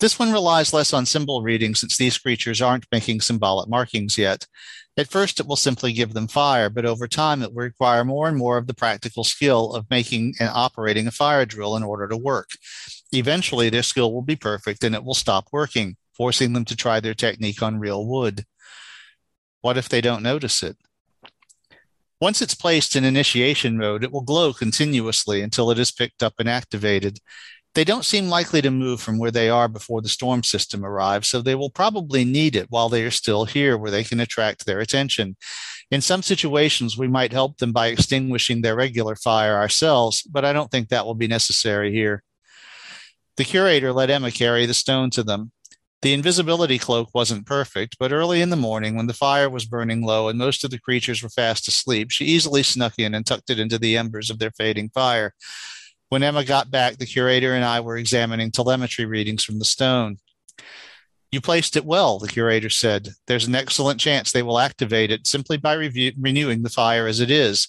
This 0.00 0.18
one 0.18 0.30
relies 0.30 0.72
less 0.72 0.92
on 0.92 1.06
symbol 1.06 1.42
reading 1.42 1.74
since 1.74 1.96
these 1.96 2.18
creatures 2.18 2.62
aren't 2.62 2.86
making 2.92 3.20
symbolic 3.20 3.68
markings 3.68 4.16
yet. 4.16 4.46
At 4.96 5.10
first, 5.10 5.40
it 5.40 5.46
will 5.46 5.56
simply 5.56 5.92
give 5.92 6.14
them 6.14 6.28
fire, 6.28 6.70
but 6.70 6.84
over 6.84 7.08
time, 7.08 7.42
it 7.42 7.52
will 7.52 7.62
require 7.62 8.04
more 8.04 8.28
and 8.28 8.36
more 8.36 8.58
of 8.58 8.68
the 8.68 8.74
practical 8.74 9.24
skill 9.24 9.74
of 9.74 9.90
making 9.90 10.34
and 10.38 10.50
operating 10.52 11.06
a 11.06 11.12
fire 11.12 11.44
drill 11.46 11.76
in 11.76 11.82
order 11.82 12.06
to 12.08 12.16
work. 12.16 12.50
Eventually, 13.12 13.70
their 13.70 13.82
skill 13.82 14.12
will 14.12 14.22
be 14.22 14.36
perfect 14.36 14.84
and 14.84 14.94
it 14.94 15.04
will 15.04 15.14
stop 15.14 15.48
working, 15.52 15.96
forcing 16.16 16.52
them 16.52 16.64
to 16.66 16.76
try 16.76 17.00
their 17.00 17.14
technique 17.14 17.62
on 17.62 17.80
real 17.80 18.06
wood. 18.06 18.44
What 19.62 19.76
if 19.76 19.88
they 19.88 20.00
don't 20.00 20.22
notice 20.22 20.62
it? 20.62 20.76
Once 22.20 22.42
it's 22.42 22.54
placed 22.54 22.96
in 22.96 23.04
initiation 23.04 23.78
mode, 23.78 24.02
it 24.02 24.10
will 24.10 24.22
glow 24.22 24.52
continuously 24.52 25.40
until 25.40 25.70
it 25.70 25.78
is 25.78 25.92
picked 25.92 26.22
up 26.22 26.34
and 26.38 26.48
activated. 26.48 27.20
They 27.74 27.84
don't 27.84 28.04
seem 28.04 28.28
likely 28.28 28.60
to 28.62 28.70
move 28.70 29.00
from 29.00 29.18
where 29.18 29.30
they 29.30 29.48
are 29.48 29.68
before 29.68 30.02
the 30.02 30.08
storm 30.08 30.42
system 30.42 30.84
arrives, 30.84 31.28
so 31.28 31.40
they 31.40 31.54
will 31.54 31.70
probably 31.70 32.24
need 32.24 32.56
it 32.56 32.66
while 32.70 32.88
they 32.88 33.04
are 33.04 33.10
still 33.10 33.44
here 33.44 33.76
where 33.76 33.90
they 33.90 34.04
can 34.04 34.20
attract 34.20 34.66
their 34.66 34.80
attention. 34.80 35.36
In 35.90 36.00
some 36.00 36.22
situations, 36.22 36.98
we 36.98 37.08
might 37.08 37.32
help 37.32 37.58
them 37.58 37.72
by 37.72 37.86
extinguishing 37.88 38.60
their 38.60 38.76
regular 38.76 39.16
fire 39.16 39.56
ourselves, 39.56 40.22
but 40.22 40.44
I 40.44 40.52
don't 40.52 40.70
think 40.70 40.88
that 40.88 41.06
will 41.06 41.14
be 41.14 41.28
necessary 41.28 41.92
here. 41.92 42.22
The 43.36 43.44
curator 43.44 43.92
let 43.92 44.10
Emma 44.10 44.30
carry 44.32 44.66
the 44.66 44.74
stone 44.74 45.10
to 45.10 45.22
them. 45.22 45.52
The 46.02 46.12
invisibility 46.12 46.78
cloak 46.78 47.10
wasn't 47.14 47.46
perfect, 47.46 47.96
but 47.98 48.12
early 48.12 48.40
in 48.40 48.50
the 48.50 48.56
morning, 48.56 48.96
when 48.96 49.06
the 49.06 49.14
fire 49.14 49.48
was 49.48 49.64
burning 49.64 50.02
low 50.02 50.28
and 50.28 50.38
most 50.38 50.62
of 50.62 50.70
the 50.70 50.78
creatures 50.78 51.22
were 51.22 51.28
fast 51.28 51.66
asleep, 51.66 52.10
she 52.10 52.24
easily 52.24 52.62
snuck 52.62 52.94
in 52.98 53.14
and 53.14 53.24
tucked 53.24 53.50
it 53.50 53.58
into 53.58 53.78
the 53.78 53.96
embers 53.96 54.30
of 54.30 54.38
their 54.38 54.50
fading 54.52 54.90
fire. 54.90 55.34
When 56.08 56.22
Emma 56.22 56.44
got 56.44 56.70
back, 56.70 56.96
the 56.96 57.06
curator 57.06 57.54
and 57.54 57.64
I 57.64 57.80
were 57.80 57.96
examining 57.96 58.50
telemetry 58.50 59.04
readings 59.04 59.44
from 59.44 59.58
the 59.58 59.64
stone. 59.64 60.18
You 61.30 61.40
placed 61.40 61.76
it 61.76 61.84
well, 61.84 62.18
the 62.18 62.28
curator 62.28 62.70
said. 62.70 63.10
There's 63.26 63.46
an 63.46 63.54
excellent 63.54 64.00
chance 64.00 64.32
they 64.32 64.42
will 64.42 64.58
activate 64.58 65.10
it 65.10 65.26
simply 65.26 65.58
by 65.58 65.74
review- 65.74 66.14
renewing 66.18 66.62
the 66.62 66.70
fire 66.70 67.06
as 67.06 67.20
it 67.20 67.30
is. 67.30 67.68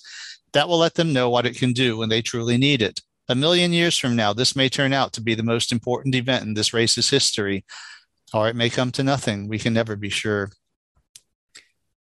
That 0.53 0.69
will 0.69 0.77
let 0.77 0.95
them 0.95 1.11
know 1.11 1.29
what 1.29 1.45
it 1.45 1.57
can 1.57 1.73
do 1.73 1.97
when 1.97 2.09
they 2.09 2.21
truly 2.21 2.57
need 2.57 2.81
it. 2.81 3.01
A 3.27 3.35
million 3.35 3.73
years 3.73 3.97
from 3.97 4.15
now, 4.15 4.33
this 4.33 4.55
may 4.55 4.69
turn 4.69 4.93
out 4.93 5.13
to 5.13 5.21
be 5.21 5.35
the 5.35 5.43
most 5.43 5.71
important 5.71 6.15
event 6.15 6.45
in 6.45 6.53
this 6.53 6.73
race's 6.73 7.09
history 7.09 7.65
or 8.33 8.47
it 8.47 8.55
may 8.55 8.69
come 8.69 8.91
to 8.91 9.03
nothing. 9.03 9.47
We 9.47 9.59
can 9.59 9.73
never 9.73 9.95
be 9.95 10.09
sure. 10.09 10.51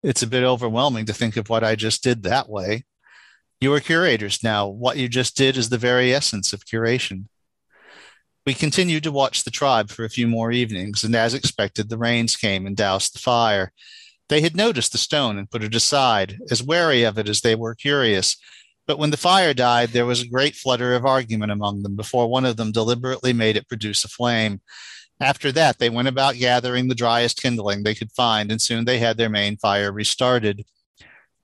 It's 0.04 0.24
a 0.24 0.28
bit 0.28 0.44
overwhelming 0.44 1.06
to 1.08 1.14
think 1.14 1.38
of 1.38 1.50
what 1.50 1.64
I 1.64 1.76
just 1.76 2.04
did 2.04 2.24
that 2.24 2.50
way. 2.50 2.86
You 3.62 3.74
are 3.74 3.82
curators 3.82 4.42
now. 4.42 4.68
What 4.68 4.96
you 4.96 5.10
just 5.10 5.36
did 5.36 5.58
is 5.58 5.68
the 5.68 5.78
very 5.78 6.14
essence 6.14 6.54
of 6.54 6.66
curation. 6.66 7.26
We 8.46 8.54
continued 8.54 9.04
to 9.04 9.12
watch 9.12 9.44
the 9.44 9.52
tribe 9.52 9.90
for 9.90 10.06
a 10.06 10.10
few 10.10 10.28
more 10.28 10.50
evenings, 10.52 11.04
and 11.04 11.14
as 11.14 11.34
expected, 11.34 11.90
the 11.90 11.98
rains 11.98 12.38
came 12.38 12.66
and 12.66 12.76
doused 12.76 13.14
the 13.14 13.20
fire. 13.20 13.74
They 14.30 14.40
had 14.40 14.56
noticed 14.56 14.94
the 14.94 14.98
stone 14.98 15.38
and 15.38 15.52
put 15.52 15.64
it 15.64 15.76
aside, 15.76 16.40
as 16.50 16.64
wary 16.64 17.04
of 17.04 17.20
it 17.20 17.28
as 17.28 17.42
they 17.42 17.54
were 17.54 17.76
curious. 17.76 18.38
But 18.88 18.98
when 18.98 19.12
the 19.12 19.18
fire 19.18 19.54
died, 19.54 19.90
there 19.90 20.06
was 20.06 20.22
a 20.22 20.28
great 20.28 20.56
flutter 20.56 20.96
of 20.96 21.06
argument 21.06 21.52
among 21.52 21.84
them 21.84 21.98
before 21.98 22.28
one 22.28 22.46
of 22.46 22.56
them 22.56 22.72
deliberately 22.72 23.34
made 23.34 23.58
it 23.58 23.68
produce 23.68 24.06
a 24.06 24.08
flame. 24.08 24.62
After 25.20 25.52
that, 25.52 25.80
they 25.80 25.90
went 25.90 26.08
about 26.08 26.36
gathering 26.36 26.88
the 26.88 26.96
driest 26.96 27.42
kindling 27.42 27.84
they 27.84 27.94
could 27.94 28.14
find, 28.14 28.52
and 28.52 28.62
soon 28.62 28.86
they 28.86 29.00
had 29.00 29.18
their 29.18 29.30
main 29.30 29.58
fire 29.58 29.92
restarted. 29.92 30.64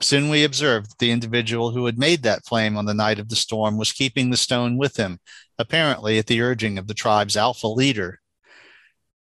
Soon 0.01 0.29
we 0.29 0.43
observed 0.43 0.91
that 0.91 0.97
the 0.99 1.11
individual 1.11 1.71
who 1.71 1.85
had 1.85 1.97
made 1.97 2.23
that 2.23 2.45
flame 2.45 2.77
on 2.77 2.85
the 2.85 2.93
night 2.93 3.17
of 3.17 3.29
the 3.29 3.35
storm 3.35 3.77
was 3.77 3.91
keeping 3.91 4.29
the 4.29 4.37
stone 4.37 4.77
with 4.77 4.97
him, 4.97 5.19
apparently 5.57 6.17
at 6.17 6.27
the 6.27 6.41
urging 6.41 6.77
of 6.77 6.87
the 6.87 6.93
tribe's 6.93 7.37
alpha 7.37 7.67
leader. 7.67 8.19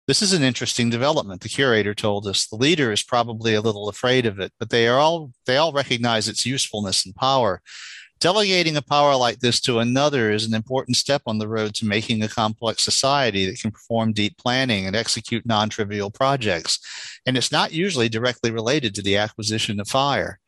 This 0.09 0.23
is 0.23 0.33
an 0.33 0.43
interesting 0.43 0.91
development, 0.91 1.43
the 1.43 1.49
curator 1.49 1.95
told 1.95 2.27
us. 2.27 2.47
The 2.47 2.57
leader 2.57 2.91
is 2.91 3.03
probably 3.03 3.55
a 3.55 3.61
little 3.61 3.89
afraid 3.89 4.27
of 4.27 4.41
it, 4.41 4.53
but 4.59 4.71
they 4.71 4.89
are 4.89 4.99
all 4.99 5.31
they 5.47 5.57
all 5.59 5.73
recognize 5.73 6.27
its 6.27 6.45
usefulness 6.45 7.07
and 7.07 7.15
power. 7.15 7.63
Delegating 8.19 8.77
a 8.77 8.83
power 8.83 9.17
like 9.17 9.41
this 9.41 9.61
to 9.63 9.81
another 9.81 10.31
is 10.31 10.47
an 10.47 10.55
important 10.55 10.97
step 10.97 11.23
on 11.27 11.39
the 11.39 11.49
road 11.49 11.75
to 11.75 11.87
making 11.87 12.23
a 12.23 12.29
complex 12.29 12.85
society 12.85 13.47
that 13.47 13.61
can 13.61 13.73
perform 13.73 14.13
deep 14.13 14.39
planning 14.39 14.87
and 14.87 14.97
execute 14.97 15.45
non 15.45 15.69
trivial 15.69 16.11
projects. 16.11 16.79
And 17.27 17.37
it's 17.37 17.53
not 17.53 17.73
usually 17.73 18.09
directly 18.09 18.51
related 18.51 18.95
to 18.95 19.03
the 19.03 19.17
acquisition 19.17 19.79
of 19.81 19.89
fire. 19.89 20.39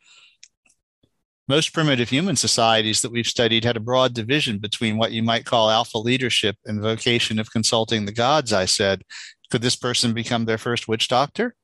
Most 1.47 1.73
primitive 1.73 2.09
human 2.09 2.35
societies 2.35 3.01
that 3.01 3.11
we've 3.11 3.27
studied 3.27 3.65
had 3.65 3.77
a 3.77 3.81
broad 3.81 4.15
division 4.15 4.57
between 4.57 4.97
what 4.97 5.11
you 5.11 5.21
might 5.21 5.45
call 5.45 5.69
alpha 5.69 5.99
leadership 5.99 6.55
and 6.65 6.81
vocation 6.81 7.37
of 7.37 7.51
consulting 7.51 8.05
the 8.05 8.11
gods, 8.11 8.51
I 8.51 8.65
said. 8.65 9.03
Could 9.51 9.61
this 9.61 9.75
person 9.75 10.13
become 10.13 10.45
their 10.45 10.57
first 10.57 10.87
witch 10.87 11.07
doctor? 11.07 11.55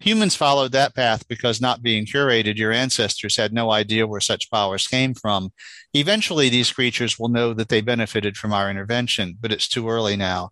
Humans 0.00 0.36
followed 0.36 0.72
that 0.72 0.94
path 0.94 1.28
because, 1.28 1.60
not 1.60 1.82
being 1.82 2.06
curated, 2.06 2.56
your 2.56 2.72
ancestors 2.72 3.36
had 3.36 3.52
no 3.52 3.70
idea 3.70 4.06
where 4.06 4.20
such 4.20 4.50
powers 4.50 4.88
came 4.88 5.14
from. 5.14 5.52
Eventually, 5.92 6.48
these 6.48 6.72
creatures 6.72 7.18
will 7.18 7.28
know 7.28 7.52
that 7.52 7.68
they 7.68 7.82
benefited 7.82 8.38
from 8.38 8.54
our 8.54 8.70
intervention, 8.70 9.36
but 9.38 9.52
it's 9.52 9.68
too 9.68 9.88
early 9.88 10.16
now. 10.16 10.50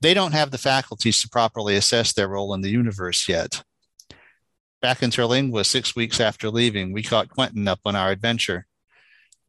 They 0.00 0.12
don't 0.12 0.32
have 0.32 0.50
the 0.50 0.58
faculties 0.58 1.22
to 1.22 1.28
properly 1.28 1.76
assess 1.76 2.12
their 2.12 2.28
role 2.28 2.52
in 2.52 2.62
the 2.62 2.68
universe 2.68 3.28
yet. 3.28 3.62
Back 4.82 5.02
in 5.02 5.10
Terlingua, 5.10 5.66
six 5.66 5.94
weeks 5.94 6.20
after 6.20 6.48
leaving, 6.48 6.92
we 6.92 7.02
caught 7.02 7.28
Quentin 7.28 7.68
up 7.68 7.80
on 7.84 7.94
our 7.94 8.10
adventure. 8.10 8.66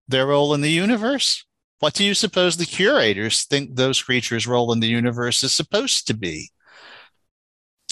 Their 0.06 0.28
role 0.28 0.54
in 0.54 0.60
the 0.60 0.72
universe? 0.72 1.46
What 1.80 1.94
do 1.94 2.04
you 2.04 2.14
suppose 2.14 2.58
the 2.58 2.66
curators 2.66 3.46
think 3.46 3.76
those 3.76 4.04
creatures' 4.04 4.46
role 4.46 4.74
in 4.74 4.82
the 4.82 4.90
universe 4.90 5.42
is 5.42 5.54
supposed 5.54 6.06
to 6.08 6.14
be? 6.14 6.50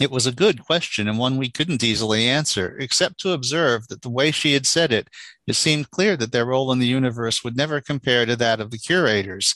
It 0.02 0.12
was 0.12 0.28
a 0.28 0.34
good 0.34 0.66
question 0.66 1.08
and 1.08 1.18
one 1.18 1.38
we 1.38 1.50
couldn't 1.50 1.84
easily 1.84 2.28
answer, 2.28 2.78
except 2.78 3.22
to 3.22 3.32
observe 3.32 3.88
that 3.88 4.02
the 4.02 4.10
way 4.10 4.32
she 4.32 4.52
had 4.52 4.66
said 4.66 4.92
it, 4.92 5.08
it 5.48 5.56
seemed 5.56 5.92
clear 5.92 6.18
that 6.18 6.34
their 6.34 6.46
role 6.46 6.74
in 6.74 6.80
the 6.80 6.88
universe 6.88 7.42
would 7.44 7.56
never 7.56 7.80
compare 7.80 8.26
to 8.26 8.36
that 8.36 8.60
of 8.60 8.72
the 8.72 8.78
curators. 8.78 9.56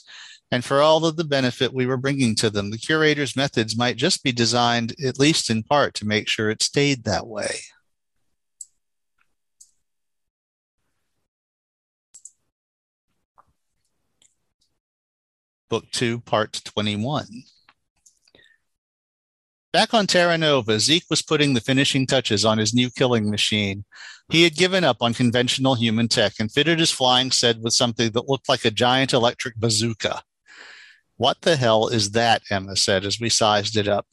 And 0.50 0.64
for 0.64 0.80
all 0.80 1.04
of 1.04 1.16
the 1.16 1.24
benefit 1.24 1.74
we 1.74 1.84
were 1.84 1.98
bringing 1.98 2.34
to 2.36 2.48
them, 2.48 2.70
the 2.70 2.78
curators' 2.78 3.36
methods 3.36 3.76
might 3.76 3.96
just 3.96 4.22
be 4.22 4.32
designed, 4.32 4.94
at 5.04 5.18
least 5.18 5.50
in 5.50 5.62
part, 5.62 5.92
to 5.94 6.06
make 6.06 6.28
sure 6.28 6.48
it 6.48 6.62
stayed 6.62 7.04
that 7.04 7.26
way. 7.26 7.60
Book 15.74 15.90
2, 15.90 16.20
Part 16.20 16.60
21. 16.64 17.26
Back 19.72 19.92
on 19.92 20.06
Terra 20.06 20.38
Nova, 20.38 20.78
Zeke 20.78 21.06
was 21.10 21.20
putting 21.20 21.52
the 21.52 21.60
finishing 21.60 22.06
touches 22.06 22.44
on 22.44 22.58
his 22.58 22.72
new 22.72 22.90
killing 22.90 23.28
machine. 23.28 23.84
He 24.30 24.44
had 24.44 24.54
given 24.54 24.84
up 24.84 24.98
on 25.00 25.14
conventional 25.14 25.74
human 25.74 26.06
tech 26.06 26.34
and 26.38 26.48
fitted 26.48 26.78
his 26.78 26.92
flying 26.92 27.32
set 27.32 27.58
with 27.58 27.72
something 27.72 28.12
that 28.12 28.28
looked 28.28 28.48
like 28.48 28.64
a 28.64 28.70
giant 28.70 29.12
electric 29.12 29.56
bazooka. 29.56 30.22
What 31.16 31.40
the 31.40 31.56
hell 31.56 31.88
is 31.88 32.12
that? 32.12 32.42
Emma 32.52 32.76
said 32.76 33.04
as 33.04 33.18
we 33.18 33.28
sized 33.28 33.76
it 33.76 33.88
up. 33.88 34.06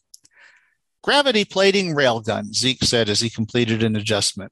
Gravity 1.03 1.45
plating 1.45 1.93
railgun, 1.93 2.55
Zeke 2.55 2.83
said 2.83 3.07
as 3.07 3.19
he 3.19 3.29
completed 3.29 3.83
an 3.83 3.95
adjustment. 3.95 4.51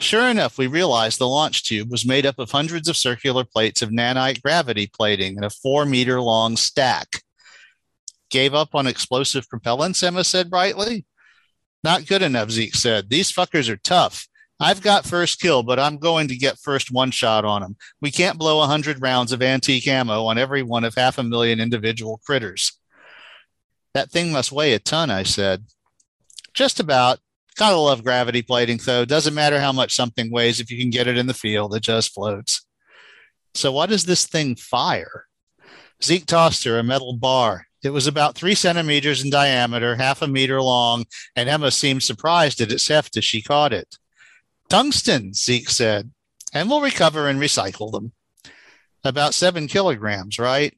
Sure 0.00 0.28
enough, 0.28 0.58
we 0.58 0.66
realized 0.66 1.18
the 1.18 1.28
launch 1.28 1.64
tube 1.64 1.90
was 1.90 2.04
made 2.04 2.26
up 2.26 2.38
of 2.38 2.50
hundreds 2.50 2.88
of 2.88 2.96
circular 2.96 3.44
plates 3.44 3.80
of 3.80 3.90
nanite 3.90 4.42
gravity 4.42 4.90
plating 4.92 5.36
in 5.36 5.44
a 5.44 5.50
four 5.50 5.84
meter 5.84 6.20
long 6.20 6.56
stack 6.56 7.22
gave 8.34 8.52
up 8.52 8.74
on 8.74 8.88
explosive 8.88 9.46
propellants, 9.48 10.02
Emma 10.02 10.24
said 10.24 10.50
brightly. 10.50 11.06
Not 11.84 12.06
good 12.06 12.20
enough, 12.20 12.50
Zeke 12.50 12.74
said. 12.74 13.08
These 13.08 13.30
fuckers 13.30 13.68
are 13.68 13.76
tough. 13.76 14.26
I've 14.58 14.82
got 14.82 15.04
first 15.04 15.40
kill, 15.40 15.62
but 15.62 15.78
I'm 15.78 15.98
going 15.98 16.28
to 16.28 16.36
get 16.36 16.58
first 16.58 16.90
one 16.90 17.12
shot 17.12 17.44
on 17.44 17.62
them. 17.62 17.76
We 18.00 18.10
can't 18.10 18.38
blow 18.38 18.56
a 18.56 18.60
100 18.60 19.00
rounds 19.00 19.32
of 19.32 19.42
antique 19.42 19.86
ammo 19.86 20.24
on 20.24 20.38
every 20.38 20.62
one 20.62 20.82
of 20.82 20.94
half 20.96 21.18
a 21.18 21.22
million 21.22 21.60
individual 21.60 22.20
critters. 22.24 22.72
That 23.94 24.10
thing 24.10 24.32
must 24.32 24.50
weigh 24.50 24.74
a 24.74 24.80
ton, 24.80 25.10
I 25.10 25.22
said. 25.22 25.64
Just 26.54 26.80
about. 26.80 27.20
Gotta 27.56 27.76
love 27.76 28.02
gravity 28.02 28.42
plating, 28.42 28.78
though. 28.84 29.04
Doesn't 29.04 29.34
matter 29.34 29.60
how 29.60 29.72
much 29.72 29.94
something 29.94 30.30
weighs 30.30 30.60
if 30.60 30.70
you 30.70 30.78
can 30.78 30.90
get 30.90 31.06
it 31.06 31.16
in 31.16 31.26
the 31.26 31.34
field, 31.34 31.74
it 31.74 31.82
just 31.82 32.12
floats. 32.12 32.66
So, 33.54 33.70
what 33.70 33.90
does 33.90 34.04
this 34.04 34.26
thing 34.26 34.56
fire? 34.56 35.26
Zeke 36.02 36.26
tossed 36.26 36.64
her 36.64 36.78
a 36.78 36.82
metal 36.82 37.16
bar. 37.16 37.66
It 37.84 37.90
was 37.90 38.06
about 38.06 38.34
three 38.34 38.54
centimeters 38.54 39.22
in 39.22 39.30
diameter, 39.30 39.94
half 39.96 40.22
a 40.22 40.26
meter 40.26 40.60
long, 40.60 41.04
and 41.36 41.48
Emma 41.48 41.70
seemed 41.70 42.02
surprised 42.02 42.60
at 42.60 42.72
its 42.72 42.88
heft 42.88 43.16
as 43.16 43.24
she 43.24 43.42
caught 43.42 43.72
it. 43.72 43.98
Tungsten, 44.68 45.34
Zeke 45.34 45.68
said, 45.68 46.10
and 46.52 46.68
we'll 46.68 46.80
recover 46.80 47.28
and 47.28 47.38
recycle 47.38 47.92
them. 47.92 48.12
About 49.04 49.34
seven 49.34 49.68
kilograms, 49.68 50.38
right? 50.38 50.76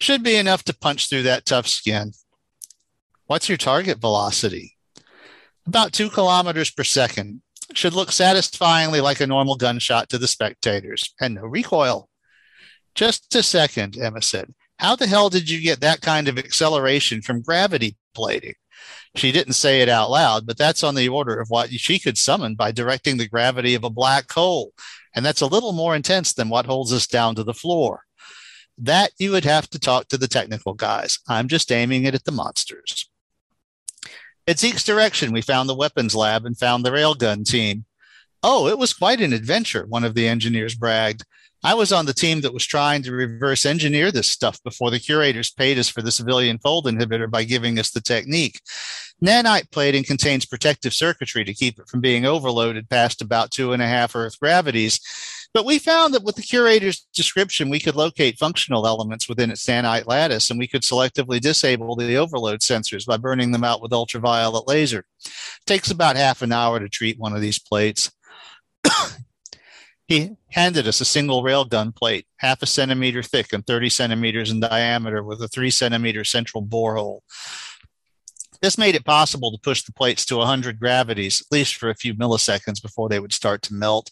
Should 0.00 0.22
be 0.22 0.36
enough 0.36 0.62
to 0.64 0.74
punch 0.74 1.08
through 1.08 1.24
that 1.24 1.44
tough 1.44 1.66
skin. 1.66 2.12
What's 3.26 3.48
your 3.48 3.58
target 3.58 3.98
velocity? 3.98 4.76
About 5.66 5.92
two 5.92 6.10
kilometers 6.10 6.70
per 6.70 6.84
second. 6.84 7.42
Should 7.74 7.94
look 7.94 8.12
satisfyingly 8.12 9.00
like 9.00 9.20
a 9.20 9.26
normal 9.26 9.56
gunshot 9.56 10.08
to 10.10 10.18
the 10.18 10.28
spectators, 10.28 11.14
and 11.20 11.34
no 11.34 11.42
recoil. 11.42 12.08
Just 12.94 13.34
a 13.34 13.42
second, 13.42 13.96
Emma 13.96 14.20
said. 14.20 14.52
How 14.78 14.96
the 14.96 15.06
hell 15.06 15.30
did 15.30 15.48
you 15.48 15.60
get 15.60 15.80
that 15.80 16.00
kind 16.00 16.28
of 16.28 16.38
acceleration 16.38 17.22
from 17.22 17.40
gravity 17.40 17.96
plating? 18.14 18.54
She 19.14 19.30
didn't 19.30 19.54
say 19.54 19.80
it 19.80 19.88
out 19.88 20.10
loud, 20.10 20.46
but 20.46 20.58
that's 20.58 20.82
on 20.82 20.94
the 20.94 21.08
order 21.08 21.38
of 21.38 21.48
what 21.48 21.70
she 21.70 21.98
could 21.98 22.18
summon 22.18 22.54
by 22.54 22.72
directing 22.72 23.16
the 23.16 23.28
gravity 23.28 23.74
of 23.74 23.84
a 23.84 23.90
black 23.90 24.30
hole. 24.30 24.72
And 25.14 25.24
that's 25.24 25.40
a 25.40 25.46
little 25.46 25.72
more 25.72 25.94
intense 25.94 26.32
than 26.32 26.48
what 26.48 26.66
holds 26.66 26.92
us 26.92 27.06
down 27.06 27.34
to 27.36 27.44
the 27.44 27.54
floor. 27.54 28.02
That 28.78 29.12
you 29.18 29.30
would 29.32 29.44
have 29.44 29.68
to 29.70 29.78
talk 29.78 30.08
to 30.08 30.18
the 30.18 30.28
technical 30.28 30.74
guys. 30.74 31.18
I'm 31.28 31.48
just 31.48 31.70
aiming 31.70 32.04
it 32.04 32.14
at 32.14 32.24
the 32.24 32.32
monsters. 32.32 33.08
At 34.48 34.58
Zeke's 34.58 34.82
direction, 34.82 35.32
we 35.32 35.40
found 35.40 35.68
the 35.68 35.74
weapons 35.74 36.16
lab 36.16 36.46
and 36.46 36.58
found 36.58 36.84
the 36.84 36.90
railgun 36.90 37.44
team. 37.44 37.84
Oh, 38.42 38.66
it 38.66 38.76
was 38.76 38.92
quite 38.92 39.20
an 39.20 39.32
adventure, 39.32 39.86
one 39.86 40.02
of 40.02 40.14
the 40.14 40.26
engineers 40.26 40.74
bragged. 40.74 41.24
I 41.62 41.74
was 41.74 41.92
on 41.92 42.06
the 42.06 42.12
team 42.12 42.40
that 42.40 42.52
was 42.52 42.66
trying 42.66 43.04
to 43.04 43.12
reverse 43.12 43.64
engineer 43.64 44.10
this 44.10 44.28
stuff 44.28 44.60
before 44.64 44.90
the 44.90 44.98
curators 44.98 45.52
paid 45.52 45.78
us 45.78 45.88
for 45.88 46.02
the 46.02 46.10
civilian 46.10 46.58
fold 46.58 46.86
inhibitor 46.86 47.30
by 47.30 47.44
giving 47.44 47.78
us 47.78 47.92
the 47.92 48.00
technique. 48.00 48.60
Nanite 49.22 49.70
plating 49.70 50.02
contains 50.02 50.44
protective 50.44 50.92
circuitry 50.92 51.44
to 51.44 51.54
keep 51.54 51.78
it 51.78 51.88
from 51.88 52.00
being 52.00 52.26
overloaded 52.26 52.90
past 52.90 53.22
about 53.22 53.52
two 53.52 53.72
and 53.72 53.80
a 53.80 53.86
half 53.86 54.16
Earth 54.16 54.38
gravities. 54.40 55.00
But 55.54 55.64
we 55.66 55.78
found 55.78 56.14
that 56.14 56.24
with 56.24 56.36
the 56.36 56.42
curator's 56.42 57.06
description, 57.14 57.68
we 57.68 57.78
could 57.78 57.94
locate 57.94 58.38
functional 58.38 58.86
elements 58.86 59.28
within 59.28 59.50
its 59.50 59.66
nanite 59.66 60.06
lattice, 60.06 60.50
and 60.50 60.58
we 60.58 60.66
could 60.66 60.82
selectively 60.82 61.40
disable 61.40 61.94
the 61.94 62.16
overload 62.16 62.60
sensors 62.60 63.06
by 63.06 63.18
burning 63.18 63.52
them 63.52 63.62
out 63.62 63.82
with 63.82 63.92
ultraviolet 63.92 64.66
laser. 64.66 65.04
It 65.24 65.66
takes 65.66 65.90
about 65.90 66.16
half 66.16 66.42
an 66.42 66.52
hour 66.52 66.80
to 66.80 66.88
treat 66.88 67.18
one 67.18 67.34
of 67.34 67.40
these 67.40 67.58
plates. 67.58 68.10
He 70.08 70.32
handed 70.50 70.86
us 70.86 71.00
a 71.00 71.06
single 71.06 71.42
railgun 71.42 71.96
plate, 71.96 72.26
half 72.36 72.60
a 72.60 72.66
centimeter 72.66 73.22
thick 73.22 73.54
and 73.54 73.66
30 73.66 73.88
centimeters 73.88 74.50
in 74.50 74.60
diameter, 74.60 75.22
with 75.22 75.40
a 75.40 75.48
three 75.48 75.70
centimeter 75.70 76.22
central 76.22 76.62
borehole. 76.62 77.20
This 78.62 78.78
made 78.78 78.94
it 78.94 79.04
possible 79.04 79.50
to 79.50 79.58
push 79.58 79.82
the 79.82 79.92
plates 79.92 80.24
to 80.26 80.36
100 80.36 80.78
gravities, 80.78 81.40
at 81.40 81.52
least 81.52 81.74
for 81.74 81.90
a 81.90 81.96
few 81.96 82.14
milliseconds 82.14 82.80
before 82.80 83.08
they 83.08 83.18
would 83.18 83.32
start 83.32 83.60
to 83.62 83.74
melt. 83.74 84.10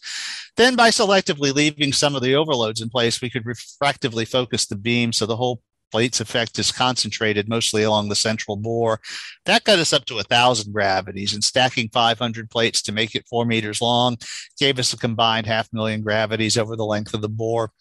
Then, 0.57 0.75
by 0.75 0.89
selectively 0.89 1.53
leaving 1.53 1.93
some 1.93 2.15
of 2.15 2.21
the 2.21 2.35
overloads 2.35 2.81
in 2.81 2.89
place, 2.89 3.21
we 3.21 3.29
could 3.29 3.45
refractively 3.45 4.27
focus 4.27 4.67
the 4.67 4.75
beam 4.75 5.13
so 5.13 5.25
the 5.25 5.37
whole 5.37 5.61
plate's 5.89 6.19
effect 6.21 6.57
is 6.59 6.71
concentrated 6.71 7.47
mostly 7.49 7.83
along 7.83 8.09
the 8.09 8.15
central 8.15 8.57
bore. 8.57 8.99
That 9.45 9.63
got 9.63 9.79
us 9.79 9.93
up 9.93 10.05
to 10.05 10.19
a 10.19 10.23
thousand 10.23 10.73
gravities, 10.73 11.33
and 11.33 11.43
stacking 11.43 11.89
500 11.89 12.49
plates 12.49 12.81
to 12.83 12.91
make 12.91 13.15
it 13.15 13.27
four 13.29 13.45
meters 13.45 13.81
long 13.81 14.17
gave 14.59 14.79
us 14.79 14.93
a 14.93 14.97
combined 14.97 15.47
half 15.47 15.69
million 15.71 16.01
gravities 16.01 16.57
over 16.57 16.75
the 16.75 16.85
length 16.85 17.13
of 17.13 17.21
the 17.21 17.29
bore. 17.29 17.71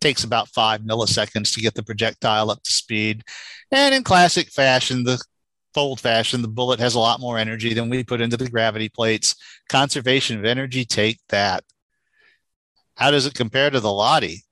takes 0.00 0.24
about 0.24 0.48
five 0.48 0.80
milliseconds 0.82 1.54
to 1.54 1.60
get 1.60 1.74
the 1.74 1.82
projectile 1.82 2.50
up 2.50 2.62
to 2.64 2.72
speed. 2.72 3.22
And 3.70 3.94
in 3.94 4.02
classic 4.02 4.48
fashion, 4.48 5.04
the 5.04 5.22
old 5.80 6.00
fashion, 6.00 6.42
the 6.42 6.48
bullet 6.48 6.80
has 6.80 6.94
a 6.94 7.00
lot 7.00 7.20
more 7.20 7.38
energy 7.38 7.74
than 7.74 7.88
we 7.88 8.04
put 8.04 8.20
into 8.20 8.36
the 8.36 8.50
gravity 8.50 8.88
plates. 8.88 9.34
Conservation 9.68 10.38
of 10.38 10.44
energy, 10.44 10.84
take 10.84 11.18
that. 11.28 11.64
How 12.96 13.10
does 13.10 13.26
it 13.26 13.34
compare 13.34 13.70
to 13.70 13.80
the 13.80 13.88
Lahti? 13.88 14.42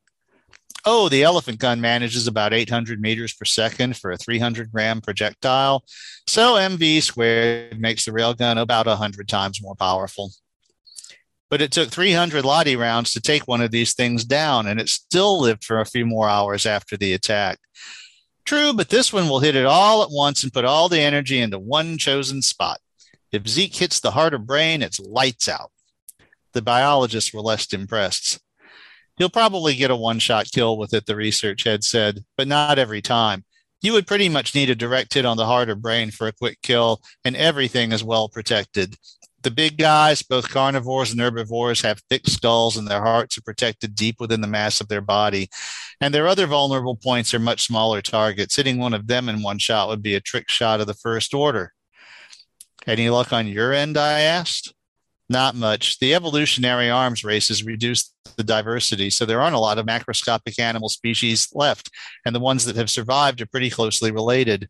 Oh, 0.86 1.10
the 1.10 1.24
elephant 1.24 1.58
gun 1.58 1.80
manages 1.80 2.26
about 2.26 2.54
800 2.54 3.00
meters 3.00 3.34
per 3.34 3.44
second 3.44 3.98
for 3.98 4.12
a 4.12 4.16
300 4.16 4.72
gram 4.72 5.02
projectile. 5.02 5.84
So 6.26 6.54
MV 6.54 7.02
squared 7.02 7.78
makes 7.78 8.06
the 8.06 8.12
railgun 8.12 8.58
about 8.58 8.86
100 8.86 9.28
times 9.28 9.62
more 9.62 9.74
powerful. 9.74 10.30
But 11.50 11.60
it 11.60 11.72
took 11.72 11.90
300 11.90 12.44
Lahti 12.44 12.78
rounds 12.78 13.12
to 13.12 13.20
take 13.20 13.46
one 13.46 13.60
of 13.60 13.72
these 13.72 13.92
things 13.92 14.24
down, 14.24 14.66
and 14.66 14.80
it 14.80 14.88
still 14.88 15.38
lived 15.38 15.64
for 15.64 15.80
a 15.80 15.86
few 15.86 16.06
more 16.06 16.28
hours 16.28 16.64
after 16.64 16.96
the 16.96 17.12
attack. 17.12 17.58
True, 18.44 18.72
but 18.72 18.88
this 18.88 19.12
one 19.12 19.28
will 19.28 19.40
hit 19.40 19.56
it 19.56 19.66
all 19.66 20.02
at 20.02 20.10
once 20.10 20.42
and 20.42 20.52
put 20.52 20.64
all 20.64 20.88
the 20.88 21.00
energy 21.00 21.40
into 21.40 21.58
one 21.58 21.98
chosen 21.98 22.42
spot. 22.42 22.78
If 23.32 23.46
Zeke 23.46 23.74
hits 23.74 24.00
the 24.00 24.10
heart 24.10 24.34
or 24.34 24.38
brain, 24.38 24.82
it's 24.82 24.98
lights 24.98 25.48
out. 25.48 25.70
The 26.52 26.62
biologists 26.62 27.32
were 27.32 27.42
less 27.42 27.72
impressed. 27.72 28.40
He'll 29.16 29.28
probably 29.28 29.76
get 29.76 29.90
a 29.90 29.96
one 29.96 30.18
shot 30.18 30.46
kill 30.52 30.78
with 30.78 30.94
it, 30.94 31.06
the 31.06 31.14
research 31.14 31.64
had 31.64 31.84
said, 31.84 32.24
but 32.36 32.48
not 32.48 32.78
every 32.78 33.02
time. 33.02 33.44
You 33.82 33.92
would 33.92 34.06
pretty 34.06 34.28
much 34.28 34.54
need 34.54 34.68
a 34.68 34.74
direct 34.74 35.14
hit 35.14 35.24
on 35.24 35.36
the 35.36 35.46
heart 35.46 35.70
or 35.70 35.74
brain 35.74 36.10
for 36.10 36.26
a 36.26 36.32
quick 36.32 36.58
kill, 36.62 37.00
and 37.24 37.36
everything 37.36 37.92
is 37.92 38.02
well 38.02 38.28
protected. 38.28 38.96
The 39.42 39.50
big 39.50 39.78
guys, 39.78 40.22
both 40.22 40.50
carnivores 40.50 41.12
and 41.12 41.20
herbivores, 41.20 41.80
have 41.80 42.02
thick 42.10 42.26
skulls 42.26 42.76
and 42.76 42.86
their 42.86 43.00
hearts 43.00 43.38
are 43.38 43.42
protected 43.42 43.94
deep 43.94 44.16
within 44.20 44.42
the 44.42 44.46
mass 44.46 44.80
of 44.80 44.88
their 44.88 45.00
body. 45.00 45.48
And 46.00 46.12
their 46.12 46.28
other 46.28 46.46
vulnerable 46.46 46.96
points 46.96 47.32
are 47.32 47.38
much 47.38 47.62
smaller 47.66 48.02
targets. 48.02 48.56
Hitting 48.56 48.78
one 48.78 48.92
of 48.92 49.06
them 49.06 49.28
in 49.28 49.42
one 49.42 49.58
shot 49.58 49.88
would 49.88 50.02
be 50.02 50.14
a 50.14 50.20
trick 50.20 50.50
shot 50.50 50.80
of 50.80 50.86
the 50.86 50.94
first 50.94 51.32
order. 51.32 51.72
Any 52.86 53.08
luck 53.08 53.32
on 53.32 53.46
your 53.46 53.72
end? 53.72 53.96
I 53.96 54.20
asked. 54.20 54.74
Not 55.30 55.54
much. 55.54 56.00
The 56.00 56.12
evolutionary 56.12 56.90
arms 56.90 57.22
races 57.22 57.64
reduced 57.64 58.12
the 58.36 58.42
diversity, 58.42 59.10
so 59.10 59.24
there 59.24 59.40
aren't 59.40 59.54
a 59.54 59.60
lot 59.60 59.78
of 59.78 59.86
macroscopic 59.86 60.58
animal 60.58 60.88
species 60.88 61.48
left, 61.54 61.88
and 62.26 62.34
the 62.34 62.40
ones 62.40 62.64
that 62.64 62.74
have 62.74 62.90
survived 62.90 63.40
are 63.40 63.46
pretty 63.46 63.70
closely 63.70 64.10
related. 64.10 64.68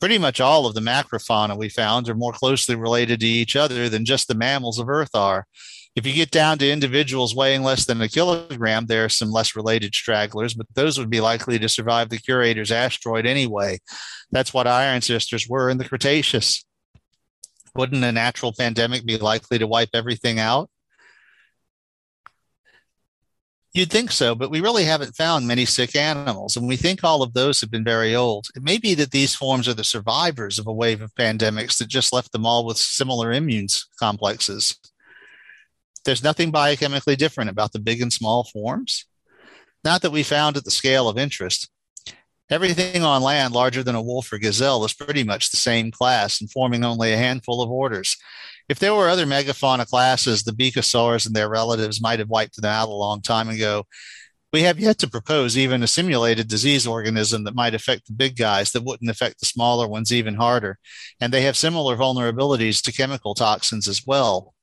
Pretty 0.00 0.18
much 0.18 0.40
all 0.40 0.66
of 0.66 0.74
the 0.74 0.80
macrofauna 0.80 1.56
we 1.56 1.68
found 1.68 2.08
are 2.08 2.16
more 2.16 2.32
closely 2.32 2.74
related 2.74 3.20
to 3.20 3.26
each 3.26 3.54
other 3.54 3.88
than 3.88 4.04
just 4.04 4.26
the 4.26 4.34
mammals 4.34 4.80
of 4.80 4.88
Earth 4.88 5.14
are. 5.14 5.46
If 5.94 6.04
you 6.04 6.12
get 6.12 6.32
down 6.32 6.58
to 6.58 6.68
individuals 6.68 7.36
weighing 7.36 7.62
less 7.62 7.86
than 7.86 8.00
a 8.00 8.08
kilogram, 8.08 8.86
there 8.86 9.04
are 9.04 9.08
some 9.08 9.30
less 9.30 9.54
related 9.54 9.94
stragglers, 9.94 10.54
but 10.54 10.66
those 10.74 10.98
would 10.98 11.10
be 11.10 11.20
likely 11.20 11.56
to 11.60 11.68
survive 11.68 12.08
the 12.08 12.18
curator's 12.18 12.72
asteroid 12.72 13.26
anyway. 13.26 13.78
That's 14.32 14.52
what 14.52 14.66
our 14.66 14.80
ancestors 14.80 15.46
were 15.48 15.70
in 15.70 15.78
the 15.78 15.88
Cretaceous. 15.88 16.64
Wouldn't 17.74 18.04
a 18.04 18.12
natural 18.12 18.52
pandemic 18.56 19.06
be 19.06 19.16
likely 19.16 19.58
to 19.58 19.66
wipe 19.66 19.90
everything 19.94 20.38
out? 20.38 20.70
You'd 23.72 23.90
think 23.90 24.10
so, 24.10 24.34
but 24.34 24.50
we 24.50 24.60
really 24.60 24.82
haven't 24.82 25.14
found 25.14 25.46
many 25.46 25.64
sick 25.64 25.94
animals, 25.94 26.56
and 26.56 26.66
we 26.66 26.76
think 26.76 27.04
all 27.04 27.22
of 27.22 27.34
those 27.34 27.60
have 27.60 27.70
been 27.70 27.84
very 27.84 28.16
old. 28.16 28.48
It 28.56 28.64
may 28.64 28.78
be 28.78 28.94
that 28.94 29.12
these 29.12 29.36
forms 29.36 29.68
are 29.68 29.74
the 29.74 29.84
survivors 29.84 30.58
of 30.58 30.66
a 30.66 30.72
wave 30.72 31.00
of 31.00 31.14
pandemics 31.14 31.78
that 31.78 31.86
just 31.86 32.12
left 32.12 32.32
them 32.32 32.44
all 32.44 32.66
with 32.66 32.78
similar 32.78 33.30
immune 33.30 33.68
complexes. 34.00 34.76
There's 36.04 36.24
nothing 36.24 36.50
biochemically 36.50 37.16
different 37.16 37.48
about 37.48 37.72
the 37.72 37.78
big 37.78 38.02
and 38.02 38.12
small 38.12 38.42
forms. 38.42 39.04
Not 39.84 40.02
that 40.02 40.10
we 40.10 40.24
found 40.24 40.56
at 40.56 40.64
the 40.64 40.70
scale 40.72 41.08
of 41.08 41.16
interest, 41.16 41.70
Everything 42.50 43.04
on 43.04 43.22
land 43.22 43.54
larger 43.54 43.84
than 43.84 43.94
a 43.94 44.02
wolf 44.02 44.32
or 44.32 44.38
gazelle 44.38 44.84
is 44.84 44.92
pretty 44.92 45.22
much 45.22 45.50
the 45.50 45.56
same 45.56 45.92
class 45.92 46.40
and 46.40 46.50
forming 46.50 46.84
only 46.84 47.12
a 47.12 47.16
handful 47.16 47.62
of 47.62 47.70
orders. 47.70 48.16
If 48.68 48.78
there 48.78 48.94
were 48.94 49.08
other 49.08 49.26
megafauna 49.26 49.86
classes, 49.86 50.42
the 50.42 50.52
beakosaurs 50.52 51.26
and 51.26 51.34
their 51.34 51.48
relatives 51.48 52.00
might 52.00 52.18
have 52.18 52.28
wiped 52.28 52.56
them 52.56 52.64
out 52.64 52.88
a 52.88 52.92
long 52.92 53.22
time 53.22 53.48
ago. 53.48 53.86
We 54.52 54.62
have 54.62 54.80
yet 54.80 54.98
to 54.98 55.08
propose 55.08 55.56
even 55.56 55.84
a 55.84 55.86
simulated 55.86 56.48
disease 56.48 56.88
organism 56.88 57.44
that 57.44 57.54
might 57.54 57.74
affect 57.74 58.06
the 58.06 58.12
big 58.12 58.36
guys 58.36 58.72
that 58.72 58.82
wouldn't 58.82 59.10
affect 59.10 59.38
the 59.38 59.46
smaller 59.46 59.86
ones 59.86 60.12
even 60.12 60.34
harder. 60.34 60.78
And 61.20 61.32
they 61.32 61.42
have 61.42 61.56
similar 61.56 61.96
vulnerabilities 61.96 62.82
to 62.82 62.92
chemical 62.92 63.34
toxins 63.34 63.86
as 63.86 64.04
well. 64.04 64.54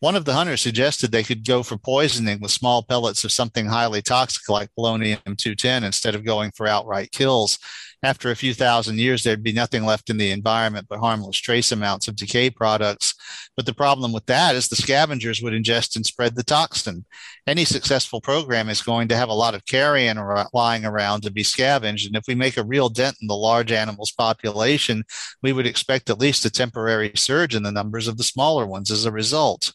One 0.00 0.14
of 0.14 0.24
the 0.24 0.34
hunters 0.34 0.60
suggested 0.60 1.10
they 1.10 1.24
could 1.24 1.44
go 1.44 1.64
for 1.64 1.76
poisoning 1.76 2.40
with 2.40 2.52
small 2.52 2.84
pellets 2.84 3.24
of 3.24 3.32
something 3.32 3.66
highly 3.66 4.00
toxic 4.00 4.48
like 4.48 4.70
polonium 4.78 5.18
210 5.24 5.82
instead 5.82 6.14
of 6.14 6.24
going 6.24 6.52
for 6.52 6.68
outright 6.68 7.10
kills. 7.10 7.58
After 8.04 8.30
a 8.30 8.36
few 8.36 8.54
thousand 8.54 8.98
years, 8.98 9.24
there'd 9.24 9.42
be 9.42 9.52
nothing 9.52 9.84
left 9.84 10.08
in 10.08 10.18
the 10.18 10.30
environment 10.30 10.86
but 10.88 11.00
harmless 11.00 11.36
trace 11.36 11.72
amounts 11.72 12.06
of 12.06 12.14
decay 12.14 12.48
products. 12.48 13.12
But 13.56 13.66
the 13.66 13.74
problem 13.74 14.12
with 14.12 14.24
that 14.26 14.54
is 14.54 14.68
the 14.68 14.76
scavengers 14.76 15.42
would 15.42 15.52
ingest 15.52 15.96
and 15.96 16.06
spread 16.06 16.36
the 16.36 16.44
toxin. 16.44 17.04
Any 17.48 17.64
successful 17.64 18.20
program 18.20 18.68
is 18.68 18.82
going 18.82 19.08
to 19.08 19.16
have 19.16 19.28
a 19.28 19.34
lot 19.34 19.54
of 19.54 19.66
carrion 19.66 20.16
lying 20.54 20.84
around 20.84 21.22
to 21.22 21.32
be 21.32 21.42
scavenged. 21.42 22.06
And 22.06 22.14
if 22.14 22.22
we 22.28 22.36
make 22.36 22.56
a 22.56 22.64
real 22.64 22.88
dent 22.88 23.16
in 23.20 23.26
the 23.26 23.34
large 23.34 23.72
animals 23.72 24.12
population, 24.12 25.02
we 25.42 25.52
would 25.52 25.66
expect 25.66 26.08
at 26.08 26.20
least 26.20 26.44
a 26.44 26.50
temporary 26.50 27.10
surge 27.16 27.56
in 27.56 27.64
the 27.64 27.72
numbers 27.72 28.06
of 28.06 28.16
the 28.16 28.22
smaller 28.22 28.64
ones 28.64 28.92
as 28.92 29.06
a 29.06 29.12
result. 29.12 29.72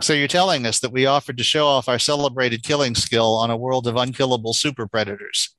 So 0.00 0.12
you're 0.12 0.26
telling 0.26 0.66
us 0.66 0.80
that 0.80 0.90
we 0.90 1.06
offered 1.06 1.38
to 1.38 1.44
show 1.44 1.68
off 1.68 1.88
our 1.88 2.00
celebrated 2.00 2.64
killing 2.64 2.96
skill 2.96 3.36
on 3.36 3.52
a 3.52 3.56
world 3.56 3.86
of 3.86 3.94
unkillable 3.94 4.54
super 4.54 4.88
predators. 4.88 5.50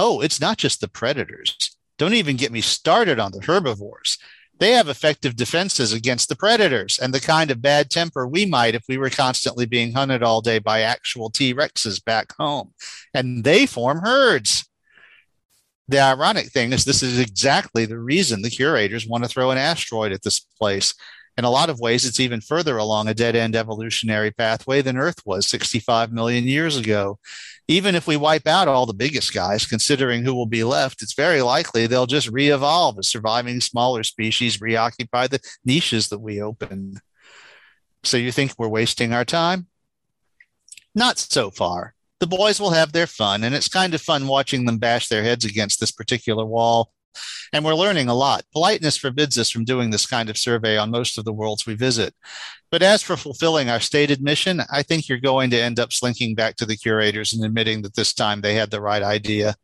Oh, 0.00 0.20
it's 0.20 0.40
not 0.40 0.58
just 0.58 0.80
the 0.80 0.86
predators. 0.86 1.76
Don't 1.98 2.14
even 2.14 2.36
get 2.36 2.52
me 2.52 2.60
started 2.60 3.18
on 3.18 3.32
the 3.32 3.44
herbivores. 3.44 4.16
They 4.60 4.70
have 4.72 4.88
effective 4.88 5.34
defenses 5.34 5.92
against 5.92 6.28
the 6.28 6.36
predators 6.36 7.00
and 7.00 7.12
the 7.12 7.18
kind 7.20 7.50
of 7.50 7.60
bad 7.60 7.90
temper 7.90 8.26
we 8.26 8.46
might 8.46 8.76
if 8.76 8.84
we 8.88 8.96
were 8.96 9.10
constantly 9.10 9.66
being 9.66 9.92
hunted 9.92 10.22
all 10.22 10.40
day 10.40 10.60
by 10.60 10.82
actual 10.82 11.30
T 11.30 11.52
Rexes 11.52 12.02
back 12.02 12.32
home. 12.38 12.74
And 13.12 13.42
they 13.42 13.66
form 13.66 13.98
herds. 13.98 14.68
The 15.88 15.98
ironic 15.98 16.52
thing 16.52 16.72
is, 16.72 16.84
this 16.84 17.02
is 17.02 17.18
exactly 17.18 17.84
the 17.84 17.98
reason 17.98 18.42
the 18.42 18.50
curators 18.50 19.06
want 19.06 19.24
to 19.24 19.28
throw 19.28 19.50
an 19.50 19.58
asteroid 19.58 20.12
at 20.12 20.22
this 20.22 20.38
place 20.38 20.94
in 21.38 21.44
a 21.44 21.50
lot 21.50 21.70
of 21.70 21.78
ways, 21.78 22.04
it's 22.04 22.18
even 22.18 22.40
further 22.40 22.76
along 22.76 23.06
a 23.06 23.14
dead 23.14 23.36
end 23.36 23.54
evolutionary 23.54 24.32
pathway 24.32 24.82
than 24.82 24.98
Earth 24.98 25.24
was 25.24 25.46
65 25.46 26.12
million 26.12 26.44
years 26.44 26.76
ago. 26.76 27.20
Even 27.68 27.94
if 27.94 28.08
we 28.08 28.16
wipe 28.16 28.48
out 28.48 28.66
all 28.66 28.86
the 28.86 28.92
biggest 28.92 29.32
guys, 29.32 29.64
considering 29.64 30.24
who 30.24 30.34
will 30.34 30.46
be 30.46 30.64
left, 30.64 31.00
it's 31.00 31.14
very 31.14 31.40
likely 31.40 31.86
they'll 31.86 32.06
just 32.06 32.28
re 32.28 32.48
evolve 32.48 32.98
as 32.98 33.06
surviving 33.06 33.60
smaller 33.60 34.02
species 34.02 34.60
reoccupy 34.60 35.28
the 35.28 35.38
niches 35.64 36.08
that 36.08 36.18
we 36.18 36.42
open. 36.42 36.94
So 38.02 38.16
you 38.16 38.32
think 38.32 38.54
we're 38.58 38.66
wasting 38.66 39.12
our 39.12 39.24
time? 39.24 39.68
Not 40.92 41.18
so 41.18 41.52
far. 41.52 41.94
The 42.18 42.26
boys 42.26 42.58
will 42.58 42.70
have 42.70 42.90
their 42.90 43.06
fun, 43.06 43.44
and 43.44 43.54
it's 43.54 43.68
kind 43.68 43.94
of 43.94 44.00
fun 44.02 44.26
watching 44.26 44.64
them 44.64 44.78
bash 44.78 45.06
their 45.06 45.22
heads 45.22 45.44
against 45.44 45.78
this 45.78 45.92
particular 45.92 46.44
wall 46.44 46.90
and 47.52 47.64
we're 47.64 47.74
learning 47.74 48.08
a 48.08 48.14
lot. 48.14 48.44
Politeness 48.52 48.96
forbids 48.96 49.38
us 49.38 49.50
from 49.50 49.64
doing 49.64 49.90
this 49.90 50.06
kind 50.06 50.30
of 50.30 50.38
survey 50.38 50.76
on 50.76 50.90
most 50.90 51.18
of 51.18 51.24
the 51.24 51.32
worlds 51.32 51.66
we 51.66 51.74
visit. 51.74 52.14
But 52.70 52.82
as 52.82 53.02
for 53.02 53.16
fulfilling 53.16 53.70
our 53.70 53.80
stated 53.80 54.22
mission, 54.22 54.60
I 54.70 54.82
think 54.82 55.08
you're 55.08 55.18
going 55.18 55.50
to 55.50 55.60
end 55.60 55.80
up 55.80 55.92
slinking 55.92 56.34
back 56.34 56.56
to 56.56 56.66
the 56.66 56.76
curators 56.76 57.32
and 57.32 57.44
admitting 57.44 57.82
that 57.82 57.94
this 57.94 58.12
time 58.12 58.40
they 58.40 58.54
had 58.54 58.70
the 58.70 58.80
right 58.80 59.02
idea. 59.02 59.56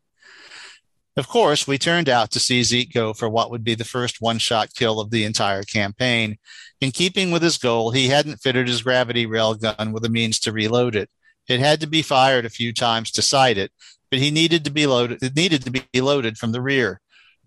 Of 1.16 1.28
course, 1.28 1.68
we 1.68 1.78
turned 1.78 2.08
out 2.08 2.32
to 2.32 2.40
see 2.40 2.64
Zeke 2.64 2.92
go 2.92 3.12
for 3.12 3.28
what 3.28 3.50
would 3.50 3.62
be 3.62 3.76
the 3.76 3.84
first 3.84 4.20
one 4.20 4.38
shot 4.38 4.74
kill 4.74 4.98
of 4.98 5.10
the 5.10 5.24
entire 5.24 5.62
campaign. 5.62 6.38
In 6.80 6.90
keeping 6.90 7.30
with 7.30 7.42
his 7.42 7.56
goal, 7.56 7.92
he 7.92 8.08
hadn't 8.08 8.42
fitted 8.42 8.66
his 8.66 8.82
gravity 8.82 9.24
railgun 9.24 9.92
with 9.92 10.04
a 10.04 10.08
means 10.08 10.40
to 10.40 10.52
reload 10.52 10.96
it. 10.96 11.08
It 11.46 11.60
had 11.60 11.80
to 11.80 11.86
be 11.86 12.02
fired 12.02 12.44
a 12.44 12.50
few 12.50 12.72
times 12.72 13.12
to 13.12 13.22
sight 13.22 13.58
it, 13.58 13.70
but 14.10 14.18
he 14.18 14.32
needed 14.32 14.64
to 14.64 14.72
be 14.72 14.86
loaded 14.86 15.22
it 15.22 15.36
needed 15.36 15.62
to 15.64 15.70
be 15.70 16.00
loaded 16.00 16.36
from 16.36 16.50
the 16.50 16.62
rear. 16.62 17.00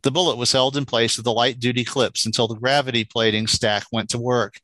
The 0.03 0.11
bullet 0.11 0.37
was 0.37 0.51
held 0.51 0.77
in 0.77 0.85
place 0.85 1.17
with 1.17 1.25
the 1.25 1.33
light 1.33 1.59
duty 1.59 1.83
clips 1.83 2.25
until 2.25 2.47
the 2.47 2.55
gravity 2.55 3.03
plating 3.03 3.47
stack 3.47 3.85
went 3.91 4.09
to 4.11 4.19
work. 4.19 4.59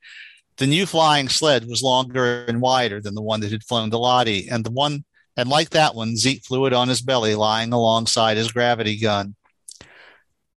The 0.57 0.67
new 0.67 0.85
flying 0.85 1.29
sled 1.29 1.67
was 1.67 1.81
longer 1.81 2.45
and 2.45 2.61
wider 2.61 3.01
than 3.01 3.15
the 3.15 3.21
one 3.21 3.39
that 3.41 3.51
had 3.51 3.63
flown 3.63 3.89
the 3.89 3.97
Lahti, 3.97 4.47
and 4.51 4.63
the 4.63 4.71
one 4.71 5.03
and 5.35 5.49
like 5.49 5.71
that 5.71 5.95
one, 5.95 6.15
Zeke 6.15 6.45
flew 6.45 6.65
it 6.67 6.73
on 6.73 6.87
his 6.87 7.01
belly, 7.01 7.35
lying 7.35 7.73
alongside 7.73 8.37
his 8.37 8.51
gravity 8.51 8.99
gun. 8.99 9.35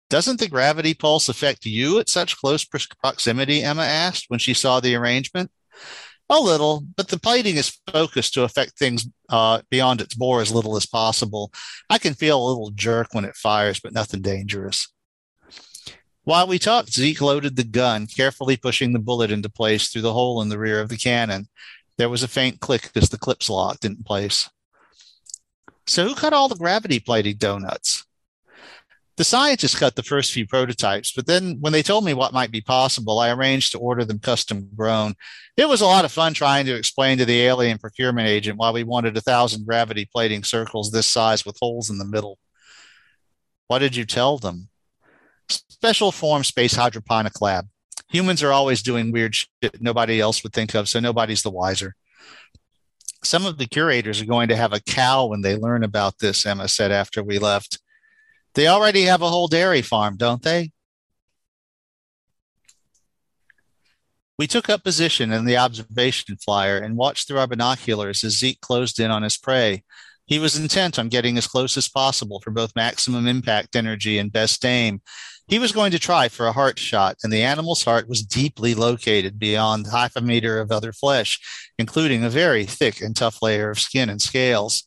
Doesn't 0.08 0.38
the 0.38 0.48
gravity 0.48 0.94
pulse 0.94 1.28
affect 1.28 1.64
you 1.64 1.98
at 1.98 2.08
such 2.08 2.36
close 2.36 2.64
proximity? 2.64 3.62
Emma 3.62 3.82
asked 3.82 4.26
when 4.28 4.38
she 4.38 4.54
saw 4.54 4.78
the 4.78 4.94
arrangement. 4.94 5.50
A 6.28 6.40
little, 6.40 6.84
but 6.96 7.08
the 7.08 7.20
plating 7.20 7.56
is 7.56 7.78
focused 7.92 8.34
to 8.34 8.42
affect 8.42 8.78
things 8.78 9.08
uh, 9.28 9.62
beyond 9.70 10.00
its 10.00 10.14
bore 10.14 10.40
as 10.40 10.50
little 10.50 10.76
as 10.76 10.84
possible. 10.84 11.52
I 11.88 11.98
can 11.98 12.14
feel 12.14 12.42
a 12.42 12.48
little 12.48 12.70
jerk 12.70 13.08
when 13.12 13.24
it 13.24 13.36
fires, 13.36 13.78
but 13.78 13.92
nothing 13.92 14.22
dangerous. 14.22 14.88
While 16.24 16.48
we 16.48 16.58
talked, 16.58 16.92
Zeke 16.92 17.20
loaded 17.20 17.54
the 17.54 17.62
gun, 17.62 18.08
carefully 18.08 18.56
pushing 18.56 18.92
the 18.92 18.98
bullet 18.98 19.30
into 19.30 19.48
place 19.48 19.88
through 19.88 20.02
the 20.02 20.12
hole 20.12 20.42
in 20.42 20.48
the 20.48 20.58
rear 20.58 20.80
of 20.80 20.88
the 20.88 20.96
cannon. 20.96 21.46
There 21.98 22.08
was 22.08 22.24
a 22.24 22.28
faint 22.28 22.58
click 22.58 22.90
as 22.96 23.10
the 23.10 23.18
clips 23.18 23.48
locked 23.48 23.84
in 23.84 24.02
place. 24.02 24.50
So, 25.86 26.08
who 26.08 26.16
cut 26.16 26.32
all 26.32 26.48
the 26.48 26.56
gravity 26.56 26.98
plating 26.98 27.36
donuts? 27.36 28.05
The 29.16 29.24
scientists 29.24 29.78
cut 29.78 29.96
the 29.96 30.02
first 30.02 30.32
few 30.32 30.46
prototypes, 30.46 31.10
but 31.10 31.26
then 31.26 31.56
when 31.60 31.72
they 31.72 31.82
told 31.82 32.04
me 32.04 32.12
what 32.12 32.34
might 32.34 32.50
be 32.50 32.60
possible, 32.60 33.18
I 33.18 33.30
arranged 33.30 33.72
to 33.72 33.78
order 33.78 34.04
them 34.04 34.18
custom 34.18 34.68
grown. 34.76 35.14
It 35.56 35.68
was 35.68 35.80
a 35.80 35.86
lot 35.86 36.04
of 36.04 36.12
fun 36.12 36.34
trying 36.34 36.66
to 36.66 36.74
explain 36.74 37.16
to 37.18 37.24
the 37.24 37.40
alien 37.42 37.78
procurement 37.78 38.28
agent 38.28 38.58
why 38.58 38.72
we 38.72 38.84
wanted 38.84 39.16
a 39.16 39.22
thousand 39.22 39.64
gravity 39.64 40.06
plating 40.12 40.44
circles 40.44 40.90
this 40.90 41.06
size 41.06 41.46
with 41.46 41.56
holes 41.60 41.88
in 41.88 41.96
the 41.96 42.04
middle. 42.04 42.38
What 43.68 43.78
did 43.78 43.96
you 43.96 44.04
tell 44.04 44.36
them? 44.36 44.68
Special 45.48 46.12
form 46.12 46.44
space 46.44 46.74
hydroponic 46.74 47.40
lab. 47.40 47.68
Humans 48.10 48.42
are 48.42 48.52
always 48.52 48.82
doing 48.82 49.12
weird 49.12 49.34
shit 49.34 49.80
nobody 49.80 50.20
else 50.20 50.42
would 50.42 50.52
think 50.52 50.74
of, 50.74 50.90
so 50.90 51.00
nobody's 51.00 51.42
the 51.42 51.50
wiser. 51.50 51.94
Some 53.24 53.46
of 53.46 53.56
the 53.56 53.66
curators 53.66 54.20
are 54.20 54.26
going 54.26 54.48
to 54.48 54.56
have 54.56 54.74
a 54.74 54.80
cow 54.80 55.26
when 55.26 55.40
they 55.40 55.56
learn 55.56 55.82
about 55.82 56.18
this, 56.18 56.44
Emma 56.44 56.68
said 56.68 56.92
after 56.92 57.22
we 57.22 57.38
left. 57.38 57.78
They 58.56 58.68
already 58.68 59.02
have 59.02 59.20
a 59.20 59.28
whole 59.28 59.48
dairy 59.48 59.82
farm, 59.82 60.16
don't 60.16 60.42
they? 60.42 60.72
We 64.38 64.46
took 64.46 64.70
up 64.70 64.82
position 64.82 65.30
in 65.30 65.44
the 65.44 65.58
observation 65.58 66.38
flyer 66.38 66.78
and 66.78 66.96
watched 66.96 67.28
through 67.28 67.38
our 67.38 67.46
binoculars 67.46 68.24
as 68.24 68.38
Zeke 68.38 68.60
closed 68.62 68.98
in 68.98 69.10
on 69.10 69.22
his 69.22 69.36
prey. 69.36 69.84
He 70.24 70.38
was 70.38 70.58
intent 70.58 70.98
on 70.98 71.10
getting 71.10 71.36
as 71.36 71.46
close 71.46 71.76
as 71.76 71.86
possible 71.86 72.40
for 72.40 72.50
both 72.50 72.74
maximum 72.74 73.26
impact 73.26 73.76
energy 73.76 74.16
and 74.16 74.32
best 74.32 74.64
aim. 74.64 75.02
He 75.48 75.58
was 75.58 75.72
going 75.72 75.90
to 75.92 75.98
try 75.98 76.28
for 76.28 76.46
a 76.46 76.52
heart 76.52 76.78
shot, 76.78 77.18
and 77.22 77.30
the 77.30 77.42
animal's 77.42 77.84
heart 77.84 78.08
was 78.08 78.22
deeply 78.22 78.74
located 78.74 79.38
beyond 79.38 79.86
half 79.86 80.16
a 80.16 80.22
meter 80.22 80.60
of 80.60 80.72
other 80.72 80.94
flesh, 80.94 81.38
including 81.78 82.24
a 82.24 82.30
very 82.30 82.64
thick 82.64 83.02
and 83.02 83.14
tough 83.14 83.42
layer 83.42 83.70
of 83.70 83.78
skin 83.78 84.08
and 84.08 84.22
scales. 84.22 84.84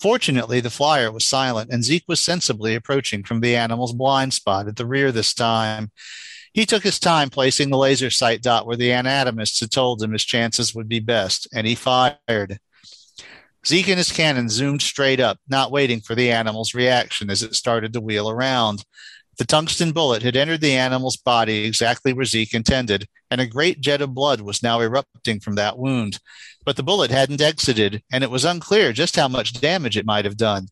Fortunately, 0.00 0.60
the 0.60 0.70
flyer 0.70 1.10
was 1.10 1.24
silent, 1.24 1.70
and 1.72 1.82
Zeke 1.84 2.04
was 2.06 2.20
sensibly 2.20 2.74
approaching 2.74 3.24
from 3.24 3.40
the 3.40 3.56
animal's 3.56 3.92
blind 3.92 4.32
spot 4.32 4.68
at 4.68 4.76
the 4.76 4.86
rear 4.86 5.10
this 5.10 5.34
time. 5.34 5.90
He 6.52 6.66
took 6.66 6.82
his 6.82 7.00
time 7.00 7.30
placing 7.30 7.70
the 7.70 7.78
laser 7.78 8.10
sight 8.10 8.42
dot 8.42 8.66
where 8.66 8.76
the 8.76 8.92
anatomists 8.92 9.60
had 9.60 9.70
told 9.70 10.02
him 10.02 10.12
his 10.12 10.24
chances 10.24 10.74
would 10.74 10.88
be 10.88 11.00
best, 11.00 11.48
and 11.52 11.66
he 11.66 11.74
fired. 11.74 12.58
Zeke 13.66 13.88
and 13.88 13.98
his 13.98 14.12
cannon 14.12 14.48
zoomed 14.48 14.82
straight 14.82 15.20
up, 15.20 15.38
not 15.48 15.72
waiting 15.72 16.00
for 16.00 16.14
the 16.14 16.30
animal's 16.30 16.74
reaction 16.74 17.28
as 17.28 17.42
it 17.42 17.54
started 17.54 17.92
to 17.92 18.00
wheel 18.00 18.30
around. 18.30 18.84
The 19.38 19.44
tungsten 19.44 19.92
bullet 19.92 20.24
had 20.24 20.36
entered 20.36 20.60
the 20.60 20.74
animal's 20.74 21.16
body 21.16 21.64
exactly 21.64 22.12
where 22.12 22.24
Zeke 22.24 22.54
intended, 22.54 23.08
and 23.30 23.40
a 23.40 23.46
great 23.46 23.80
jet 23.80 24.02
of 24.02 24.12
blood 24.12 24.40
was 24.40 24.64
now 24.64 24.80
erupting 24.80 25.38
from 25.38 25.54
that 25.54 25.78
wound. 25.78 26.18
But 26.64 26.74
the 26.74 26.82
bullet 26.82 27.12
hadn't 27.12 27.40
exited, 27.40 28.02
and 28.12 28.24
it 28.24 28.30
was 28.30 28.44
unclear 28.44 28.92
just 28.92 29.14
how 29.14 29.28
much 29.28 29.60
damage 29.60 29.96
it 29.96 30.04
might 30.04 30.24
have 30.24 30.36
done. 30.36 30.66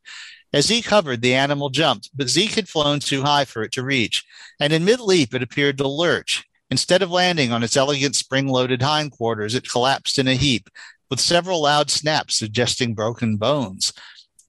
As 0.53 0.67
Zeke 0.67 0.87
hovered, 0.87 1.23
the 1.23 1.35
animal 1.35 1.71
jumped, 1.71 2.11
but 2.14 2.29
Zeke 2.29 2.55
had 2.55 2.69
flown 2.69 2.99
too 2.99 3.23
high 3.23 3.45
for 3.45 3.62
it 3.62 3.71
to 3.73 3.85
reach, 3.85 4.25
and 4.59 4.73
in 4.73 4.85
mid 4.85 4.99
leap, 4.99 5.33
it 5.33 5.43
appeared 5.43 5.79
to 5.79 5.87
lurch. 5.87 6.45
Instead 6.69 7.03
of 7.03 7.11
landing 7.11 7.53
on 7.53 7.62
its 7.62 7.77
elegant 7.77 8.17
spring 8.17 8.49
loaded 8.49 8.83
hindquarters, 8.83 9.55
it 9.55 9.71
collapsed 9.71 10.19
in 10.19 10.27
a 10.27 10.35
heap, 10.35 10.69
with 11.09 11.21
several 11.21 11.62
loud 11.62 11.89
snaps 11.89 12.37
suggesting 12.37 12.95
broken 12.95 13.37
bones. 13.37 13.93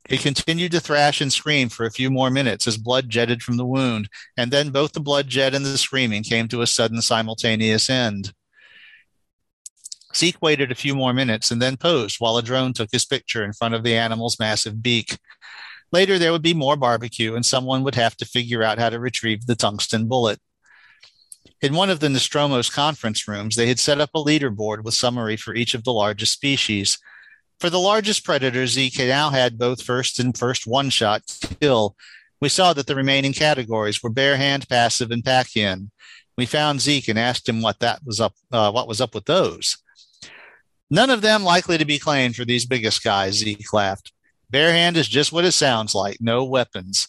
He 0.08 0.18
continued 0.18 0.72
to 0.72 0.80
thrash 0.80 1.20
and 1.20 1.32
scream 1.32 1.68
for 1.68 1.86
a 1.86 1.92
few 1.92 2.10
more 2.10 2.30
minutes 2.30 2.66
as 2.66 2.78
blood 2.78 3.10
jetted 3.10 3.44
from 3.44 3.58
the 3.58 3.66
wound, 3.66 4.10
and 4.38 4.52
then 4.52 4.70
both 4.70 4.94
the 4.94 5.02
blood 5.02 5.28
jet 5.28 5.54
and 5.54 5.66
the 5.66 5.78
screaming 5.78 6.24
came 6.24 6.48
to 6.48 6.62
a 6.62 6.68
sudden 6.68 7.02
simultaneous 7.02 7.90
end. 7.90 8.34
Zeke 10.16 10.42
waited 10.42 10.72
a 10.72 10.76
few 10.76 10.96
more 10.96 11.14
minutes 11.14 11.52
and 11.52 11.62
then 11.62 11.76
posed 11.76 12.18
while 12.20 12.38
a 12.38 12.42
drone 12.42 12.74
took 12.74 12.90
his 12.92 13.06
picture 13.06 13.44
in 13.44 13.54
front 13.54 13.76
of 13.76 13.84
the 13.84 13.96
animal's 13.96 14.40
massive 14.40 14.82
beak. 14.82 15.18
Later, 15.92 16.18
there 16.18 16.32
would 16.32 16.42
be 16.42 16.54
more 16.54 16.76
barbecue, 16.76 17.36
and 17.36 17.46
someone 17.46 17.84
would 17.84 17.96
have 17.96 18.16
to 18.18 18.26
figure 18.26 18.64
out 18.64 18.80
how 18.80 18.90
to 18.90 19.00
retrieve 19.00 19.46
the 19.46 19.56
tungsten 19.56 20.08
bullet. 20.08 20.40
In 21.62 21.74
one 21.74 21.90
of 21.90 22.00
the 22.00 22.10
Nostromo's 22.10 22.70
conference 22.70 23.28
rooms, 23.28 23.56
they 23.56 23.68
had 23.68 23.80
set 23.80 24.00
up 24.00 24.12
a 24.14 24.24
leaderboard 24.24 24.84
with 24.84 24.94
summary 24.94 25.38
for 25.38 25.56
each 25.56 25.74
of 25.74 25.84
the 25.84 25.94
largest 25.94 26.34
species. 26.34 26.98
For 27.60 27.70
the 27.72 27.80
largest 27.80 28.24
predators, 28.24 28.72
Zeke 28.72 29.00
now 29.00 29.32
had 29.32 29.58
both 29.58 29.82
first 29.82 30.20
and 30.20 30.38
first 30.38 30.68
one 30.68 30.90
shot 30.90 31.24
kill. 31.60 31.96
We 32.40 32.50
saw 32.50 32.74
that 32.74 32.86
the 32.86 32.96
remaining 32.96 33.34
categories 33.34 34.04
were 34.04 34.12
bare 34.12 34.38
hand, 34.38 34.70
passive, 34.70 35.10
and 35.10 35.24
pack 35.24 35.56
in. 35.58 35.90
We 36.38 36.46
found 36.46 36.82
Zeke 36.82 37.08
and 37.08 37.18
asked 37.18 37.50
him 37.50 37.64
what 37.64 37.80
that 37.80 38.02
was 38.06 38.22
up, 38.22 38.34
uh, 38.52 38.72
what 38.72 38.88
was 38.88 39.02
up 39.02 39.16
with 39.16 39.26
those. 39.26 39.78
None 40.92 41.10
of 41.10 41.22
them 41.22 41.44
likely 41.44 41.80
to 41.80 41.86
be 41.86 41.98
claimed 41.98 42.36
for 42.36 42.46
these 42.46 42.66
biggest 42.66 43.04
guys, 43.04 43.36
Zeke 43.36 43.74
laughed. 43.74 44.14
Bare 44.50 44.72
hand 44.72 44.96
is 44.96 45.08
just 45.08 45.34
what 45.34 45.44
it 45.44 45.52
sounds 45.54 45.96
like 45.96 46.18
no 46.22 46.46
weapons. 46.46 47.08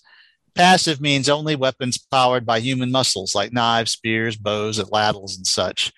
Passive 0.54 1.00
means 1.00 1.28
only 1.28 1.54
weapons 1.54 1.98
powered 1.98 2.44
by 2.44 2.58
human 2.58 2.90
muscles 2.90 3.34
like 3.34 3.52
knives, 3.52 3.92
spears, 3.92 4.36
bows, 4.36 4.78
and 4.78 4.90
ladles, 4.90 5.36
and 5.36 5.46
such. 5.46 5.92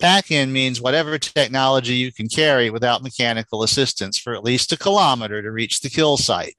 Pack 0.00 0.30
in 0.30 0.52
means 0.52 0.80
whatever 0.80 1.18
technology 1.18 1.94
you 1.94 2.12
can 2.12 2.28
carry 2.28 2.70
without 2.70 3.02
mechanical 3.02 3.64
assistance 3.64 4.16
for 4.16 4.34
at 4.34 4.44
least 4.44 4.72
a 4.72 4.76
kilometer 4.76 5.42
to 5.42 5.50
reach 5.50 5.80
the 5.80 5.90
kill 5.90 6.16
site. 6.16 6.54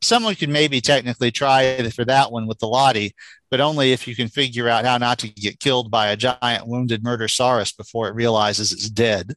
Someone 0.00 0.34
could 0.34 0.48
maybe 0.48 0.80
technically 0.80 1.30
try 1.30 1.90
for 1.90 2.04
that 2.06 2.32
one 2.32 2.46
with 2.46 2.58
the 2.60 2.66
Lahti, 2.66 3.12
but 3.50 3.60
only 3.60 3.92
if 3.92 4.08
you 4.08 4.16
can 4.16 4.28
figure 4.28 4.68
out 4.68 4.86
how 4.86 4.96
not 4.96 5.18
to 5.18 5.28
get 5.28 5.60
killed 5.60 5.90
by 5.90 6.08
a 6.08 6.16
giant 6.16 6.66
wounded 6.66 7.02
murdersaurus 7.02 7.76
before 7.76 8.08
it 8.08 8.14
realizes 8.14 8.72
it's 8.72 8.88
dead. 8.88 9.34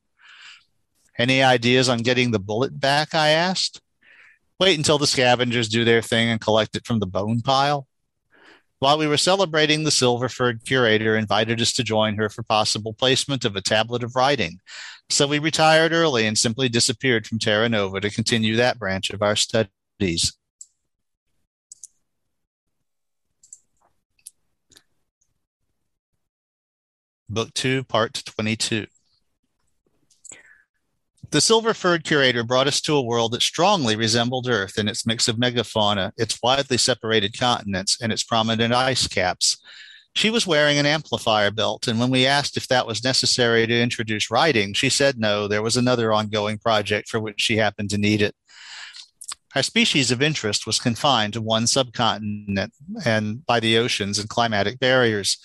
Any 1.18 1.44
ideas 1.44 1.90
on 1.90 2.00
getting 2.00 2.32
the 2.32 2.40
bullet 2.40 2.80
back? 2.80 3.14
I 3.14 3.30
asked. 3.30 3.82
Wait 4.60 4.78
until 4.78 4.98
the 4.98 5.08
scavengers 5.08 5.68
do 5.68 5.84
their 5.84 6.02
thing 6.02 6.30
and 6.30 6.40
collect 6.40 6.76
it 6.76 6.86
from 6.86 7.00
the 7.00 7.08
bone 7.08 7.42
pile. 7.42 7.88
While 8.82 8.98
we 8.98 9.06
were 9.06 9.18
celebrating, 9.18 9.84
the 9.84 9.92
silver 9.92 10.28
furred 10.28 10.66
curator 10.66 11.16
invited 11.16 11.62
us 11.62 11.72
to 11.74 11.84
join 11.84 12.16
her 12.16 12.30
for 12.30 12.42
possible 12.42 12.96
placement 12.96 13.46
of 13.46 13.56
a 13.56 13.62
tablet 13.62 14.04
of 14.04 14.16
writing. 14.16 14.60
So 15.08 15.28
we 15.28 15.38
retired 15.38 15.92
early 15.92 16.26
and 16.26 16.36
simply 16.36 16.68
disappeared 16.68 17.28
from 17.28 17.38
Terra 17.38 17.70
Nova 17.70 18.02
to 18.02 18.10
continue 18.10 18.56
that 18.56 18.80
branch 18.80 19.12
of 19.12 19.22
our 19.22 19.36
studies. 19.36 20.36
Book 27.30 27.54
2, 27.54 27.84
Part 27.84 28.24
22. 28.26 28.88
The 31.32 31.40
silver 31.40 31.74
furred 31.74 32.04
curator 32.04 32.44
brought 32.44 32.68
us 32.68 32.82
to 32.82 32.96
a 32.96 33.02
world 33.02 33.32
that 33.32 33.42
strongly 33.42 33.96
resembled 33.96 34.50
Earth 34.50 34.78
in 34.78 34.90
its 34.90 35.06
mix 35.06 35.30
of 35.30 35.38
megafauna, 35.38 36.12
its 36.18 36.38
widely 36.44 36.78
separated 36.78 37.40
continents, 37.40 37.98
and 38.02 38.12
its 38.12 38.22
prominent 38.22 38.74
ice 38.74 39.08
caps. 39.08 39.58
She 40.14 40.30
was 40.30 40.46
wearing 40.46 40.78
an 40.78 40.86
amplifier 40.86 41.50
belt, 41.50 41.88
and 41.88 42.02
when 42.02 42.10
we 42.10 42.28
asked 42.28 42.58
if 42.58 42.68
that 42.68 42.86
was 42.86 43.02
necessary 43.02 43.66
to 43.66 43.82
introduce 43.82 44.30
writing, 44.30 44.74
she 44.74 44.90
said 44.90 45.18
no, 45.18 45.48
there 45.48 45.62
was 45.62 45.78
another 45.78 46.12
ongoing 46.12 46.58
project 46.58 47.08
for 47.08 47.22
which 47.22 47.40
she 47.40 47.56
happened 47.56 47.90
to 47.92 47.98
need 47.98 48.22
it. 48.22 48.36
Our 49.56 49.64
species 49.64 50.12
of 50.12 50.22
interest 50.22 50.68
was 50.68 50.80
confined 50.80 51.32
to 51.34 51.42
one 51.42 51.66
subcontinent 51.66 52.74
and 53.06 53.46
by 53.46 53.62
the 53.62 53.78
oceans 53.78 54.20
and 54.20 54.28
climatic 54.28 54.80
barriers. 54.80 55.38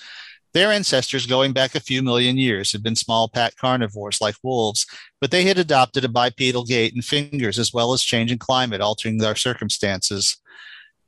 Their 0.56 0.72
ancestors, 0.72 1.26
going 1.26 1.52
back 1.52 1.74
a 1.74 1.80
few 1.80 2.02
million 2.02 2.38
years, 2.38 2.72
had 2.72 2.82
been 2.82 2.96
small 2.96 3.28
pack 3.28 3.56
carnivores 3.56 4.22
like 4.22 4.36
wolves, 4.42 4.86
but 5.20 5.30
they 5.30 5.44
had 5.44 5.58
adopted 5.58 6.02
a 6.02 6.08
bipedal 6.08 6.64
gait 6.64 6.94
and 6.94 7.04
fingers 7.04 7.58
as 7.58 7.74
well 7.74 7.92
as 7.92 8.02
changing 8.02 8.38
climate, 8.38 8.80
altering 8.80 9.18
their 9.18 9.36
circumstances. 9.36 10.38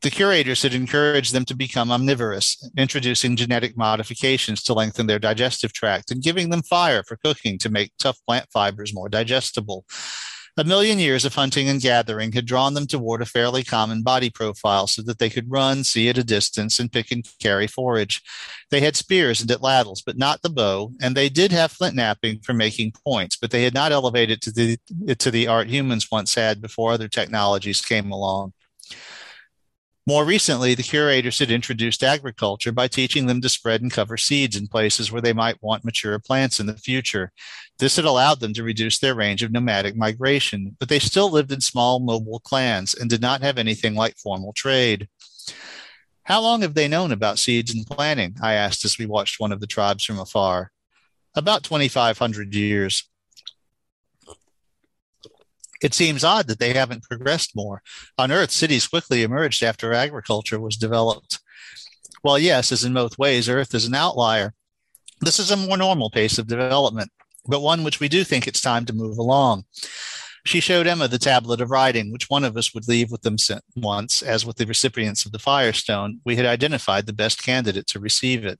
The 0.02 0.10
curators 0.10 0.60
had 0.64 0.74
encouraged 0.74 1.32
them 1.32 1.46
to 1.46 1.56
become 1.56 1.90
omnivorous, 1.90 2.62
introducing 2.76 3.36
genetic 3.36 3.74
modifications 3.74 4.62
to 4.64 4.74
lengthen 4.74 5.06
their 5.06 5.18
digestive 5.18 5.72
tract 5.72 6.10
and 6.10 6.22
giving 6.22 6.50
them 6.50 6.60
fire 6.60 7.02
for 7.02 7.16
cooking 7.16 7.56
to 7.60 7.70
make 7.70 7.92
tough 7.98 8.18
plant 8.26 8.50
fibers 8.52 8.92
more 8.92 9.08
digestible. 9.08 9.86
A 10.58 10.64
million 10.64 10.98
years 10.98 11.24
of 11.24 11.36
hunting 11.36 11.68
and 11.68 11.80
gathering 11.80 12.32
had 12.32 12.44
drawn 12.44 12.74
them 12.74 12.88
toward 12.88 13.22
a 13.22 13.26
fairly 13.26 13.62
common 13.62 14.02
body 14.02 14.28
profile 14.28 14.88
so 14.88 15.02
that 15.02 15.20
they 15.20 15.30
could 15.30 15.48
run, 15.48 15.84
see 15.84 16.08
at 16.08 16.18
a 16.18 16.24
distance, 16.24 16.80
and 16.80 16.90
pick 16.90 17.12
and 17.12 17.24
carry 17.38 17.68
forage. 17.68 18.20
They 18.72 18.80
had 18.80 18.96
spears 18.96 19.40
and 19.40 19.48
atlatls, 19.48 20.02
but 20.04 20.18
not 20.18 20.42
the 20.42 20.50
bow, 20.50 20.94
and 21.00 21.14
they 21.14 21.28
did 21.28 21.52
have 21.52 21.70
flint 21.70 21.94
knapping 21.94 22.40
for 22.40 22.54
making 22.54 22.94
points, 23.06 23.36
but 23.36 23.52
they 23.52 23.62
had 23.62 23.72
not 23.72 23.92
elevated 23.92 24.42
to 24.42 24.50
the 24.50 24.78
to 25.14 25.30
the 25.30 25.46
art 25.46 25.68
humans 25.68 26.08
once 26.10 26.34
had 26.34 26.60
before 26.60 26.90
other 26.90 27.06
technologies 27.06 27.80
came 27.80 28.10
along. 28.10 28.52
More 30.08 30.24
recently, 30.24 30.74
the 30.74 30.82
curators 30.82 31.38
had 31.38 31.50
introduced 31.50 32.02
agriculture 32.02 32.72
by 32.72 32.88
teaching 32.88 33.26
them 33.26 33.42
to 33.42 33.48
spread 33.50 33.82
and 33.82 33.92
cover 33.92 34.16
seeds 34.16 34.56
in 34.56 34.66
places 34.66 35.12
where 35.12 35.20
they 35.20 35.34
might 35.34 35.62
want 35.62 35.84
mature 35.84 36.18
plants 36.18 36.58
in 36.58 36.64
the 36.64 36.78
future. 36.78 37.30
This 37.78 37.96
had 37.96 38.06
allowed 38.06 38.40
them 38.40 38.54
to 38.54 38.62
reduce 38.62 38.98
their 38.98 39.14
range 39.14 39.42
of 39.42 39.52
nomadic 39.52 39.96
migration, 39.96 40.74
but 40.80 40.88
they 40.88 40.98
still 40.98 41.30
lived 41.30 41.52
in 41.52 41.60
small 41.60 42.00
mobile 42.00 42.40
clans 42.40 42.94
and 42.94 43.10
did 43.10 43.20
not 43.20 43.42
have 43.42 43.58
anything 43.58 43.94
like 43.94 44.16
formal 44.16 44.54
trade. 44.54 45.08
How 46.22 46.40
long 46.40 46.62
have 46.62 46.72
they 46.72 46.88
known 46.88 47.12
about 47.12 47.38
seeds 47.38 47.74
and 47.74 47.86
planting? 47.86 48.34
I 48.40 48.54
asked 48.54 48.86
as 48.86 48.96
we 48.96 49.04
watched 49.04 49.38
one 49.38 49.52
of 49.52 49.60
the 49.60 49.66
tribes 49.66 50.04
from 50.04 50.18
afar. 50.18 50.72
About 51.34 51.64
2,500 51.64 52.54
years. 52.54 53.04
It 55.80 55.94
seems 55.94 56.24
odd 56.24 56.48
that 56.48 56.58
they 56.58 56.74
haven't 56.74 57.04
progressed 57.04 57.54
more. 57.54 57.82
On 58.16 58.32
Earth, 58.32 58.50
cities 58.50 58.88
quickly 58.88 59.22
emerged 59.22 59.62
after 59.62 59.92
agriculture 59.92 60.60
was 60.60 60.76
developed. 60.76 61.38
Well, 62.24 62.38
yes, 62.38 62.72
as 62.72 62.84
in 62.84 62.94
both 62.94 63.18
ways, 63.18 63.48
Earth 63.48 63.74
is 63.74 63.86
an 63.86 63.94
outlier. 63.94 64.54
This 65.20 65.38
is 65.38 65.50
a 65.50 65.56
more 65.56 65.76
normal 65.76 66.10
pace 66.10 66.38
of 66.38 66.46
development, 66.46 67.10
but 67.46 67.60
one 67.60 67.84
which 67.84 68.00
we 68.00 68.08
do 68.08 68.24
think 68.24 68.46
it's 68.46 68.60
time 68.60 68.84
to 68.86 68.92
move 68.92 69.18
along. 69.18 69.64
She 70.44 70.60
showed 70.60 70.86
Emma 70.86 71.08
the 71.08 71.18
tablet 71.18 71.60
of 71.60 71.70
writing, 71.70 72.10
which 72.10 72.30
one 72.30 72.44
of 72.44 72.56
us 72.56 72.72
would 72.72 72.88
leave 72.88 73.10
with 73.10 73.22
them 73.22 73.36
once, 73.76 74.22
as 74.22 74.46
with 74.46 74.56
the 74.56 74.66
recipients 74.66 75.26
of 75.26 75.32
the 75.32 75.38
Firestone, 75.38 76.20
we 76.24 76.36
had 76.36 76.46
identified 76.46 77.06
the 77.06 77.12
best 77.12 77.42
candidate 77.42 77.86
to 77.88 78.00
receive 78.00 78.44
it. 78.44 78.58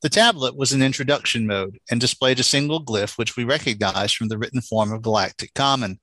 The 0.00 0.08
tablet 0.08 0.56
was 0.56 0.72
in 0.72 0.80
introduction 0.80 1.46
mode 1.46 1.80
and 1.90 2.00
displayed 2.00 2.38
a 2.38 2.44
single 2.44 2.84
glyph, 2.84 3.18
which 3.18 3.36
we 3.36 3.42
recognized 3.42 4.14
from 4.14 4.28
the 4.28 4.38
written 4.38 4.60
form 4.60 4.92
of 4.92 5.02
Galactic 5.02 5.54
Common. 5.54 5.98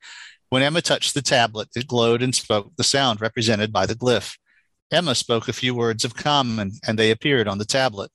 When 0.50 0.64
Emma 0.64 0.82
touched 0.82 1.14
the 1.14 1.22
tablet, 1.22 1.70
it 1.76 1.88
glowed 1.88 2.22
and 2.22 2.36
spoke 2.36 2.74
the 2.76 2.84
sound 2.84 3.22
represented 3.22 3.72
by 3.72 3.86
the 3.86 3.96
glyph. 3.96 4.38
Emma 4.92 5.16
spoke 5.16 5.48
a 5.48 5.54
few 5.54 5.74
words 5.74 6.04
of 6.04 6.16
Common, 6.16 6.74
and 6.86 7.00
they 7.00 7.10
appeared 7.10 7.48
on 7.48 7.58
the 7.58 7.66
tablet. 7.66 8.12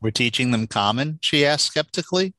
We're 0.00 0.10
teaching 0.12 0.50
them 0.50 0.66
Common? 0.66 1.18
she 1.20 1.44
asked 1.44 1.66
skeptically. 1.66 2.34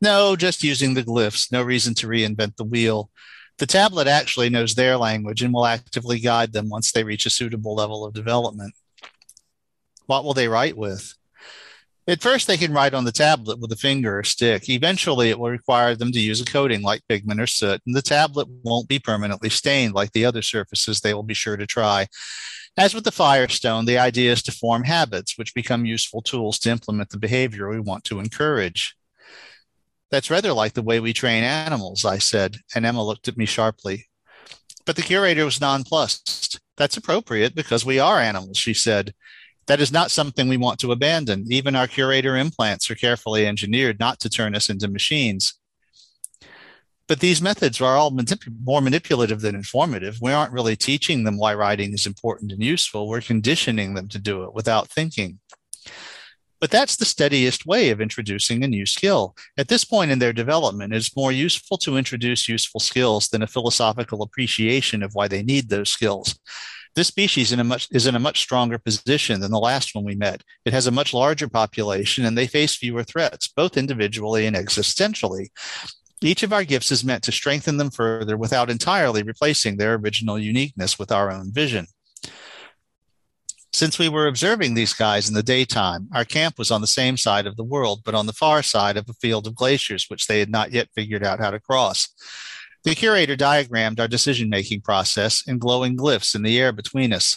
No, 0.00 0.36
just 0.36 0.62
using 0.62 0.94
the 0.94 1.02
glyphs. 1.02 1.50
No 1.50 1.62
reason 1.62 1.94
to 1.94 2.06
reinvent 2.06 2.56
the 2.56 2.64
wheel. 2.64 3.10
The 3.58 3.66
tablet 3.66 4.06
actually 4.06 4.50
knows 4.50 4.74
their 4.74 4.96
language 4.96 5.42
and 5.42 5.52
will 5.52 5.66
actively 5.66 6.20
guide 6.20 6.52
them 6.52 6.68
once 6.68 6.92
they 6.92 7.02
reach 7.02 7.26
a 7.26 7.30
suitable 7.30 7.74
level 7.74 8.04
of 8.04 8.14
development. 8.14 8.74
What 10.06 10.24
will 10.24 10.34
they 10.34 10.46
write 10.46 10.76
with? 10.76 11.14
At 12.08 12.22
first, 12.22 12.46
they 12.46 12.56
can 12.56 12.72
write 12.72 12.94
on 12.94 13.04
the 13.04 13.10
tablet 13.10 13.58
with 13.58 13.72
a 13.72 13.76
finger 13.76 14.20
or 14.20 14.22
stick. 14.22 14.68
Eventually, 14.68 15.30
it 15.30 15.38
will 15.40 15.50
require 15.50 15.96
them 15.96 16.12
to 16.12 16.20
use 16.20 16.40
a 16.40 16.44
coating 16.44 16.82
like 16.82 17.06
pigment 17.08 17.40
or 17.40 17.48
soot, 17.48 17.82
and 17.84 17.96
the 17.96 18.02
tablet 18.02 18.46
won't 18.62 18.86
be 18.86 19.00
permanently 19.00 19.50
stained 19.50 19.92
like 19.92 20.12
the 20.12 20.24
other 20.24 20.42
surfaces 20.42 21.00
they 21.00 21.14
will 21.14 21.24
be 21.24 21.34
sure 21.34 21.56
to 21.56 21.66
try. 21.66 22.06
As 22.76 22.94
with 22.94 23.04
the 23.04 23.10
Firestone, 23.10 23.86
the 23.86 23.98
idea 23.98 24.30
is 24.30 24.42
to 24.44 24.52
form 24.52 24.84
habits 24.84 25.36
which 25.36 25.54
become 25.54 25.84
useful 25.84 26.22
tools 26.22 26.60
to 26.60 26.70
implement 26.70 27.10
the 27.10 27.18
behavior 27.18 27.68
we 27.68 27.80
want 27.80 28.04
to 28.04 28.20
encourage. 28.20 28.94
That's 30.10 30.30
rather 30.30 30.52
like 30.52 30.74
the 30.74 30.82
way 30.82 31.00
we 31.00 31.12
train 31.12 31.42
animals, 31.42 32.04
I 32.04 32.18
said, 32.18 32.58
and 32.74 32.86
Emma 32.86 33.02
looked 33.02 33.26
at 33.26 33.36
me 33.36 33.46
sharply. 33.46 34.06
But 34.84 34.94
the 34.94 35.02
curator 35.02 35.44
was 35.44 35.60
nonplussed. 35.60 36.60
That's 36.76 36.96
appropriate 36.96 37.56
because 37.56 37.84
we 37.84 37.98
are 37.98 38.20
animals, 38.20 38.58
she 38.58 38.74
said. 38.74 39.12
That 39.66 39.80
is 39.80 39.92
not 39.92 40.10
something 40.10 40.48
we 40.48 40.56
want 40.56 40.78
to 40.80 40.92
abandon. 40.92 41.44
Even 41.50 41.74
our 41.74 41.88
curator 41.88 42.36
implants 42.36 42.90
are 42.90 42.94
carefully 42.94 43.46
engineered 43.46 43.98
not 43.98 44.20
to 44.20 44.30
turn 44.30 44.54
us 44.54 44.70
into 44.70 44.88
machines. 44.88 45.54
But 47.08 47.20
these 47.20 47.42
methods 47.42 47.80
are 47.80 47.96
all 47.96 48.10
manip- 48.10 48.52
more 48.64 48.80
manipulative 48.80 49.40
than 49.40 49.54
informative. 49.54 50.18
We 50.20 50.32
aren't 50.32 50.52
really 50.52 50.76
teaching 50.76 51.24
them 51.24 51.38
why 51.38 51.54
writing 51.54 51.92
is 51.92 52.06
important 52.06 52.52
and 52.52 52.62
useful. 52.62 53.08
We're 53.08 53.20
conditioning 53.20 53.94
them 53.94 54.08
to 54.08 54.18
do 54.18 54.44
it 54.44 54.54
without 54.54 54.88
thinking. 54.88 55.38
But 56.60 56.70
that's 56.70 56.96
the 56.96 57.04
steadiest 57.04 57.66
way 57.66 57.90
of 57.90 58.00
introducing 58.00 58.64
a 58.64 58.68
new 58.68 58.86
skill. 58.86 59.36
At 59.58 59.68
this 59.68 59.84
point 59.84 60.10
in 60.10 60.18
their 60.18 60.32
development, 60.32 60.94
it's 60.94 61.14
more 61.14 61.30
useful 61.30 61.76
to 61.78 61.96
introduce 61.96 62.48
useful 62.48 62.80
skills 62.80 63.28
than 63.28 63.42
a 63.42 63.46
philosophical 63.46 64.22
appreciation 64.22 65.02
of 65.02 65.14
why 65.14 65.28
they 65.28 65.42
need 65.42 65.68
those 65.68 65.90
skills. 65.90 66.38
This 66.96 67.08
species 67.08 67.52
in 67.52 67.64
much, 67.66 67.88
is 67.92 68.06
in 68.06 68.16
a 68.16 68.18
much 68.18 68.40
stronger 68.40 68.78
position 68.78 69.40
than 69.40 69.50
the 69.50 69.58
last 69.60 69.94
one 69.94 70.04
we 70.04 70.14
met. 70.14 70.42
It 70.64 70.72
has 70.72 70.86
a 70.86 70.90
much 70.90 71.12
larger 71.12 71.46
population 71.46 72.24
and 72.24 72.36
they 72.36 72.46
face 72.46 72.74
fewer 72.74 73.04
threats, 73.04 73.48
both 73.48 73.76
individually 73.76 74.46
and 74.46 74.56
existentially. 74.56 75.48
Each 76.22 76.42
of 76.42 76.54
our 76.54 76.64
gifts 76.64 76.90
is 76.90 77.04
meant 77.04 77.22
to 77.24 77.32
strengthen 77.32 77.76
them 77.76 77.90
further 77.90 78.38
without 78.38 78.70
entirely 78.70 79.22
replacing 79.22 79.76
their 79.76 79.94
original 79.94 80.38
uniqueness 80.38 80.98
with 80.98 81.12
our 81.12 81.30
own 81.30 81.52
vision. 81.52 81.86
Since 83.74 83.98
we 83.98 84.08
were 84.08 84.26
observing 84.26 84.72
these 84.72 84.94
guys 84.94 85.28
in 85.28 85.34
the 85.34 85.42
daytime, 85.42 86.08
our 86.14 86.24
camp 86.24 86.56
was 86.56 86.70
on 86.70 86.80
the 86.80 86.86
same 86.86 87.18
side 87.18 87.46
of 87.46 87.56
the 87.56 87.64
world, 87.64 88.00
but 88.06 88.14
on 88.14 88.24
the 88.24 88.32
far 88.32 88.62
side 88.62 88.96
of 88.96 89.06
a 89.10 89.12
field 89.12 89.46
of 89.46 89.54
glaciers, 89.54 90.06
which 90.08 90.28
they 90.28 90.38
had 90.38 90.48
not 90.48 90.72
yet 90.72 90.88
figured 90.94 91.22
out 91.22 91.40
how 91.40 91.50
to 91.50 91.60
cross. 91.60 92.08
The 92.86 92.94
curator 92.94 93.34
diagrammed 93.34 93.98
our 93.98 94.06
decision 94.06 94.48
making 94.48 94.82
process 94.82 95.42
in 95.44 95.58
glowing 95.58 95.96
glyphs 95.96 96.36
in 96.36 96.42
the 96.44 96.56
air 96.56 96.70
between 96.70 97.12
us. 97.12 97.36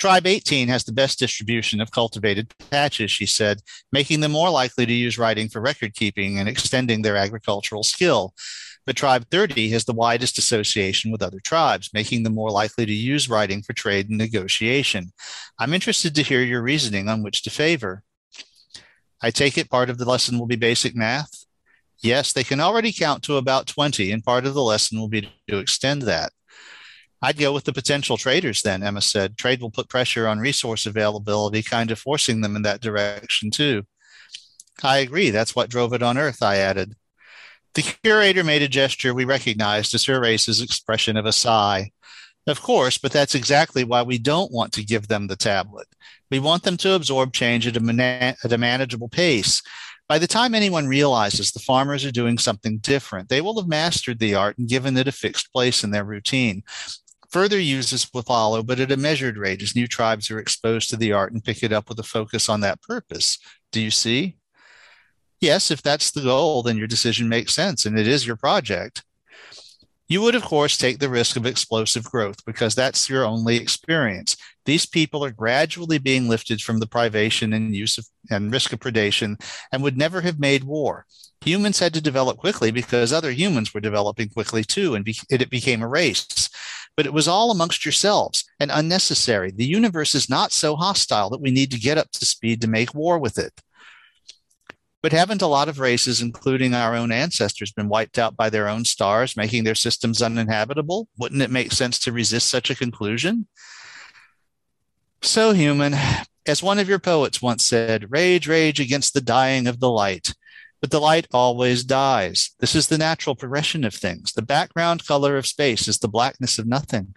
Tribe 0.00 0.26
18 0.26 0.66
has 0.66 0.82
the 0.82 0.90
best 0.90 1.20
distribution 1.20 1.80
of 1.80 1.92
cultivated 1.92 2.52
patches, 2.68 3.12
she 3.12 3.24
said, 3.24 3.60
making 3.92 4.18
them 4.18 4.32
more 4.32 4.50
likely 4.50 4.84
to 4.84 4.92
use 4.92 5.16
writing 5.16 5.48
for 5.48 5.60
record 5.60 5.94
keeping 5.94 6.40
and 6.40 6.48
extending 6.48 7.02
their 7.02 7.16
agricultural 7.16 7.84
skill. 7.84 8.34
But 8.84 8.96
Tribe 8.96 9.26
30 9.30 9.70
has 9.70 9.84
the 9.84 9.92
widest 9.92 10.38
association 10.38 11.12
with 11.12 11.22
other 11.22 11.38
tribes, 11.38 11.90
making 11.94 12.24
them 12.24 12.34
more 12.34 12.50
likely 12.50 12.84
to 12.84 12.92
use 12.92 13.30
writing 13.30 13.62
for 13.62 13.74
trade 13.74 14.08
and 14.08 14.18
negotiation. 14.18 15.12
I'm 15.60 15.72
interested 15.72 16.16
to 16.16 16.24
hear 16.24 16.42
your 16.42 16.62
reasoning 16.62 17.08
on 17.08 17.22
which 17.22 17.44
to 17.44 17.50
favor. 17.50 18.02
I 19.22 19.30
take 19.30 19.56
it 19.56 19.70
part 19.70 19.88
of 19.88 19.98
the 19.98 20.04
lesson 20.04 20.36
will 20.36 20.48
be 20.48 20.56
basic 20.56 20.96
math. 20.96 21.46
Yes, 22.00 22.32
they 22.32 22.44
can 22.44 22.60
already 22.60 22.92
count 22.92 23.22
to 23.24 23.36
about 23.36 23.66
20, 23.66 24.12
and 24.12 24.24
part 24.24 24.46
of 24.46 24.54
the 24.54 24.62
lesson 24.62 24.98
will 24.98 25.08
be 25.08 25.28
to 25.48 25.58
extend 25.58 26.02
that. 26.02 26.32
I'd 27.20 27.36
go 27.36 27.52
with 27.52 27.64
the 27.64 27.72
potential 27.72 28.16
traders 28.16 28.62
then, 28.62 28.84
Emma 28.84 29.00
said. 29.00 29.36
Trade 29.36 29.60
will 29.60 29.72
put 29.72 29.88
pressure 29.88 30.28
on 30.28 30.38
resource 30.38 30.86
availability, 30.86 31.62
kind 31.62 31.90
of 31.90 31.98
forcing 31.98 32.40
them 32.40 32.54
in 32.54 32.62
that 32.62 32.80
direction 32.80 33.50
too. 33.50 33.84
I 34.82 34.98
agree. 34.98 35.30
That's 35.30 35.56
what 35.56 35.70
drove 35.70 35.92
it 35.92 36.02
on 36.02 36.16
Earth, 36.16 36.42
I 36.42 36.58
added. 36.58 36.94
The 37.74 37.82
curator 37.82 38.44
made 38.44 38.62
a 38.62 38.68
gesture 38.68 39.12
we 39.12 39.24
recognized 39.24 39.94
as 39.94 40.04
her 40.04 40.20
race's 40.20 40.62
expression 40.62 41.16
of 41.16 41.26
a 41.26 41.32
sigh. 41.32 41.90
Of 42.46 42.62
course, 42.62 42.96
but 42.96 43.12
that's 43.12 43.34
exactly 43.34 43.84
why 43.84 44.02
we 44.02 44.18
don't 44.18 44.52
want 44.52 44.72
to 44.74 44.84
give 44.84 45.08
them 45.08 45.26
the 45.26 45.36
tablet. 45.36 45.86
We 46.30 46.38
want 46.38 46.62
them 46.62 46.76
to 46.78 46.94
absorb 46.94 47.32
change 47.32 47.66
at 47.66 47.76
a, 47.76 47.80
man- 47.80 48.36
at 48.42 48.52
a 48.52 48.58
manageable 48.58 49.08
pace 49.08 49.60
by 50.08 50.18
the 50.18 50.26
time 50.26 50.54
anyone 50.54 50.86
realizes 50.86 51.52
the 51.52 51.58
farmers 51.60 52.04
are 52.04 52.10
doing 52.10 52.38
something 52.38 52.78
different, 52.78 53.28
they 53.28 53.40
will 53.40 53.60
have 53.60 53.68
mastered 53.68 54.18
the 54.18 54.34
art 54.34 54.56
and 54.56 54.68
given 54.68 54.96
it 54.96 55.06
a 55.06 55.12
fixed 55.12 55.52
place 55.52 55.84
in 55.84 55.90
their 55.90 56.04
routine. 56.04 56.62
Further 57.30 57.60
uses 57.60 58.08
will 58.14 58.22
follow, 58.22 58.62
but 58.62 58.80
at 58.80 58.90
a 58.90 58.96
measured 58.96 59.36
rate 59.36 59.62
as 59.62 59.76
new 59.76 59.86
tribes 59.86 60.30
are 60.30 60.38
exposed 60.38 60.88
to 60.90 60.96
the 60.96 61.12
art 61.12 61.32
and 61.32 61.44
pick 61.44 61.62
it 61.62 61.74
up 61.74 61.90
with 61.90 61.98
a 61.98 62.02
focus 62.02 62.48
on 62.48 62.60
that 62.60 62.80
purpose. 62.80 63.38
Do 63.70 63.82
you 63.82 63.90
see? 63.90 64.38
Yes, 65.40 65.70
if 65.70 65.82
that's 65.82 66.10
the 66.10 66.22
goal, 66.22 66.62
then 66.62 66.78
your 66.78 66.86
decision 66.86 67.28
makes 67.28 67.54
sense 67.54 67.84
and 67.84 67.98
it 67.98 68.08
is 68.08 68.26
your 68.26 68.36
project. 68.36 69.04
You 70.08 70.22
would, 70.22 70.34
of 70.34 70.42
course, 70.42 70.78
take 70.78 71.00
the 71.00 71.10
risk 71.10 71.36
of 71.36 71.44
explosive 71.44 72.04
growth 72.04 72.42
because 72.46 72.74
that's 72.74 73.10
your 73.10 73.26
only 73.26 73.56
experience. 73.56 74.38
These 74.68 74.84
people 74.84 75.24
are 75.24 75.30
gradually 75.30 75.96
being 75.96 76.28
lifted 76.28 76.60
from 76.60 76.78
the 76.78 76.86
privation 76.86 77.54
and 77.54 77.74
use 77.74 77.96
of 77.96 78.04
and 78.30 78.52
risk 78.52 78.70
of 78.74 78.80
predation 78.80 79.40
and 79.72 79.82
would 79.82 79.96
never 79.96 80.20
have 80.20 80.38
made 80.38 80.62
war. 80.62 81.06
Humans 81.40 81.78
had 81.78 81.94
to 81.94 82.02
develop 82.02 82.36
quickly 82.36 82.70
because 82.70 83.10
other 83.10 83.30
humans 83.30 83.72
were 83.72 83.80
developing 83.80 84.28
quickly 84.28 84.62
too, 84.62 84.94
and 84.94 85.06
be, 85.06 85.16
it, 85.30 85.40
it 85.40 85.48
became 85.48 85.80
a 85.80 85.88
race. 85.88 86.50
But 86.98 87.06
it 87.06 87.14
was 87.14 87.26
all 87.26 87.50
amongst 87.50 87.86
yourselves 87.86 88.44
and 88.60 88.70
unnecessary. 88.70 89.50
The 89.50 89.64
universe 89.64 90.14
is 90.14 90.28
not 90.28 90.52
so 90.52 90.76
hostile 90.76 91.30
that 91.30 91.40
we 91.40 91.50
need 91.50 91.70
to 91.70 91.80
get 91.80 91.96
up 91.96 92.10
to 92.10 92.26
speed 92.26 92.60
to 92.60 92.68
make 92.68 92.92
war 92.92 93.18
with 93.18 93.38
it. 93.38 93.62
But 95.02 95.12
haven't 95.12 95.40
a 95.40 95.46
lot 95.46 95.70
of 95.70 95.78
races, 95.78 96.20
including 96.20 96.74
our 96.74 96.94
own 96.94 97.10
ancestors, 97.10 97.72
been 97.72 97.88
wiped 97.88 98.18
out 98.18 98.36
by 98.36 98.50
their 98.50 98.68
own 98.68 98.84
stars, 98.84 99.34
making 99.34 99.64
their 99.64 99.74
systems 99.74 100.20
uninhabitable? 100.20 101.08
Wouldn't 101.16 101.40
it 101.40 101.50
make 101.50 101.72
sense 101.72 101.98
to 102.00 102.12
resist 102.12 102.50
such 102.50 102.68
a 102.68 102.74
conclusion? 102.74 103.46
So 105.22 105.52
human, 105.52 105.94
as 106.46 106.62
one 106.62 106.78
of 106.78 106.88
your 106.88 106.98
poets 106.98 107.42
once 107.42 107.64
said, 107.64 108.10
rage, 108.10 108.46
rage 108.48 108.80
against 108.80 109.14
the 109.14 109.20
dying 109.20 109.66
of 109.66 109.80
the 109.80 109.90
light. 109.90 110.34
But 110.80 110.92
the 110.92 111.00
light 111.00 111.26
always 111.32 111.82
dies. 111.82 112.50
This 112.60 112.76
is 112.76 112.86
the 112.86 112.98
natural 112.98 113.34
progression 113.34 113.82
of 113.84 113.94
things. 113.94 114.32
The 114.32 114.42
background 114.42 115.04
color 115.06 115.36
of 115.36 115.46
space 115.46 115.88
is 115.88 115.98
the 115.98 116.08
blackness 116.08 116.58
of 116.58 116.68
nothing. 116.68 117.14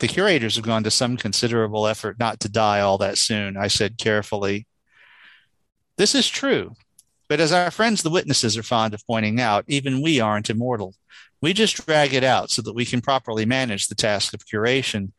The 0.00 0.08
curators 0.08 0.56
have 0.56 0.64
gone 0.64 0.84
to 0.84 0.90
some 0.90 1.16
considerable 1.16 1.86
effort 1.86 2.18
not 2.18 2.40
to 2.40 2.50
die 2.50 2.80
all 2.80 2.98
that 2.98 3.16
soon, 3.16 3.56
I 3.56 3.68
said 3.68 3.96
carefully. 3.96 4.66
This 5.96 6.14
is 6.14 6.28
true, 6.28 6.74
But 7.28 7.40
as 7.40 7.52
our 7.52 7.70
friends, 7.70 8.02
the 8.02 8.10
witnesses, 8.10 8.58
are 8.58 8.62
fond 8.62 8.92
of 8.92 9.06
pointing 9.06 9.40
out, 9.40 9.64
even 9.66 10.02
we 10.02 10.20
aren't 10.20 10.50
immortal. 10.50 10.94
We 11.42 11.52
just 11.52 11.84
drag 11.84 12.14
it 12.14 12.22
out 12.22 12.50
so 12.50 12.62
that 12.62 12.74
we 12.74 12.86
can 12.86 13.00
properly 13.00 13.44
manage 13.44 13.88
the 13.88 13.96
task 13.96 14.32
of 14.32 14.46
curation. 14.46 15.10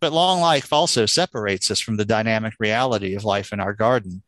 But 0.00 0.12
long 0.12 0.40
life 0.40 0.72
also 0.72 1.06
separates 1.06 1.70
us 1.70 1.80
from 1.80 1.96
the 1.96 2.04
dynamic 2.04 2.54
reality 2.58 3.14
of 3.14 3.24
life 3.24 3.52
in 3.52 3.60
our 3.60 3.72
garden. 3.72 4.22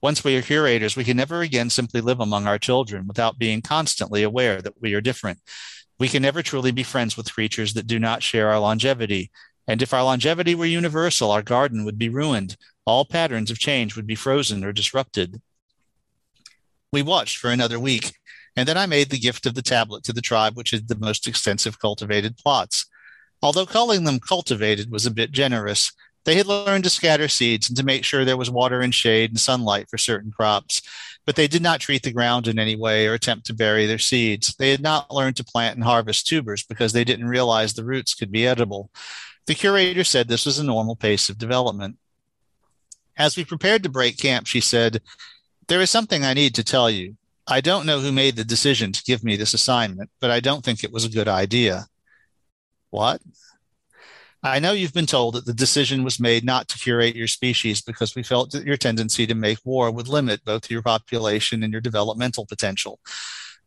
Once 0.00 0.22
we 0.22 0.36
are 0.36 0.42
curators, 0.42 0.94
we 0.94 1.02
can 1.02 1.16
never 1.16 1.40
again 1.40 1.70
simply 1.70 2.00
live 2.00 2.20
among 2.20 2.46
our 2.46 2.58
children 2.58 3.06
without 3.08 3.38
being 3.38 3.60
constantly 3.60 4.22
aware 4.22 4.62
that 4.62 4.80
we 4.80 4.94
are 4.94 5.00
different. 5.00 5.40
We 5.98 6.08
can 6.08 6.22
never 6.22 6.42
truly 6.42 6.70
be 6.70 6.84
friends 6.84 7.16
with 7.16 7.32
creatures 7.32 7.74
that 7.74 7.88
do 7.88 7.98
not 7.98 8.22
share 8.22 8.50
our 8.50 8.60
longevity. 8.60 9.32
And 9.66 9.82
if 9.82 9.92
our 9.92 10.04
longevity 10.04 10.54
were 10.54 10.66
universal, 10.66 11.32
our 11.32 11.42
garden 11.42 11.84
would 11.84 11.98
be 11.98 12.08
ruined. 12.08 12.56
All 12.84 13.04
patterns 13.04 13.50
of 13.50 13.58
change 13.58 13.96
would 13.96 14.06
be 14.06 14.14
frozen 14.14 14.62
or 14.62 14.72
disrupted. 14.72 15.40
We 16.92 17.02
watched 17.02 17.38
for 17.38 17.50
another 17.50 17.80
week, 17.80 18.12
and 18.56 18.66
then 18.66 18.78
I 18.78 18.86
made 18.86 19.10
the 19.10 19.18
gift 19.18 19.46
of 19.46 19.54
the 19.54 19.62
tablet 19.62 20.02
to 20.04 20.12
the 20.12 20.22
tribe 20.22 20.56
which 20.56 20.70
had 20.70 20.88
the 20.88 20.98
most 20.98 21.28
extensive 21.28 21.78
cultivated 21.78 22.38
plots. 22.38 22.86
Although 23.42 23.66
calling 23.66 24.04
them 24.04 24.18
cultivated 24.18 24.90
was 24.90 25.04
a 25.04 25.10
bit 25.10 25.30
generous, 25.30 25.92
they 26.24 26.34
had 26.34 26.46
learned 26.46 26.84
to 26.84 26.90
scatter 26.90 27.28
seeds 27.28 27.68
and 27.68 27.76
to 27.76 27.84
make 27.84 28.04
sure 28.04 28.24
there 28.24 28.36
was 28.36 28.50
water 28.50 28.80
and 28.80 28.92
shade 28.92 29.30
and 29.30 29.38
sunlight 29.38 29.88
for 29.88 29.98
certain 29.98 30.32
crops, 30.32 30.82
but 31.24 31.36
they 31.36 31.46
did 31.46 31.62
not 31.62 31.80
treat 31.80 32.02
the 32.02 32.12
ground 32.12 32.48
in 32.48 32.58
any 32.58 32.74
way 32.74 33.06
or 33.06 33.14
attempt 33.14 33.46
to 33.46 33.54
bury 33.54 33.86
their 33.86 33.98
seeds. 33.98 34.54
They 34.58 34.70
had 34.70 34.82
not 34.82 35.14
learned 35.14 35.36
to 35.36 35.44
plant 35.44 35.76
and 35.76 35.84
harvest 35.84 36.26
tubers 36.26 36.64
because 36.64 36.92
they 36.92 37.04
didn't 37.04 37.28
realize 37.28 37.74
the 37.74 37.84
roots 37.84 38.14
could 38.14 38.32
be 38.32 38.46
edible. 38.46 38.90
The 39.46 39.54
curator 39.54 40.02
said 40.02 40.26
this 40.26 40.46
was 40.46 40.58
a 40.58 40.64
normal 40.64 40.96
pace 40.96 41.28
of 41.28 41.38
development. 41.38 41.96
As 43.16 43.36
we 43.36 43.44
prepared 43.44 43.84
to 43.84 43.88
break 43.88 44.18
camp, 44.18 44.46
she 44.46 44.60
said, 44.60 45.00
There 45.68 45.80
is 45.80 45.90
something 45.90 46.24
I 46.24 46.34
need 46.34 46.54
to 46.56 46.64
tell 46.64 46.90
you. 46.90 47.16
I 47.48 47.60
don't 47.60 47.86
know 47.86 48.00
who 48.00 48.10
made 48.10 48.36
the 48.36 48.44
decision 48.44 48.92
to 48.92 49.04
give 49.04 49.22
me 49.22 49.36
this 49.36 49.54
assignment, 49.54 50.10
but 50.20 50.30
I 50.30 50.40
don't 50.40 50.64
think 50.64 50.82
it 50.82 50.92
was 50.92 51.04
a 51.04 51.10
good 51.10 51.28
idea. 51.28 51.86
What? 52.90 53.20
I 54.42 54.58
know 54.58 54.72
you've 54.72 54.92
been 54.92 55.06
told 55.06 55.34
that 55.34 55.46
the 55.46 55.52
decision 55.52 56.04
was 56.04 56.20
made 56.20 56.44
not 56.44 56.68
to 56.68 56.78
curate 56.78 57.16
your 57.16 57.26
species 57.26 57.82
because 57.82 58.14
we 58.14 58.22
felt 58.22 58.50
that 58.52 58.64
your 58.64 58.76
tendency 58.76 59.26
to 59.26 59.34
make 59.34 59.58
war 59.64 59.90
would 59.90 60.08
limit 60.08 60.44
both 60.44 60.70
your 60.70 60.82
population 60.82 61.62
and 61.62 61.72
your 61.72 61.80
developmental 61.80 62.46
potential. 62.46 63.00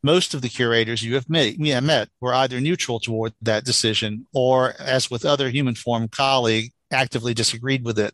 Most 0.04 0.34
of 0.34 0.42
the 0.42 0.50
curators 0.50 1.04
you 1.04 1.16
have 1.16 1.30
met, 1.30 1.60
yeah, 1.60 1.82
met 1.82 2.10
were 2.22 2.34
either 2.34 2.62
neutral 2.62 3.00
toward 3.00 3.34
that 3.42 3.66
decision 3.66 4.28
or, 4.34 4.74
as 4.80 5.12
with 5.12 5.26
other 5.26 5.50
human 5.50 5.76
form 5.76 6.08
colleagues, 6.08 6.74
actively 6.92 7.34
disagreed 7.34 7.84
with 7.84 8.00
it, 8.00 8.14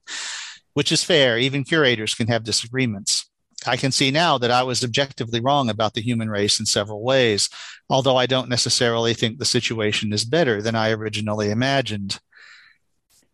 which 0.73 0.91
is 0.91 1.03
fair. 1.03 1.37
Even 1.37 1.63
curators 1.63 2.15
can 2.15 2.27
have 2.27 2.43
disagreements. 2.43 3.29
I 3.67 3.77
can 3.77 3.91
see 3.91 4.11
now 4.11 4.37
that 4.37 4.51
I 4.51 4.63
was 4.63 4.83
objectively 4.83 5.39
wrong 5.39 5.69
about 5.69 5.93
the 5.93 6.01
human 6.01 6.29
race 6.29 6.59
in 6.59 6.65
several 6.65 7.03
ways, 7.03 7.49
although 7.89 8.17
I 8.17 8.25
don't 8.25 8.49
necessarily 8.49 9.13
think 9.13 9.37
the 9.37 9.45
situation 9.45 10.13
is 10.13 10.25
better 10.25 10.61
than 10.61 10.75
I 10.75 10.91
originally 10.91 11.49
imagined. 11.49 12.19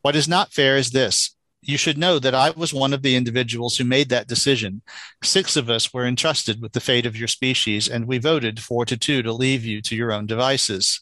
What 0.02 0.16
is 0.16 0.28
not 0.28 0.54
fair 0.54 0.78
is 0.78 0.92
this. 0.92 1.36
You 1.64 1.78
should 1.78 1.98
know 1.98 2.18
that 2.18 2.34
I 2.34 2.50
was 2.50 2.74
one 2.74 2.92
of 2.92 3.04
the 3.04 3.16
individuals 3.16 3.78
who 3.78 3.84
made 3.84 4.10
that 4.10 4.28
decision. 4.28 4.82
Six 5.24 5.56
of 5.56 5.70
us 5.70 5.94
were 5.94 6.08
entrusted 6.08 6.60
with 6.60 6.74
the 6.74 6.80
fate 6.80 7.06
of 7.06 7.16
your 7.16 7.28
species, 7.28 7.88
and 7.88 8.08
we 8.08 8.18
voted 8.18 8.60
four 8.60 8.84
to 8.86 8.98
two 8.98 9.22
to 9.22 9.32
leave 9.32 9.64
you 9.64 9.80
to 9.84 9.96
your 9.96 10.12
own 10.12 10.26
devices. 10.26 11.02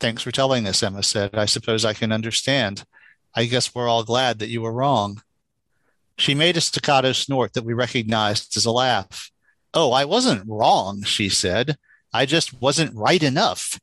Thanks 0.00 0.22
for 0.22 0.30
telling 0.30 0.66
us, 0.68 0.82
Emma 0.82 1.02
said. 1.02 1.34
I 1.34 1.46
suppose 1.46 1.84
I 1.84 1.94
can 1.94 2.12
understand. 2.12 2.84
I 3.34 3.46
guess 3.46 3.74
we're 3.74 3.88
all 3.88 4.04
glad 4.04 4.38
that 4.40 4.50
you 4.50 4.60
were 4.60 4.72
wrong. 4.72 5.22
She 6.18 6.34
made 6.34 6.56
a 6.56 6.60
staccato 6.60 7.12
snort 7.12 7.54
that 7.54 7.64
we 7.64 7.72
recognized 7.72 8.56
as 8.56 8.66
a 8.66 8.70
laugh. 8.70 9.30
Oh, 9.72 9.92
I 9.92 10.04
wasn't 10.04 10.48
wrong, 10.48 11.02
she 11.02 11.28
said. 11.28 11.76
I 12.12 12.26
just 12.26 12.60
wasn't 12.60 12.94
right 12.94 13.22
enough. 13.22 13.80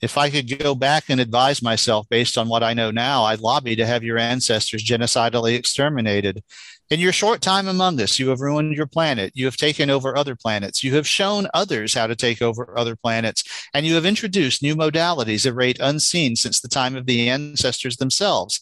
If 0.00 0.18
I 0.18 0.30
could 0.30 0.58
go 0.58 0.74
back 0.74 1.04
and 1.08 1.20
advise 1.20 1.62
myself 1.62 2.06
based 2.08 2.36
on 2.36 2.48
what 2.48 2.62
I 2.62 2.74
know 2.74 2.90
now, 2.90 3.24
I'd 3.24 3.40
lobby 3.40 3.76
to 3.76 3.86
have 3.86 4.04
your 4.04 4.18
ancestors 4.18 4.84
genocidally 4.84 5.56
exterminated. 5.56 6.42
In 6.88 7.00
your 7.00 7.12
short 7.12 7.40
time 7.40 7.66
among 7.66 8.00
us, 8.00 8.18
you 8.18 8.28
have 8.28 8.40
ruined 8.40 8.76
your 8.76 8.86
planet. 8.86 9.32
You 9.34 9.46
have 9.46 9.56
taken 9.56 9.90
over 9.90 10.16
other 10.16 10.36
planets. 10.36 10.84
You 10.84 10.94
have 10.94 11.06
shown 11.06 11.48
others 11.52 11.94
how 11.94 12.06
to 12.06 12.14
take 12.14 12.40
over 12.40 12.78
other 12.78 12.94
planets. 12.94 13.42
And 13.74 13.84
you 13.84 13.94
have 13.94 14.06
introduced 14.06 14.62
new 14.62 14.76
modalities 14.76 15.46
at 15.46 15.54
rate 15.54 15.78
unseen 15.80 16.36
since 16.36 16.60
the 16.60 16.68
time 16.68 16.94
of 16.94 17.06
the 17.06 17.28
ancestors 17.28 17.96
themselves 17.96 18.60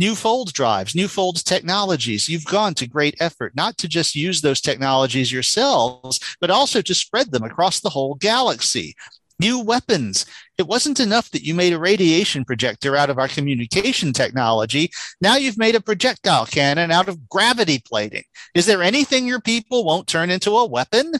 new 0.00 0.14
fold 0.14 0.52
drives, 0.54 0.94
new 0.94 1.06
fold 1.06 1.44
technologies. 1.44 2.26
You've 2.26 2.46
gone 2.46 2.72
to 2.74 2.88
great 2.88 3.14
effort 3.20 3.54
not 3.54 3.76
to 3.78 3.86
just 3.86 4.16
use 4.16 4.40
those 4.40 4.62
technologies 4.62 5.30
yourselves, 5.30 6.18
but 6.40 6.50
also 6.50 6.80
to 6.80 6.94
spread 6.94 7.30
them 7.30 7.44
across 7.44 7.80
the 7.80 7.90
whole 7.90 8.14
galaxy. 8.14 8.96
New 9.38 9.60
weapons. 9.60 10.24
It 10.58 10.66
wasn't 10.66 11.00
enough 11.00 11.30
that 11.30 11.44
you 11.44 11.54
made 11.54 11.74
a 11.74 11.78
radiation 11.78 12.44
projector 12.46 12.96
out 12.96 13.10
of 13.10 13.18
our 13.18 13.28
communication 13.28 14.12
technology. 14.12 14.90
Now 15.20 15.36
you've 15.36 15.58
made 15.58 15.74
a 15.74 15.80
projectile 15.80 16.46
cannon 16.46 16.90
out 16.90 17.08
of 17.08 17.28
gravity 17.28 17.82
plating. 17.84 18.24
Is 18.54 18.64
there 18.66 18.82
anything 18.82 19.26
your 19.26 19.40
people 19.40 19.84
won't 19.84 20.06
turn 20.06 20.30
into 20.30 20.56
a 20.56 20.66
weapon? 20.66 21.12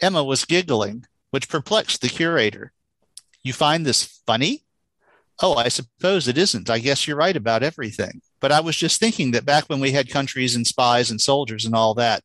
Emma 0.00 0.22
was 0.22 0.44
giggling, 0.44 1.04
which 1.30 1.48
perplexed 1.48 2.00
the 2.00 2.08
curator. 2.08 2.72
You 3.42 3.52
find 3.52 3.84
this 3.84 4.20
funny? 4.24 4.62
Oh, 5.40 5.54
I 5.54 5.68
suppose 5.68 6.28
it 6.28 6.38
isn't. 6.38 6.70
I 6.70 6.78
guess 6.78 7.06
you're 7.06 7.16
right 7.16 7.36
about 7.36 7.62
everything. 7.62 8.20
But 8.40 8.52
I 8.52 8.60
was 8.60 8.76
just 8.76 9.00
thinking 9.00 9.30
that 9.32 9.44
back 9.44 9.64
when 9.64 9.80
we 9.80 9.92
had 9.92 10.10
countries 10.10 10.56
and 10.56 10.66
spies 10.66 11.10
and 11.10 11.20
soldiers 11.20 11.64
and 11.64 11.74
all 11.74 11.94
that, 11.94 12.22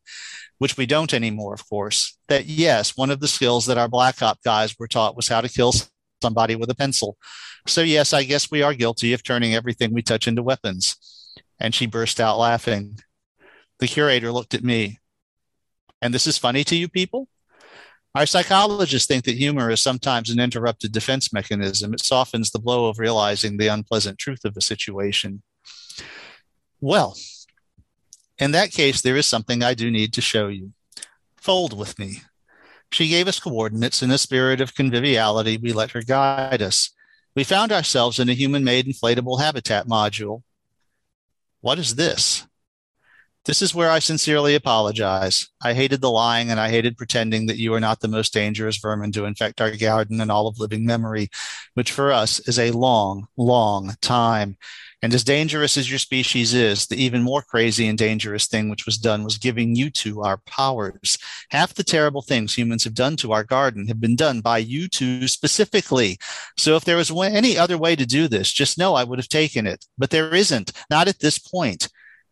which 0.58 0.78
we 0.78 0.86
don't 0.86 1.14
anymore, 1.14 1.54
of 1.54 1.68
course, 1.70 2.18
that 2.28 2.46
yes, 2.46 2.98
one 2.98 3.12
of 3.12 3.20
the 3.20 3.28
skills 3.28 3.66
that 3.68 3.78
our 3.78 3.88
Black 3.88 4.22
Op 4.22 4.42
guys 4.44 4.76
were 4.78 4.88
taught 4.88 5.16
was 5.16 5.28
how 5.28 5.42
to 5.42 5.50
kill 5.50 5.74
somebody 6.22 6.56
with 6.56 6.70
a 6.70 6.76
pencil. 6.76 7.18
So, 7.68 7.82
yes, 7.82 8.14
I 8.14 8.24
guess 8.24 8.50
we 8.50 8.62
are 8.62 8.74
guilty 8.74 9.14
of 9.14 9.24
turning 9.24 9.54
everything 9.54 9.94
we 9.94 10.02
touch 10.02 10.28
into 10.28 10.44
weapons. 10.44 10.96
And 11.60 11.74
she 11.74 11.86
burst 11.86 12.20
out 12.20 12.38
laughing. 12.38 13.00
The 13.80 13.88
curator 13.88 14.32
looked 14.32 14.54
at 14.54 14.64
me. 14.64 15.00
And 16.02 16.14
this 16.14 16.28
is 16.28 16.38
funny 16.38 16.64
to 16.66 16.76
you 16.76 16.88
people? 16.88 17.28
Our 18.18 18.26
psychologists 18.26 19.08
think 19.08 19.26
that 19.26 19.38
humor 19.38 19.70
is 19.70 19.80
sometimes 19.80 20.32
an 20.32 20.40
interrupted 20.40 20.92
defense 20.92 21.32
mechanism. 21.32 21.94
It 21.94 22.04
softens 22.04 22.50
the 22.50 22.58
blow 22.58 22.88
of 22.88 22.98
realizing 22.98 23.58
the 23.58 23.68
unpleasant 23.68 24.18
truth 24.18 24.44
of 24.44 24.58
a 24.58 24.62
situation. 24.62 25.44
Well, 26.82 27.16
in 28.40 28.54
that 28.54 28.72
case, 28.72 29.04
there 29.04 29.18
is 29.18 29.28
something 29.28 29.62
I 29.62 29.76
do 29.76 29.92
need 29.92 30.14
to 30.14 30.22
show 30.22 30.48
you. 30.48 30.74
Fold 31.36 31.78
with 31.78 32.00
me. 32.00 32.22
She 32.92 33.08
gave 33.08 33.28
us 33.28 33.40
coordinates 33.40 34.02
in 34.02 34.10
a 34.10 34.18
spirit 34.18 34.62
of 34.62 34.74
conviviality. 34.74 35.58
We 35.58 35.72
let 35.72 35.92
her 35.92 36.02
guide 36.02 36.64
us. 36.64 36.90
We 37.36 37.44
found 37.44 37.72
ourselves 37.72 38.18
in 38.18 38.30
a 38.30 38.34
human 38.34 38.64
made 38.64 38.88
inflatable 38.88 39.42
habitat 39.42 39.86
module. 39.86 40.42
What 41.62 41.78
is 41.78 41.94
this? 41.94 42.47
This 43.48 43.62
is 43.62 43.74
where 43.74 43.90
I 43.90 44.00
sincerely 44.00 44.56
apologize. 44.56 45.48
I 45.64 45.74
hated 45.74 46.02
the 46.02 46.12
lying 46.12 46.52
and 46.52 46.60
I 46.60 46.70
hated 46.70 46.98
pretending 46.98 47.46
that 47.46 47.58
you 47.58 47.74
are 47.74 47.80
not 47.80 48.02
the 48.02 48.10
most 48.10 48.34
dangerous 48.34 48.76
vermin 48.76 49.14
to 49.14 49.24
infect 49.24 49.62
our 49.62 49.72
garden 49.72 50.20
and 50.20 50.30
all 50.30 50.48
of 50.48 50.60
living 50.60 50.86
memory, 50.86 51.30
which 51.74 51.94
for 51.94 52.12
us 52.12 52.42
is 52.42 52.60
a 52.60 52.72
long, 52.72 53.26
long 53.38 53.96
time. 54.02 54.58
And 55.02 55.14
as 55.14 55.24
dangerous 55.24 55.78
as 55.78 55.90
your 55.90 55.98
species 55.98 56.54
is, 56.54 56.88
the 56.88 57.02
even 57.02 57.22
more 57.22 57.42
crazy 57.42 57.88
and 57.88 57.98
dangerous 57.98 58.48
thing 58.48 58.70
which 58.70 58.86
was 58.86 58.98
done 58.98 59.24
was 59.24 59.38
giving 59.38 59.78
you 59.78 59.92
two 59.92 60.24
our 60.24 60.40
powers. 60.40 61.18
Half 61.50 61.76
the 61.76 61.86
terrible 61.86 62.24
things 62.24 62.54
humans 62.54 62.84
have 62.84 62.96
done 62.96 63.16
to 63.18 63.32
our 63.32 63.46
garden 63.46 63.88
have 63.88 64.02
been 64.02 64.18
done 64.18 64.42
by 64.42 64.58
you 64.58 64.90
two 64.90 65.26
specifically. 65.30 66.18
So 66.58 66.76
if 66.76 66.84
there 66.84 66.98
was 66.98 67.12
any 67.18 67.58
other 67.58 67.78
way 67.78 67.96
to 67.96 68.06
do 68.06 68.28
this, 68.28 68.52
just 68.52 68.78
know 68.78 68.96
I 68.96 69.06
would 69.06 69.20
have 69.20 69.30
taken 69.30 69.66
it. 69.66 69.86
But 69.98 70.10
there 70.10 70.36
isn't, 70.36 70.74
not 70.90 71.08
at 71.08 71.20
this 71.20 71.40
point. 71.40 71.88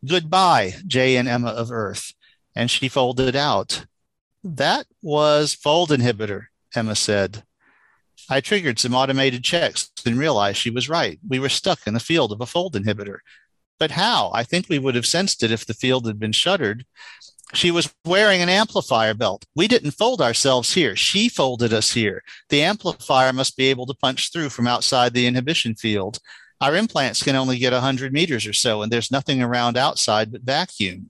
Goodbye, 0.07 0.75
Jay 0.85 1.17
and 1.17 1.27
Emma 1.27 1.49
of 1.49 1.71
Earth. 1.71 2.13
And 2.55 2.69
she 2.69 2.87
folded 2.89 3.35
out. 3.35 3.85
That 4.43 4.85
was 5.01 5.53
fold 5.53 5.89
inhibitor, 5.89 6.45
Emma 6.75 6.95
said. 6.95 7.43
I 8.29 8.41
triggered 8.41 8.79
some 8.79 8.95
automated 8.95 9.43
checks 9.43 9.91
and 10.05 10.17
realized 10.17 10.57
she 10.57 10.69
was 10.69 10.89
right. 10.89 11.19
We 11.27 11.39
were 11.39 11.49
stuck 11.49 11.85
in 11.85 11.93
the 11.93 11.99
field 11.99 12.31
of 12.31 12.41
a 12.41 12.45
fold 12.45 12.73
inhibitor. 12.73 13.19
But 13.79 13.91
how? 13.91 14.31
I 14.33 14.43
think 14.43 14.67
we 14.69 14.79
would 14.79 14.95
have 14.95 15.05
sensed 15.05 15.43
it 15.43 15.51
if 15.51 15.65
the 15.65 15.73
field 15.73 16.07
had 16.07 16.19
been 16.19 16.31
shuttered. 16.31 16.85
She 17.53 17.71
was 17.71 17.93
wearing 18.05 18.41
an 18.41 18.49
amplifier 18.49 19.13
belt. 19.13 19.45
We 19.55 19.67
didn't 19.67 19.91
fold 19.91 20.21
ourselves 20.21 20.73
here. 20.73 20.95
She 20.95 21.29
folded 21.29 21.73
us 21.73 21.91
here. 21.91 22.23
The 22.49 22.63
amplifier 22.63 23.33
must 23.33 23.57
be 23.57 23.65
able 23.65 23.85
to 23.85 23.93
punch 23.93 24.31
through 24.31 24.49
from 24.49 24.67
outside 24.67 25.13
the 25.13 25.27
inhibition 25.27 25.75
field. 25.75 26.19
Our 26.61 26.75
implants 26.75 27.21
can 27.21 27.35
only 27.35 27.57
get 27.57 27.73
100 27.73 28.13
meters 28.13 28.45
or 28.45 28.53
so, 28.53 28.81
and 28.81 28.91
there's 28.91 29.11
nothing 29.11 29.41
around 29.41 29.77
outside 29.77 30.31
but 30.31 30.41
vacuum. 30.41 31.09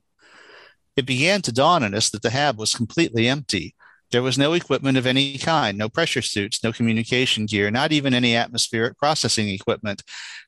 It 0.96 1.06
began 1.06 1.42
to 1.42 1.52
dawn 1.52 1.84
on 1.84 1.94
us 1.94 2.10
that 2.10 2.22
the 2.22 2.30
hab 2.30 2.58
was 2.58 2.74
completely 2.74 3.28
empty. 3.28 3.74
There 4.12 4.22
was 4.22 4.38
no 4.38 4.52
equipment 4.52 4.96
of 4.96 5.06
any 5.06 5.36
kind, 5.36 5.76
no 5.76 5.88
pressure 5.88 6.22
suits, 6.22 6.62
no 6.62 6.72
communication 6.72 7.46
gear, 7.46 7.70
not 7.70 7.92
even 7.92 8.14
any 8.14 8.36
atmospheric 8.36 8.96
processing 8.98 9.48
equipment. 9.48 10.02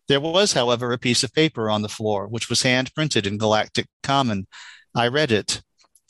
There 0.06 0.20
was, 0.20 0.52
however, 0.52 0.92
a 0.92 0.98
piece 0.98 1.22
of 1.22 1.34
paper 1.34 1.68
on 1.68 1.82
the 1.82 1.88
floor, 1.88 2.28
which 2.28 2.48
was 2.48 2.62
hand 2.62 2.94
printed 2.94 3.26
in 3.26 3.36
Galactic 3.36 3.86
Common. 4.02 4.46
I 4.94 5.08
read 5.08 5.32
it. 5.32 5.60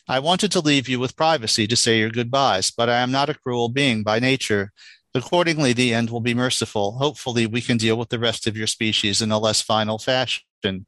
I 0.07 0.21
wanted 0.21 0.53
to 0.53 0.61
leave 0.61 0.89
you 0.89 1.01
with 1.01 1.17
privacy 1.17 1.67
to 1.67 1.77
say 1.77 1.99
your 1.99 2.11
goodbyes, 2.11 2.71
but 2.71 2.89
I 2.89 2.99
am 2.99 3.11
not 3.11 3.29
a 3.29 3.35
cruel 3.35 3.69
being 3.69 4.03
by 4.03 4.19
nature. 4.19 4.73
Accordingly, 5.15 5.73
the 5.73 5.95
end 5.95 6.11
will 6.11 6.21
be 6.21 6.35
merciful. 6.35 6.93
Hopefully, 6.99 7.47
we 7.47 7.61
can 7.61 7.77
deal 7.77 7.97
with 7.97 8.11
the 8.11 8.19
rest 8.19 8.47
of 8.47 8.57
your 8.57 8.67
species 8.67 9.23
in 9.23 9.31
a 9.31 9.39
less 9.39 9.63
final 9.63 9.99
fashion. 9.99 10.87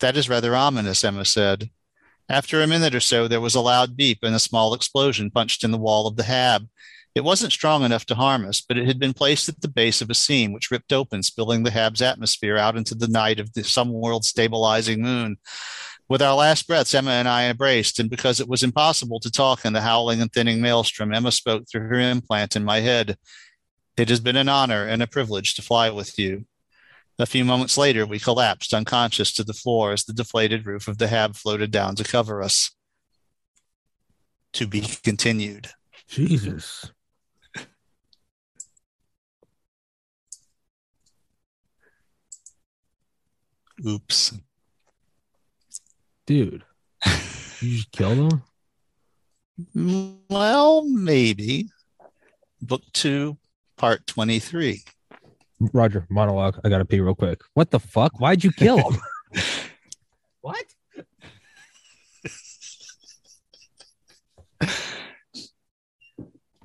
That 0.00 0.16
is 0.16 0.28
rather 0.28 0.56
ominous, 0.56 1.04
Emma 1.04 1.24
said. 1.24 1.70
After 2.28 2.60
a 2.60 2.66
minute 2.66 2.94
or 2.94 3.00
so, 3.00 3.28
there 3.28 3.40
was 3.40 3.54
a 3.54 3.60
loud 3.60 3.96
beep 3.96 4.20
and 4.22 4.34
a 4.34 4.40
small 4.40 4.72
explosion 4.74 5.30
punched 5.30 5.64
in 5.64 5.72
the 5.72 5.78
wall 5.78 6.06
of 6.06 6.16
the 6.16 6.22
hab. 6.24 6.68
It 7.14 7.24
wasn't 7.24 7.52
strong 7.52 7.82
enough 7.82 8.06
to 8.06 8.14
harm 8.14 8.46
us, 8.46 8.60
but 8.60 8.78
it 8.78 8.86
had 8.86 9.00
been 9.00 9.12
placed 9.12 9.48
at 9.48 9.60
the 9.60 9.68
base 9.68 10.00
of 10.00 10.10
a 10.10 10.14
seam 10.14 10.52
which 10.52 10.70
ripped 10.70 10.92
open, 10.92 11.24
spilling 11.24 11.64
the 11.64 11.72
hab's 11.72 12.00
atmosphere 12.00 12.56
out 12.56 12.76
into 12.76 12.94
the 12.94 13.08
night 13.08 13.40
of 13.40 13.52
the 13.52 13.64
some 13.64 13.92
world 13.92 14.24
stabilizing 14.24 15.02
moon. 15.02 15.38
With 16.10 16.22
our 16.22 16.34
last 16.34 16.66
breaths, 16.66 16.92
Emma 16.92 17.12
and 17.12 17.28
I 17.28 17.44
embraced, 17.44 18.00
and 18.00 18.10
because 18.10 18.40
it 18.40 18.48
was 18.48 18.64
impossible 18.64 19.20
to 19.20 19.30
talk 19.30 19.64
in 19.64 19.72
the 19.72 19.80
howling 19.80 20.20
and 20.20 20.32
thinning 20.32 20.60
maelstrom, 20.60 21.14
Emma 21.14 21.30
spoke 21.30 21.68
through 21.68 21.86
her 21.86 22.00
implant 22.00 22.56
in 22.56 22.64
my 22.64 22.80
head. 22.80 23.16
It 23.96 24.08
has 24.08 24.18
been 24.18 24.34
an 24.34 24.48
honor 24.48 24.84
and 24.84 25.04
a 25.04 25.06
privilege 25.06 25.54
to 25.54 25.62
fly 25.62 25.88
with 25.88 26.18
you. 26.18 26.46
A 27.20 27.26
few 27.26 27.44
moments 27.44 27.78
later, 27.78 28.04
we 28.04 28.18
collapsed 28.18 28.74
unconscious 28.74 29.32
to 29.34 29.44
the 29.44 29.52
floor 29.52 29.92
as 29.92 30.02
the 30.02 30.12
deflated 30.12 30.66
roof 30.66 30.88
of 30.88 30.98
the 30.98 31.06
hab 31.06 31.36
floated 31.36 31.70
down 31.70 31.94
to 31.94 32.02
cover 32.02 32.42
us. 32.42 32.72
To 34.54 34.66
be 34.66 34.80
continued. 34.80 35.68
Jesus. 36.08 36.90
Oops. 43.86 44.32
Dude. 46.30 46.62
You 47.60 47.76
just 47.76 47.90
killed 47.90 48.30
him? 49.74 50.22
Well, 50.30 50.84
maybe. 50.84 51.70
Book 52.62 52.82
two, 52.92 53.36
part 53.76 54.06
23. 54.06 54.84
Roger, 55.72 56.06
monologue. 56.08 56.60
I 56.62 56.68
gotta 56.68 56.84
pee 56.84 57.00
real 57.00 57.16
quick. 57.16 57.40
What 57.54 57.72
the 57.72 57.80
fuck? 57.80 58.20
Why'd 58.20 58.44
you 58.44 58.52
kill 58.52 58.78
him? 58.78 59.00
what? 60.40 60.64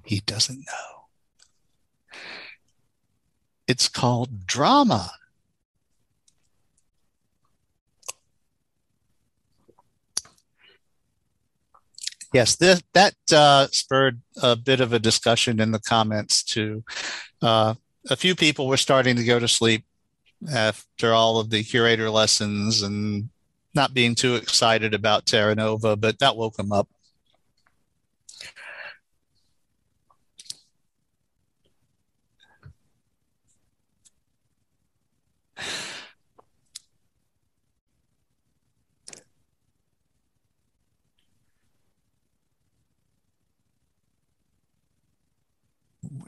He 0.05 0.19
doesn't 0.27 0.59
know. 0.59 2.19
It's 3.67 3.89
called 3.89 4.45
drama. 4.45 5.09
Yes, 12.35 12.57
this, 12.57 12.83
that 12.91 13.13
uh, 13.31 13.67
spurred 13.71 14.19
a 14.43 14.57
bit 14.57 14.81
of 14.81 14.91
a 14.91 14.99
discussion 14.99 15.61
in 15.61 15.71
the 15.71 15.79
comments 15.79 16.43
too. 16.43 16.83
Uh, 17.41 17.75
a 18.09 18.17
few 18.17 18.35
people 18.35 18.67
were 18.67 18.75
starting 18.75 19.15
to 19.15 19.23
go 19.23 19.39
to 19.39 19.47
sleep 19.47 19.85
after 20.53 21.13
all 21.13 21.39
of 21.39 21.49
the 21.49 21.63
curator 21.63 22.09
lessons 22.09 22.81
and 22.81 23.29
not 23.73 23.93
being 23.93 24.15
too 24.15 24.35
excited 24.35 24.93
about 24.93 25.25
Terra 25.25 25.55
Nova, 25.55 25.95
but 25.95 26.19
that 26.19 26.35
woke 26.35 26.57
them 26.57 26.73
up. 26.73 26.89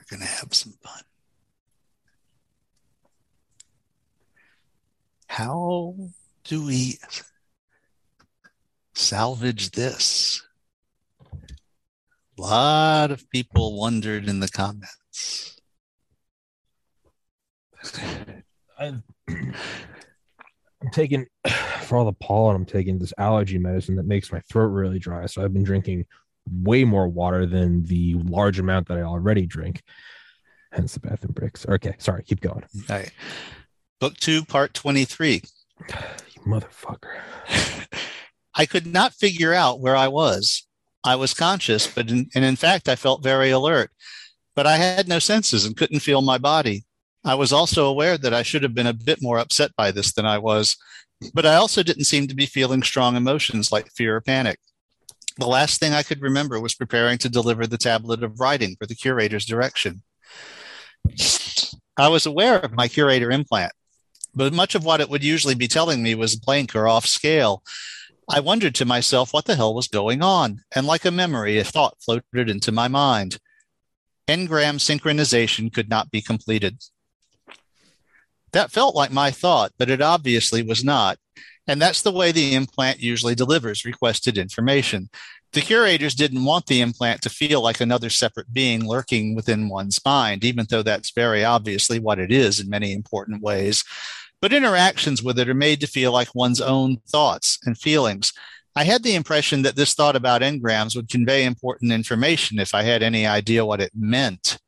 Going 0.10 0.22
to 0.22 0.28
have 0.28 0.54
some 0.54 0.74
fun. 0.84 1.02
How 5.28 5.96
do 6.46 6.66
we 6.66 6.98
salvage 8.94 9.72
this? 9.72 10.42
A 12.38 12.42
lot 12.42 13.12
of 13.12 13.30
people 13.30 13.80
wondered 13.80 14.28
in 14.28 14.40
the 14.40 14.48
comments. 14.48 15.60
I'm 18.80 19.04
taking 20.92 21.26
for 21.82 21.98
all 21.98 22.06
the 22.06 22.14
pollen. 22.14 22.56
I'm 22.56 22.66
taking 22.66 23.00
this 23.00 23.14
allergy 23.18 23.58
medicine 23.58 23.96
that 23.96 24.06
makes 24.06 24.32
my 24.32 24.40
throat 24.42 24.68
really 24.68 25.00
dry. 25.00 25.26
So 25.26 25.44
I've 25.44 25.54
been 25.54 25.64
drinking 25.64 26.06
way 26.52 26.84
more 26.84 27.08
water 27.08 27.46
than 27.46 27.84
the 27.84 28.16
large 28.16 28.60
amount 28.60 28.88
that 28.88 28.98
I 28.98 29.04
already 29.04 29.46
drink. 29.46 29.82
Hence 30.72 30.94
the 30.94 31.00
bathroom 31.00 31.34
breaks. 31.34 31.66
Okay, 31.68 31.96
sorry. 31.98 32.24
Keep 32.24 32.42
going. 32.42 32.64
All 32.90 32.96
right. 32.98 33.12
Book 34.00 34.18
two, 34.18 34.44
part 34.46 34.74
23. 34.74 35.42
You 35.90 36.42
motherfucker. 36.46 37.20
I 38.54 38.66
could 38.66 38.88
not 38.88 39.14
figure 39.14 39.54
out 39.54 39.80
where 39.80 39.96
I 39.96 40.08
was. 40.08 40.68
I 41.04 41.16
was 41.16 41.34
conscious, 41.34 41.88
but 41.88 42.10
in, 42.10 42.30
and 42.36 42.44
in 42.44 42.56
fact, 42.56 42.90
I 42.90 42.96
felt 42.96 43.24
very 43.24 43.50
alert, 43.52 43.92
but 44.56 44.68
I 44.68 44.78
had 44.78 45.08
no 45.08 45.20
senses 45.20 45.66
and 45.66 45.78
couldn't 45.78 46.00
feel 46.00 46.22
my 46.22 46.38
body. 46.38 46.84
I 47.24 47.36
was 47.36 47.54
also 47.54 47.86
aware 47.86 48.18
that 48.18 48.34
I 48.34 48.44
should 48.44 48.64
have 48.64 48.74
been 48.74 48.88
a 48.88 48.94
bit 48.94 49.22
more 49.22 49.38
upset 49.38 49.76
by 49.76 49.92
this 49.92 50.14
than 50.14 50.26
I 50.26 50.38
was, 50.38 50.76
but 51.34 51.46
I 51.46 51.56
also 51.56 51.84
didn't 51.84 52.06
seem 52.06 52.28
to 52.28 52.36
be 52.36 52.46
feeling 52.46 52.84
strong 52.84 53.16
emotions 53.16 53.72
like 53.72 53.92
fear 53.92 54.16
or 54.16 54.22
panic. 54.22 54.60
The 55.38 55.48
last 55.48 55.80
thing 55.80 55.94
I 55.94 56.04
could 56.04 56.22
remember 56.22 56.60
was 56.60 56.74
preparing 56.74 57.20
to 57.20 57.30
deliver 57.30 57.68
the 57.68 57.78
tablet 57.78 58.24
of 58.24 58.40
writing 58.40 58.76
for 58.80 58.88
the 58.88 58.96
curator's 58.96 59.46
direction. 59.46 60.02
I 61.96 62.08
was 62.08 62.26
aware 62.26 62.60
of 62.60 62.74
my 62.74 62.88
curator 62.88 63.32
implant, 63.32 63.72
but 64.34 64.54
much 64.54 64.74
of 64.74 64.84
what 64.84 65.00
it 65.00 65.10
would 65.10 65.24
usually 65.24 65.56
be 65.56 65.68
telling 65.68 66.02
me 66.02 66.16
was 66.16 66.36
blank 66.36 66.76
or 66.76 66.88
off 66.88 67.06
scale. 67.06 67.64
I 68.30 68.40
wondered 68.40 68.76
to 68.76 68.86
myself 68.86 69.32
what 69.32 69.46
the 69.46 69.56
hell 69.56 69.74
was 69.74 69.88
going 69.88 70.22
on, 70.22 70.62
and 70.76 70.88
like 70.88 71.06
a 71.06 71.12
memory, 71.12 71.60
a 71.60 71.64
thought 71.64 71.98
floated 72.04 72.50
into 72.50 72.72
my 72.72 72.88
mind. 72.88 73.40
Engram 74.28 74.80
synchronization 74.80 75.72
could 75.72 75.90
not 75.90 76.12
be 76.12 76.22
completed. 76.22 76.84
That 78.52 78.72
felt 78.72 78.96
like 78.96 79.12
my 79.12 79.32
thought, 79.32 79.72
but 79.78 79.90
it 79.90 80.02
obviously 80.02 80.62
was 80.62 80.84
not. 80.84 81.20
And 81.68 81.82
that's 81.82 82.02
the 82.02 82.12
way 82.12 82.32
the 82.32 82.56
implant 82.56 83.02
usually 83.02 83.36
delivers 83.36 83.86
requested 83.86 84.38
information. 84.38 85.10
The 85.54 85.62
curators 85.62 86.16
didn't 86.16 86.46
want 86.46 86.68
the 86.68 86.82
implant 86.82 87.22
to 87.24 87.30
feel 87.30 87.62
like 87.62 87.82
another 87.82 88.10
separate 88.10 88.54
being 88.54 88.88
lurking 88.88 89.36
within 89.36 89.70
one's 89.70 90.00
mind, 90.06 90.44
even 90.44 90.66
though 90.70 90.84
that's 90.84 91.12
very 91.12 91.44
obviously 91.44 92.00
what 92.00 92.20
it 92.20 92.32
is 92.32 92.60
in 92.60 92.70
many 92.70 92.94
important 92.94 93.42
ways. 93.42 93.84
But 94.42 94.54
interactions 94.54 95.24
with 95.24 95.40
it 95.40 95.50
are 95.50 95.54
made 95.54 95.80
to 95.82 95.88
feel 95.88 96.12
like 96.12 96.36
one's 96.36 96.62
own 96.62 96.98
thoughts 97.08 97.58
and 97.66 97.78
feelings. 97.78 98.34
I 98.76 98.84
had 98.84 99.02
the 99.02 99.16
impression 99.16 99.64
that 99.64 99.76
this 99.76 99.96
thought 99.96 100.16
about 100.16 100.42
engrams 100.42 100.96
would 100.96 101.10
convey 101.10 101.46
important 101.46 101.92
information 101.92 102.60
if 102.60 102.76
I 102.76 102.84
had 102.84 103.02
any 103.02 103.26
idea 103.26 103.66
what 103.66 103.82
it 103.82 103.92
meant. 103.96 104.60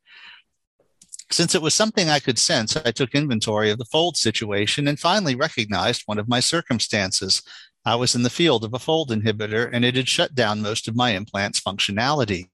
Since 1.32 1.54
it 1.54 1.62
was 1.62 1.76
something 1.76 2.10
I 2.10 2.20
could 2.20 2.40
sense, 2.40 2.76
I 2.76 2.92
took 2.92 3.14
inventory 3.14 3.70
of 3.70 3.78
the 3.78 3.86
fold 3.86 4.18
situation 4.18 4.88
and 4.88 5.00
finally 5.00 5.36
recognized 5.36 6.04
one 6.06 6.18
of 6.18 6.28
my 6.28 6.40
circumstances. 6.40 7.44
I 7.86 7.96
was 7.96 8.16
in 8.16 8.24
the 8.24 8.30
field 8.30 8.64
of 8.64 8.74
a 8.74 8.80
fold 8.80 9.12
inhibitor 9.12 9.70
and 9.72 9.86
it 9.86 9.96
had 9.96 10.10
shut 10.10 10.34
down 10.34 10.62
most 10.62 10.88
of 10.88 10.96
my 10.96 11.12
implant's 11.12 11.62
functionality. 11.62 12.50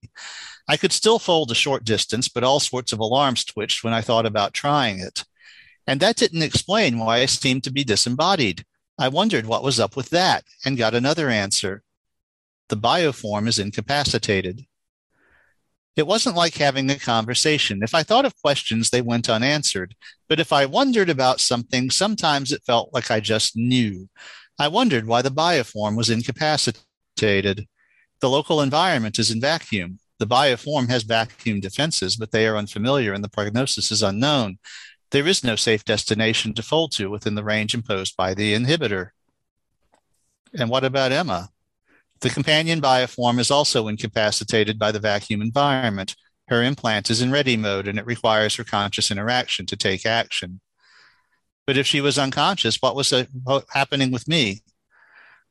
I 0.67 0.77
could 0.77 0.91
still 0.91 1.19
fold 1.19 1.51
a 1.51 1.55
short 1.55 1.85
distance, 1.85 2.27
but 2.27 2.43
all 2.43 2.59
sorts 2.59 2.91
of 2.91 2.99
alarms 2.99 3.45
twitched 3.45 3.83
when 3.83 3.93
I 3.93 4.01
thought 4.01 4.25
about 4.25 4.53
trying 4.53 4.99
it. 4.99 5.23
And 5.87 5.99
that 5.99 6.17
didn't 6.17 6.41
explain 6.41 6.99
why 6.99 7.19
I 7.19 7.27
seemed 7.27 7.63
to 7.65 7.71
be 7.71 7.83
disembodied. 7.83 8.65
I 8.97 9.07
wondered 9.07 9.45
what 9.45 9.63
was 9.63 9.79
up 9.79 9.95
with 9.95 10.09
that 10.09 10.43
and 10.65 10.77
got 10.77 10.95
another 10.95 11.29
answer. 11.29 11.83
The 12.69 12.77
bioform 12.77 13.47
is 13.47 13.59
incapacitated. 13.59 14.65
It 15.95 16.07
wasn't 16.07 16.35
like 16.35 16.55
having 16.55 16.89
a 16.89 16.99
conversation. 16.99 17.81
If 17.81 17.95
I 17.95 18.03
thought 18.03 18.25
of 18.25 18.39
questions, 18.41 18.89
they 18.89 19.01
went 19.01 19.29
unanswered. 19.29 19.95
But 20.27 20.41
if 20.41 20.51
I 20.51 20.65
wondered 20.65 21.09
about 21.09 21.39
something, 21.39 21.89
sometimes 21.89 22.51
it 22.51 22.63
felt 22.65 22.93
like 22.93 23.09
I 23.09 23.21
just 23.21 23.55
knew. 23.55 24.09
I 24.59 24.67
wondered 24.67 25.07
why 25.07 25.21
the 25.21 25.29
bioform 25.29 25.95
was 25.95 26.09
incapacitated. 26.09 27.67
The 28.19 28.29
local 28.29 28.61
environment 28.61 29.19
is 29.19 29.31
in 29.31 29.39
vacuum. 29.39 29.99
The 30.19 30.27
bioform 30.27 30.89
has 30.89 31.03
vacuum 31.03 31.59
defenses, 31.59 32.15
but 32.15 32.31
they 32.31 32.47
are 32.47 32.57
unfamiliar 32.57 33.13
and 33.13 33.23
the 33.23 33.29
prognosis 33.29 33.91
is 33.91 34.03
unknown. 34.03 34.59
There 35.11 35.27
is 35.27 35.43
no 35.43 35.55
safe 35.55 35.85
destination 35.85 36.53
to 36.55 36.63
fold 36.63 36.91
to 36.93 37.09
within 37.09 37.35
the 37.35 37.43
range 37.43 37.73
imposed 37.73 38.17
by 38.17 38.33
the 38.33 38.53
inhibitor. 38.53 39.09
And 40.53 40.69
what 40.69 40.83
about 40.83 41.11
Emma? 41.11 41.49
The 42.21 42.29
companion 42.29 42.81
bioform 42.81 43.39
is 43.39 43.51
also 43.51 43.87
incapacitated 43.87 44.79
by 44.79 44.91
the 44.91 44.99
vacuum 44.99 45.41
environment. 45.41 46.15
Her 46.47 46.63
implant 46.63 47.09
is 47.09 47.21
in 47.21 47.31
ready 47.31 47.57
mode 47.57 47.87
and 47.87 47.99
it 47.99 48.05
requires 48.05 48.55
her 48.55 48.63
conscious 48.63 49.11
interaction 49.11 49.65
to 49.67 49.75
take 49.75 50.05
action. 50.05 50.61
But 51.67 51.77
if 51.77 51.87
she 51.87 52.01
was 52.01 52.19
unconscious, 52.19 52.77
what 52.79 52.95
was 52.95 53.11
uh, 53.11 53.25
happening 53.69 54.11
with 54.11 54.27
me? 54.27 54.63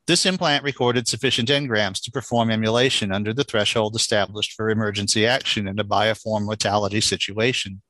This 0.06 0.26
implant 0.26 0.64
recorded 0.64 1.08
sufficient 1.08 1.48
engrams 1.48 2.02
to 2.02 2.10
perform 2.10 2.50
emulation 2.50 3.10
under 3.10 3.32
the 3.32 3.44
threshold 3.44 3.96
established 3.96 4.52
for 4.52 4.68
emergency 4.68 5.26
action 5.26 5.66
in 5.66 5.78
a 5.78 5.84
bioform 5.84 6.44
mortality 6.44 7.00
situation. 7.00 7.82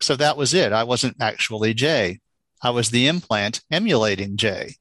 So 0.00 0.16
that 0.16 0.36
was 0.36 0.54
it. 0.54 0.72
I 0.72 0.84
wasn't 0.84 1.16
actually 1.20 1.74
Jay. 1.74 2.20
I 2.62 2.70
was 2.70 2.90
the 2.90 3.06
implant 3.06 3.62
emulating 3.70 4.36
Jay. 4.36 4.76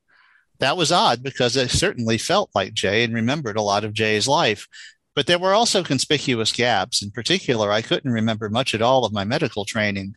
That 0.59 0.77
was 0.77 0.91
odd 0.91 1.21
because 1.21 1.57
I 1.57 1.67
certainly 1.67 2.17
felt 2.17 2.49
like 2.55 2.73
Jay 2.73 3.03
and 3.03 3.13
remembered 3.13 3.57
a 3.57 3.61
lot 3.61 3.83
of 3.83 3.93
Jay's 3.93 4.27
life. 4.27 4.67
But 5.15 5.27
there 5.27 5.39
were 5.39 5.53
also 5.53 5.83
conspicuous 5.83 6.51
gaps. 6.51 7.01
In 7.01 7.11
particular, 7.11 7.71
I 7.71 7.81
couldn't 7.81 8.11
remember 8.11 8.49
much 8.49 8.73
at 8.73 8.81
all 8.81 9.05
of 9.05 9.13
my 9.13 9.23
medical 9.23 9.65
training. 9.65 10.15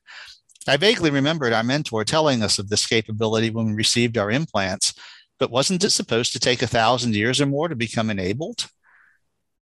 I 0.66 0.76
vaguely 0.76 1.10
remembered 1.10 1.52
our 1.52 1.62
mentor 1.62 2.04
telling 2.04 2.42
us 2.42 2.58
of 2.58 2.68
this 2.68 2.86
capability 2.86 3.50
when 3.50 3.66
we 3.66 3.72
received 3.72 4.18
our 4.18 4.30
implants, 4.30 4.92
but 5.38 5.50
wasn't 5.50 5.84
it 5.84 5.90
supposed 5.90 6.32
to 6.32 6.40
take 6.40 6.62
a 6.62 6.66
thousand 6.66 7.14
years 7.14 7.40
or 7.40 7.46
more 7.46 7.68
to 7.68 7.76
become 7.76 8.10
enabled? 8.10 8.66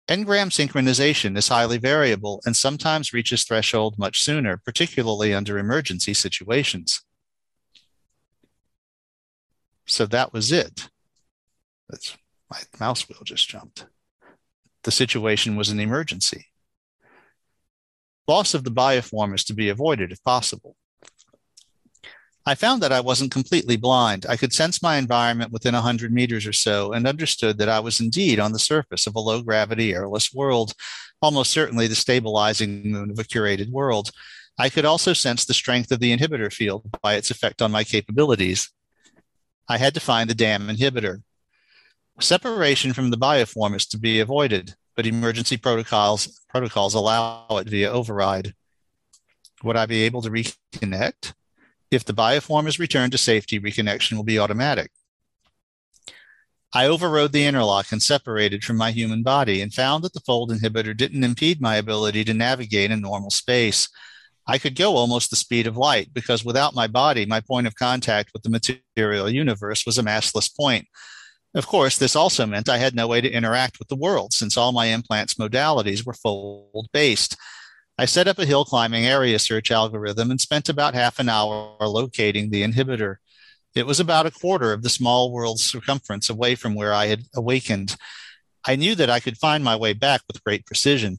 Engram 0.09 0.51
synchronization 0.51 1.36
is 1.36 1.48
highly 1.48 1.78
variable 1.78 2.40
and 2.47 2.57
sometimes 2.57 3.12
reaches 3.12 3.44
threshold 3.44 3.98
much 3.98 4.23
sooner, 4.23 4.57
particularly 4.57 5.35
under 5.35 5.59
emergency 5.59 6.15
situations. 6.15 7.03
So 9.87 10.07
that 10.07 10.33
was 10.33 10.53
it. 10.53 10.89
That's, 11.89 12.17
my 12.51 12.61
mouse 12.79 13.09
wheel 13.09 13.23
just 13.25 13.49
jumped. 13.49 13.87
The 14.83 14.91
situation 14.91 15.57
was 15.57 15.71
an 15.71 15.81
emergency. 15.81 16.47
Loss 18.29 18.55
of 18.55 18.65
the 18.65 18.71
bioform 18.71 19.35
is 19.35 19.45
to 19.45 19.55
be 19.55 19.69
avoided 19.69 20.11
if 20.11 20.23
possible. 20.25 20.77
I 22.49 22.55
found 22.55 22.81
that 22.83 22.93
I 22.93 23.01
wasn't 23.01 23.33
completely 23.33 23.77
blind. 23.77 24.25
I 24.29 24.37
could 24.37 24.53
sense 24.53 24.81
my 24.81 24.97
environment 24.97 25.51
within 25.51 25.75
100 25.75 26.13
meters 26.13 26.47
or 26.47 26.53
so 26.53 26.93
and 26.93 27.07
understood 27.07 27.59
that 27.59 27.69
I 27.69 27.81
was 27.81 27.99
indeed 27.99 28.39
on 28.39 28.53
the 28.53 28.61
surface 28.61 29.09
of 29.09 29.17
a 29.17 29.21
low 29.21 29.43
gravity, 29.43 29.93
airless 29.93 30.33
world, 30.33 30.73
almost 31.21 31.51
certainly 31.51 31.89
the 31.89 31.97
stabilizing 31.97 32.93
moon 32.93 33.11
of 33.11 33.19
a 33.19 33.25
curated 33.25 33.71
world. 33.71 34.11
I 34.59 34.69
could 34.69 34.85
also 34.85 35.13
sense 35.13 35.45
the 35.45 35.55
strength 35.55 35.91
of 35.91 35.99
the 35.99 36.17
inhibitor 36.17 36.53
field 36.53 36.89
by 37.03 37.15
its 37.15 37.33
effect 37.33 37.61
on 37.63 37.73
my 37.73 37.83
capabilities. 37.83 38.71
I 39.69 39.79
had 39.79 39.95
to 39.95 40.01
find 40.01 40.31
the 40.31 40.35
damn 40.35 40.69
inhibitor. 40.69 41.23
Separation 42.21 42.93
from 42.93 43.11
the 43.11 43.19
bioform 43.19 43.75
is 43.75 43.87
to 43.87 43.99
be 43.99 44.21
avoided, 44.21 44.75
but 44.95 45.07
emergency 45.07 45.57
protocols 45.57 46.41
protocols 46.49 46.95
allow 46.95 47.47
it 47.51 47.69
via 47.69 47.91
override. 47.91 48.55
Would 49.63 49.77
I 49.77 49.87
be 49.87 50.03
able 50.03 50.23
to 50.23 50.31
reconnect? 50.31 51.35
If 51.91 52.05
the 52.05 52.15
bioform 52.15 52.67
is 52.67 52.79
returned 52.79 53.13
to 53.13 53.19
safety, 53.19 53.61
reconnection 53.61 54.17
will 54.17 54.25
be 54.25 54.39
automatic. 54.39 54.91
I 56.73 56.87
overrode 56.87 57.33
the 57.33 57.47
interlock 57.47 57.93
and 57.93 58.03
separated 58.03 58.65
from 58.65 58.77
my 58.77 58.91
human 58.91 59.23
body 59.23 59.63
and 59.63 59.73
found 59.73 60.05
that 60.05 60.13
the 60.13 60.21
fold 60.21 60.51
inhibitor 60.51 60.97
didn't 60.97 61.25
impede 61.25 61.61
my 61.61 61.77
ability 61.77 62.25
to 62.25 62.35
navigate 62.35 62.91
in 62.91 63.01
normal 63.01 63.31
space. 63.31 63.89
I 64.47 64.59
could 64.59 64.77
go 64.77 64.97
almost 64.97 65.31
the 65.31 65.36
speed 65.36 65.66
of 65.66 65.77
light 65.77 66.12
because 66.12 66.44
without 66.44 66.74
my 66.74 66.86
body, 66.86 67.27
my 67.27 67.40
point 67.40 67.66
of 67.66 67.74
contact 67.74 68.31
with 68.32 68.43
the 68.43 68.51
material 68.51 69.28
universe 69.28 69.85
was 69.85 69.98
a 69.98 70.02
massless 70.02 70.55
point. 70.55 70.86
Of 71.55 71.66
course, 71.66 71.97
this 71.97 72.14
also 72.14 72.47
meant 72.47 72.68
I 72.68 72.78
had 72.78 72.94
no 72.94 73.09
way 73.09 73.20
to 73.20 73.31
interact 73.31 73.78
with 73.78 73.89
the 73.89 73.97
world 73.97 74.32
since 74.32 74.56
all 74.56 74.73
my 74.73 74.86
implants 74.86 75.35
modalities 75.35 76.06
were 76.06 76.12
fold 76.12 76.89
based. 76.93 77.36
I 77.98 78.05
set 78.05 78.28
up 78.28 78.39
a 78.39 78.44
hill 78.44 78.64
climbing 78.64 79.06
area 79.06 79.39
search 79.39 79.70
algorithm 79.70 80.31
and 80.31 80.40
spent 80.40 80.68
about 80.68 80.94
half 80.94 81.18
an 81.18 81.31
hour 81.31 81.74
locating 81.81 82.51
the 82.51 82.62
inhibitor. 82.62 83.16
It 83.74 83.86
was 83.86 84.01
about 84.01 84.27
a 84.27 84.31
quarter 84.31 84.73
of 84.73 84.82
the 84.82 84.90
small 84.90 85.32
world's 85.32 85.64
circumference 85.64 86.28
away 86.28 86.55
from 86.56 86.74
where 86.74 86.93
I 86.93 87.06
had 87.06 87.23
awakened. 87.35 87.97
I 88.66 88.77
knew 88.77 88.94
that 88.94 89.10
I 89.10 89.20
could 89.20 89.39
find 89.39 89.64
my 89.64 89.77
way 89.77 89.94
back 89.94 90.20
with 90.28 90.44
great 90.44 90.66
precision. 90.66 91.18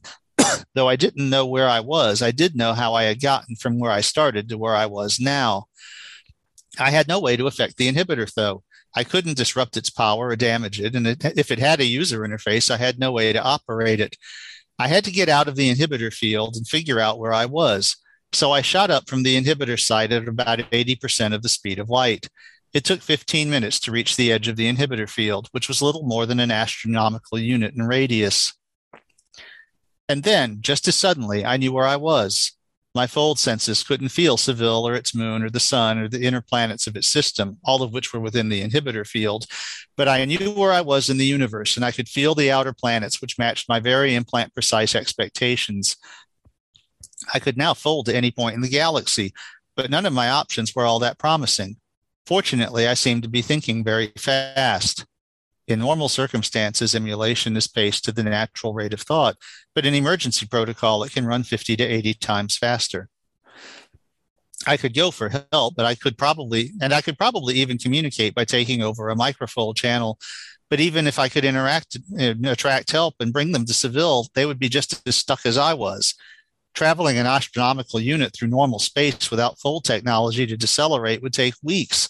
Though 0.78 0.88
I 0.88 0.94
didn't 0.94 1.28
know 1.28 1.44
where 1.44 1.68
I 1.68 1.80
was, 1.80 2.22
I 2.22 2.30
did 2.30 2.54
know 2.54 2.72
how 2.72 2.94
I 2.94 3.02
had 3.02 3.20
gotten 3.20 3.56
from 3.56 3.80
where 3.80 3.90
I 3.90 4.00
started 4.00 4.48
to 4.48 4.58
where 4.58 4.76
I 4.76 4.86
was 4.86 5.18
now. 5.18 5.64
I 6.78 6.90
had 6.90 7.08
no 7.08 7.18
way 7.18 7.36
to 7.36 7.48
affect 7.48 7.78
the 7.78 7.92
inhibitor, 7.92 8.32
though. 8.32 8.62
I 8.94 9.02
couldn't 9.02 9.36
disrupt 9.36 9.76
its 9.76 9.90
power 9.90 10.28
or 10.28 10.36
damage 10.36 10.80
it. 10.80 10.94
And 10.94 11.04
it, 11.04 11.36
if 11.36 11.50
it 11.50 11.58
had 11.58 11.80
a 11.80 11.84
user 11.84 12.20
interface, 12.20 12.70
I 12.70 12.76
had 12.76 13.00
no 13.00 13.10
way 13.10 13.32
to 13.32 13.42
operate 13.42 13.98
it. 13.98 14.14
I 14.78 14.86
had 14.86 15.04
to 15.06 15.10
get 15.10 15.28
out 15.28 15.48
of 15.48 15.56
the 15.56 15.74
inhibitor 15.74 16.14
field 16.14 16.54
and 16.54 16.64
figure 16.64 17.00
out 17.00 17.18
where 17.18 17.32
I 17.32 17.46
was. 17.46 17.96
So 18.32 18.52
I 18.52 18.60
shot 18.60 18.88
up 18.88 19.08
from 19.08 19.24
the 19.24 19.36
inhibitor 19.36 19.80
site 19.80 20.12
at 20.12 20.28
about 20.28 20.60
80% 20.60 21.34
of 21.34 21.42
the 21.42 21.48
speed 21.48 21.80
of 21.80 21.90
light. 21.90 22.28
It 22.72 22.84
took 22.84 23.02
15 23.02 23.50
minutes 23.50 23.80
to 23.80 23.90
reach 23.90 24.14
the 24.14 24.30
edge 24.30 24.46
of 24.46 24.54
the 24.54 24.72
inhibitor 24.72 25.10
field, 25.10 25.48
which 25.50 25.66
was 25.66 25.82
little 25.82 26.04
more 26.04 26.24
than 26.24 26.38
an 26.38 26.52
astronomical 26.52 27.36
unit 27.36 27.74
in 27.74 27.82
radius. 27.82 28.54
And 30.08 30.22
then, 30.22 30.58
just 30.60 30.88
as 30.88 30.96
suddenly, 30.96 31.44
I 31.44 31.56
knew 31.56 31.72
where 31.72 31.86
I 31.86 31.96
was. 31.96 32.52
My 32.94 33.06
fold 33.06 33.38
senses 33.38 33.84
couldn't 33.84 34.08
feel 34.08 34.36
Seville 34.36 34.88
or 34.88 34.94
its 34.94 35.14
moon 35.14 35.42
or 35.42 35.50
the 35.50 35.60
sun 35.60 35.98
or 35.98 36.08
the 36.08 36.22
inner 36.22 36.40
planets 36.40 36.86
of 36.86 36.96
its 36.96 37.06
system, 37.06 37.58
all 37.62 37.82
of 37.82 37.92
which 37.92 38.12
were 38.12 38.20
within 38.20 38.48
the 38.48 38.62
inhibitor 38.62 39.06
field. 39.06 39.46
But 39.96 40.08
I 40.08 40.24
knew 40.24 40.50
where 40.52 40.72
I 40.72 40.80
was 40.80 41.10
in 41.10 41.18
the 41.18 41.26
universe 41.26 41.76
and 41.76 41.84
I 41.84 41.92
could 41.92 42.08
feel 42.08 42.34
the 42.34 42.50
outer 42.50 42.72
planets, 42.72 43.20
which 43.20 43.38
matched 43.38 43.68
my 43.68 43.78
very 43.78 44.14
implant 44.14 44.54
precise 44.54 44.94
expectations. 44.94 45.96
I 47.32 47.38
could 47.38 47.56
now 47.56 47.74
fold 47.74 48.06
to 48.06 48.16
any 48.16 48.30
point 48.30 48.54
in 48.54 48.62
the 48.62 48.68
galaxy, 48.68 49.34
but 49.76 49.90
none 49.90 50.06
of 50.06 50.12
my 50.12 50.30
options 50.30 50.74
were 50.74 50.86
all 50.86 50.98
that 51.00 51.18
promising. 51.18 51.76
Fortunately, 52.26 52.88
I 52.88 52.94
seemed 52.94 53.22
to 53.22 53.28
be 53.28 53.42
thinking 53.42 53.84
very 53.84 54.12
fast. 54.16 55.04
In 55.68 55.80
normal 55.80 56.08
circumstances, 56.08 56.94
emulation 56.94 57.54
is 57.54 57.68
paced 57.68 58.02
to 58.06 58.12
the 58.12 58.22
natural 58.22 58.72
rate 58.72 58.94
of 58.94 59.02
thought, 59.02 59.36
but 59.74 59.84
in 59.84 59.94
emergency 59.94 60.46
protocol, 60.46 61.02
it 61.02 61.12
can 61.12 61.26
run 61.26 61.42
50 61.42 61.76
to 61.76 61.84
80 61.84 62.14
times 62.14 62.56
faster. 62.56 63.10
I 64.66 64.78
could 64.78 64.94
go 64.94 65.10
for 65.10 65.30
help, 65.52 65.76
but 65.76 65.84
I 65.84 65.94
could 65.94 66.16
probably, 66.16 66.72
and 66.80 66.94
I 66.94 67.02
could 67.02 67.18
probably 67.18 67.56
even 67.56 67.76
communicate 67.76 68.34
by 68.34 68.46
taking 68.46 68.82
over 68.82 69.10
a 69.10 69.16
microphone 69.16 69.74
channel. 69.74 70.18
But 70.70 70.80
even 70.80 71.06
if 71.06 71.18
I 71.18 71.28
could 71.28 71.44
interact, 71.44 71.98
attract 72.18 72.90
help 72.90 73.16
and 73.20 73.32
bring 73.32 73.52
them 73.52 73.66
to 73.66 73.74
Seville, 73.74 74.26
they 74.34 74.46
would 74.46 74.58
be 74.58 74.70
just 74.70 75.06
as 75.06 75.16
stuck 75.16 75.44
as 75.44 75.58
I 75.58 75.74
was. 75.74 76.14
Traveling 76.74 77.18
an 77.18 77.26
astronomical 77.26 78.00
unit 78.00 78.34
through 78.34 78.48
normal 78.48 78.78
space 78.78 79.30
without 79.30 79.58
full 79.58 79.82
technology 79.82 80.46
to 80.46 80.56
decelerate 80.56 81.22
would 81.22 81.34
take 81.34 81.54
weeks. 81.62 82.08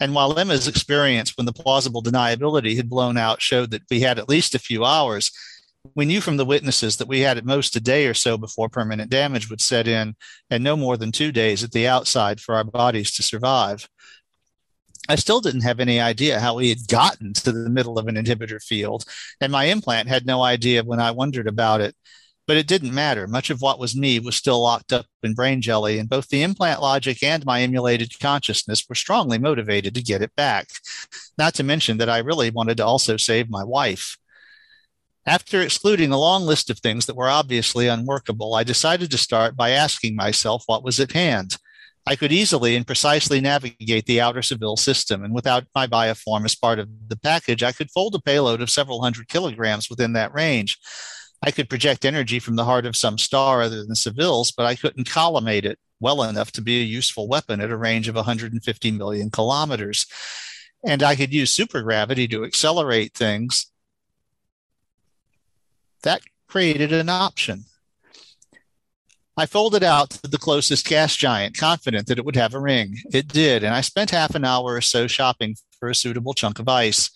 And 0.00 0.14
while 0.14 0.38
Emma's 0.38 0.68
experience 0.68 1.36
when 1.36 1.46
the 1.46 1.52
plausible 1.52 2.02
deniability 2.02 2.76
had 2.76 2.88
blown 2.88 3.16
out 3.16 3.42
showed 3.42 3.70
that 3.72 3.82
we 3.90 4.00
had 4.00 4.18
at 4.18 4.28
least 4.28 4.54
a 4.54 4.60
few 4.60 4.84
hours, 4.84 5.32
we 5.94 6.04
knew 6.04 6.20
from 6.20 6.36
the 6.36 6.44
witnesses 6.44 6.96
that 6.96 7.08
we 7.08 7.20
had 7.20 7.38
at 7.38 7.44
most 7.44 7.74
a 7.76 7.80
day 7.80 8.06
or 8.06 8.14
so 8.14 8.36
before 8.36 8.68
permanent 8.68 9.10
damage 9.10 9.48
would 9.50 9.60
set 9.60 9.88
in, 9.88 10.14
and 10.50 10.62
no 10.62 10.76
more 10.76 10.96
than 10.96 11.12
two 11.12 11.32
days 11.32 11.64
at 11.64 11.72
the 11.72 11.86
outside 11.88 12.40
for 12.40 12.54
our 12.54 12.64
bodies 12.64 13.12
to 13.12 13.22
survive. 13.22 13.88
I 15.08 15.16
still 15.16 15.40
didn't 15.40 15.62
have 15.62 15.80
any 15.80 16.00
idea 16.00 16.40
how 16.40 16.56
we 16.56 16.68
had 16.68 16.86
gotten 16.86 17.32
to 17.32 17.52
the 17.52 17.70
middle 17.70 17.98
of 17.98 18.08
an 18.08 18.16
inhibitor 18.16 18.62
field, 18.62 19.04
and 19.40 19.50
my 19.50 19.64
implant 19.64 20.08
had 20.08 20.26
no 20.26 20.42
idea 20.42 20.84
when 20.84 21.00
I 21.00 21.12
wondered 21.12 21.48
about 21.48 21.80
it. 21.80 21.96
But 22.48 22.56
it 22.56 22.66
didn't 22.66 22.94
matter. 22.94 23.28
Much 23.28 23.50
of 23.50 23.60
what 23.60 23.78
was 23.78 23.94
me 23.94 24.18
was 24.18 24.34
still 24.34 24.62
locked 24.62 24.90
up 24.92 25.04
in 25.22 25.34
brain 25.34 25.60
jelly, 25.60 25.98
and 25.98 26.08
both 26.08 26.28
the 26.28 26.42
implant 26.42 26.80
logic 26.80 27.22
and 27.22 27.44
my 27.44 27.60
emulated 27.60 28.18
consciousness 28.18 28.86
were 28.88 28.94
strongly 28.94 29.38
motivated 29.38 29.94
to 29.94 30.02
get 30.02 30.22
it 30.22 30.34
back. 30.34 30.68
Not 31.36 31.52
to 31.54 31.62
mention 31.62 31.98
that 31.98 32.08
I 32.08 32.18
really 32.18 32.48
wanted 32.48 32.78
to 32.78 32.86
also 32.86 33.18
save 33.18 33.50
my 33.50 33.62
wife. 33.64 34.16
After 35.26 35.60
excluding 35.60 36.10
a 36.10 36.18
long 36.18 36.44
list 36.44 36.70
of 36.70 36.78
things 36.78 37.04
that 37.04 37.16
were 37.16 37.28
obviously 37.28 37.86
unworkable, 37.86 38.54
I 38.54 38.64
decided 38.64 39.10
to 39.10 39.18
start 39.18 39.54
by 39.54 39.70
asking 39.70 40.16
myself 40.16 40.62
what 40.64 40.82
was 40.82 40.98
at 40.98 41.12
hand. 41.12 41.58
I 42.06 42.16
could 42.16 42.32
easily 42.32 42.76
and 42.76 42.86
precisely 42.86 43.42
navigate 43.42 44.06
the 44.06 44.22
outer 44.22 44.40
Seville 44.40 44.78
system, 44.78 45.22
and 45.22 45.34
without 45.34 45.64
my 45.74 45.86
bioform 45.86 46.46
as 46.46 46.54
part 46.54 46.78
of 46.78 46.88
the 47.08 47.18
package, 47.18 47.62
I 47.62 47.72
could 47.72 47.90
fold 47.90 48.14
a 48.14 48.18
payload 48.18 48.62
of 48.62 48.70
several 48.70 49.02
hundred 49.02 49.28
kilograms 49.28 49.90
within 49.90 50.14
that 50.14 50.32
range. 50.32 50.78
I 51.42 51.50
could 51.50 51.70
project 51.70 52.04
energy 52.04 52.38
from 52.38 52.56
the 52.56 52.64
heart 52.64 52.86
of 52.86 52.96
some 52.96 53.18
star 53.18 53.62
other 53.62 53.84
than 53.84 53.94
Seville's, 53.94 54.50
but 54.50 54.66
I 54.66 54.74
couldn't 54.74 55.08
collimate 55.08 55.64
it 55.64 55.78
well 56.00 56.22
enough 56.22 56.52
to 56.52 56.62
be 56.62 56.80
a 56.80 56.84
useful 56.84 57.28
weapon 57.28 57.60
at 57.60 57.70
a 57.70 57.76
range 57.76 58.08
of 58.08 58.14
150 58.14 58.90
million 58.90 59.30
kilometers. 59.30 60.06
And 60.84 61.02
I 61.02 61.16
could 61.16 61.32
use 61.32 61.56
supergravity 61.56 62.30
to 62.30 62.44
accelerate 62.44 63.14
things. 63.14 63.70
That 66.02 66.22
created 66.48 66.92
an 66.92 67.08
option. 67.08 67.64
I 69.36 69.46
folded 69.46 69.84
out 69.84 70.10
to 70.10 70.28
the 70.28 70.38
closest 70.38 70.86
gas 70.86 71.14
giant, 71.14 71.56
confident 71.56 72.08
that 72.08 72.18
it 72.18 72.24
would 72.24 72.36
have 72.36 72.54
a 72.54 72.60
ring. 72.60 72.96
It 73.12 73.28
did, 73.28 73.62
and 73.62 73.72
I 73.72 73.82
spent 73.82 74.10
half 74.10 74.34
an 74.34 74.44
hour 74.44 74.74
or 74.74 74.80
so 74.80 75.06
shopping 75.06 75.56
for 75.78 75.88
a 75.88 75.94
suitable 75.94 76.34
chunk 76.34 76.58
of 76.58 76.68
ice 76.68 77.10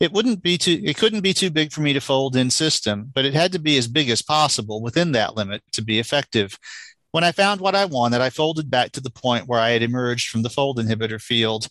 it 0.00 0.12
wouldn't 0.12 0.42
be 0.42 0.58
too 0.58 0.80
it 0.84 0.96
couldn't 0.96 1.20
be 1.20 1.32
too 1.32 1.50
big 1.50 1.72
for 1.72 1.80
me 1.80 1.92
to 1.92 2.00
fold 2.00 2.36
in 2.36 2.50
system 2.50 3.10
but 3.14 3.24
it 3.24 3.34
had 3.34 3.52
to 3.52 3.58
be 3.58 3.76
as 3.76 3.88
big 3.88 4.10
as 4.10 4.22
possible 4.22 4.82
within 4.82 5.12
that 5.12 5.36
limit 5.36 5.62
to 5.72 5.82
be 5.82 5.98
effective 5.98 6.58
when 7.12 7.24
i 7.24 7.32
found 7.32 7.60
what 7.60 7.74
i 7.74 7.84
wanted 7.84 8.20
i 8.20 8.30
folded 8.30 8.70
back 8.70 8.92
to 8.92 9.00
the 9.00 9.10
point 9.10 9.46
where 9.46 9.60
i 9.60 9.70
had 9.70 9.82
emerged 9.82 10.28
from 10.28 10.42
the 10.42 10.50
fold 10.50 10.78
inhibitor 10.78 11.20
field 11.20 11.68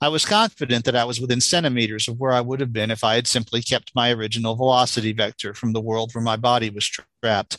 I 0.00 0.08
was 0.08 0.24
confident 0.24 0.84
that 0.84 0.94
I 0.94 1.04
was 1.04 1.20
within 1.20 1.40
centimeters 1.40 2.06
of 2.06 2.20
where 2.20 2.30
I 2.30 2.40
would 2.40 2.60
have 2.60 2.72
been 2.72 2.92
if 2.92 3.02
I 3.02 3.16
had 3.16 3.26
simply 3.26 3.62
kept 3.62 3.96
my 3.96 4.12
original 4.12 4.54
velocity 4.54 5.12
vector 5.12 5.54
from 5.54 5.72
the 5.72 5.80
world 5.80 6.14
where 6.14 6.22
my 6.22 6.36
body 6.36 6.70
was 6.70 6.88
trapped. 7.20 7.58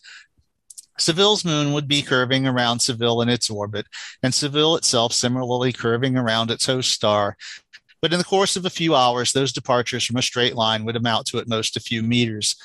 Seville's 0.98 1.44
moon 1.44 1.74
would 1.74 1.88
be 1.88 2.02
curving 2.02 2.48
around 2.48 2.80
Seville 2.80 3.22
in 3.22 3.30
its 3.30 3.50
orbit, 3.50 3.88
and 4.24 4.34
Seville 4.34 4.76
itself 4.76 5.14
similarly 5.14 5.74
curving 5.74 6.18
around 6.18 6.52
its 6.52 6.66
host 6.66 6.92
star. 6.92 7.38
But 8.02 8.14
in 8.14 8.20
the 8.20 8.26
course 8.26 8.56
of 8.56 8.66
a 8.66 8.70
few 8.70 8.96
hours, 8.96 9.34
those 9.34 9.52
departures 9.52 10.06
from 10.06 10.18
a 10.18 10.22
straight 10.22 10.56
line 10.56 10.86
would 10.86 10.96
amount 10.96 11.28
to 11.28 11.40
at 11.40 11.48
most 11.48 11.76
a 11.76 11.82
few 11.82 12.02
meters. 12.02 12.56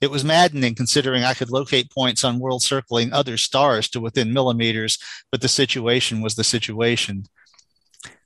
It 0.00 0.10
was 0.10 0.24
maddening 0.24 0.74
considering 0.74 1.24
I 1.24 1.34
could 1.34 1.50
locate 1.50 1.90
points 1.90 2.24
on 2.24 2.38
world 2.38 2.62
circling 2.62 3.12
other 3.12 3.36
stars 3.36 3.88
to 3.90 4.00
within 4.00 4.32
millimeters, 4.32 4.98
but 5.32 5.40
the 5.40 5.48
situation 5.48 6.20
was 6.20 6.34
the 6.34 6.44
situation. 6.44 7.24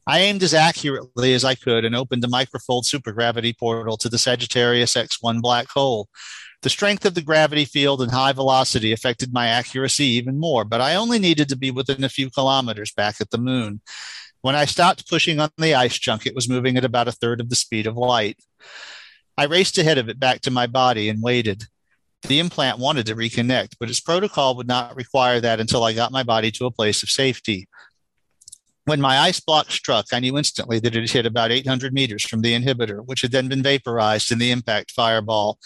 I 0.07 0.21
aimed 0.21 0.43
as 0.43 0.55
accurately 0.55 1.35
as 1.35 1.45
I 1.45 1.55
could 1.55 1.85
and 1.85 1.95
opened 1.95 2.23
the 2.23 2.29
microfold 2.29 2.85
supergravity 2.85 3.57
portal 3.57 3.99
to 3.99 4.09
the 4.09 4.19
Sagittarius 4.19 4.95
X1 4.95 5.43
black 5.43 5.69
hole. 5.69 6.09
The 6.63 6.71
strength 6.71 7.05
of 7.05 7.15
the 7.15 7.23
gravity 7.23 7.67
field 7.67 8.03
and 8.03 8.11
high 8.11 8.33
velocity 8.33 8.91
affected 8.91 9.33
my 9.33 9.47
accuracy 9.47 10.07
even 10.07 10.41
more, 10.41 10.65
but 10.65 10.81
I 10.81 10.97
only 10.97 11.19
needed 11.19 11.49
to 11.51 11.57
be 11.57 11.71
within 11.71 12.03
a 12.03 12.09
few 12.09 12.31
kilometers 12.31 12.91
back 12.91 13.21
at 13.21 13.31
the 13.31 13.39
moon. 13.39 13.81
When 14.41 14.55
I 14.55 14.67
stopped 14.67 15.09
pushing 15.09 15.41
on 15.41 15.51
the 15.59 15.75
ice 15.75 15.97
chunk, 15.97 16.27
it 16.27 16.35
was 16.35 16.49
moving 16.49 16.77
at 16.77 16.85
about 16.85 17.09
a 17.09 17.13
third 17.13 17.41
of 17.41 17.51
the 17.51 17.57
speed 17.57 17.87
of 17.87 17.97
light. 17.97 18.39
I 19.37 19.45
raced 19.45 19.79
ahead 19.79 19.99
of 19.99 20.09
it 20.09 20.21
back 20.21 20.41
to 20.43 20.51
my 20.51 20.67
body 20.67 21.09
and 21.09 21.23
waited. 21.23 21.65
The 22.23 22.41
implant 22.41 22.79
wanted 22.79 23.07
to 23.07 23.15
reconnect, 23.15 23.77
but 23.79 23.89
its 23.89 24.01
protocol 24.01 24.57
would 24.57 24.67
not 24.67 24.97
require 24.97 25.41
that 25.41 25.61
until 25.61 25.85
I 25.85 25.93
got 25.93 26.13
my 26.13 26.23
body 26.23 26.51
to 26.53 26.67
a 26.67 26.71
place 26.71 27.03
of 27.03 27.11
safety. 27.11 27.69
When 28.85 29.01
my 29.01 29.19
ice 29.19 29.39
block 29.39 29.71
struck, 29.71 30.07
I 30.13 30.21
knew 30.21 30.39
instantly 30.39 30.79
that 30.81 30.97
it 30.97 31.01
had 31.01 31.11
hit 31.11 31.27
about 31.27 31.53
800 31.53 31.93
meters 31.93 32.25
from 32.25 32.41
the 32.41 32.55
inhibitor, 32.55 33.05
which 33.05 33.21
had 33.21 33.33
then 33.33 33.49
been 33.49 33.63
vaporized 33.63 34.33
in 34.33 34.39
the 34.39 34.51
impact 34.51 34.93
fireball. 34.93 35.59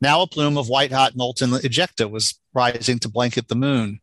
Now 0.00 0.22
a 0.22 0.26
plume 0.26 0.56
of 0.56 0.68
white 0.68 0.92
hot 0.92 1.16
molten 1.16 1.50
ejecta 1.50 2.10
was 2.10 2.38
rising 2.54 2.98
to 3.00 3.08
blanket 3.08 3.48
the 3.48 3.54
moon. 3.54 4.00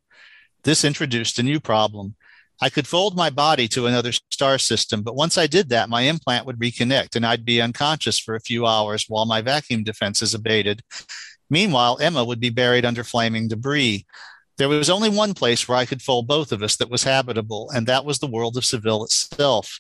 This 0.64 0.84
introduced 0.84 1.40
a 1.40 1.44
new 1.44 1.60
problem. 1.60 2.16
I 2.62 2.70
could 2.70 2.88
fold 2.88 3.16
my 3.16 3.30
body 3.30 3.68
to 3.70 3.88
another 3.88 4.12
star 4.12 4.58
system, 4.58 5.02
but 5.02 5.16
once 5.16 5.38
I 5.38 5.48
did 5.48 5.70
that, 5.70 5.90
my 5.90 6.02
implant 6.02 6.46
would 6.46 6.60
reconnect 6.60 7.16
and 7.16 7.26
I'd 7.26 7.46
be 7.46 7.62
unconscious 7.62 8.20
for 8.20 8.36
a 8.36 8.42
few 8.42 8.66
hours 8.66 9.06
while 9.08 9.26
my 9.26 9.42
vacuum 9.42 9.84
defenses 9.84 10.34
abated. 10.34 10.82
Meanwhile, 11.50 12.00
Emma 12.02 12.24
would 12.24 12.40
be 12.40 12.50
buried 12.50 12.86
under 12.86 13.04
flaming 13.04 13.48
debris. 13.48 14.06
There 14.58 14.70
was 14.70 14.90
only 14.90 15.10
one 15.10 15.34
place 15.34 15.68
where 15.68 15.78
I 15.78 15.86
could 15.86 16.02
fold 16.02 16.28
both 16.28 16.52
of 16.52 16.62
us 16.62 16.76
that 16.78 16.90
was 16.90 17.04
habitable, 17.04 17.70
and 17.74 17.88
that 17.88 18.04
was 18.04 18.20
the 18.20 18.28
world 18.28 18.58
of 18.58 18.66
Seville 18.66 19.06
itself. 19.06 19.80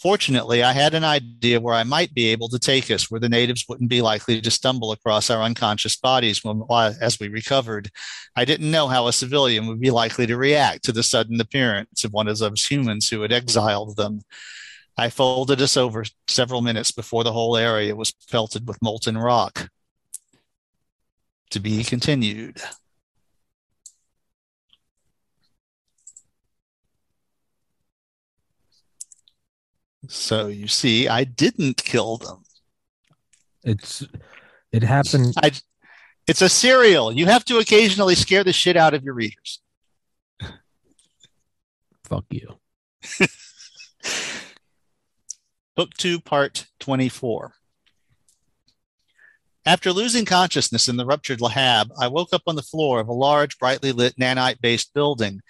Fortunately, 0.00 0.62
I 0.62 0.72
had 0.72 0.94
an 0.94 1.04
idea 1.04 1.60
where 1.60 1.74
I 1.74 1.82
might 1.84 2.14
be 2.14 2.28
able 2.28 2.48
to 2.48 2.58
take 2.58 2.90
us 2.90 3.10
where 3.10 3.20
the 3.20 3.28
natives 3.28 3.66
wouldn't 3.68 3.90
be 3.90 4.00
likely 4.00 4.40
to 4.40 4.50
stumble 4.50 4.92
across 4.92 5.28
our 5.28 5.42
unconscious 5.42 5.94
bodies 5.94 6.42
when, 6.42 6.62
as 6.70 7.20
we 7.20 7.28
recovered. 7.28 7.90
I 8.34 8.46
didn't 8.46 8.70
know 8.70 8.88
how 8.88 9.08
a 9.08 9.12
civilian 9.12 9.66
would 9.66 9.78
be 9.78 9.90
likely 9.90 10.26
to 10.26 10.38
react 10.38 10.84
to 10.84 10.92
the 10.92 11.02
sudden 11.02 11.38
appearance 11.38 12.02
of 12.02 12.14
one 12.14 12.28
of 12.28 12.38
those 12.38 12.64
humans 12.64 13.10
who 13.10 13.20
had 13.20 13.30
exiled 13.30 13.96
them. 13.96 14.22
I 14.96 15.10
folded 15.10 15.60
us 15.60 15.76
over 15.76 16.06
several 16.26 16.62
minutes 16.62 16.92
before 16.92 17.22
the 17.22 17.32
whole 17.32 17.58
area 17.58 17.94
was 17.94 18.12
pelted 18.30 18.66
with 18.66 18.80
molten 18.80 19.18
rock. 19.18 19.68
To 21.50 21.60
be 21.60 21.84
continued. 21.84 22.62
So 30.10 30.48
you 30.48 30.66
see, 30.66 31.06
I 31.06 31.22
didn't 31.22 31.84
kill 31.84 32.16
them. 32.16 32.42
It's 33.62 34.04
it 34.72 34.82
happened. 34.82 35.34
I, 35.40 35.52
it's 36.26 36.42
a 36.42 36.48
serial. 36.48 37.12
You 37.12 37.26
have 37.26 37.44
to 37.44 37.58
occasionally 37.58 38.16
scare 38.16 38.42
the 38.42 38.52
shit 38.52 38.76
out 38.76 38.92
of 38.92 39.04
your 39.04 39.14
readers. 39.14 39.60
Fuck 42.04 42.24
you. 42.30 42.58
Book 45.76 45.90
2, 45.96 46.20
Part 46.20 46.66
24. 46.80 47.52
After 49.64 49.92
losing 49.92 50.24
consciousness 50.24 50.88
in 50.88 50.96
the 50.96 51.06
ruptured 51.06 51.38
lahab, 51.38 51.90
I 52.00 52.08
woke 52.08 52.32
up 52.32 52.42
on 52.48 52.56
the 52.56 52.62
floor 52.62 52.98
of 52.98 53.06
a 53.06 53.12
large, 53.12 53.58
brightly 53.58 53.92
lit 53.92 54.16
nanite 54.16 54.60
based 54.60 54.92
building 54.92 55.40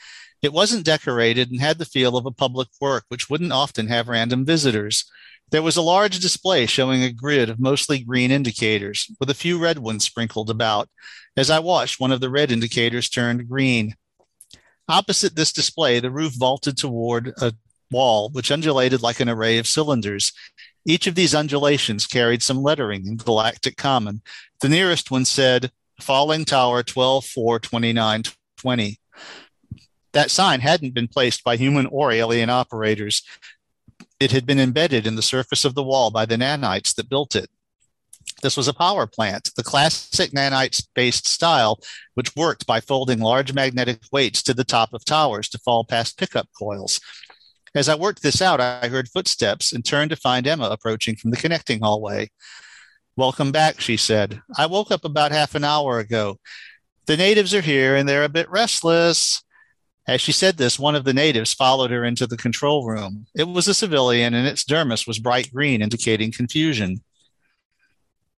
it 0.42 0.52
wasn't 0.52 0.86
decorated 0.86 1.50
and 1.50 1.60
had 1.60 1.78
the 1.78 1.84
feel 1.84 2.16
of 2.16 2.26
a 2.26 2.30
public 2.30 2.68
work, 2.80 3.04
which 3.08 3.28
wouldn't 3.28 3.52
often 3.52 3.88
have 3.88 4.08
random 4.08 4.44
visitors. 4.44 5.04
There 5.50 5.62
was 5.62 5.76
a 5.76 5.82
large 5.82 6.18
display 6.20 6.66
showing 6.66 7.02
a 7.02 7.12
grid 7.12 7.50
of 7.50 7.58
mostly 7.60 7.98
green 7.98 8.30
indicators, 8.30 9.10
with 9.18 9.28
a 9.30 9.34
few 9.34 9.58
red 9.58 9.78
ones 9.78 10.04
sprinkled 10.04 10.48
about. 10.48 10.88
As 11.36 11.50
I 11.50 11.58
watched, 11.58 12.00
one 12.00 12.12
of 12.12 12.20
the 12.20 12.30
red 12.30 12.52
indicators 12.52 13.08
turned 13.08 13.48
green. 13.48 13.96
Opposite 14.88 15.36
this 15.36 15.52
display, 15.52 16.00
the 16.00 16.10
roof 16.10 16.34
vaulted 16.34 16.76
toward 16.76 17.32
a 17.40 17.52
wall, 17.90 18.30
which 18.30 18.50
undulated 18.50 19.02
like 19.02 19.20
an 19.20 19.28
array 19.28 19.58
of 19.58 19.66
cylinders. 19.66 20.32
Each 20.86 21.06
of 21.06 21.16
these 21.16 21.34
undulations 21.34 22.06
carried 22.06 22.42
some 22.42 22.62
lettering 22.62 23.06
in 23.06 23.16
galactic 23.16 23.76
common. 23.76 24.22
The 24.60 24.68
nearest 24.68 25.10
one 25.10 25.24
said, 25.24 25.70
Falling 26.00 26.44
Tower 26.44 26.82
12 26.82 27.26
4 27.26 27.58
29 27.58 28.22
20 28.56 28.99
that 30.12 30.30
sign 30.30 30.60
hadn't 30.60 30.94
been 30.94 31.08
placed 31.08 31.44
by 31.44 31.56
human 31.56 31.86
or 31.86 32.12
alien 32.12 32.50
operators. 32.50 33.22
It 34.18 34.32
had 34.32 34.46
been 34.46 34.60
embedded 34.60 35.06
in 35.06 35.16
the 35.16 35.22
surface 35.22 35.64
of 35.64 35.74
the 35.74 35.82
wall 35.82 36.10
by 36.10 36.26
the 36.26 36.36
nanites 36.36 36.94
that 36.96 37.08
built 37.08 37.34
it. 37.34 37.50
This 38.42 38.56
was 38.56 38.68
a 38.68 38.74
power 38.74 39.06
plant, 39.06 39.50
the 39.56 39.62
classic 39.62 40.30
nanite 40.32 40.86
based 40.94 41.28
style, 41.28 41.80
which 42.14 42.34
worked 42.36 42.66
by 42.66 42.80
folding 42.80 43.20
large 43.20 43.52
magnetic 43.52 44.00
weights 44.12 44.42
to 44.44 44.54
the 44.54 44.64
top 44.64 44.92
of 44.94 45.04
towers 45.04 45.48
to 45.50 45.58
fall 45.58 45.84
past 45.84 46.18
pickup 46.18 46.48
coils. 46.58 47.00
As 47.74 47.88
I 47.88 47.94
worked 47.94 48.22
this 48.22 48.42
out, 48.42 48.60
I 48.60 48.88
heard 48.88 49.08
footsteps 49.08 49.72
and 49.72 49.84
turned 49.84 50.10
to 50.10 50.16
find 50.16 50.46
Emma 50.46 50.68
approaching 50.70 51.16
from 51.16 51.30
the 51.30 51.36
connecting 51.36 51.80
hallway. 51.80 52.30
Welcome 53.16 53.52
back, 53.52 53.80
she 53.80 53.96
said. 53.96 54.40
I 54.56 54.66
woke 54.66 54.90
up 54.90 55.04
about 55.04 55.32
half 55.32 55.54
an 55.54 55.64
hour 55.64 55.98
ago. 55.98 56.38
The 57.06 57.16
natives 57.16 57.54
are 57.54 57.60
here 57.60 57.94
and 57.94 58.08
they're 58.08 58.24
a 58.24 58.28
bit 58.28 58.50
restless. 58.50 59.42
As 60.10 60.20
she 60.20 60.32
said 60.32 60.56
this, 60.56 60.76
one 60.76 60.96
of 60.96 61.04
the 61.04 61.14
natives 61.14 61.54
followed 61.54 61.92
her 61.92 62.04
into 62.04 62.26
the 62.26 62.36
control 62.36 62.84
room. 62.84 63.26
It 63.36 63.46
was 63.46 63.68
a 63.68 63.74
civilian, 63.74 64.34
and 64.34 64.44
its 64.44 64.64
dermis 64.64 65.06
was 65.06 65.20
bright 65.20 65.54
green, 65.54 65.80
indicating 65.80 66.32
confusion. 66.32 67.04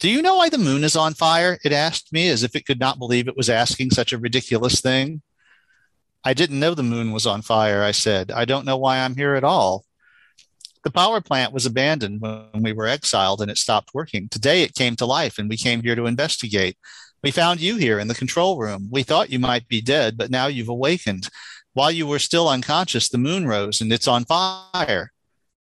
Do 0.01 0.11
you 0.11 0.21
know 0.21 0.35
why 0.35 0.49
the 0.49 0.59
moon 0.59 0.83
is 0.83 0.97
on 0.97 1.15
fire? 1.15 1.61
It 1.65 1.73
asked 1.73 2.13
me, 2.13 2.29
as 2.29 2.43
if 2.43 2.57
it 2.57 2.67
could 2.67 2.81
not 2.81 2.99
believe 2.99 3.29
it 3.29 3.37
was 3.37 3.49
asking 3.49 3.91
such 3.91 4.13
a 4.13 4.19
ridiculous 4.19 4.81
thing. 4.81 5.23
I 6.25 6.35
didn't 6.35 6.59
know 6.59 6.75
the 6.75 6.83
moon 6.83 7.13
was 7.13 7.25
on 7.25 7.41
fire, 7.41 7.85
I 7.85 7.93
said. 7.93 8.33
I 8.33 8.47
don't 8.47 8.67
know 8.67 8.77
why 8.77 8.99
I'm 8.99 9.15
here 9.15 9.37
at 9.37 9.45
all. 9.45 9.85
The 10.83 10.91
power 10.91 11.21
plant 11.21 11.53
was 11.53 11.67
abandoned 11.67 12.21
when 12.21 12.65
we 12.65 12.73
were 12.73 12.89
exiled 12.89 13.43
and 13.43 13.51
it 13.51 13.59
stopped 13.59 13.95
working. 13.95 14.29
Today 14.29 14.65
it 14.65 14.75
came 14.75 14.97
to 14.97 15.07
life 15.07 15.39
and 15.39 15.49
we 15.49 15.57
came 15.57 15.83
here 15.83 15.95
to 15.95 16.07
investigate. 16.07 16.77
We 17.23 17.31
found 17.31 17.61
you 17.61 17.77
here 17.77 17.99
in 18.01 18.09
the 18.09 18.15
control 18.15 18.59
room. 18.59 18.89
We 18.91 19.03
thought 19.03 19.31
you 19.31 19.39
might 19.39 19.69
be 19.69 19.81
dead, 19.81 20.17
but 20.17 20.31
now 20.31 20.47
you've 20.49 20.71
awakened. 20.71 21.29
While 21.73 21.91
you 21.91 22.07
were 22.07 22.19
still 22.19 22.49
unconscious, 22.49 23.09
the 23.09 23.19
moon 23.19 23.47
rose 23.47 23.81
and 23.81 23.93
it's 23.93 24.09
on 24.09 24.25
fire. 24.25 25.13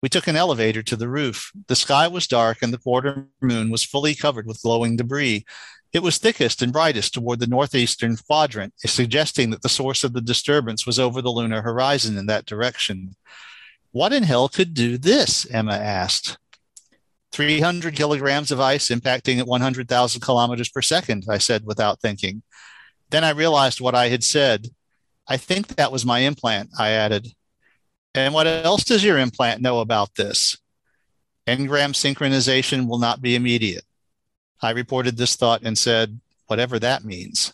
We 0.02 0.08
took 0.08 0.26
an 0.26 0.36
elevator 0.36 0.82
to 0.82 0.96
the 0.96 1.08
roof. 1.08 1.50
The 1.68 1.76
sky 1.76 2.08
was 2.08 2.26
dark 2.26 2.58
and 2.62 2.72
the 2.72 2.78
quarter 2.78 3.28
moon 3.40 3.70
was 3.70 3.84
fully 3.84 4.14
covered 4.14 4.46
with 4.46 4.60
glowing 4.62 4.96
debris. 4.96 5.44
It 5.92 6.02
was 6.02 6.18
thickest 6.18 6.60
and 6.60 6.72
brightest 6.72 7.14
toward 7.14 7.38
the 7.38 7.46
northeastern 7.46 8.16
quadrant, 8.16 8.74
suggesting 8.78 9.50
that 9.50 9.62
the 9.62 9.68
source 9.68 10.02
of 10.02 10.12
the 10.12 10.20
disturbance 10.20 10.84
was 10.84 10.98
over 10.98 11.22
the 11.22 11.30
lunar 11.30 11.62
horizon 11.62 12.18
in 12.18 12.26
that 12.26 12.46
direction. 12.46 13.14
What 13.92 14.12
in 14.12 14.24
hell 14.24 14.48
could 14.48 14.74
do 14.74 14.98
this? 14.98 15.46
Emma 15.48 15.74
asked. 15.74 16.36
300 17.30 17.96
kilograms 17.96 18.50
of 18.50 18.60
ice 18.60 18.88
impacting 18.88 19.38
at 19.38 19.46
100,000 19.46 20.20
kilometers 20.20 20.68
per 20.68 20.82
second, 20.82 21.24
I 21.28 21.38
said 21.38 21.64
without 21.64 22.00
thinking. 22.00 22.42
Then 23.10 23.24
I 23.24 23.30
realized 23.30 23.80
what 23.80 23.94
I 23.94 24.08
had 24.08 24.24
said. 24.24 24.68
I 25.26 25.36
think 25.36 25.68
that 25.68 25.92
was 25.92 26.04
my 26.04 26.20
implant, 26.20 26.70
I 26.78 26.90
added. 26.90 27.28
And 28.14 28.34
what 28.34 28.46
else 28.46 28.84
does 28.84 29.02
your 29.02 29.18
implant 29.18 29.62
know 29.62 29.80
about 29.80 30.14
this? 30.14 30.56
Engram 31.46 31.92
synchronization 31.92 32.88
will 32.88 32.98
not 32.98 33.20
be 33.20 33.34
immediate. 33.34 33.84
I 34.62 34.70
reported 34.70 35.16
this 35.16 35.36
thought 35.36 35.62
and 35.62 35.76
said, 35.76 36.20
whatever 36.46 36.78
that 36.78 37.04
means. 37.04 37.52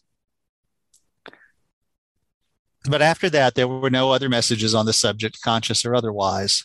But 2.88 3.02
after 3.02 3.28
that, 3.30 3.54
there 3.54 3.68
were 3.68 3.90
no 3.90 4.10
other 4.10 4.28
messages 4.28 4.74
on 4.74 4.86
the 4.86 4.92
subject, 4.92 5.42
conscious 5.42 5.84
or 5.84 5.94
otherwise. 5.94 6.64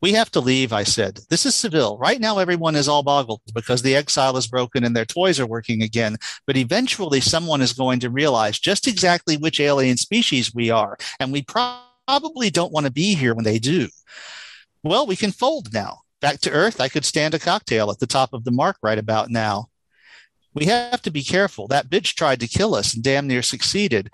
We 0.00 0.12
have 0.12 0.30
to 0.32 0.40
leave, 0.40 0.72
I 0.72 0.84
said. 0.84 1.20
This 1.28 1.44
is 1.44 1.54
Seville. 1.54 1.98
Right 1.98 2.20
now, 2.20 2.38
everyone 2.38 2.76
is 2.76 2.88
all 2.88 3.02
boggled 3.02 3.40
because 3.52 3.82
the 3.82 3.96
exile 3.96 4.36
is 4.36 4.46
broken 4.46 4.84
and 4.84 4.94
their 4.94 5.04
toys 5.04 5.40
are 5.40 5.46
working 5.46 5.82
again. 5.82 6.16
But 6.46 6.56
eventually, 6.56 7.20
someone 7.20 7.60
is 7.60 7.72
going 7.72 7.98
to 8.00 8.10
realize 8.10 8.60
just 8.60 8.86
exactly 8.86 9.36
which 9.36 9.58
alien 9.58 9.96
species 9.96 10.54
we 10.54 10.70
are. 10.70 10.96
And 11.18 11.32
we 11.32 11.42
pro- 11.42 11.80
probably 12.08 12.48
don't 12.48 12.72
want 12.72 12.86
to 12.86 12.92
be 12.92 13.14
here 13.14 13.34
when 13.34 13.44
they 13.44 13.58
do. 13.58 13.88
Well, 14.82 15.06
we 15.06 15.14
can 15.14 15.30
fold 15.30 15.74
now. 15.74 16.00
Back 16.22 16.40
to 16.40 16.50
Earth, 16.50 16.80
I 16.80 16.88
could 16.88 17.04
stand 17.04 17.34
a 17.34 17.38
cocktail 17.38 17.90
at 17.90 17.98
the 17.98 18.06
top 18.06 18.32
of 18.32 18.44
the 18.44 18.50
mark 18.50 18.78
right 18.82 18.98
about 18.98 19.28
now. 19.28 19.66
We 20.54 20.64
have 20.64 21.02
to 21.02 21.10
be 21.10 21.22
careful. 21.22 21.68
That 21.68 21.90
bitch 21.90 22.14
tried 22.14 22.40
to 22.40 22.48
kill 22.48 22.74
us 22.74 22.94
and 22.94 23.04
damn 23.04 23.26
near 23.26 23.42
succeeded. 23.42 24.10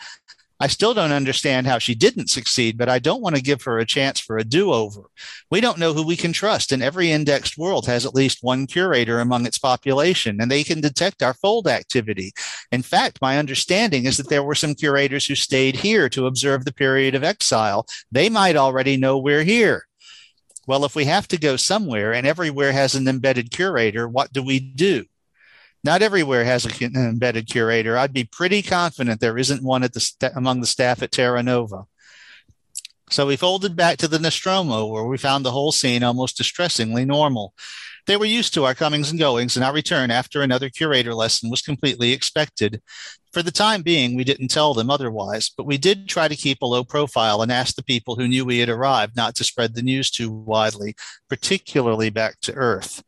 I 0.60 0.68
still 0.68 0.94
don't 0.94 1.10
understand 1.10 1.66
how 1.66 1.78
she 1.78 1.96
didn't 1.96 2.30
succeed, 2.30 2.78
but 2.78 2.88
I 2.88 3.00
don't 3.00 3.20
want 3.20 3.34
to 3.34 3.42
give 3.42 3.62
her 3.62 3.78
a 3.78 3.86
chance 3.86 4.20
for 4.20 4.38
a 4.38 4.44
do 4.44 4.72
over. 4.72 5.02
We 5.50 5.60
don't 5.60 5.78
know 5.78 5.92
who 5.92 6.06
we 6.06 6.16
can 6.16 6.32
trust, 6.32 6.70
and 6.70 6.82
every 6.82 7.10
indexed 7.10 7.58
world 7.58 7.86
has 7.86 8.06
at 8.06 8.14
least 8.14 8.38
one 8.42 8.66
curator 8.66 9.18
among 9.18 9.46
its 9.46 9.58
population, 9.58 10.40
and 10.40 10.50
they 10.50 10.62
can 10.62 10.80
detect 10.80 11.22
our 11.22 11.34
fold 11.34 11.66
activity. 11.66 12.32
In 12.70 12.82
fact, 12.82 13.20
my 13.20 13.38
understanding 13.38 14.06
is 14.06 14.16
that 14.16 14.28
there 14.28 14.44
were 14.44 14.54
some 14.54 14.76
curators 14.76 15.26
who 15.26 15.34
stayed 15.34 15.76
here 15.76 16.08
to 16.10 16.26
observe 16.26 16.64
the 16.64 16.72
period 16.72 17.16
of 17.16 17.24
exile. 17.24 17.86
They 18.12 18.28
might 18.28 18.56
already 18.56 18.96
know 18.96 19.18
we're 19.18 19.42
here. 19.42 19.86
Well, 20.66 20.84
if 20.84 20.94
we 20.94 21.04
have 21.04 21.28
to 21.28 21.36
go 21.36 21.56
somewhere 21.56 22.14
and 22.14 22.26
everywhere 22.26 22.72
has 22.72 22.94
an 22.94 23.08
embedded 23.08 23.50
curator, 23.50 24.08
what 24.08 24.32
do 24.32 24.42
we 24.42 24.60
do? 24.60 25.04
Not 25.84 26.00
everywhere 26.00 26.44
has 26.44 26.64
an 26.64 26.96
embedded 26.96 27.46
curator. 27.46 27.98
I'd 27.98 28.14
be 28.14 28.24
pretty 28.24 28.62
confident 28.62 29.20
there 29.20 29.36
isn't 29.36 29.62
one 29.62 29.82
at 29.82 29.92
the 29.92 30.00
st- 30.00 30.32
among 30.34 30.62
the 30.62 30.66
staff 30.66 31.02
at 31.02 31.12
Terra 31.12 31.42
Nova. 31.42 31.84
So 33.10 33.26
we 33.26 33.36
folded 33.36 33.76
back 33.76 33.98
to 33.98 34.08
the 34.08 34.18
Nostromo, 34.18 34.86
where 34.86 35.04
we 35.04 35.18
found 35.18 35.44
the 35.44 35.50
whole 35.50 35.72
scene 35.72 36.02
almost 36.02 36.38
distressingly 36.38 37.04
normal. 37.04 37.52
They 38.06 38.16
were 38.16 38.24
used 38.24 38.54
to 38.54 38.64
our 38.64 38.74
comings 38.74 39.10
and 39.10 39.18
goings, 39.18 39.56
and 39.56 39.64
our 39.64 39.74
return 39.74 40.10
after 40.10 40.40
another 40.40 40.70
curator 40.70 41.14
lesson 41.14 41.50
was 41.50 41.60
completely 41.60 42.12
expected. 42.12 42.82
For 43.34 43.42
the 43.42 43.50
time 43.50 43.82
being, 43.82 44.16
we 44.16 44.24
didn't 44.24 44.48
tell 44.48 44.72
them 44.72 44.88
otherwise, 44.88 45.50
but 45.54 45.66
we 45.66 45.76
did 45.76 46.08
try 46.08 46.28
to 46.28 46.36
keep 46.36 46.62
a 46.62 46.66
low 46.66 46.84
profile 46.84 47.42
and 47.42 47.52
ask 47.52 47.76
the 47.76 47.84
people 47.84 48.16
who 48.16 48.28
knew 48.28 48.44
we 48.44 48.58
had 48.58 48.68
arrived 48.70 49.16
not 49.16 49.34
to 49.36 49.44
spread 49.44 49.74
the 49.74 49.82
news 49.82 50.10
too 50.10 50.30
widely, 50.30 50.94
particularly 51.28 52.08
back 52.08 52.40
to 52.42 52.54
Earth. 52.54 53.02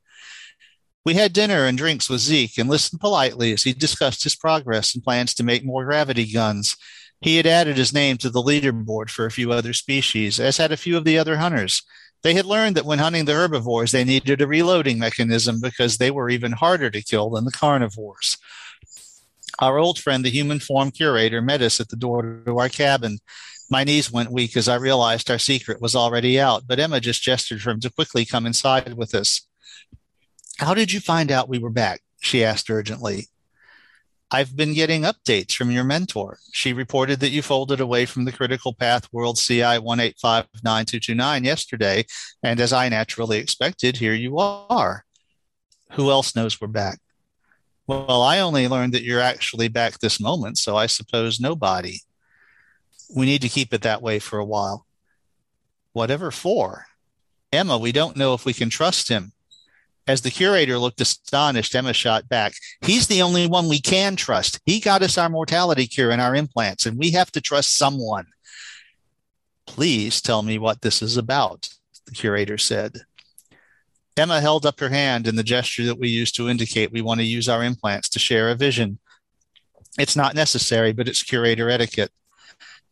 We 1.07 1.15
had 1.15 1.33
dinner 1.33 1.67
and 1.67 1.79
drinks 1.79 2.11
with 2.11 2.21
Zeke 2.21 2.59
and 2.59 2.69
listened 2.69 3.01
politely 3.01 3.53
as 3.53 3.63
he 3.63 3.73
discussed 3.73 4.25
his 4.25 4.35
progress 4.35 4.93
and 4.93 5.05
plans 5.05 5.35
to 5.35 5.45
make 5.45 5.65
more 5.65 5.85
gravity 5.85 6.27
guns. 6.33 6.77
He 7.21 7.37
had 7.37 7.47
added 7.47 7.77
his 7.77 7.93
name 7.93 8.17
to 8.17 8.29
the 8.29 8.43
leaderboard 8.43 9.09
for 9.11 9.25
a 9.25 9.31
few 9.31 9.53
other 9.53 9.73
species, 9.73 10.41
as 10.41 10.57
had 10.57 10.73
a 10.73 10.77
few 10.77 10.97
of 10.97 11.05
the 11.05 11.17
other 11.17 11.37
hunters. 11.37 11.85
They 12.25 12.35
had 12.35 12.45
learned 12.45 12.75
that 12.75 12.85
when 12.85 12.99
hunting 12.99 13.25
the 13.25 13.35
herbivores, 13.35 13.93
they 13.93 14.03
needed 14.03 14.43
a 14.43 14.49
reloading 14.49 14.99
mechanism 14.99 15.61
because 15.61 15.99
they 15.99 16.11
were 16.11 16.29
even 16.29 16.51
harder 16.51 16.91
to 16.91 17.01
kill 17.01 17.31
than 17.31 17.45
the 17.45 17.53
carnivores. 17.53 18.37
Our 19.61 19.79
old 19.79 20.01
friend, 20.01 20.25
the 20.25 20.31
human 20.31 20.59
form 20.59 20.91
curator, 20.91 21.41
met 21.41 21.63
us 21.63 21.79
at 21.79 21.89
the 21.89 21.95
door 21.95 22.43
to 22.47 22.59
our 22.59 22.69
cabin. 22.69 23.21
My 23.71 23.85
knees 23.85 24.11
went 24.11 24.33
weak 24.33 24.57
as 24.57 24.69
I 24.69 24.75
realized 24.75 25.31
our 25.31 25.39
secret 25.39 25.81
was 25.81 25.95
already 25.95 26.41
out, 26.41 26.65
but 26.67 26.81
Emma 26.81 26.99
just 26.99 27.23
gestured 27.23 27.63
for 27.63 27.71
him 27.71 27.79
to 27.83 27.91
quickly 27.91 28.25
come 28.25 28.45
inside 28.45 28.95
with 28.95 29.15
us. 29.15 29.47
How 30.59 30.75
did 30.75 30.93
you 30.93 31.01
find 31.01 31.31
out 31.31 31.49
we 31.49 31.59
were 31.59 31.71
back? 31.71 32.01
She 32.21 32.43
asked 32.43 32.71
urgently. 32.71 33.29
I've 34.31 34.57
been 34.57 34.75
getting 34.75 35.03
updates 35.03 35.53
from 35.53 35.71
your 35.71 35.85
mentor. 35.85 36.39
She 36.53 36.73
reported 36.73 37.21
that 37.21 37.31
you 37.31 37.43
folded 37.43 37.79
away 37.79 38.07
from 38.07 38.25
the 38.25 38.33
critical 38.33 38.75
path 38.75 39.09
world 39.13 39.39
CI 39.39 39.79
1859229 39.79 41.45
yesterday. 41.45 42.05
And 42.43 42.59
as 42.59 42.73
I 42.73 42.89
naturally 42.89 43.39
expected, 43.39 43.99
here 43.99 44.15
you 44.15 44.39
are. 44.39 45.05
Who 45.93 46.11
else 46.11 46.35
knows 46.35 46.61
we're 46.61 46.69
back? 46.69 46.99
Well, 47.87 48.23
I 48.23 48.41
only 48.41 48.67
learned 48.67 48.95
that 48.95 49.05
you're 49.05 49.21
actually 49.21 49.69
back 49.69 50.01
this 50.01 50.19
moment, 50.19 50.59
so 50.59 50.77
I 50.77 50.87
suppose 50.87 51.39
nobody. 51.39 52.01
We 53.15 53.27
need 53.27 53.43
to 53.43 53.49
keep 53.49 53.73
it 53.73 53.83
that 53.83 54.03
way 54.03 54.19
for 54.19 54.41
a 54.41 54.45
while. 54.45 54.87
Whatever 55.93 56.33
for? 56.33 56.87
Emma, 57.53 57.79
we 57.79 57.93
don't 57.93 58.17
know 58.17 58.35
if 58.35 58.45
we 58.45 58.53
can 58.53 58.71
trust 58.71 59.09
him. 59.09 59.33
As 60.07 60.21
the 60.21 60.31
curator 60.31 60.79
looked 60.79 61.01
astonished, 61.01 61.75
Emma 61.75 61.93
shot 61.93 62.29
back. 62.29 62.55
He's 62.81 63.09
the 63.09 63.23
only 63.23 63.49
one 63.49 63.69
we 63.69 63.81
can 63.81 64.15
trust. 64.15 64.61
He 64.65 64.79
got 64.79 65.03
us 65.03 65.19
our 65.19 65.29
mortality 65.29 65.87
cure 65.87 66.13
and 66.13 66.21
our 66.21 66.37
implants, 66.37 66.87
and 66.87 66.97
we 66.97 67.11
have 67.11 67.33
to 67.33 67.41
trust 67.41 67.77
someone. 67.77 68.27
Please 69.67 70.21
tell 70.21 70.43
me 70.43 70.59
what 70.59 70.83
this 70.83 71.03
is 71.03 71.17
about, 71.17 71.69
the 72.07 72.13
curator 72.13 72.57
said. 72.57 73.01
Emma 74.17 74.41
held 74.41 74.65
up 74.65 74.79
her 74.81 74.89
hand 74.89 75.27
in 75.27 75.37
the 75.37 75.43
gesture 75.43 75.85
that 75.85 75.99
we 75.99 76.09
use 76.09 76.31
to 76.33 76.49
indicate 76.49 76.93
we 76.93 77.03
want 77.03 77.21
to 77.21 77.27
use 77.27 77.49
our 77.49 77.65
implants 77.65 78.09
to 78.11 78.19
share 78.19 78.49
a 78.49 78.55
vision. 78.55 78.99
It's 79.99 80.17
not 80.17 80.35
necessary, 80.35 80.93
but 80.93 81.09
it's 81.09 81.23
curator 81.23 81.69
etiquette 81.69 82.13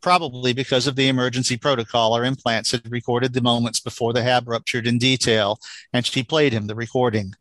probably 0.05 0.53
because 0.53 0.87
of 0.87 0.97
the 0.97 1.09
emergency 1.09 1.57
protocol. 1.57 2.13
Our 2.13 2.25
implants 2.25 2.73
had 2.73 2.93
recorded 2.93 3.33
the 3.33 3.41
moments 3.41 3.81
before 3.81 4.13
the 4.13 4.23
hab 4.23 4.47
ruptured 4.47 4.87
in 4.87 4.99
detail, 4.99 5.59
and 5.95 6.05
she 6.05 6.23
played 6.23 6.53
him 6.53 6.67
the 6.67 6.75
recording. 6.75 7.33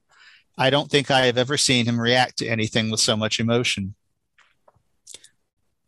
I 0.58 0.70
don't 0.70 0.90
think 0.90 1.12
I 1.12 1.26
have 1.26 1.38
ever 1.38 1.58
seen 1.58 1.86
him 1.86 2.00
react 2.00 2.38
to 2.38 2.48
anything 2.48 2.90
with 2.90 3.02
so 3.02 3.18
much 3.18 3.42
emotion. 3.42 3.96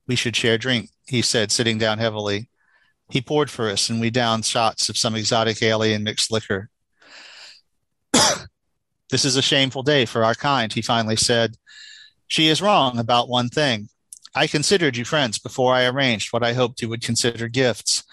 We 0.05 0.17
should 0.17 0.35
share 0.35 0.57
drink, 0.57 0.89
he 1.07 1.21
said, 1.21 1.49
sitting 1.49 1.77
down 1.77 1.99
heavily. 1.99 2.49
He 3.09 3.21
poured 3.21 3.49
for 3.49 3.69
us, 3.69 3.89
and 3.89 4.01
we 4.01 4.09
downed 4.09 4.43
shots 4.43 4.89
of 4.89 4.97
some 4.97 5.15
exotic 5.15 5.63
alien 5.63 6.03
mixed 6.03 6.29
liquor. 6.29 6.69
this 8.11 9.23
is 9.23 9.37
a 9.37 9.41
shameful 9.41 9.83
day 9.83 10.03
for 10.03 10.25
our 10.25 10.35
kind, 10.35 10.73
he 10.73 10.81
finally 10.81 11.15
said. 11.15 11.55
She 12.27 12.49
is 12.49 12.61
wrong 12.61 12.99
about 12.99 13.29
one 13.29 13.47
thing. 13.47 13.87
I 14.35 14.47
considered 14.47 14.97
you 14.97 15.05
friends 15.05 15.39
before 15.39 15.73
I 15.73 15.85
arranged 15.85 16.33
what 16.33 16.43
I 16.43 16.53
hoped 16.53 16.81
you 16.81 16.89
would 16.89 17.01
consider 17.01 17.47
gifts. 17.47 18.03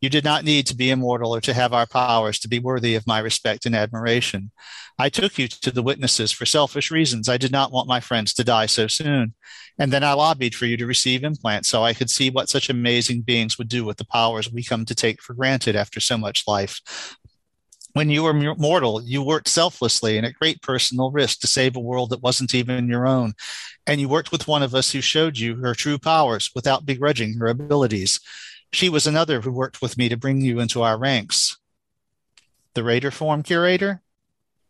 You 0.00 0.08
did 0.08 0.24
not 0.24 0.44
need 0.44 0.66
to 0.66 0.76
be 0.76 0.90
immortal 0.90 1.34
or 1.34 1.40
to 1.42 1.52
have 1.52 1.72
our 1.74 1.86
powers 1.86 2.38
to 2.40 2.48
be 2.48 2.58
worthy 2.58 2.94
of 2.94 3.06
my 3.06 3.18
respect 3.18 3.66
and 3.66 3.74
admiration. 3.74 4.52
I 4.98 5.10
took 5.10 5.38
you 5.38 5.48
to 5.48 5.70
the 5.70 5.82
witnesses 5.82 6.32
for 6.32 6.46
selfish 6.46 6.90
reasons. 6.90 7.28
I 7.28 7.36
did 7.36 7.52
not 7.52 7.72
want 7.72 7.88
my 7.88 8.00
friends 8.00 8.32
to 8.34 8.44
die 8.44 8.66
so 8.66 8.86
soon. 8.86 9.34
And 9.78 9.92
then 9.92 10.02
I 10.02 10.14
lobbied 10.14 10.54
for 10.54 10.64
you 10.64 10.78
to 10.78 10.86
receive 10.86 11.24
implants 11.24 11.68
so 11.68 11.82
I 11.82 11.92
could 11.92 12.08
see 12.08 12.30
what 12.30 12.48
such 12.48 12.70
amazing 12.70 13.22
beings 13.22 13.58
would 13.58 13.68
do 13.68 13.84
with 13.84 13.98
the 13.98 14.06
powers 14.06 14.50
we 14.50 14.64
come 14.64 14.86
to 14.86 14.94
take 14.94 15.22
for 15.22 15.34
granted 15.34 15.76
after 15.76 16.00
so 16.00 16.16
much 16.16 16.44
life. 16.46 16.80
When 17.96 18.10
you 18.10 18.24
were 18.24 18.34
mortal, 18.34 19.00
you 19.02 19.22
worked 19.22 19.48
selflessly 19.48 20.18
and 20.18 20.26
at 20.26 20.34
great 20.34 20.60
personal 20.60 21.10
risk 21.10 21.40
to 21.40 21.46
save 21.46 21.76
a 21.76 21.80
world 21.80 22.10
that 22.10 22.20
wasn't 22.20 22.54
even 22.54 22.90
your 22.90 23.06
own. 23.06 23.32
And 23.86 23.98
you 24.02 24.06
worked 24.06 24.30
with 24.30 24.46
one 24.46 24.62
of 24.62 24.74
us 24.74 24.92
who 24.92 25.00
showed 25.00 25.38
you 25.38 25.56
her 25.56 25.74
true 25.74 25.96
powers 25.96 26.50
without 26.54 26.84
begrudging 26.84 27.38
her 27.38 27.46
abilities. 27.46 28.20
She 28.70 28.90
was 28.90 29.06
another 29.06 29.40
who 29.40 29.50
worked 29.50 29.80
with 29.80 29.96
me 29.96 30.10
to 30.10 30.16
bring 30.18 30.42
you 30.42 30.60
into 30.60 30.82
our 30.82 30.98
ranks. 30.98 31.56
The 32.74 32.84
Raider 32.84 33.10
form 33.10 33.42
curator? 33.42 34.02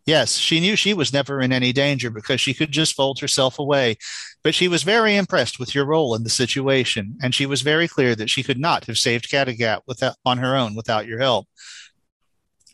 Yes, 0.05 0.37
she 0.37 0.61
knew 0.61 0.77
she 0.77 0.95
was 0.95 1.13
never 1.13 1.41
in 1.41 1.53
any 1.53 1.73
danger 1.73 2.11
because 2.11 2.41
she 2.41 2.55
could 2.55 2.71
just 2.71 2.95
fold 2.95 3.19
herself 3.19 3.59
away. 3.59 3.97
But 4.45 4.55
she 4.55 4.69
was 4.69 4.85
very 4.85 5.17
impressed 5.17 5.59
with 5.59 5.75
your 5.75 5.85
role 5.85 6.15
in 6.15 6.23
the 6.23 6.31
situation, 6.31 7.19
and 7.21 7.35
she 7.35 7.45
was 7.45 7.63
very 7.63 7.89
clear 7.89 8.15
that 8.15 8.31
she 8.31 8.45
could 8.45 8.61
not 8.61 8.85
have 8.85 8.99
saved 8.99 9.29
Kattegat 9.29 9.81
without, 9.85 10.15
on 10.25 10.39
her 10.39 10.55
own 10.55 10.77
without 10.77 11.09
your 11.09 11.19
help 11.19 11.49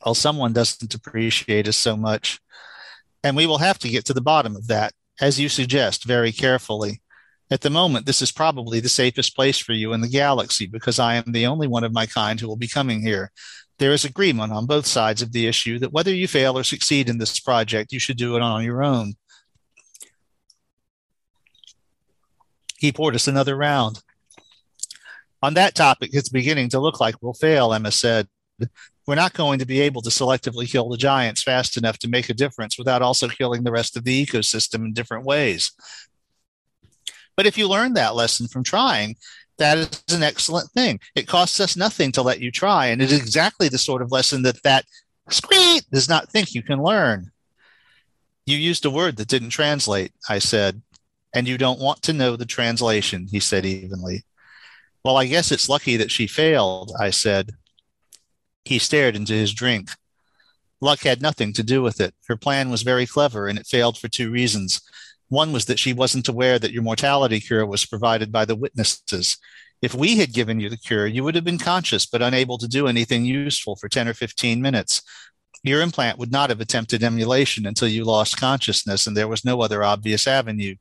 well, 0.04 0.14
someone 0.14 0.52
doesn't 0.52 0.94
appreciate 0.94 1.68
us 1.68 1.76
so 1.76 1.96
much. 1.96 2.40
And 3.24 3.36
we 3.36 3.46
will 3.46 3.58
have 3.58 3.78
to 3.80 3.88
get 3.88 4.04
to 4.06 4.14
the 4.14 4.20
bottom 4.20 4.56
of 4.56 4.66
that, 4.68 4.92
as 5.20 5.38
you 5.38 5.48
suggest, 5.48 6.04
very 6.04 6.32
carefully. 6.32 7.00
At 7.50 7.60
the 7.60 7.70
moment, 7.70 8.06
this 8.06 8.22
is 8.22 8.32
probably 8.32 8.80
the 8.80 8.88
safest 8.88 9.36
place 9.36 9.58
for 9.58 9.72
you 9.72 9.92
in 9.92 10.00
the 10.00 10.08
galaxy 10.08 10.66
because 10.66 10.98
I 10.98 11.14
am 11.16 11.32
the 11.32 11.46
only 11.46 11.68
one 11.68 11.84
of 11.84 11.92
my 11.92 12.06
kind 12.06 12.40
who 12.40 12.48
will 12.48 12.56
be 12.56 12.68
coming 12.68 13.02
here. 13.02 13.30
There 13.78 13.92
is 13.92 14.04
agreement 14.04 14.52
on 14.52 14.66
both 14.66 14.86
sides 14.86 15.22
of 15.22 15.32
the 15.32 15.46
issue 15.46 15.78
that 15.80 15.92
whether 15.92 16.12
you 16.12 16.26
fail 16.26 16.58
or 16.58 16.64
succeed 16.64 17.08
in 17.08 17.18
this 17.18 17.38
project, 17.38 17.92
you 17.92 17.98
should 17.98 18.16
do 18.16 18.36
it 18.36 18.42
on 18.42 18.64
your 18.64 18.82
own. 18.82 19.14
He 22.78 22.90
poured 22.90 23.14
us 23.14 23.28
another 23.28 23.56
round. 23.56 24.02
On 25.42 25.54
that 25.54 25.74
topic, 25.74 26.10
it's 26.12 26.28
beginning 26.28 26.70
to 26.70 26.80
look 26.80 27.00
like 27.00 27.16
we'll 27.20 27.34
fail, 27.34 27.72
Emma 27.72 27.90
said 27.90 28.28
we're 29.06 29.14
not 29.14 29.32
going 29.32 29.58
to 29.58 29.66
be 29.66 29.80
able 29.80 30.02
to 30.02 30.10
selectively 30.10 30.70
kill 30.70 30.88
the 30.88 30.96
giants 30.96 31.42
fast 31.42 31.76
enough 31.76 31.98
to 31.98 32.08
make 32.08 32.28
a 32.28 32.34
difference 32.34 32.78
without 32.78 33.02
also 33.02 33.28
killing 33.28 33.64
the 33.64 33.72
rest 33.72 33.96
of 33.96 34.04
the 34.04 34.24
ecosystem 34.26 34.84
in 34.84 34.92
different 34.92 35.24
ways. 35.24 35.72
But 37.36 37.46
if 37.46 37.58
you 37.58 37.68
learn 37.68 37.94
that 37.94 38.14
lesson 38.14 38.46
from 38.46 38.62
trying, 38.62 39.16
that 39.58 39.78
is 39.78 40.14
an 40.14 40.22
excellent 40.22 40.70
thing. 40.70 41.00
It 41.14 41.26
costs 41.26 41.60
us 41.60 41.76
nothing 41.76 42.12
to 42.12 42.22
let 42.22 42.40
you 42.40 42.50
try. 42.50 42.86
And 42.86 43.02
it 43.02 43.10
is 43.10 43.20
exactly 43.20 43.68
the 43.68 43.78
sort 43.78 44.02
of 44.02 44.12
lesson 44.12 44.42
that 44.42 44.62
that 44.62 44.84
screet 45.30 45.88
does 45.90 46.08
not 46.08 46.30
think 46.30 46.54
you 46.54 46.62
can 46.62 46.82
learn. 46.82 47.30
You 48.46 48.56
used 48.56 48.84
a 48.84 48.90
word 48.90 49.16
that 49.16 49.28
didn't 49.28 49.50
translate, 49.50 50.12
I 50.28 50.38
said, 50.38 50.82
and 51.34 51.46
you 51.46 51.56
don't 51.56 51.80
want 51.80 52.02
to 52.02 52.12
know 52.12 52.36
the 52.36 52.44
translation, 52.44 53.28
he 53.30 53.40
said 53.40 53.64
evenly. 53.64 54.24
Well, 55.04 55.16
I 55.16 55.26
guess 55.26 55.50
it's 55.50 55.68
lucky 55.68 55.96
that 55.96 56.10
she 56.10 56.26
failed, 56.26 56.92
I 57.00 57.10
said. 57.10 57.52
He 58.64 58.78
stared 58.78 59.16
into 59.16 59.32
his 59.32 59.52
drink. 59.52 59.90
Luck 60.80 61.01
had 61.01 61.22
nothing 61.22 61.52
to 61.55 61.62
do 61.62 61.82
with 61.82 62.01
it. 62.01 62.14
Her 62.26 62.36
plan 62.36 62.70
was 62.70 62.82
very 62.82 63.06
clever, 63.06 63.47
and 63.47 63.59
it 63.59 63.66
failed 63.66 63.98
for 63.98 64.09
two 64.09 64.30
reasons. 64.30 64.80
One 65.28 65.52
was 65.52 65.64
that 65.66 65.78
she 65.78 65.93
wasn't 65.93 66.28
aware 66.28 66.59
that 66.59 66.72
your 66.72 66.82
mortality 66.82 67.40
cure 67.40 67.64
was 67.64 67.86
provided 67.86 68.30
by 68.30 68.44
the 68.44 68.56
witnesses. 68.56 69.39
If 69.80 69.94
we 69.94 70.16
had 70.18 70.32
given 70.32 70.60
you 70.60 70.68
the 70.68 70.76
cure, 70.76 71.06
you 71.06 71.24
would 71.24 71.34
have 71.34 71.44
been 71.44 71.59
conscious 71.59 72.06
but 72.06 72.22
unable 72.22 72.59
to 72.59 72.68
do 72.68 72.86
anything 72.86 73.24
useful 73.24 73.74
for 73.76 73.89
10 73.89 74.09
or 74.09 74.14
15 74.14 74.60
minutes. 74.60 75.02
Your 75.64 75.80
implant 75.80 76.18
would 76.18 76.30
not 76.30 76.51
have 76.51 76.60
attempted 76.60 77.02
emulation 77.02 77.66
until 77.66 77.89
you 77.89 78.05
lost 78.05 78.36
consciousness 78.36 79.06
and 79.06 79.16
there 79.16 79.28
was 79.28 79.44
no 79.44 79.60
other 79.62 79.82
obvious 79.82 80.26
avenue. 80.26 80.76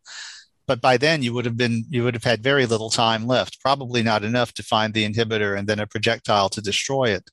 But 0.67 0.81
by 0.81 0.97
then 0.97 1.23
you 1.23 1.33
would 1.33 1.45
have 1.45 1.57
been 1.57 1.85
you 1.89 2.03
would 2.03 2.13
have 2.13 2.23
had 2.23 2.43
very 2.43 2.65
little 2.65 2.89
time 2.89 3.25
left, 3.25 3.61
probably 3.61 4.03
not 4.03 4.23
enough 4.23 4.53
to 4.53 4.63
find 4.63 4.93
the 4.93 5.07
inhibitor 5.07 5.57
and 5.57 5.67
then 5.67 5.79
a 5.79 5.87
projectile 5.87 6.49
to 6.49 6.61
destroy 6.61 7.09
it. 7.09 7.29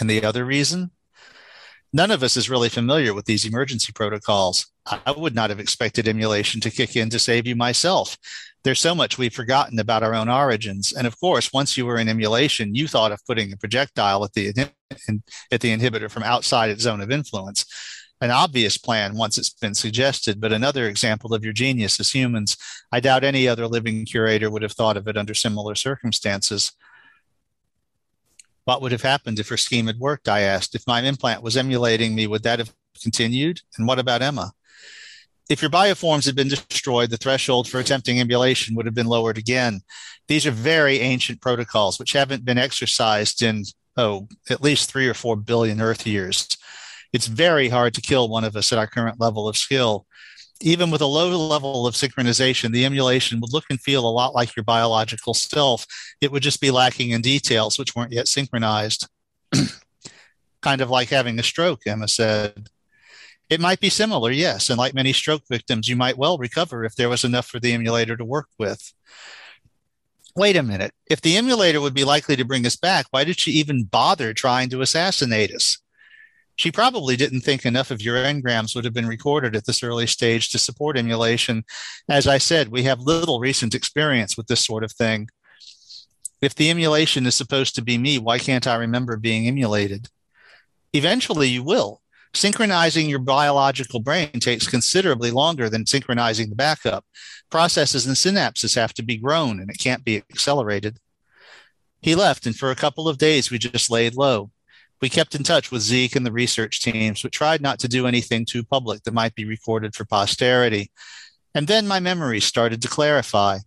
And 0.00 0.08
the 0.08 0.24
other 0.24 0.44
reason? 0.44 0.90
None 1.92 2.10
of 2.10 2.22
us 2.22 2.36
is 2.36 2.48
really 2.48 2.70
familiar 2.70 3.12
with 3.12 3.26
these 3.26 3.44
emergency 3.44 3.92
protocols. 3.92 4.66
I 4.86 5.12
would 5.12 5.34
not 5.34 5.50
have 5.50 5.60
expected 5.60 6.08
emulation 6.08 6.60
to 6.62 6.70
kick 6.70 6.96
in 6.96 7.10
to 7.10 7.18
save 7.18 7.46
you 7.46 7.54
myself. 7.54 8.16
There's 8.64 8.80
so 8.80 8.94
much 8.94 9.18
we've 9.18 9.34
forgotten 9.34 9.78
about 9.78 10.02
our 10.02 10.14
own 10.14 10.28
origins. 10.28 10.92
And 10.92 11.06
of 11.06 11.18
course, 11.20 11.52
once 11.52 11.76
you 11.76 11.84
were 11.84 11.98
in 11.98 12.08
emulation, 12.08 12.74
you 12.74 12.88
thought 12.88 13.12
of 13.12 13.20
putting 13.26 13.52
a 13.52 13.56
projectile 13.56 14.24
at 14.24 14.32
the, 14.32 14.48
at 15.50 15.60
the 15.60 15.76
inhibitor 15.76 16.10
from 16.10 16.22
outside 16.22 16.70
its 16.70 16.82
zone 16.82 17.02
of 17.02 17.10
influence. 17.10 17.66
An 18.22 18.30
obvious 18.30 18.78
plan 18.78 19.16
once 19.16 19.36
it's 19.36 19.50
been 19.50 19.74
suggested, 19.74 20.40
but 20.40 20.52
another 20.52 20.86
example 20.88 21.34
of 21.34 21.42
your 21.44 21.52
genius 21.52 21.98
as 21.98 22.12
humans. 22.12 22.56
I 22.92 23.00
doubt 23.00 23.24
any 23.24 23.48
other 23.48 23.66
living 23.66 24.06
curator 24.06 24.48
would 24.48 24.62
have 24.62 24.72
thought 24.72 24.96
of 24.96 25.08
it 25.08 25.18
under 25.18 25.34
similar 25.34 25.74
circumstances. 25.74 26.72
What 28.64 28.80
would 28.80 28.92
have 28.92 29.02
happened 29.02 29.38
if 29.38 29.48
her 29.48 29.56
scheme 29.56 29.86
had 29.86 29.98
worked? 29.98 30.28
I 30.28 30.40
asked. 30.40 30.74
If 30.74 30.86
my 30.86 31.00
implant 31.00 31.42
was 31.42 31.56
emulating 31.56 32.14
me, 32.14 32.26
would 32.26 32.44
that 32.44 32.58
have 32.58 32.72
continued? 33.00 33.60
And 33.76 33.86
what 33.86 33.98
about 33.98 34.22
Emma? 34.22 34.52
If 35.50 35.60
your 35.60 35.70
bioforms 35.70 36.24
had 36.24 36.36
been 36.36 36.48
destroyed, 36.48 37.10
the 37.10 37.16
threshold 37.16 37.68
for 37.68 37.80
attempting 37.80 38.20
emulation 38.20 38.74
would 38.76 38.86
have 38.86 38.94
been 38.94 39.08
lowered 39.08 39.38
again. 39.38 39.80
These 40.28 40.46
are 40.46 40.52
very 40.52 41.00
ancient 41.00 41.40
protocols 41.40 41.98
which 41.98 42.12
haven't 42.12 42.44
been 42.44 42.58
exercised 42.58 43.42
in, 43.42 43.64
oh, 43.96 44.28
at 44.48 44.62
least 44.62 44.90
three 44.90 45.08
or 45.08 45.14
four 45.14 45.36
billion 45.36 45.80
Earth 45.80 46.06
years. 46.06 46.48
It's 47.12 47.26
very 47.26 47.68
hard 47.68 47.94
to 47.94 48.00
kill 48.00 48.28
one 48.28 48.44
of 48.44 48.56
us 48.56 48.72
at 48.72 48.78
our 48.78 48.86
current 48.86 49.20
level 49.20 49.48
of 49.48 49.56
skill 49.56 50.06
even 50.62 50.90
with 50.90 51.00
a 51.00 51.06
low 51.06 51.36
level 51.36 51.86
of 51.86 51.94
synchronization, 51.94 52.72
the 52.72 52.84
emulation 52.84 53.40
would 53.40 53.52
look 53.52 53.64
and 53.68 53.80
feel 53.80 54.06
a 54.06 54.10
lot 54.10 54.34
like 54.34 54.56
your 54.56 54.64
biological 54.64 55.34
self. 55.34 55.86
It 56.20 56.30
would 56.32 56.42
just 56.42 56.60
be 56.60 56.70
lacking 56.70 57.10
in 57.10 57.20
details 57.20 57.78
which 57.78 57.94
weren't 57.94 58.12
yet 58.12 58.28
synchronized. 58.28 59.08
kind 60.62 60.80
of 60.80 60.90
like 60.90 61.08
having 61.08 61.38
a 61.38 61.42
stroke, 61.42 61.86
Emma 61.86 62.08
said. 62.08 62.68
It 63.50 63.60
might 63.60 63.80
be 63.80 63.90
similar, 63.90 64.30
yes. 64.30 64.70
And 64.70 64.78
like 64.78 64.94
many 64.94 65.12
stroke 65.12 65.42
victims, 65.50 65.88
you 65.88 65.96
might 65.96 66.16
well 66.16 66.38
recover 66.38 66.84
if 66.84 66.94
there 66.94 67.08
was 67.08 67.24
enough 67.24 67.46
for 67.46 67.60
the 67.60 67.72
emulator 67.72 68.16
to 68.16 68.24
work 68.24 68.48
with. 68.58 68.92
Wait 70.34 70.56
a 70.56 70.62
minute. 70.62 70.92
If 71.10 71.20
the 71.20 71.36
emulator 71.36 71.80
would 71.80 71.92
be 71.92 72.04
likely 72.04 72.36
to 72.36 72.44
bring 72.44 72.64
us 72.64 72.76
back, 72.76 73.06
why 73.10 73.24
did 73.24 73.38
she 73.38 73.50
even 73.52 73.84
bother 73.84 74.32
trying 74.32 74.70
to 74.70 74.80
assassinate 74.80 75.52
us? 75.52 75.81
She 76.56 76.70
probably 76.70 77.16
didn't 77.16 77.40
think 77.40 77.64
enough 77.64 77.90
of 77.90 78.02
your 78.02 78.16
engrams 78.16 78.74
would 78.74 78.84
have 78.84 78.94
been 78.94 79.06
recorded 79.06 79.56
at 79.56 79.64
this 79.64 79.82
early 79.82 80.06
stage 80.06 80.50
to 80.50 80.58
support 80.58 80.98
emulation. 80.98 81.64
As 82.08 82.26
I 82.26 82.38
said, 82.38 82.68
we 82.68 82.82
have 82.84 83.00
little 83.00 83.40
recent 83.40 83.74
experience 83.74 84.36
with 84.36 84.46
this 84.46 84.64
sort 84.64 84.84
of 84.84 84.92
thing. 84.92 85.28
If 86.40 86.54
the 86.54 86.70
emulation 86.70 87.24
is 87.26 87.34
supposed 87.34 87.74
to 87.76 87.82
be 87.82 87.98
me, 87.98 88.18
why 88.18 88.38
can't 88.38 88.66
I 88.66 88.74
remember 88.76 89.16
being 89.16 89.46
emulated? 89.46 90.08
Eventually, 90.92 91.48
you 91.48 91.62
will. 91.62 92.00
Synchronizing 92.34 93.08
your 93.08 93.18
biological 93.18 94.00
brain 94.00 94.32
takes 94.32 94.66
considerably 94.66 95.30
longer 95.30 95.68
than 95.68 95.86
synchronizing 95.86 96.48
the 96.48 96.56
backup. 96.56 97.04
Processes 97.50 98.06
and 98.06 98.16
synapses 98.16 98.74
have 98.74 98.94
to 98.94 99.02
be 99.02 99.18
grown, 99.18 99.60
and 99.60 99.70
it 99.70 99.78
can't 99.78 100.04
be 100.04 100.16
accelerated. 100.30 100.98
He 102.00 102.14
left, 102.14 102.46
and 102.46 102.56
for 102.56 102.70
a 102.70 102.76
couple 102.76 103.08
of 103.08 103.18
days, 103.18 103.50
we 103.50 103.58
just 103.58 103.90
laid 103.90 104.14
low. 104.16 104.50
We 105.02 105.08
kept 105.08 105.34
in 105.34 105.42
touch 105.42 105.72
with 105.72 105.82
Zeke 105.82 106.14
and 106.14 106.24
the 106.24 106.30
research 106.30 106.80
teams, 106.80 107.22
but 107.22 107.32
tried 107.32 107.60
not 107.60 107.80
to 107.80 107.88
do 107.88 108.06
anything 108.06 108.46
too 108.46 108.62
public 108.62 109.02
that 109.02 109.12
might 109.12 109.34
be 109.34 109.44
recorded 109.44 109.96
for 109.96 110.04
posterity. 110.04 110.92
And 111.56 111.66
then 111.66 111.88
my 111.88 111.98
memories 111.98 112.44
started 112.44 112.80
to 112.82 112.88
clarify. 112.88 113.58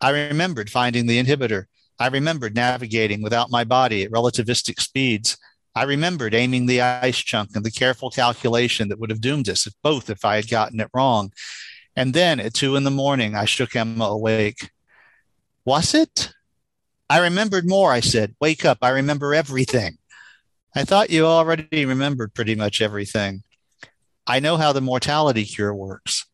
I 0.00 0.10
remembered 0.10 0.68
finding 0.70 1.06
the 1.06 1.22
inhibitor. 1.22 1.66
I 2.00 2.08
remembered 2.08 2.56
navigating 2.56 3.22
without 3.22 3.52
my 3.52 3.62
body 3.62 4.02
at 4.02 4.10
relativistic 4.10 4.80
speeds. 4.80 5.38
I 5.76 5.84
remembered 5.84 6.34
aiming 6.34 6.66
the 6.66 6.80
ice 6.80 7.18
chunk 7.18 7.50
and 7.54 7.64
the 7.64 7.70
careful 7.70 8.10
calculation 8.10 8.88
that 8.88 8.98
would 8.98 9.10
have 9.10 9.20
doomed 9.20 9.48
us 9.48 9.68
if 9.68 9.74
both 9.84 10.10
if 10.10 10.24
I 10.24 10.36
had 10.36 10.50
gotten 10.50 10.80
it 10.80 10.90
wrong. 10.92 11.32
And 11.94 12.12
then 12.12 12.40
at 12.40 12.52
two 12.52 12.74
in 12.74 12.82
the 12.82 12.90
morning, 12.90 13.36
I 13.36 13.44
shook 13.44 13.76
Emma 13.76 14.06
awake. 14.06 14.70
Was 15.64 15.94
it? 15.94 16.32
I 17.08 17.20
remembered 17.20 17.68
more, 17.68 17.92
I 17.92 18.00
said. 18.00 18.34
Wake 18.40 18.64
up. 18.64 18.78
I 18.82 18.88
remember 18.88 19.34
everything. 19.34 19.98
I 20.76 20.84
thought 20.84 21.10
you 21.10 21.24
already 21.24 21.84
remembered 21.84 22.34
pretty 22.34 22.56
much 22.56 22.80
everything. 22.80 23.44
I 24.26 24.40
know 24.40 24.56
how 24.56 24.72
the 24.72 24.80
mortality 24.80 25.44
cure 25.44 25.74
works. 25.74 26.26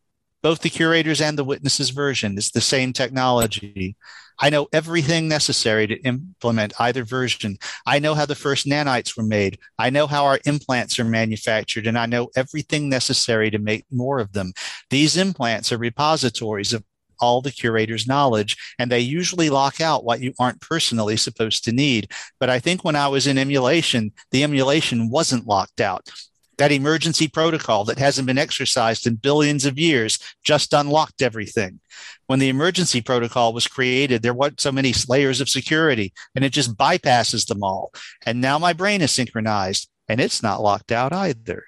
Both 0.42 0.60
the 0.60 0.70
curators 0.70 1.20
and 1.20 1.36
the 1.36 1.44
witnesses 1.44 1.90
version 1.90 2.38
is 2.38 2.50
the 2.50 2.62
same 2.62 2.94
technology. 2.94 3.96
I 4.38 4.48
know 4.48 4.68
everything 4.72 5.28
necessary 5.28 5.86
to 5.86 6.00
implement 6.00 6.72
either 6.80 7.04
version. 7.04 7.58
I 7.84 7.98
know 7.98 8.14
how 8.14 8.24
the 8.24 8.34
first 8.34 8.66
nanites 8.66 9.14
were 9.14 9.22
made. 9.22 9.58
I 9.78 9.90
know 9.90 10.06
how 10.06 10.24
our 10.24 10.40
implants 10.46 10.98
are 10.98 11.04
manufactured, 11.04 11.86
and 11.86 11.98
I 11.98 12.06
know 12.06 12.30
everything 12.34 12.88
necessary 12.88 13.50
to 13.50 13.58
make 13.58 13.84
more 13.90 14.18
of 14.18 14.32
them. 14.32 14.54
These 14.88 15.18
implants 15.18 15.70
are 15.72 15.76
repositories 15.76 16.72
of 16.72 16.84
all 17.20 17.40
the 17.40 17.50
curator's 17.50 18.06
knowledge, 18.06 18.56
and 18.78 18.90
they 18.90 19.00
usually 19.00 19.50
lock 19.50 19.80
out 19.80 20.04
what 20.04 20.20
you 20.20 20.32
aren't 20.38 20.60
personally 20.60 21.16
supposed 21.16 21.64
to 21.64 21.72
need. 21.72 22.10
But 22.38 22.50
I 22.50 22.58
think 22.58 22.84
when 22.84 22.96
I 22.96 23.08
was 23.08 23.26
in 23.26 23.38
emulation, 23.38 24.12
the 24.30 24.42
emulation 24.42 25.10
wasn't 25.10 25.46
locked 25.46 25.80
out. 25.80 26.10
That 26.58 26.72
emergency 26.72 27.26
protocol 27.26 27.84
that 27.86 27.98
hasn't 27.98 28.26
been 28.26 28.36
exercised 28.36 29.06
in 29.06 29.14
billions 29.14 29.64
of 29.64 29.78
years 29.78 30.18
just 30.42 30.74
unlocked 30.74 31.22
everything. 31.22 31.80
When 32.26 32.38
the 32.38 32.50
emergency 32.50 33.00
protocol 33.00 33.54
was 33.54 33.66
created, 33.66 34.22
there 34.22 34.34
weren't 34.34 34.60
so 34.60 34.70
many 34.70 34.92
layers 35.08 35.40
of 35.40 35.48
security, 35.48 36.12
and 36.34 36.44
it 36.44 36.52
just 36.52 36.76
bypasses 36.76 37.46
them 37.46 37.64
all. 37.64 37.92
And 38.26 38.42
now 38.42 38.58
my 38.58 38.74
brain 38.74 39.00
is 39.00 39.10
synchronized, 39.10 39.88
and 40.06 40.20
it's 40.20 40.42
not 40.42 40.62
locked 40.62 40.92
out 40.92 41.14
either. 41.14 41.64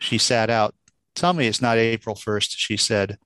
She 0.00 0.18
sat 0.18 0.50
out. 0.50 0.74
Tell 1.14 1.32
me 1.32 1.46
it's 1.46 1.62
not 1.62 1.78
April 1.78 2.16
1st, 2.16 2.54
she 2.56 2.76
said. 2.76 3.16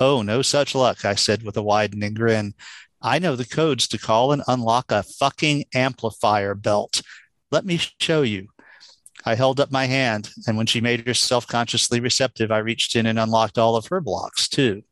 Oh, 0.00 0.22
no 0.22 0.42
such 0.42 0.74
luck, 0.74 1.04
I 1.04 1.14
said 1.14 1.42
with 1.42 1.56
a 1.56 1.62
widening 1.62 2.14
grin. 2.14 2.54
I 3.00 3.18
know 3.18 3.36
the 3.36 3.44
codes 3.44 3.88
to 3.88 3.98
call 3.98 4.32
and 4.32 4.42
unlock 4.46 4.90
a 4.90 5.02
fucking 5.02 5.66
amplifier 5.74 6.54
belt. 6.54 7.02
Let 7.50 7.64
me 7.64 7.80
show 8.00 8.22
you. 8.22 8.48
I 9.24 9.34
held 9.34 9.60
up 9.60 9.70
my 9.70 9.86
hand, 9.86 10.30
and 10.46 10.56
when 10.56 10.66
she 10.66 10.80
made 10.80 11.06
herself 11.06 11.46
consciously 11.46 12.00
receptive, 12.00 12.50
I 12.50 12.58
reached 12.58 12.96
in 12.96 13.06
and 13.06 13.18
unlocked 13.18 13.58
all 13.58 13.76
of 13.76 13.86
her 13.86 14.00
blocks, 14.00 14.48
too. 14.48 14.82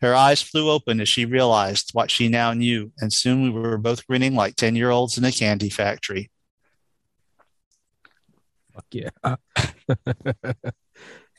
Her 0.00 0.14
eyes 0.14 0.40
flew 0.40 0.70
open 0.70 1.00
as 1.00 1.08
she 1.08 1.24
realized 1.26 1.90
what 1.92 2.10
she 2.10 2.28
now 2.28 2.52
knew, 2.52 2.92
and 2.98 3.12
soon 3.12 3.42
we 3.42 3.50
were 3.50 3.76
both 3.76 4.06
grinning 4.06 4.34
like 4.34 4.56
10 4.56 4.76
year 4.76 4.90
olds 4.90 5.18
in 5.18 5.24
a 5.24 5.32
candy 5.32 5.68
factory. 5.68 6.30
Fuck 8.72 8.86
yeah. 8.92 9.10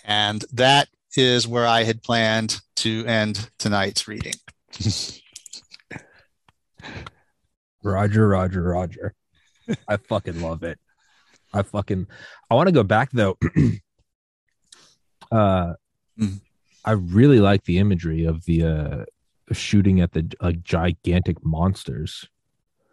and 0.06 0.46
that 0.54 0.90
is 1.18 1.48
where 1.48 1.68
I 1.68 1.84
had 1.84 2.04
planned 2.04 2.60
to 2.78 3.06
end 3.06 3.50
tonight's 3.58 4.08
reading. 4.08 4.34
Roger, 7.84 8.28
Roger, 8.28 8.64
Roger. 8.64 9.14
I 9.88 9.98
fucking 9.98 10.42
love 10.42 10.64
it. 10.64 10.80
I 11.54 11.64
fucking 11.64 12.08
I 12.50 12.56
want 12.56 12.68
to 12.68 12.74
go 12.74 12.84
back 12.84 13.12
though. 13.12 13.38
uh 15.32 15.74
mm. 16.20 16.42
I 16.84 16.92
really 16.92 17.40
like 17.40 17.66
the 17.66 17.78
imagery 17.78 18.26
of 18.26 18.46
the 18.46 18.64
uh 18.64 19.06
shooting 19.54 20.02
at 20.02 20.14
the 20.14 20.32
like 20.42 20.64
gigantic 20.64 21.44
monsters. 21.44 22.28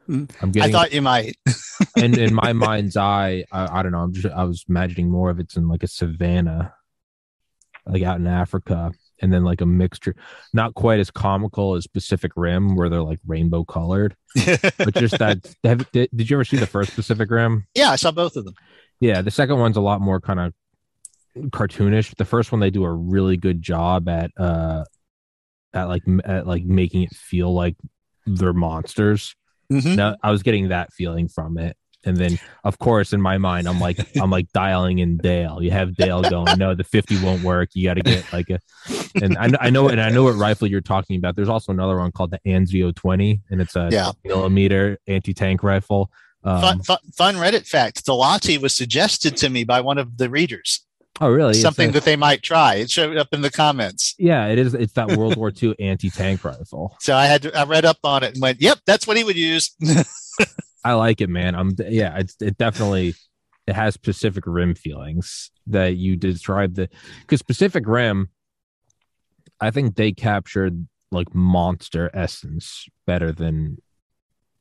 Mm. 0.08 0.30
I'm 0.40 0.50
getting 0.50 0.74
I 0.74 0.78
thought 0.78 0.92
you 0.92 1.02
might. 1.02 1.36
and 1.96 2.16
in 2.16 2.34
my 2.34 2.52
mind's 2.54 2.96
eye, 2.96 3.44
I, 3.52 3.78
I 3.78 3.82
don't 3.82 3.92
know, 3.92 4.00
I'm 4.00 4.12
just 4.12 4.26
I 4.26 4.44
was 4.44 4.64
imagining 4.68 5.08
more 5.10 5.30
of 5.30 5.38
it's 5.38 5.56
in 5.56 5.68
like 5.68 5.82
a 5.82 5.88
savannah 5.88 6.74
like 7.88 8.02
out 8.02 8.18
in 8.18 8.26
Africa, 8.26 8.92
and 9.20 9.32
then 9.32 9.44
like 9.44 9.60
a 9.60 9.66
mixture, 9.66 10.14
not 10.52 10.74
quite 10.74 11.00
as 11.00 11.10
comical 11.10 11.74
as 11.74 11.86
Pacific 11.86 12.32
Rim, 12.36 12.76
where 12.76 12.88
they're 12.88 13.02
like 13.02 13.18
rainbow 13.26 13.64
colored, 13.64 14.14
but 14.78 14.94
just 14.94 15.18
that. 15.18 15.54
Have, 15.64 15.90
did, 15.92 16.10
did 16.14 16.30
you 16.30 16.36
ever 16.36 16.44
see 16.44 16.56
the 16.56 16.66
first 16.66 16.94
Pacific 16.94 17.30
Rim? 17.30 17.66
Yeah, 17.74 17.90
I 17.90 17.96
saw 17.96 18.10
both 18.10 18.36
of 18.36 18.44
them. 18.44 18.54
Yeah, 19.00 19.22
the 19.22 19.30
second 19.30 19.58
one's 19.58 19.76
a 19.76 19.80
lot 19.80 20.00
more 20.00 20.20
kind 20.20 20.40
of 20.40 20.52
cartoonish. 21.50 22.16
The 22.16 22.24
first 22.24 22.52
one 22.52 22.60
they 22.60 22.70
do 22.70 22.84
a 22.84 22.92
really 22.92 23.36
good 23.36 23.62
job 23.62 24.08
at 24.08 24.30
uh 24.36 24.84
at 25.72 25.88
like 25.88 26.02
at 26.24 26.46
like 26.46 26.64
making 26.64 27.02
it 27.02 27.14
feel 27.14 27.52
like 27.52 27.76
they're 28.26 28.52
monsters. 28.52 29.34
Mm-hmm. 29.72 29.94
Now 29.94 30.16
I 30.22 30.30
was 30.30 30.42
getting 30.42 30.68
that 30.68 30.92
feeling 30.92 31.28
from 31.28 31.58
it, 31.58 31.76
And 32.08 32.16
then, 32.16 32.38
of 32.64 32.78
course, 32.78 33.12
in 33.12 33.20
my 33.20 33.38
mind, 33.38 33.68
I'm 33.68 33.78
like, 33.78 33.98
I'm 34.20 34.30
like 34.30 34.50
dialing 34.52 34.98
in 34.98 35.18
Dale. 35.18 35.62
You 35.62 35.70
have 35.70 35.94
Dale 35.94 36.22
going, 36.22 36.58
no, 36.58 36.74
the 36.74 36.82
50 36.84 37.22
won't 37.22 37.42
work. 37.42 37.68
You 37.74 37.84
got 37.84 37.94
to 37.94 38.02
get 38.02 38.32
like 38.32 38.50
a, 38.50 38.58
and 39.22 39.36
I, 39.38 39.50
I 39.66 39.70
know, 39.70 39.88
and 39.88 40.00
I 40.00 40.10
know 40.10 40.24
what 40.24 40.34
rifle 40.36 40.66
you're 40.66 40.80
talking 40.80 41.16
about. 41.16 41.36
There's 41.36 41.48
also 41.48 41.70
another 41.72 41.96
one 41.98 42.10
called 42.10 42.30
the 42.32 42.40
Anzio 42.46 42.94
20, 42.94 43.42
and 43.50 43.60
it's 43.60 43.76
a 43.76 43.88
Yeah. 43.92 44.12
millimeter 44.24 44.98
anti 45.06 45.34
tank 45.34 45.62
rifle. 45.62 46.10
Um, 46.44 46.60
fun, 46.60 46.82
fun, 46.82 46.98
fun 47.16 47.34
Reddit 47.36 47.66
fact: 47.66 48.06
the 48.06 48.12
Lahti 48.12 48.58
was 48.60 48.74
suggested 48.74 49.36
to 49.38 49.48
me 49.50 49.64
by 49.64 49.80
one 49.80 49.98
of 49.98 50.16
the 50.18 50.30
readers. 50.30 50.80
oh, 51.20 51.28
really? 51.28 51.52
Something 51.54 51.88
a- 51.88 51.92
that 51.92 52.04
they 52.04 52.14
might 52.16 52.42
try. 52.42 52.76
It 52.76 52.90
showed 52.90 53.16
up 53.16 53.28
in 53.32 53.40
the 53.42 53.50
comments. 53.50 54.14
yeah, 54.18 54.46
it 54.46 54.56
is. 54.58 54.72
It's 54.72 54.92
that 54.92 55.16
World 55.16 55.36
War 55.36 55.52
II 55.62 55.74
anti 55.80 56.10
tank 56.10 56.44
rifle. 56.44 56.96
So 57.00 57.16
I 57.16 57.26
had 57.26 57.42
to, 57.42 57.58
I 57.58 57.64
read 57.64 57.84
up 57.84 57.98
on 58.04 58.22
it 58.22 58.34
and 58.34 58.40
went, 58.40 58.60
"Yep, 58.62 58.78
that's 58.86 59.04
what 59.06 59.16
he 59.16 59.24
would 59.24 59.36
use." 59.36 59.72
I 60.88 60.94
like 60.94 61.20
it, 61.20 61.28
man. 61.28 61.54
I'm 61.54 61.72
yeah, 61.88 62.16
it's 62.18 62.36
it 62.40 62.56
definitely 62.56 63.14
it 63.66 63.74
has 63.74 63.98
Pacific 63.98 64.44
Rim 64.46 64.74
feelings 64.74 65.50
that 65.66 65.96
you 65.96 66.16
described 66.16 66.76
the 66.76 66.88
because 67.20 67.42
Pacific 67.42 67.84
Rim, 67.86 68.30
I 69.60 69.70
think 69.70 69.96
they 69.96 70.12
captured 70.12 70.88
like 71.12 71.34
monster 71.34 72.10
essence 72.14 72.86
better 73.06 73.32
than 73.32 73.82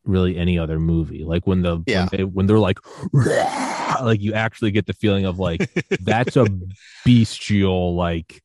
really 0.03 0.37
any 0.37 0.59
other 0.59 0.79
movie. 0.79 1.23
Like 1.23 1.47
when 1.47 1.61
the 1.61 1.81
Yeah. 1.87 1.99
when, 2.01 2.09
they, 2.11 2.23
when 2.25 2.45
they're 2.47 2.59
like 2.59 2.79
like 3.13 4.21
you 4.21 4.33
actually 4.33 4.71
get 4.71 4.85
the 4.85 4.93
feeling 4.93 5.25
of 5.25 5.39
like 5.39 5.69
that's 6.01 6.35
a 6.35 6.45
bestial 7.05 7.95
like 7.95 8.41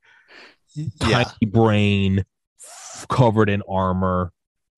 yeah, 0.74 1.24
tiny 1.24 1.46
brain 1.46 2.24
f- 2.62 3.06
covered 3.08 3.50
in 3.50 3.62
armor. 3.68 4.32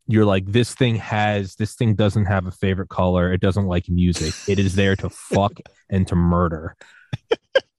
You're 0.06 0.24
like, 0.26 0.44
this 0.46 0.74
thing 0.74 0.96
has, 0.96 1.54
this 1.54 1.74
thing 1.74 1.94
doesn't 1.94 2.26
have 2.26 2.46
a 2.46 2.50
favorite 2.50 2.88
color. 2.90 3.32
It 3.32 3.40
doesn't 3.40 3.66
like 3.66 3.88
music. 3.88 4.34
It 4.46 4.58
is 4.58 4.74
there 4.74 4.96
to 4.96 5.08
fuck 5.10 5.52
and 5.88 6.06
to 6.08 6.14
murder. 6.14 6.76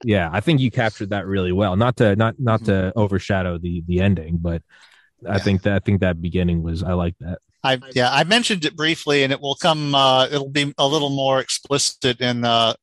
yeah, 0.04 0.28
I 0.32 0.40
think 0.40 0.60
you 0.60 0.70
captured 0.70 1.10
that 1.10 1.26
really 1.26 1.52
well. 1.52 1.76
Not 1.76 1.96
to 1.98 2.16
not 2.16 2.34
not 2.38 2.64
to 2.64 2.92
overshadow 2.96 3.58
the 3.58 3.82
the 3.86 4.00
ending, 4.00 4.38
but 4.40 4.62
I 5.28 5.34
Yeah. 5.36 5.38
think 5.38 5.62
that 5.62 5.74
I 5.74 5.78
think 5.78 6.00
that 6.00 6.20
beginning 6.20 6.62
was 6.62 6.82
I 6.82 6.92
like 6.94 7.14
that. 7.20 7.38
I 7.62 7.78
yeah 7.94 8.10
I 8.12 8.24
mentioned 8.24 8.64
it 8.64 8.76
briefly, 8.76 9.22
and 9.24 9.32
it 9.32 9.40
will 9.40 9.56
come. 9.56 9.94
Uh, 9.94 10.26
it'll 10.26 10.48
be 10.50 10.72
a 10.78 10.86
little 10.86 11.10
more 11.10 11.40
explicit 11.40 12.20
in 12.20 12.44
uh, 12.44 12.74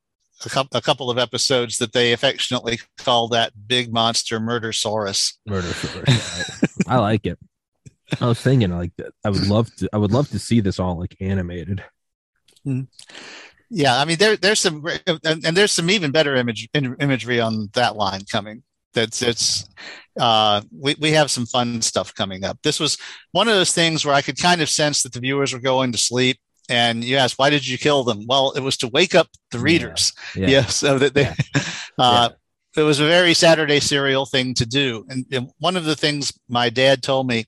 a, 0.46 0.82
couple 0.82 1.10
of 1.10 1.18
episodes 1.18 1.78
that 1.78 1.94
they 1.94 2.12
affectionately 2.12 2.80
call 2.98 3.30
that 3.30 3.54
big 3.68 3.94
monster 3.94 4.40
Murdersaurus. 4.40 5.34
Murder 5.48 5.68
first. 5.68 6.88
I 6.88 6.98
like 6.98 7.26
it. 7.26 7.40
I 8.22 8.28
was 8.28 8.42
thinking 8.42 8.72
like. 8.72 8.92
I 9.24 9.30
would 9.30 9.48
love 9.48 9.74
to. 9.76 9.90
I 9.94 9.98
would 9.98 10.12
love 10.12 10.30
to 10.30 10.40
see 10.40 10.60
this 10.60 10.80
all 10.80 11.00
like 11.00 11.16
animated. 11.20 11.84
Yeah, 13.70 14.00
I 14.00 14.06
mean 14.06 14.18
there 14.18 14.38
there's 14.38 14.60
some 14.60 14.86
and, 15.08 15.46
and 15.46 15.58
there's 15.58 15.72
some 15.72 15.90
even 15.90 16.12
better 16.12 16.36
image 16.36 16.70
in, 16.74 16.96
imagery 17.00 17.40
on 17.40 17.70
that 17.74 17.96
line 17.96 18.22
coming. 18.32 18.64
That's 18.94 19.22
it's 19.22 19.68
uh 20.20 20.62
we, 20.72 20.96
we 21.00 21.12
have 21.12 21.32
some 21.32 21.48
fun 21.48 21.82
stuff 21.82 22.14
coming 22.14 22.44
up. 22.44 22.60
This 22.64 22.80
was 22.80 22.98
one 23.32 23.48
of 23.48 23.56
those 23.56 23.74
things 23.74 24.06
where 24.06 24.14
I 24.14 24.22
could 24.22 24.40
kind 24.40 24.62
of 24.62 24.70
sense 24.70 25.02
that 25.04 25.14
the 25.14 25.20
viewers 25.20 25.54
were 25.54 25.60
going 25.60 25.92
to 25.92 25.98
sleep 25.98 26.38
and 26.70 27.04
you 27.04 27.18
asked 27.18 27.40
why 27.40 27.50
did 27.50 27.68
you 27.68 27.80
kill 27.80 28.04
them? 28.04 28.26
Well, 28.28 28.52
it 28.52 28.62
was 28.62 28.78
to 28.78 28.88
wake 28.90 29.16
up 29.16 29.28
the 29.50 29.60
readers. 29.60 30.14
Yeah. 30.36 30.48
Yeah, 30.48 30.66
so 30.66 31.00
that 31.00 31.16
they 31.16 31.34
uh 31.98 32.30
it 32.78 32.84
was 32.84 33.00
a 33.00 33.08
very 33.08 33.34
Saturday 33.34 33.80
serial 33.80 34.26
thing 34.26 34.54
to 34.56 34.66
do. 34.66 35.06
And, 35.10 35.26
and 35.32 35.50
one 35.60 35.78
of 35.78 35.86
the 35.86 35.96
things 35.96 36.34
my 36.48 36.70
dad 36.70 37.04
told 37.04 37.28
me 37.28 37.46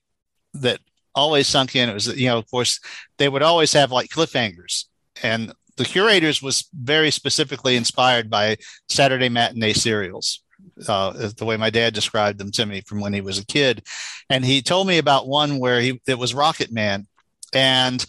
that 0.60 0.80
always 1.14 1.46
sunk 1.46 1.74
in 1.74 1.88
it 1.88 1.94
was 1.94 2.14
you 2.16 2.28
know, 2.28 2.38
of 2.38 2.50
course, 2.50 2.80
they 3.18 3.28
would 3.28 3.42
always 3.42 3.72
have 3.72 3.90
like 3.90 4.10
cliffhangers. 4.10 4.84
And 5.22 5.52
the 5.76 5.84
curators 5.84 6.42
was 6.42 6.68
very 6.74 7.10
specifically 7.10 7.76
inspired 7.76 8.30
by 8.30 8.56
Saturday 8.88 9.28
matinee 9.28 9.72
serials. 9.72 10.42
Uh, 10.88 11.30
the 11.36 11.44
way 11.44 11.56
my 11.56 11.70
dad 11.70 11.94
described 11.94 12.38
them 12.38 12.50
to 12.50 12.66
me 12.66 12.82
from 12.82 13.00
when 13.00 13.12
he 13.12 13.20
was 13.20 13.38
a 13.38 13.46
kid, 13.46 13.82
and 14.28 14.44
he 14.44 14.60
told 14.60 14.86
me 14.86 14.98
about 14.98 15.28
one 15.28 15.58
where 15.58 15.80
he 15.80 16.00
it 16.06 16.18
was 16.18 16.34
Rocket 16.34 16.72
Man, 16.72 17.06
and 17.52 18.04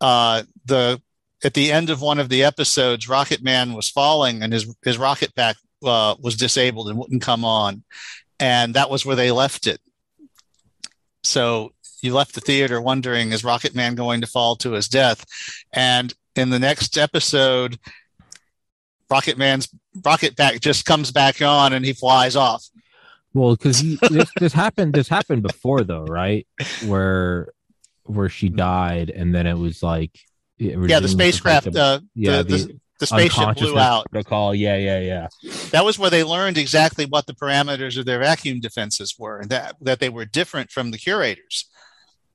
uh, 0.00 0.42
the 0.64 1.00
at 1.44 1.54
the 1.54 1.72
end 1.72 1.90
of 1.90 2.00
one 2.00 2.18
of 2.18 2.28
the 2.28 2.44
episodes, 2.44 3.08
Rocket 3.08 3.42
Man 3.42 3.74
was 3.74 3.90
falling, 3.90 4.42
and 4.42 4.52
his 4.52 4.74
his 4.84 4.98
rocket 4.98 5.34
pack 5.34 5.56
uh, 5.84 6.14
was 6.20 6.36
disabled 6.36 6.88
and 6.88 6.98
wouldn't 6.98 7.22
come 7.22 7.44
on, 7.44 7.82
and 8.40 8.74
that 8.74 8.90
was 8.90 9.04
where 9.04 9.16
they 9.16 9.30
left 9.30 9.66
it. 9.66 9.80
So 11.22 11.72
you 12.02 12.14
left 12.14 12.34
the 12.34 12.40
theater 12.40 12.80
wondering, 12.80 13.32
is 13.32 13.44
Rocket 13.44 13.74
Man 13.74 13.94
going 13.94 14.20
to 14.20 14.26
fall 14.26 14.56
to 14.56 14.72
his 14.72 14.88
death? 14.88 15.24
And 15.72 16.12
in 16.34 16.50
the 16.50 16.58
next 16.58 16.98
episode, 16.98 17.78
Rocket 19.10 19.38
Man's 19.38 19.68
rocket 20.04 20.36
pack 20.36 20.60
just 20.60 20.84
comes 20.84 21.12
back 21.12 21.40
on 21.40 21.72
and 21.72 21.84
he 21.84 21.92
flies 21.92 22.36
off. 22.36 22.64
Well, 23.34 23.54
because 23.54 23.82
this, 24.00 24.30
this 24.38 24.52
happened. 24.52 24.94
This 24.94 25.08
happened 25.08 25.42
before, 25.42 25.84
though, 25.84 26.04
right? 26.04 26.46
Where 26.86 27.52
where 28.04 28.28
she 28.28 28.48
died, 28.48 29.10
and 29.10 29.34
then 29.34 29.46
it 29.46 29.58
was 29.58 29.82
like 29.82 30.12
it 30.58 30.78
was- 30.78 30.88
Yeah, 30.90 31.00
the 31.00 31.08
spacecraft, 31.08 31.72
the- 31.72 31.80
uh, 31.82 32.00
yeah, 32.14 32.38
the, 32.38 32.44
the, 32.44 32.56
the 32.56 32.80
the 32.98 33.06
spaceship 33.06 33.56
blew 33.56 33.78
out. 33.78 34.10
protocol. 34.10 34.54
Yeah, 34.54 34.76
yeah, 34.78 35.00
yeah. 35.00 35.28
That 35.72 35.84
was 35.84 35.98
where 35.98 36.08
they 36.08 36.24
learned 36.24 36.56
exactly 36.56 37.04
what 37.04 37.26
the 37.26 37.34
parameters 37.34 37.98
of 37.98 38.06
their 38.06 38.20
vacuum 38.20 38.58
defenses 38.60 39.14
were, 39.18 39.38
and 39.40 39.50
that 39.50 39.76
that 39.82 40.00
they 40.00 40.08
were 40.08 40.24
different 40.24 40.70
from 40.70 40.90
the 40.92 40.98
curators, 40.98 41.68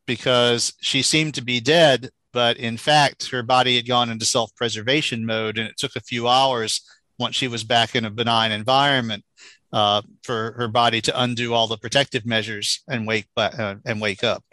because 0.05 0.73
she 0.81 1.01
seemed 1.01 1.35
to 1.35 1.43
be 1.43 1.59
dead, 1.59 2.09
but 2.33 2.57
in 2.57 2.77
fact 2.77 3.29
her 3.29 3.43
body 3.43 3.75
had 3.75 3.87
gone 3.87 4.09
into 4.09 4.25
self-preservation 4.25 5.25
mode, 5.25 5.57
and 5.57 5.67
it 5.67 5.77
took 5.77 5.95
a 5.95 6.01
few 6.01 6.27
hours 6.27 6.81
once 7.19 7.35
she 7.35 7.47
was 7.47 7.63
back 7.63 7.95
in 7.95 8.05
a 8.05 8.09
benign 8.09 8.51
environment 8.51 9.23
uh, 9.73 10.01
for 10.23 10.53
her 10.57 10.67
body 10.67 11.01
to 11.01 11.21
undo 11.21 11.53
all 11.53 11.67
the 11.67 11.77
protective 11.77 12.25
measures 12.25 12.81
and 12.87 13.07
wake 13.07 13.27
uh, 13.37 13.75
and 13.85 14.01
wake 14.01 14.23
up. 14.23 14.43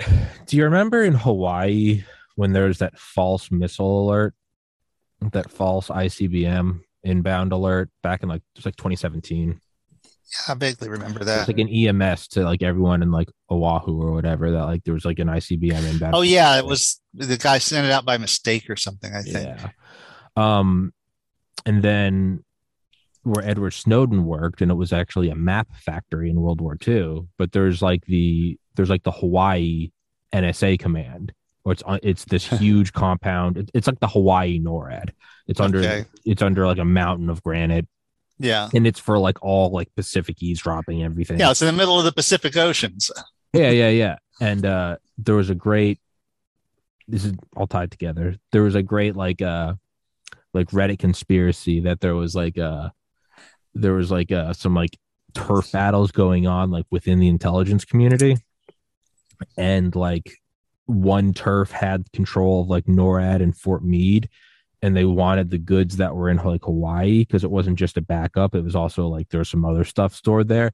Do 0.47 0.57
you 0.57 0.65
remember 0.65 1.03
in 1.03 1.15
Hawaii 1.15 2.05
when 2.37 2.53
there 2.53 2.67
was 2.67 2.79
that 2.79 2.99
false 2.99 3.51
missile 3.51 4.05
alert, 4.05 4.35
that 5.33 5.51
false 5.51 5.89
ICBM 5.89 6.81
inbound 7.03 7.53
alert 7.53 7.91
back 8.03 8.23
in 8.23 8.29
like 8.29 8.43
it 8.55 8.59
was 8.59 8.67
like 8.67 8.77
2017? 8.77 9.61
I 10.49 10.55
vaguely 10.55 10.89
remember 10.89 11.25
that. 11.25 11.41
It's 11.41 11.49
like 11.49 11.59
an 11.59 11.69
EMS 11.69 12.29
to 12.29 12.43
like 12.45 12.63
everyone 12.63 13.03
in 13.03 13.11
like 13.11 13.29
Oahu 13.51 14.01
or 14.03 14.13
whatever 14.13 14.51
that 14.51 14.65
like 14.65 14.85
there 14.85 14.95
was 14.95 15.05
like 15.05 15.19
an 15.19 15.29
ICBM 15.29 15.79
in. 15.79 15.85
inbound. 15.87 16.15
Oh 16.15 16.21
yeah, 16.23 16.59
it 16.59 16.67
was 16.67 17.01
the 17.15 17.37
guy 17.39 17.59
sent 17.59 17.87
it 17.87 17.93
out 17.93 18.05
by 18.05 18.19
mistake 18.19 18.69
or 18.69 18.77
something. 18.77 19.15
I 19.15 19.23
think. 19.23 19.47
Yeah. 19.47 19.69
Um, 20.37 20.93
and 21.67 21.83
then 21.83 22.45
where 23.23 23.45
Edward 23.45 23.73
Snowden 23.73 24.25
worked, 24.25 24.63
and 24.63 24.71
it 24.71 24.75
was 24.75 24.93
actually 24.93 25.31
a 25.31 25.35
map 25.35 25.69
factory 25.77 26.31
in 26.31 26.41
World 26.41 26.61
War 26.61 26.77
II. 26.87 27.23
But 27.39 27.53
there's 27.53 27.83
like 27.83 28.05
the 28.07 28.59
there's 28.75 28.91
like 28.91 29.03
the 29.05 29.11
Hawaii 29.13 29.91
NSA 30.35 30.79
command, 30.79 31.33
or 31.65 31.73
it's 31.73 31.83
on- 31.83 32.01
it's 32.03 32.25
this 32.27 32.47
huge 32.59 32.93
compound. 32.93 33.71
It's 33.75 33.87
like 33.87 34.01
the 34.01 34.09
Hawaii 34.09 34.61
NORAD. 34.61 35.11
It's 35.47 35.61
under 35.61 35.79
Okay. 35.79 36.05
it's 36.27 36.43
under 36.43 36.67
like 36.67 36.79
a 36.79 36.85
mountain 36.85 37.31
of 37.31 37.43
granite, 37.43 37.89
Yeah. 38.39 38.69
and 38.75 38.87
it's 38.87 39.01
for 39.01 39.19
like 39.19 39.43
all 39.43 39.71
like 39.71 39.95
Pacific 39.95 40.43
eavesdropping 40.43 41.03
everything. 41.03 41.39
Yeah, 41.41 41.51
it's 41.51 41.63
in 41.63 41.67
the 41.67 41.73
middle 41.73 41.99
of 41.99 42.05
the 42.05 42.13
Pacific 42.13 42.57
Oceans. 42.57 43.11
yeah, 43.53 43.71
yeah, 43.71 43.89
yeah. 44.03 44.17
And 44.41 44.65
uh 44.65 44.97
there 45.19 45.35
was 45.35 45.51
a 45.51 45.55
great 45.55 45.99
this 47.09 47.25
is 47.25 47.33
all 47.57 47.67
tied 47.67 47.91
together. 47.91 48.37
There 48.53 48.63
was 48.63 48.75
a 48.75 48.83
great 48.83 49.17
like 49.17 49.43
uh 49.43 49.75
like 50.55 50.69
Reddit 50.71 50.99
conspiracy 50.99 51.81
that 51.81 52.01
there 52.01 52.15
was 52.15 52.35
like 52.35 52.59
uh 52.59 52.91
there 53.75 53.95
was 53.95 54.11
like 54.11 54.31
uh 54.33 54.53
some 54.53 54.75
like 54.75 54.97
turf 55.35 55.73
battles 55.73 56.11
going 56.13 56.47
on 56.47 56.71
like 56.71 56.87
within 56.91 57.19
the 57.19 57.29
intelligence 57.29 57.85
community. 57.85 58.37
And 59.57 59.95
like 59.95 60.33
one 60.87 61.33
turf 61.35 61.71
had 61.71 62.11
control 62.13 62.63
of 62.63 62.69
like 62.69 62.87
NORAD 62.87 63.43
and 63.43 63.57
Fort 63.57 63.85
Meade 63.85 64.29
and 64.83 64.97
they 64.97 65.05
wanted 65.05 65.51
the 65.51 65.59
goods 65.59 65.97
that 65.97 66.15
were 66.15 66.29
in 66.31 66.37
like 66.39 66.65
Hawaii 66.65 67.21
because 67.21 67.45
it 67.45 67.51
wasn't 67.51 67.79
just 67.79 67.97
a 67.97 68.01
backup, 68.03 68.55
it 68.55 68.63
was 68.63 68.77
also 68.77 69.09
like 69.09 69.29
there 69.31 69.39
was 69.39 69.49
some 69.49 69.65
other 69.65 69.85
stuff 69.85 70.15
stored 70.15 70.49
there 70.49 70.73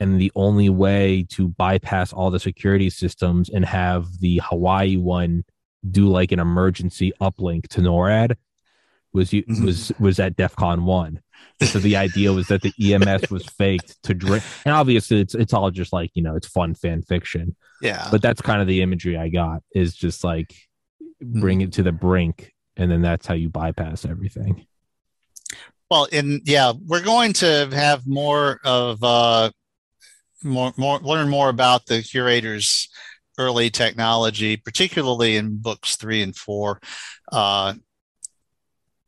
and 0.00 0.20
the 0.20 0.32
only 0.34 0.68
way 0.68 1.24
to 1.30 1.48
bypass 1.48 2.12
all 2.12 2.30
the 2.30 2.40
security 2.40 2.90
systems 2.90 3.48
and 3.50 3.64
have 3.64 4.06
the 4.20 4.40
Hawaii 4.44 4.96
one 4.96 5.44
do 5.90 6.08
like 6.08 6.32
an 6.32 6.40
emergency 6.40 7.12
uplink 7.20 7.68
to 7.68 7.80
NORAD 7.80 8.36
was 9.12 9.32
you 9.32 9.42
Mhm. 9.44 9.64
was 9.64 9.92
was 10.00 10.18
at 10.18 10.36
DefCon 10.36 10.84
one. 10.84 11.20
So 11.60 11.78
the 11.78 11.96
idea 11.96 12.32
was 12.32 12.46
that 12.48 12.62
the 12.62 12.72
EMS 12.80 13.30
was 13.30 13.44
faked 13.58 14.02
to 14.04 14.14
drink, 14.14 14.42
and 14.64 14.74
obviously 14.74 15.20
it's 15.20 15.34
it's 15.34 15.52
all 15.52 15.70
just 15.70 15.92
like 15.92 16.10
you 16.14 16.22
know 16.22 16.34
it's 16.34 16.46
fun 16.46 16.74
fan 16.74 17.02
fiction, 17.02 17.54
Yeah. 17.82 18.08
but 18.10 18.22
that's 18.22 18.40
kind 18.40 18.62
of 18.62 18.66
the 18.66 18.80
imagery 18.80 19.18
I 19.18 19.28
got 19.28 19.62
is 19.74 19.94
just 19.94 20.24
like 20.24 20.54
bring 21.20 21.60
it 21.60 21.72
to 21.74 21.82
the 21.82 21.92
brink, 21.92 22.52
and 22.76 22.90
then 22.90 23.02
that's 23.02 23.26
how 23.26 23.34
you 23.34 23.48
bypass 23.48 24.04
everything. 24.04 24.66
Well, 25.90 26.08
and 26.10 26.40
yeah, 26.44 26.72
we're 26.86 27.02
going 27.02 27.34
to 27.34 27.68
have 27.72 28.06
more 28.06 28.60
of 28.64 29.02
uh, 29.04 29.50
more 30.42 30.72
more 30.76 30.98
learn 31.00 31.28
more 31.28 31.50
about 31.50 31.86
the 31.86 32.02
curators' 32.02 32.88
early 33.38 33.68
technology, 33.70 34.56
particularly 34.56 35.36
in 35.36 35.58
books 35.58 35.96
three 35.96 36.22
and 36.22 36.34
four. 36.34 36.80
Uh, 37.30 37.74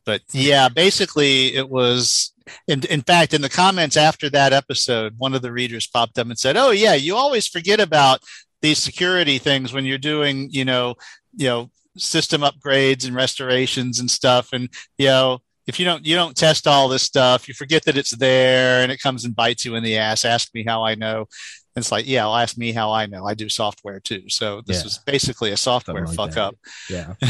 but 0.05 0.23
yeah, 0.33 0.69
basically 0.69 1.55
it 1.55 1.69
was. 1.69 2.33
In, 2.69 2.85
in 2.91 3.01
fact, 3.01 3.33
in 3.33 3.41
the 3.41 3.49
comments 3.49 3.97
after 3.97 4.29
that 4.29 4.53
episode, 4.53 5.15
one 5.17 5.33
of 5.33 5.41
the 5.41 5.51
readers 5.51 5.87
popped 5.87 6.19
up 6.19 6.27
and 6.27 6.39
said, 6.39 6.59
"Oh 6.59 6.73
yeah, 6.73 6.93
you 6.93 7.17
always 7.17 7.49
forget 7.49 7.81
about 7.81 8.21
these 8.61 8.77
security 8.77 9.39
things 9.39 9.73
when 9.73 9.87
you're 9.87 9.97
doing, 9.97 10.49
you 10.51 10.67
know, 10.67 10.97
you 11.35 11.47
know, 11.47 11.71
system 11.97 12.43
upgrades 12.43 13.07
and 13.07 13.15
restorations 13.15 13.99
and 14.01 14.11
stuff, 14.11 14.53
and 14.53 14.69
you 14.99 15.07
know." 15.07 15.39
If 15.67 15.79
you 15.81 15.87
don't 15.87 16.05
you 16.05 16.15
don't 16.15 16.37
test 16.37 16.67
all 16.67 16.89
this 16.89 17.03
stuff, 17.05 17.49
you 17.49 17.55
forget 17.55 17.87
that 17.87 17.97
it's 17.97 18.11
there 18.11 18.83
and 18.83 18.93
it 18.93 19.01
comes 19.01 19.25
and 19.25 19.35
bites 19.35 19.65
you 19.65 19.77
in 19.77 19.83
the 19.83 19.97
ass. 19.97 20.27
Ask 20.27 20.53
me 20.53 20.63
how 20.63 20.85
I 20.85 20.95
know. 20.95 21.21
And 21.21 21.83
it's 21.83 21.91
like, 21.91 22.07
yeah, 22.07 22.25
well, 22.27 22.37
ask 22.37 22.59
me 22.59 22.73
how 22.73 22.93
I 22.93 23.07
know. 23.07 23.25
I 23.25 23.33
do 23.33 23.49
software 23.49 23.99
too. 23.99 24.29
So 24.29 24.61
this 24.67 24.81
Yeah. 24.83 24.87
is 24.89 24.99
basically 25.07 25.53
a 25.53 25.57
software 25.57 26.05
like 26.05 26.15
fuck 26.15 26.33
that. 26.33 26.39
up. 26.39 26.57
Yeah. 26.91 27.15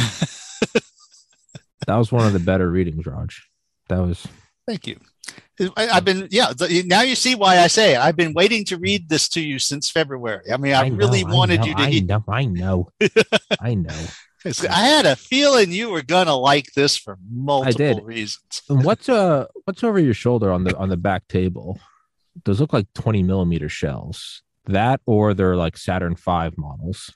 that 1.86 1.96
was 1.96 2.10
one 2.10 2.26
of 2.26 2.32
the 2.32 2.40
better 2.40 2.68
readings, 2.68 3.06
Raj. 3.06 3.46
That 3.88 4.00
was 4.00 4.26
Thank 4.66 4.88
you. 4.88 4.98
I, 5.76 5.88
I've 5.88 6.04
been, 6.04 6.26
yeah. 6.30 6.52
now 6.86 7.02
you 7.02 7.14
see 7.14 7.34
why 7.36 7.58
I 7.58 7.68
say 7.68 7.94
it. 7.94 7.98
I've 8.00 8.16
been 8.16 8.32
waiting 8.32 8.64
to 8.64 8.78
read 8.78 9.08
this 9.08 9.28
to 9.30 9.40
you 9.40 9.58
since 9.58 9.90
February. 9.90 10.50
I 10.50 10.56
mean, 10.56 10.72
I, 10.74 10.88
know, 10.88 10.96
really 10.96 11.22
wanted 11.22 11.60
know, 11.60 11.66
you 11.66 11.74
to. 11.74 11.80
I 11.82 11.90
hear- 11.90 12.02
know, 12.02 12.24
I 12.26 12.44
know. 12.46 12.88
I 13.60 13.74
know. 13.74 13.94
I 14.46 14.86
had 14.86 15.06
a 15.06 15.16
feeling 15.16 15.72
you 15.72 15.88
were 15.90 16.02
gonna 16.02 16.36
like 16.36 16.72
this 16.74 16.96
for 16.96 17.16
multiple 17.30 17.94
did. 17.94 18.04
reasons. 18.04 18.62
And 18.68 18.84
what's 18.84 19.08
uh 19.08 19.46
what's 19.64 19.82
over 19.82 19.98
your 19.98 20.14
shoulder 20.14 20.52
on 20.52 20.64
the 20.64 20.76
on 20.76 20.88
the 20.90 20.96
back 20.96 21.26
table? 21.28 21.80
Those 22.44 22.60
look 22.60 22.72
like 22.72 22.86
20 22.94 23.22
millimeter 23.22 23.68
shells. 23.68 24.42
That 24.66 25.00
or 25.06 25.34
they're 25.34 25.56
like 25.56 25.76
Saturn 25.76 26.14
V 26.16 26.50
models. 26.56 27.14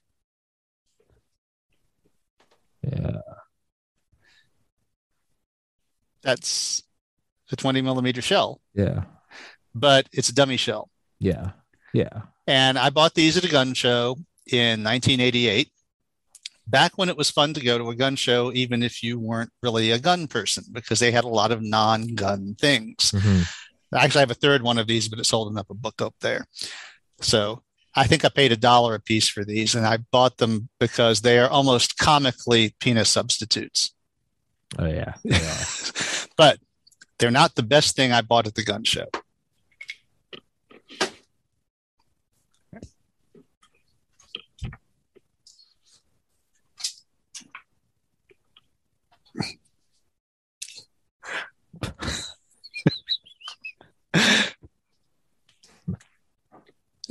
Yeah. 2.82 3.18
That's 6.22 6.82
a 7.50 7.56
20 7.56 7.80
millimeter 7.82 8.20
shell, 8.22 8.60
Yeah. 8.74 9.04
but 9.74 10.08
it's 10.12 10.28
a 10.28 10.34
dummy 10.34 10.56
shell. 10.56 10.90
Yeah. 11.18 11.52
Yeah. 11.92 12.22
And 12.46 12.78
I 12.78 12.90
bought 12.90 13.14
these 13.14 13.36
at 13.36 13.44
a 13.44 13.48
gun 13.48 13.74
show 13.74 14.16
in 14.46 14.82
1988. 14.84 15.70
Back 16.68 16.98
when 16.98 17.08
it 17.08 17.16
was 17.16 17.30
fun 17.30 17.54
to 17.54 17.60
go 17.60 17.78
to 17.78 17.90
a 17.90 17.94
gun 17.96 18.14
show, 18.16 18.52
even 18.52 18.82
if 18.82 19.02
you 19.02 19.18
weren't 19.18 19.50
really 19.62 19.90
a 19.90 19.98
gun 19.98 20.26
person, 20.26 20.64
because 20.72 20.98
they 20.98 21.10
had 21.10 21.24
a 21.24 21.28
lot 21.28 21.50
of 21.50 21.62
non 21.62 22.14
gun 22.14 22.56
things. 22.60 23.12
Mhm. 23.12 23.46
Actually, 23.94 24.18
I 24.18 24.22
have 24.22 24.30
a 24.30 24.34
third 24.34 24.62
one 24.62 24.76
of 24.78 24.86
these, 24.86 25.08
but 25.08 25.18
it's 25.18 25.30
holding 25.30 25.56
up 25.58 25.70
a 25.70 25.74
book 25.74 26.02
up 26.02 26.14
there. 26.20 26.46
So 27.22 27.62
I 27.94 28.06
think 28.06 28.24
I 28.24 28.28
paid 28.28 28.52
a 28.52 28.56
dollar 28.56 28.94
a 28.94 29.00
piece 29.00 29.28
for 29.28 29.44
these, 29.44 29.74
and 29.74 29.86
I 29.86 29.96
bought 29.96 30.36
them 30.36 30.68
because 30.78 31.22
they 31.22 31.38
are 31.38 31.48
almost 31.48 31.96
comically 31.96 32.76
penis 32.80 33.08
substitutes. 33.08 33.92
Oh 34.78 34.84
yeah. 34.86 35.14
Are. 35.32 36.28
but 36.36 36.58
they're 37.18 37.30
not 37.30 37.54
the 37.54 37.62
best 37.62 37.96
thing 37.96 38.12
I 38.12 38.20
bought 38.20 38.46
at 38.46 38.54
the 38.54 38.62
gun 38.62 38.84
show. 38.84 39.06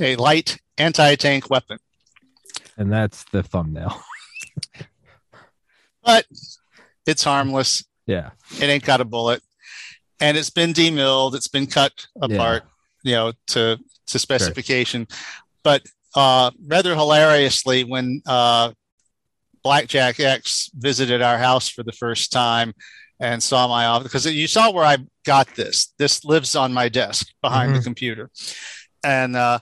A 0.00 0.16
light 0.16 0.58
anti-tank 0.76 1.50
weapon. 1.50 1.78
and 2.76 2.92
that's 2.92 3.24
the 3.32 3.42
thumbnail. 3.42 4.00
but 6.04 6.24
it's 7.06 7.24
harmless. 7.24 7.84
Yeah. 8.06 8.30
It 8.60 8.64
ain't 8.64 8.84
got 8.84 9.00
a 9.00 9.04
bullet, 9.04 9.42
and 10.20 10.36
it's 10.36 10.50
been 10.50 10.72
demilled. 10.72 11.34
It's 11.34 11.48
been 11.48 11.66
cut 11.66 12.06
apart, 12.20 12.62
you 13.02 13.12
know, 13.12 13.32
to 13.48 13.78
to 14.06 14.18
specification. 14.18 15.06
But 15.64 15.82
uh, 16.14 16.52
rather 16.66 16.94
hilariously, 16.94 17.84
when 17.84 18.22
uh, 18.26 18.72
Blackjack 19.64 20.20
X 20.20 20.70
visited 20.74 21.20
our 21.22 21.38
house 21.38 21.68
for 21.68 21.82
the 21.82 21.92
first 21.92 22.32
time 22.32 22.72
and 23.20 23.42
saw 23.42 23.66
my 23.66 23.86
office, 23.86 24.04
because 24.04 24.26
you 24.26 24.46
saw 24.46 24.70
where 24.70 24.84
I 24.84 24.98
got 25.28 25.54
this. 25.54 25.92
This 25.98 26.24
lives 26.24 26.56
on 26.56 26.72
my 26.72 26.88
desk 26.88 27.28
behind 27.42 27.76
the 27.76 27.80
computer, 27.82 28.30
and 29.04 29.36
uh, 29.36 29.58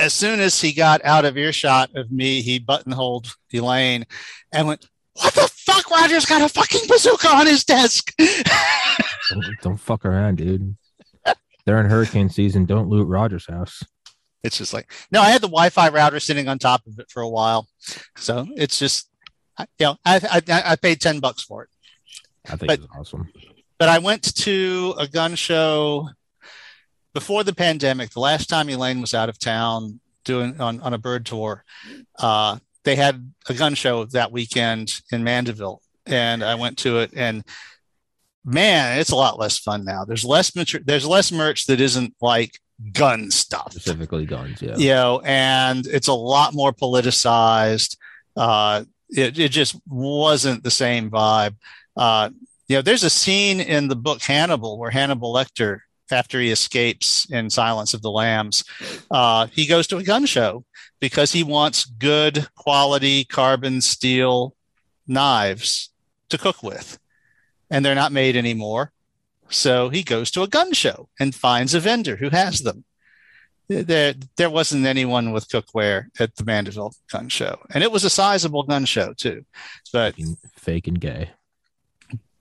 as 0.00 0.12
soon 0.14 0.40
as 0.40 0.58
he 0.60 0.72
got 0.72 1.04
out 1.04 1.24
of 1.26 1.36
earshot 1.36 1.90
of 1.94 2.10
me, 2.10 2.40
he 2.40 2.58
buttonholed 2.58 3.28
Elaine 3.52 4.06
and 4.50 4.66
went, 4.66 4.86
"What 5.20 5.34
the 5.34 5.46
fuck? 5.54 5.90
Roger's 5.90 6.24
got 6.24 6.40
a 6.42 6.48
fucking 6.48 6.88
bazooka 6.88 7.28
on 7.28 7.46
his 7.46 7.64
desk." 7.64 8.12
Don't, 9.30 9.44
don't 9.62 9.76
fuck 9.76 10.04
around, 10.04 10.36
dude. 10.38 10.76
They're 11.64 11.78
in 11.80 11.86
hurricane 11.90 12.28
season. 12.30 12.64
Don't 12.64 12.88
loot 12.88 13.06
Rogers' 13.06 13.46
house. 13.46 13.82
it's 14.42 14.56
just 14.58 14.72
like 14.74 14.90
no. 15.12 15.20
I 15.20 15.30
had 15.30 15.42
the 15.42 15.48
Wi-Fi 15.48 15.90
router 15.90 16.18
sitting 16.20 16.48
on 16.48 16.58
top 16.58 16.86
of 16.86 16.98
it 16.98 17.10
for 17.10 17.20
a 17.22 17.28
while, 17.28 17.68
so 18.16 18.46
it's 18.56 18.78
just 18.78 19.08
you 19.78 19.86
know 19.86 19.96
I 20.04 20.42
I, 20.48 20.62
I 20.72 20.76
paid 20.76 21.00
ten 21.02 21.20
bucks 21.20 21.42
for 21.42 21.62
it. 21.64 21.68
I 22.50 22.56
think 22.56 22.68
But- 22.68 22.78
it's 22.80 22.88
awesome. 22.98 23.28
But 23.82 23.88
I 23.88 23.98
went 23.98 24.36
to 24.36 24.94
a 24.96 25.08
gun 25.08 25.34
show 25.34 26.10
before 27.14 27.42
the 27.42 27.52
pandemic. 27.52 28.10
The 28.10 28.20
last 28.20 28.48
time 28.48 28.68
Elaine 28.68 29.00
was 29.00 29.12
out 29.12 29.28
of 29.28 29.40
town 29.40 29.98
doing 30.24 30.60
on 30.60 30.78
on 30.82 30.94
a 30.94 30.98
bird 30.98 31.26
tour, 31.26 31.64
uh, 32.20 32.58
they 32.84 32.94
had 32.94 33.32
a 33.48 33.54
gun 33.54 33.74
show 33.74 34.04
that 34.04 34.30
weekend 34.30 35.00
in 35.10 35.24
Mandeville, 35.24 35.82
and 36.06 36.44
I 36.44 36.54
went 36.54 36.78
to 36.78 37.00
it 37.00 37.10
and. 37.16 37.42
Man, 38.44 38.98
it's 38.98 39.10
a 39.10 39.16
lot 39.16 39.38
less 39.38 39.58
fun 39.58 39.84
now. 39.84 40.04
There's 40.04 40.24
less 40.24 40.54
mater- 40.54 40.82
there's 40.84 41.06
less 41.06 41.32
merch 41.32 41.66
that 41.66 41.80
isn't 41.80 42.14
like 42.20 42.60
gun 42.92 43.32
stuff. 43.32 43.72
Specifically 43.72 44.26
guns. 44.26 44.62
Yeah. 44.62 44.76
you 44.76 44.88
know, 44.90 45.22
and 45.24 45.86
it's 45.88 46.08
a 46.08 46.12
lot 46.12 46.54
more 46.54 46.72
politicized. 46.72 47.96
Uh, 48.36 48.84
it, 49.10 49.38
it 49.38 49.50
just 49.50 49.76
wasn't 49.88 50.62
the 50.62 50.70
same 50.72 51.10
vibe. 51.10 51.54
Uh, 51.96 52.30
you 52.72 52.78
know, 52.78 52.82
there's 52.82 53.04
a 53.04 53.10
scene 53.10 53.60
in 53.60 53.88
the 53.88 53.96
book 53.96 54.22
Hannibal 54.22 54.78
where 54.78 54.90
Hannibal 54.90 55.34
Lecter, 55.34 55.80
after 56.10 56.40
he 56.40 56.50
escapes 56.50 57.30
in 57.30 57.50
Silence 57.50 57.92
of 57.92 58.00
the 58.00 58.10
Lambs, 58.10 58.64
uh, 59.10 59.46
he 59.52 59.66
goes 59.66 59.86
to 59.88 59.98
a 59.98 60.02
gun 60.02 60.24
show 60.24 60.64
because 60.98 61.32
he 61.32 61.44
wants 61.44 61.84
good 61.84 62.48
quality 62.56 63.26
carbon 63.26 63.82
steel 63.82 64.56
knives 65.06 65.90
to 66.30 66.38
cook 66.38 66.62
with. 66.62 66.98
And 67.70 67.84
they're 67.84 67.94
not 67.94 68.10
made 68.10 68.36
anymore. 68.36 68.90
So 69.50 69.90
he 69.90 70.02
goes 70.02 70.30
to 70.30 70.42
a 70.42 70.48
gun 70.48 70.72
show 70.72 71.10
and 71.20 71.34
finds 71.34 71.74
a 71.74 71.80
vendor 71.80 72.16
who 72.16 72.30
has 72.30 72.60
them 72.60 72.84
there 73.68 74.14
there 74.36 74.50
wasn't 74.50 74.84
anyone 74.86 75.32
with 75.32 75.48
cookware 75.48 76.06
at 76.18 76.36
the 76.36 76.44
Mandeville 76.44 76.94
gun 77.10 77.28
show, 77.28 77.58
and 77.72 77.82
it 77.82 77.92
was 77.92 78.04
a 78.04 78.10
sizable 78.10 78.64
gun 78.64 78.84
show 78.84 79.14
too. 79.14 79.46
But 79.92 80.14
Fake 80.56 80.88
and 80.88 81.00
gay. 81.00 81.30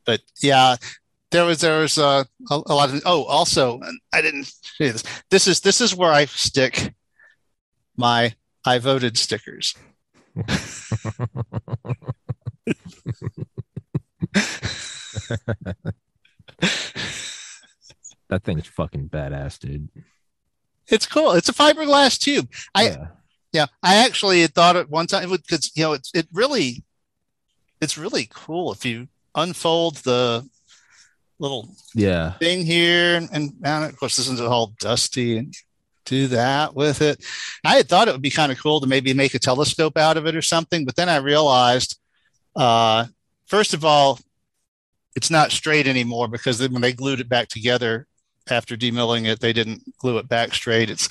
But 0.05 0.21
yeah, 0.41 0.75
there 1.31 1.45
was 1.45 1.61
there 1.61 1.79
was 1.81 1.97
uh, 1.97 2.23
a, 2.49 2.61
a 2.65 2.73
lot 2.73 2.89
of 2.93 3.01
oh 3.05 3.23
also 3.25 3.79
I 4.13 4.21
didn't 4.21 4.45
say 4.45 4.91
this. 4.91 5.03
This 5.29 5.47
is 5.47 5.59
this 5.61 5.81
is 5.81 5.95
where 5.95 6.11
I 6.11 6.25
stick 6.25 6.93
my 7.97 8.33
I 8.65 8.79
voted 8.79 9.17
stickers. 9.17 9.75
That 18.29 18.43
thing's 18.43 18.67
fucking 18.67 19.09
badass, 19.09 19.59
dude. 19.59 19.89
It's 20.87 21.05
cool. 21.05 21.33
It's 21.33 21.49
a 21.49 21.53
fiberglass 21.53 22.17
tube. 22.17 22.49
I- 22.73 22.83
yeah. 22.89 23.07
Yeah, 23.53 23.65
I 23.83 23.95
actually 24.05 24.39
had 24.43 24.53
thought 24.53 24.77
at 24.77 24.89
one 24.89 25.07
time 25.07 25.29
because 25.29 25.75
you 25.75 25.83
know 25.83 25.91
it's 25.91 26.09
it 26.13 26.25
really 26.31 26.85
it's 27.81 27.97
really 27.97 28.29
cool 28.33 28.71
if 28.71 28.85
you 28.85 29.09
unfold 29.35 29.97
the 29.97 30.47
little 31.39 31.69
Yeah. 31.95 32.33
thing 32.33 32.65
here 32.65 33.15
and, 33.15 33.29
and 33.33 33.85
of 33.85 33.97
course 33.97 34.15
this 34.17 34.27
is 34.27 34.39
all 34.41 34.73
dusty 34.79 35.37
and 35.37 35.53
do 36.05 36.27
that 36.27 36.75
with 36.75 37.01
it. 37.01 37.23
I 37.63 37.75
had 37.77 37.87
thought 37.87 38.07
it 38.07 38.11
would 38.11 38.21
be 38.21 38.29
kind 38.29 38.51
of 38.51 38.59
cool 38.59 38.81
to 38.81 38.87
maybe 38.87 39.13
make 39.13 39.33
a 39.33 39.39
telescope 39.39 39.97
out 39.97 40.17
of 40.17 40.25
it 40.27 40.35
or 40.35 40.41
something 40.41 40.85
but 40.85 40.95
then 40.95 41.09
i 41.09 41.17
realized 41.17 41.97
uh, 42.55 43.05
first 43.47 43.73
of 43.73 43.85
all 43.85 44.19
it's 45.15 45.29
not 45.29 45.51
straight 45.51 45.87
anymore 45.87 46.27
because 46.27 46.57
then 46.57 46.73
when 46.73 46.81
they 46.81 46.93
glued 46.93 47.19
it 47.19 47.29
back 47.29 47.47
together 47.47 48.07
after 48.49 48.75
demilling 48.75 49.25
it 49.25 49.39
they 49.39 49.53
didn't 49.53 49.81
glue 49.99 50.17
it 50.17 50.27
back 50.27 50.53
straight. 50.53 50.89
It's 50.89 51.07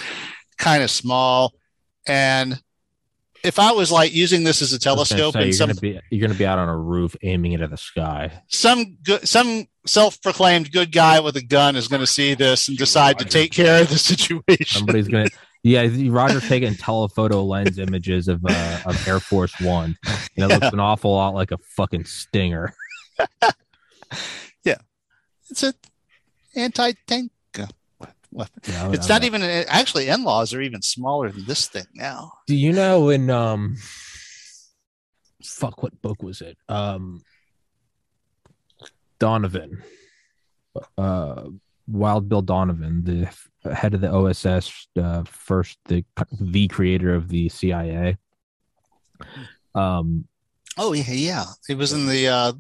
kind 0.59 0.82
of 0.82 0.90
small. 0.90 1.55
And 2.06 2.60
if 3.45 3.59
i 3.59 3.73
was 3.73 3.91
like 3.91 4.12
using 4.12 4.45
this 4.45 4.62
as 4.62 4.73
a 4.73 4.79
telescope 4.79 5.35
say, 5.35 5.41
and 5.41 5.47
you're 5.47 5.53
some 5.53 5.69
gonna 5.69 5.81
be 5.81 6.01
you're 6.11 6.27
gonna 6.27 6.39
be 6.39 6.47
out 6.47 6.59
on 6.59 6.69
a 6.69 6.77
roof 6.77 7.17
aiming 7.23 7.53
it 7.53 7.61
at 7.61 7.71
the 7.71 7.77
sky. 7.77 8.43
some 8.49 8.97
good 9.03 9.27
some 9.27 9.67
self-proclaimed 9.87 10.71
good 10.73 10.93
guy 10.93 11.21
with 11.21 11.37
a 11.37 11.43
gun 11.43 11.75
is 11.75 11.89
going 11.89 12.01
to 12.01 12.07
see 12.07 12.35
this 12.35 12.69
and 12.69 12.77
decide 12.77 13.19
to 13.19 13.25
take 13.25 13.51
care 13.51 13.81
of 13.81 13.89
the 13.89 13.97
situation 13.99 14.67
Somebody's 14.67 15.09
gonna 15.09 15.29
yeah, 15.62 15.89
Roger 16.09 16.41
taking 16.41 16.75
telephoto 16.75 17.43
lens 17.43 17.79
images 17.79 18.29
of 18.29 18.45
uh 18.45 18.81
of 18.87 19.09
Air 19.09 19.21
Force 19.21 19.59
One. 19.61 19.97
And 20.37 20.51
it 20.51 20.55
looks 20.61 20.73
an 20.73 20.81
awful 20.81 21.12
lot 21.12 21.35
like 21.35 21.51
a 21.51 21.59
fucking 21.59 22.05
stinger. 22.05 22.75
Yeah, 24.65 24.79
it's 25.49 25.62
a 25.62 25.73
anti-tank 26.55 27.31
uh, 27.33 27.35
It's 28.32 29.09
not 29.09 29.24
even 29.24 29.43
actually. 29.43 30.09
In-laws 30.09 30.55
are 30.55 30.61
even 30.61 30.82
smaller 30.82 31.31
than 31.31 31.44
this 31.47 31.66
thing 31.66 31.86
now. 31.94 32.32
Do 32.47 32.55
you 32.55 32.73
know 32.73 33.09
in 33.09 33.28
um 33.31 33.77
fuck 35.43 35.82
what 35.82 36.01
book 36.01 36.23
was 36.23 36.40
it? 36.40 36.57
Um 36.69 37.23
Donovan. 39.19 39.82
Uh 40.97 41.44
Wild 41.89 42.28
Bill 42.28 42.43
Donovan, 42.43 43.02
the 43.02 43.74
head 43.74 43.94
of 43.94 44.01
the 44.01 44.12
OSS, 44.12 44.86
uh, 44.97 45.24
first 45.24 45.78
the 45.86 46.05
the 46.40 46.69
creator 46.69 47.15
of 47.15 47.28
the 47.28 47.48
CIA. 47.48 48.16
Um 49.74 50.27
Oh 50.78 50.93
yeah, 50.93 51.11
yeah. 51.11 51.44
It 51.69 51.77
was 51.77 51.93
in 51.93 52.07
the 52.07 52.28
uh, 52.28 52.52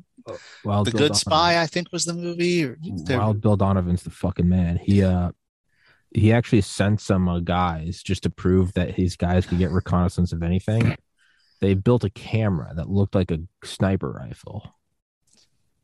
Wild 0.64 0.86
the 0.88 0.90
Bill 0.90 0.98
Good 0.98 1.08
Donovan. 1.08 1.14
Spy, 1.14 1.62
I 1.62 1.66
think, 1.66 1.92
was 1.92 2.04
the 2.04 2.12
movie. 2.12 2.64
Or 2.64 2.76
Wild 3.08 3.40
Bill 3.40 3.56
Donovan's 3.56 4.02
the 4.02 4.10
fucking 4.10 4.48
man. 4.48 4.76
He 4.76 5.02
uh 5.04 5.30
he 6.12 6.32
actually 6.32 6.60
sent 6.60 7.00
some 7.00 7.28
uh, 7.28 7.40
guys 7.40 8.02
just 8.02 8.24
to 8.24 8.30
prove 8.30 8.72
that 8.74 8.94
his 8.94 9.16
guys 9.16 9.46
could 9.46 9.58
get 9.58 9.70
reconnaissance 9.70 10.32
of 10.32 10.42
anything. 10.42 10.96
They 11.60 11.74
built 11.74 12.04
a 12.04 12.10
camera 12.10 12.72
that 12.74 12.88
looked 12.88 13.14
like 13.14 13.30
a 13.30 13.40
sniper 13.64 14.10
rifle. 14.10 14.74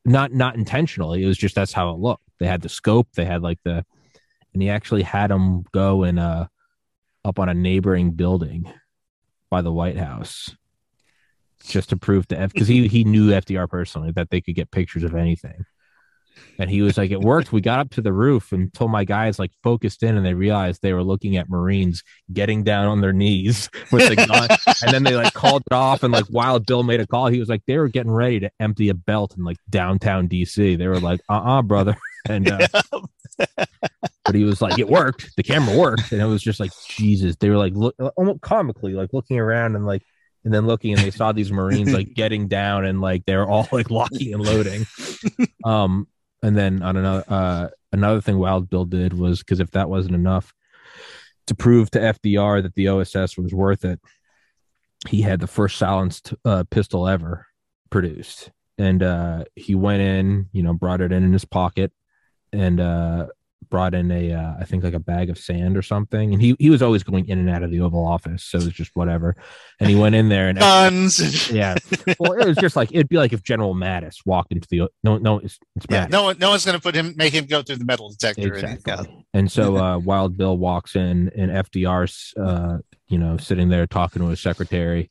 Not 0.05 0.33
not 0.33 0.57
intentionally. 0.57 1.23
It 1.23 1.27
was 1.27 1.39
just 1.39 1.55
that's 1.55 1.73
how 1.73 1.91
it 1.91 1.99
looked. 1.99 2.23
They 2.39 2.47
had 2.47 2.63
the 2.63 2.69
scope. 2.69 3.09
They 3.15 3.25
had 3.25 3.43
like 3.43 3.59
the, 3.65 3.85
and 4.53 4.63
he 4.63 4.71
actually 4.71 5.03
had 5.03 5.31
them 5.31 5.65
go 5.73 6.03
and 6.03 6.19
uh 6.19 6.47
up 7.25 7.39
on 7.39 7.49
a 7.49 7.55
neighboring 7.55 8.13
building 8.13 8.73
by 9.51 9.63
the 9.63 9.73
White 9.73 9.99
House, 9.99 10.57
just 11.65 11.91
to 11.91 11.97
prove 11.97 12.29
to 12.29 12.39
F 12.39 12.53
because 12.53 12.69
he 12.69 12.89
he 12.89 13.05
knew 13.05 13.31
FDR 13.31 13.69
personally 13.69 14.13
that 14.13 14.31
they 14.31 14.41
could 14.41 14.55
get 14.55 14.71
pictures 14.71 15.03
of 15.03 15.15
anything. 15.15 15.65
And 16.59 16.71
he 16.71 16.83
was 16.83 16.97
like, 16.97 17.11
it 17.11 17.21
worked. 17.21 17.53
We 17.53 17.61
got 17.61 17.81
up 17.81 17.91
to 17.91 18.03
the 18.03 18.13
roof 18.13 18.53
and 18.53 18.73
told 18.73 18.91
my 18.91 19.05
guys 19.05 19.39
like 19.39 19.53
focused 19.63 20.03
in 20.03 20.17
and 20.17 20.25
they 20.25 20.35
realized 20.35 20.83
they 20.83 20.93
were 20.93 21.03
looking 21.03 21.37
at 21.37 21.49
Marines 21.49 22.03
getting 22.33 22.65
down 22.65 22.87
on 22.87 23.01
their 23.01 23.13
knees 23.13 23.69
with 23.93 24.09
the 24.09 24.17
gun. 24.17 24.49
and 24.83 24.93
then 24.93 25.03
they 25.03 25.15
like 25.15 25.33
called 25.35 25.63
it 25.71 25.75
off 25.75 26.03
and 26.03 26.13
like 26.13 26.27
Wild 26.31 26.67
Bill 26.67 26.83
made 26.83 27.01
a 27.01 27.07
call. 27.07 27.29
He 27.29 27.41
was 27.41 27.49
like, 27.49 27.63
they 27.67 27.79
were 27.79 27.89
getting 27.89 28.13
ready 28.13 28.41
to 28.41 28.51
empty 28.61 28.89
a 28.89 28.95
belt 28.95 29.35
in 29.37 29.45
like 29.45 29.59
downtown 29.69 30.29
DC. 30.29 30.79
They 30.79 30.89
were 30.89 31.01
like, 31.01 31.21
uh 31.29 31.41
uh 31.45 31.63
brother. 31.63 31.97
And 32.29 32.51
uh, 32.51 32.67
but 33.39 34.35
he 34.35 34.43
was 34.43 34.61
like, 34.61 34.81
it 34.81 34.89
worked. 34.89 35.37
The 35.37 35.45
camera 35.45 35.79
worked. 35.79 36.11
And 36.11 36.21
it 36.21 36.25
was 36.25 36.43
just 36.43 36.59
like, 36.59 36.73
Jesus. 36.89 37.37
They 37.37 37.49
were 37.49 37.57
like 37.57 37.73
look 37.75 37.95
almost 38.17 38.41
comically, 38.41 38.95
like 38.95 39.13
looking 39.13 39.39
around 39.39 39.77
and 39.77 39.87
like 39.87 40.03
and 40.47 40.55
then 40.55 40.65
looking 40.65 40.93
and 40.93 41.03
they 41.03 41.11
saw 41.11 41.33
these 41.33 41.51
Marines 41.51 41.93
like 41.93 42.15
getting 42.15 42.47
down 42.47 42.85
and 42.85 43.01
like 43.01 43.27
they're 43.27 43.47
all 43.47 43.69
like 43.73 43.91
locking 43.91 44.33
and 44.33 44.43
loading. 44.43 44.87
Um 45.65 46.07
and 46.43 46.57
then 46.57 46.83
on 46.83 46.97
another 46.97 47.25
uh 47.29 47.69
another 47.93 48.21
thing 48.21 48.39
Wild 48.39 48.69
Bill 48.69 48.85
did 48.85 49.13
was 49.13 49.41
because 49.41 49.61
if 49.61 49.71
that 49.73 49.89
wasn't 49.89 50.15
enough 50.15 50.53
to 51.47 51.55
prove 51.55 51.91
to 51.91 51.99
FDR 51.99 52.63
that 52.63 52.75
the 52.75 52.89
OSS 52.89 53.39
was 53.39 53.55
worth 53.55 53.85
it, 53.85 54.01
he 55.09 55.23
had 55.23 55.41
the 55.41 55.47
first 55.47 55.79
silenced 55.79 56.35
uh, 56.45 56.65
pistol 56.71 57.07
ever 57.07 57.47
produced. 57.91 58.51
And 58.79 59.03
uh 59.03 59.45
he 59.55 59.75
went 59.75 60.03
in, 60.03 60.49
you 60.53 60.63
know, 60.63 60.75
brought 60.75 61.01
it 61.01 61.13
in 61.13 61.25
in 61.25 61.33
his 61.33 61.45
pocket 61.45 61.93
and 62.53 62.81
uh 62.81 63.27
brought 63.69 63.95
in 63.95 64.11
a 64.11 64.33
uh, 64.33 64.55
I 64.61 64.65
think 64.65 64.85
like 64.85 64.95
a 64.95 64.99
bag 64.99 65.31
of 65.31 65.39
sand 65.39 65.77
or 65.77 65.83
something. 65.83 66.33
And 66.33 66.41
he 66.43 66.57
he 66.59 66.71
was 66.71 66.83
always 66.83 67.03
going 67.03 67.29
in 67.29 67.39
and 67.39 67.51
out 67.51 67.63
of 67.63 67.71
the 67.71 67.81
Oval 67.81 68.07
Office, 68.07 68.45
so 68.45 68.59
it 68.59 68.65
was 68.65 68.73
just 68.75 68.91
whatever. 68.95 69.37
And 69.81 69.89
he 69.91 69.97
went 69.97 70.15
in 70.15 70.29
there 70.29 70.49
and 70.49 70.59
guns. 70.59 71.51
yeah. 71.51 71.77
Well, 72.19 72.33
it 72.33 72.47
was 72.47 72.57
just 72.57 72.77
like 72.77 72.91
it'd 72.93 73.09
be 73.09 73.17
like 73.17 73.33
if 73.33 73.43
General 73.43 73.75
Mattis 73.75 74.17
walked 74.25 74.53
into 74.53 74.67
the 74.71 74.89
no 75.05 75.19
no 75.19 75.39
it's, 75.39 75.59
it's 75.77 75.87
Yeah, 75.91 76.07
Mattis. 76.07 76.11
no 76.11 76.23
one, 76.25 76.39
no 76.39 76.51
one's 76.51 76.65
going 76.65 76.77
to 76.79 76.83
put 76.83 76.95
him, 76.95 77.15
make 77.17 77.33
him 77.33 77.47
go 77.47 77.63
through 77.63 77.77
the 77.77 77.85
metal 77.85 78.09
detector. 78.09 78.55
And, 78.55 78.65
Exactly. 78.75 79.07
yeah. 79.09 79.21
And 79.35 79.51
so 79.51 79.77
uh, 79.77 79.99
Wild 79.99 80.37
Bill 80.37 80.57
walks 80.57 80.97
in, 80.97 81.31
and 81.37 81.51
FDR's, 81.51 82.33
uh, 82.39 82.79
you 83.09 83.19
know, 83.19 83.37
sitting 83.37 83.69
there 83.69 83.87
talking 83.87 84.23
to 84.23 84.29
his 84.29 84.41
secretary, 84.41 85.11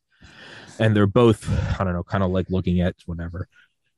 and 0.80 0.96
they're 0.96 1.06
both, 1.08 1.48
I 1.80 1.84
don't 1.84 1.94
know, 1.94 2.04
kind 2.04 2.24
of 2.24 2.32
like 2.32 2.50
looking 2.50 2.82
at 2.82 2.96
whatever. 3.06 3.48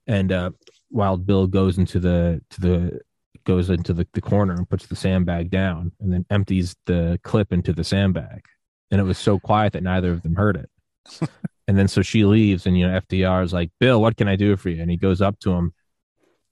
And 0.06 0.32
uh, 0.32 0.52
Wild 0.90 1.26
Bill 1.26 1.48
goes 1.48 1.78
into 1.78 2.00
the 2.00 2.42
to 2.52 2.62
the 2.62 3.02
goes 3.48 3.70
into 3.72 3.94
the, 3.94 4.06
the 4.14 4.22
corner 4.22 4.54
and 4.54 4.70
puts 4.70 4.86
the 4.86 4.96
sandbag 4.96 5.50
down, 5.50 5.92
and 6.00 6.14
then 6.14 6.26
empties 6.30 6.76
the 6.86 7.20
clip 7.24 7.52
into 7.52 7.74
the 7.74 7.84
sandbag. 7.84 8.46
And 8.92 9.02
it 9.02 9.06
was 9.06 9.18
so 9.18 9.40
quiet 9.40 9.74
that 9.74 9.84
neither 9.84 10.12
of 10.12 10.22
them 10.22 10.36
heard 10.36 10.58
it. 10.58 11.30
and 11.68 11.78
then 11.78 11.88
so 11.88 12.02
she 12.04 12.26
leaves, 12.26 12.68
and 12.68 12.78
you 12.78 12.88
know, 12.88 13.00
FDR 13.00 13.44
is 13.44 13.54
like, 13.54 13.72
"Bill, 13.80 14.02
what 14.02 14.18
can 14.18 14.28
I 14.28 14.36
do 14.36 14.56
for 14.56 14.70
you?" 14.70 14.82
And 14.82 14.92
he 14.92 14.98
goes 14.98 15.22
up 15.22 15.40
to 15.40 15.52
him, 15.52 15.74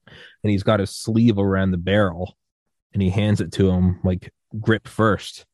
and 0.08 0.52
he's 0.52 0.64
got 0.64 0.80
his 0.80 0.92
sleeve 0.92 1.38
around 1.38 1.72
the 1.72 1.78
barrel 1.78 2.36
and 2.94 3.02
he 3.02 3.10
hands 3.10 3.42
it 3.42 3.52
to 3.52 3.70
him 3.70 4.00
like 4.04 4.32
grip 4.60 4.88
first 4.88 5.46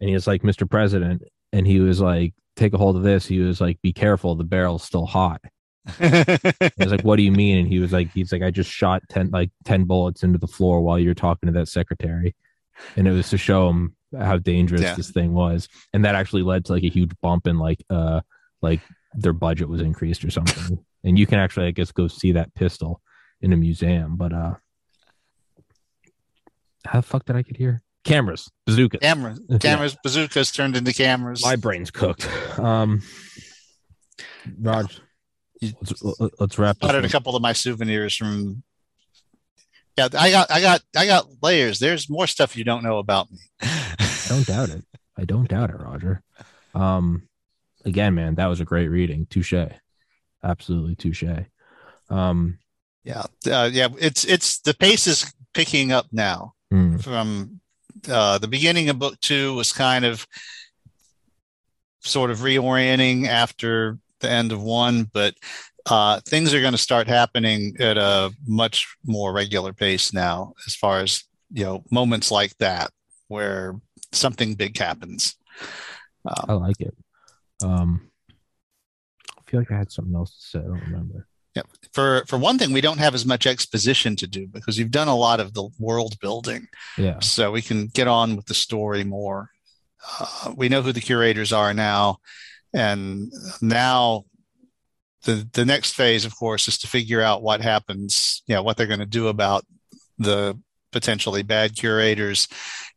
and 0.00 0.08
he's 0.08 0.26
like 0.26 0.42
mr 0.42 0.68
president 0.68 1.22
and 1.52 1.66
he 1.66 1.80
was 1.80 2.00
like 2.00 2.32
take 2.56 2.72
a 2.72 2.78
hold 2.78 2.96
of 2.96 3.02
this 3.02 3.26
he 3.26 3.40
was 3.40 3.60
like 3.60 3.80
be 3.82 3.92
careful 3.92 4.34
the 4.34 4.44
barrel's 4.44 4.82
still 4.82 5.06
hot 5.06 5.40
he 5.98 6.70
was 6.78 6.90
like 6.92 7.02
what 7.02 7.16
do 7.16 7.22
you 7.22 7.32
mean? 7.32 7.58
And 7.58 7.68
he 7.68 7.78
was 7.80 7.92
like 7.92 8.10
he's 8.12 8.30
like 8.32 8.42
i 8.42 8.50
just 8.50 8.70
shot 8.70 9.02
10 9.08 9.30
like 9.30 9.50
10 9.64 9.84
bullets 9.84 10.22
into 10.22 10.38
the 10.38 10.46
floor 10.46 10.80
while 10.80 10.98
you're 10.98 11.14
talking 11.14 11.48
to 11.48 11.52
that 11.58 11.68
secretary. 11.68 12.34
And 12.96 13.08
it 13.08 13.12
was 13.12 13.30
to 13.30 13.38
show 13.38 13.68
him 13.68 13.96
how 14.18 14.38
dangerous 14.38 14.82
Yeah. 14.82 14.94
this 14.94 15.10
thing 15.10 15.32
was. 15.32 15.68
And 15.92 16.04
that 16.04 16.14
actually 16.14 16.42
led 16.42 16.64
to 16.66 16.72
like 16.72 16.84
a 16.84 16.88
huge 16.88 17.12
bump 17.20 17.46
in 17.46 17.58
like 17.58 17.82
uh 17.90 18.20
like 18.60 18.80
their 19.14 19.32
budget 19.32 19.68
was 19.68 19.80
increased 19.80 20.24
or 20.24 20.30
something. 20.30 20.78
And 21.04 21.18
you 21.18 21.26
can 21.26 21.40
actually 21.40 21.66
i 21.66 21.72
guess 21.72 21.90
go 21.90 22.06
see 22.06 22.30
that 22.32 22.54
pistol 22.54 23.00
in 23.40 23.52
a 23.52 23.56
museum 23.56 24.16
but 24.16 24.32
uh 24.32 24.54
how 26.86 27.00
the 27.00 27.06
fuck 27.06 27.24
did 27.24 27.34
i 27.36 27.42
get 27.42 27.56
here? 27.56 27.80
Cameras. 28.04 28.48
Bazookas. 28.66 29.00
Cameras, 29.00 29.40
cameras, 29.60 29.96
bazookas 30.02 30.52
turned 30.52 30.76
into 30.76 30.92
cameras. 30.92 31.42
my 31.44 31.56
brain's 31.56 31.90
cooked. 31.90 32.28
Um 32.58 33.00
raj 34.60 35.00
let's, 35.62 36.02
let's 36.40 36.58
wrap 36.58 36.76
a 36.82 37.08
couple 37.08 37.36
of 37.36 37.42
my 37.42 37.52
souvenirs 37.52 38.16
from. 38.16 38.62
Yeah, 39.96 40.08
I 40.18 40.30
got, 40.30 40.50
I 40.50 40.60
got, 40.62 40.80
I 40.96 41.06
got 41.06 41.26
layers. 41.42 41.78
There's 41.78 42.08
more 42.08 42.26
stuff 42.26 42.56
you 42.56 42.64
don't 42.64 42.82
know 42.82 42.96
about 42.98 43.30
me. 43.30 43.38
I 43.60 43.94
don't 44.28 44.46
doubt 44.46 44.70
it. 44.70 44.84
I 45.18 45.24
don't 45.24 45.48
doubt 45.48 45.68
it, 45.70 45.78
Roger. 45.78 46.22
Um, 46.74 47.28
again, 47.84 48.14
man, 48.14 48.36
that 48.36 48.46
was 48.46 48.60
a 48.60 48.64
great 48.64 48.88
reading. 48.88 49.26
Touche, 49.26 49.52
absolutely 50.42 50.94
touche. 50.94 51.24
Um, 52.08 52.58
yeah, 53.04 53.24
uh, 53.46 53.68
yeah. 53.70 53.88
It's, 53.98 54.24
it's 54.24 54.60
the 54.60 54.72
pace 54.72 55.06
is 55.06 55.30
picking 55.52 55.92
up 55.92 56.06
now. 56.10 56.54
mm, 56.72 57.02
From 57.02 57.60
uh, 58.10 58.38
the 58.38 58.48
beginning 58.48 58.88
of 58.88 58.98
book 58.98 59.20
two 59.20 59.54
was 59.54 59.72
kind 59.72 60.06
of 60.06 60.26
sort 62.00 62.30
of 62.30 62.38
reorienting 62.38 63.28
after 63.28 63.98
the 64.22 64.30
end 64.30 64.52
of 64.52 64.62
one, 64.62 65.04
but 65.12 65.34
uh, 65.86 66.20
things 66.26 66.54
are 66.54 66.60
going 66.60 66.72
to 66.72 66.78
start 66.78 67.06
happening 67.08 67.76
at 67.78 67.98
a 67.98 68.32
much 68.46 68.96
more 69.04 69.32
regular 69.32 69.72
pace 69.72 70.12
now, 70.14 70.54
as 70.66 70.74
far 70.74 71.00
as 71.00 71.24
you 71.52 71.64
know, 71.64 71.84
moments 71.90 72.30
like 72.30 72.56
that 72.58 72.90
where 73.28 73.76
something 74.12 74.54
big 74.54 74.78
happens. 74.78 75.36
Um, 76.24 76.44
I 76.48 76.52
like 76.54 76.80
it. 76.80 76.96
Um, 77.62 78.10
I 79.38 79.50
feel 79.50 79.60
like 79.60 79.70
I 79.70 79.76
had 79.76 79.92
something 79.92 80.14
else 80.14 80.34
to 80.36 80.46
say. 80.46 80.58
I 80.60 80.62
don't 80.62 80.80
remember. 80.80 81.26
Yeah. 81.54 81.62
for 81.92 82.24
for 82.28 82.38
one 82.38 82.56
thing, 82.56 82.72
we 82.72 82.80
don't 82.80 82.98
have 82.98 83.14
as 83.14 83.26
much 83.26 83.46
exposition 83.46 84.16
to 84.16 84.26
do 84.26 84.46
because 84.46 84.78
you've 84.78 84.90
done 84.90 85.08
a 85.08 85.16
lot 85.16 85.38
of 85.38 85.52
the 85.52 85.68
world 85.78 86.18
building, 86.20 86.66
Yeah, 86.96 87.20
so 87.20 87.50
we 87.50 87.60
can 87.60 87.88
get 87.88 88.08
on 88.08 88.36
with 88.36 88.46
the 88.46 88.54
story 88.54 89.04
more. 89.04 89.50
Uh, 90.18 90.52
we 90.56 90.70
know 90.70 90.80
who 90.80 90.92
the 90.92 91.00
curators 91.02 91.52
are 91.52 91.74
now, 91.74 92.18
and 92.74 93.32
now 93.60 94.24
the 95.24 95.48
the 95.52 95.64
next 95.64 95.94
phase, 95.94 96.24
of 96.24 96.36
course, 96.36 96.68
is 96.68 96.78
to 96.78 96.86
figure 96.88 97.20
out 97.20 97.42
what 97.42 97.60
happens. 97.60 98.42
You 98.46 98.54
know 98.54 98.62
what 98.62 98.76
they're 98.76 98.86
going 98.86 99.00
to 99.00 99.06
do 99.06 99.28
about 99.28 99.64
the 100.18 100.58
potentially 100.90 101.42
bad 101.42 101.76
curators 101.76 102.48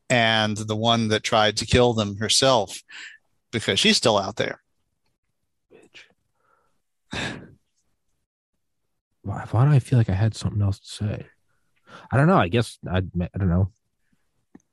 and 0.10 0.58
the 0.58 0.76
one 0.76 1.08
that 1.10 1.24
tried 1.24 1.58
to 1.58 1.66
kill 1.66 1.94
them 1.94 2.18
herself 2.18 2.82
because 3.52 3.80
she's 3.80 3.98
still 3.98 4.18
out 4.18 4.36
there. 4.36 4.62
why, 9.22 9.46
why 9.52 9.66
do 9.66 9.72
I 9.72 9.80
feel 9.80 9.98
like 9.98 10.10
I 10.10 10.14
had 10.14 10.36
something 10.36 10.62
else 10.62 10.80
to 10.80 10.88
say? 10.88 11.26
I 12.12 12.18
don't 12.18 12.28
know. 12.28 12.38
I 12.38 12.50
guess 12.50 12.78
I, 12.88 12.98
I 12.98 13.38
don't 13.38 13.50
know. 13.50 13.72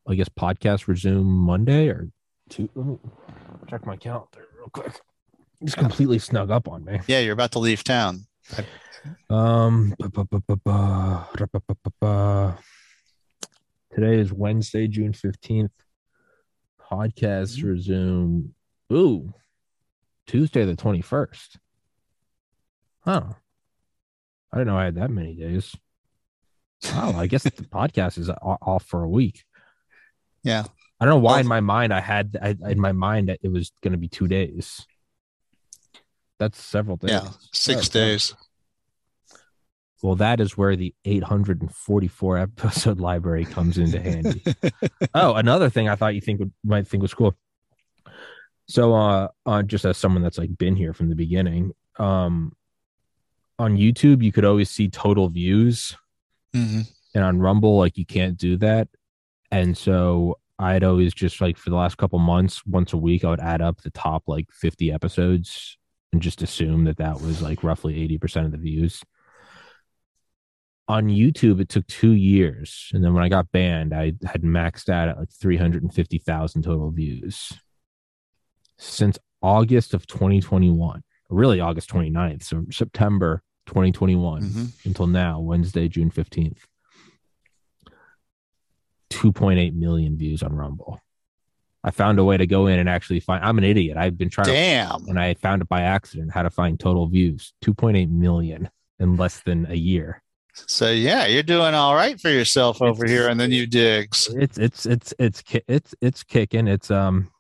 I 0.07 0.15
guess 0.15 0.29
podcast 0.29 0.89
resume 0.89 1.25
Monday 1.25 1.87
or 1.89 2.09
two. 2.51 2.99
Check 3.69 3.87
my 3.87 3.97
calendar 3.97 4.49
real 4.63 4.71
quick. 4.71 5.01
It's 5.61 5.75
completely 5.75 6.19
snug 6.19 6.51
up 6.51 6.69
on 6.69 6.85
me. 6.85 7.01
Yeah, 7.07 7.21
you're 7.21 7.33
about 7.33 7.53
to 7.53 7.59
leave 7.59 7.85
town. 7.85 8.27
Um, 9.29 9.95
today 13.95 14.19
is 14.19 14.33
Wednesday, 14.33 14.87
June 14.89 15.13
fifteenth. 15.13 15.73
Podcast 16.91 17.65
resume. 17.65 18.51
Ooh, 18.93 19.33
Tuesday 20.27 20.65
the 20.65 20.77
twenty 20.77 21.01
first. 21.01 21.59
Huh. 23.01 23.25
I 24.53 24.59
didn't 24.59 24.69
know 24.69 24.79
I 24.79 24.85
had 24.85 24.97
that 24.97 25.11
many 25.11 25.35
days. 25.35 25.75
Oh, 26.87 27.15
I 27.17 27.27
guess 27.27 27.45
the 27.45 27.51
podcast 27.51 28.19
is 28.19 28.29
off 28.31 28.85
for 28.85 29.03
a 29.03 29.09
week. 29.09 29.45
Yeah. 30.43 30.65
I 31.03 31.05
don't 31.05 31.15
know 31.15 31.27
why 31.27 31.41
in 31.41 31.49
my 31.49 31.59
mind 31.59 31.93
I 31.93 31.99
had 31.99 32.39
I, 32.41 32.55
in 32.71 32.79
my 32.79 32.93
mind 32.93 33.29
that 33.29 33.41
it 33.43 33.51
was 33.51 33.73
going 33.83 33.91
to 33.91 33.99
be 33.99 34.07
two 34.07 34.29
days. 34.29 34.87
That's 36.39 36.63
several 36.63 36.97
days. 36.97 37.11
Yeah, 37.11 37.29
six 37.53 37.91
oh, 37.91 37.93
days. 37.93 38.35
Well, 40.01 40.15
that 40.15 40.39
is 40.39 40.57
where 40.57 40.77
the 40.77 40.95
844 41.05 42.39
episode 42.39 43.01
library 43.01 43.45
comes 43.45 43.79
into 43.79 44.01
handy. 44.01 44.45
oh, 45.15 45.35
another 45.35 45.69
thing 45.69 45.89
I 45.89 45.97
thought 45.97 46.15
you 46.15 46.21
think 46.21 46.39
would 46.39 46.53
might 46.63 46.87
think 46.87 47.03
was 47.03 47.15
cool. 47.15 47.35
So, 48.69 48.95
uh, 48.95 49.29
uh, 49.45 49.63
just 49.65 49.85
as 49.85 49.99
someone 49.99 50.23
that's 50.23 50.39
like 50.39 50.57
been 50.57 50.77
here 50.77 50.93
from 50.93 51.09
the 51.09 51.17
beginning, 51.17 51.73
um, 51.99 52.53
on 53.59 53.77
YouTube 53.77 54.23
you 54.23 54.31
could 54.31 54.45
always 54.45 54.71
see 54.71 54.89
total 54.89 55.29
views, 55.29 55.97
mm-hmm. 56.55 56.83
and 57.13 57.25
on 57.25 57.41
Rumble 57.41 57.77
like 57.77 57.99
you 57.99 58.07
can't 58.07 58.39
do 58.39 58.57
that. 58.59 58.87
And 59.51 59.77
so 59.77 60.39
I'd 60.59 60.85
always 60.85 61.15
just 61.15 61.41
like 61.41 61.57
for 61.57 61.71
the 61.71 61.77
last 61.77 61.97
couple 61.97 62.19
months, 62.19 62.65
once 62.67 62.93
a 62.93 62.97
week, 62.97 63.25
I 63.25 63.31
would 63.31 63.41
add 63.41 63.63
up 63.63 63.81
the 63.81 63.91
top 63.91 64.25
like 64.27 64.47
50 64.53 64.93
episodes 64.93 65.77
and 66.13 66.23
just 66.23 66.43
assume 66.43 66.85
that 66.85 66.99
that 66.99 67.21
was 67.21 67.43
like 67.43 67.65
roughly 67.65 67.95
80% 68.09 68.45
of 68.45 68.53
the 68.53 68.59
views 68.59 69.03
on 70.89 71.09
YouTube, 71.09 71.61
it 71.61 71.69
took 71.69 71.87
two 71.87 72.13
years. 72.13 72.91
And 72.93 73.05
then 73.05 73.15
when 73.15 73.23
I 73.23 73.29
got 73.29 73.53
banned, 73.53 73.95
I 73.95 74.13
had 74.27 74.43
maxed 74.43 74.89
out 74.89 75.09
at 75.09 75.19
like 75.19 75.31
350,000 75.31 76.63
total 76.63 76.91
views. 76.91 77.53
Since 78.79 79.19
August 79.41 79.95
of 79.95 80.07
2021, 80.07 81.03
really 81.31 81.61
August 81.61 81.89
29th, 81.91 82.43
so 82.43 82.65
September 82.71 83.43
2021 83.67 84.43
mm-hmm. 84.43 84.65
until 84.85 85.07
now, 85.07 85.41
Wednesday, 85.41 85.89
June 85.89 86.11
15th, 86.11 86.59
2.8 89.23 89.75
million 89.75 90.17
views 90.17 90.43
on 90.43 90.55
Rumble. 90.55 91.01
I 91.85 91.91
found 91.91 92.19
a 92.19 92.25
way 92.25 92.37
to 92.37 92.47
go 92.47 92.67
in 92.67 92.79
and 92.79 92.89
actually 92.89 93.21
find. 93.21 93.45
I'm 93.45 93.59
an 93.59 93.65
idiot. 93.65 93.97
I've 93.97 94.17
been 94.17 94.31
trying. 94.31 94.47
Damn. 94.47 95.05
To, 95.05 95.11
and 95.11 95.19
I 95.19 95.35
found 95.35 95.63
it 95.63 95.69
by 95.69 95.83
accident 95.83 96.33
how 96.33 96.43
to 96.43 96.51
find 96.51 96.79
total 96.79 97.09
views. 97.09 97.53
2.8 97.65 98.09
million 98.11 98.69
in 98.99 99.17
less 99.17 99.41
than 99.41 99.67
a 99.71 99.75
year. 99.75 100.23
So 100.55 100.91
yeah, 100.91 101.27
you're 101.27 101.43
doing 101.43 101.75
all 101.75 101.95
right 101.95 102.21
for 102.21 102.29
yourself 102.29 102.83
over 102.83 103.05
it's, 103.05 103.13
here 103.13 103.29
and 103.29 103.41
then 103.41 103.51
you 103.51 103.67
digs. 103.67 104.29
It's 104.35 104.59
it's 104.59 104.87
it's 104.87 105.15
it's 105.19 105.43
it's 105.67 105.95
it's 106.01 106.23
kicking. 106.23 106.69
It's 106.69 106.91
um 106.91 107.31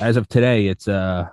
as 0.00 0.16
of 0.16 0.28
today, 0.28 0.68
it's 0.68 0.88
uh 0.88 1.28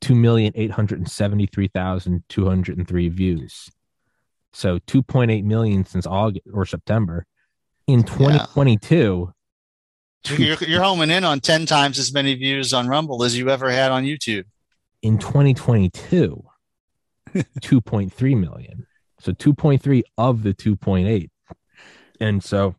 two 0.00 0.14
million 0.14 0.52
eight 0.56 0.72
hundred 0.72 0.98
and 0.98 1.10
seventy 1.10 1.46
three 1.46 1.68
thousand 1.68 2.24
two 2.28 2.46
hundred 2.46 2.76
and 2.76 2.88
three 2.88 3.08
views. 3.08 3.70
So 4.52 4.78
two 4.86 5.02
point 5.02 5.30
eight 5.30 5.44
million 5.44 5.86
since 5.86 6.06
August 6.06 6.46
or 6.52 6.66
September. 6.66 7.24
In 7.86 8.04
twenty 8.04 8.38
twenty 8.52 8.76
two. 8.76 9.32
You're, 10.30 10.56
you're 10.66 10.82
homing 10.82 11.10
in 11.10 11.22
on 11.22 11.40
10 11.40 11.66
times 11.66 11.98
as 11.98 12.14
many 12.14 12.34
views 12.34 12.72
on 12.72 12.88
Rumble 12.88 13.24
as 13.24 13.36
you 13.36 13.50
ever 13.50 13.70
had 13.70 13.92
on 13.92 14.04
YouTube. 14.04 14.44
In 15.02 15.18
2022, 15.18 16.42
2.3 17.34 18.40
million. 18.40 18.86
So 19.20 19.32
2.3 19.32 20.02
of 20.16 20.42
the 20.42 20.54
2.8. 20.54 21.28
And 22.20 22.42
so 22.42 22.74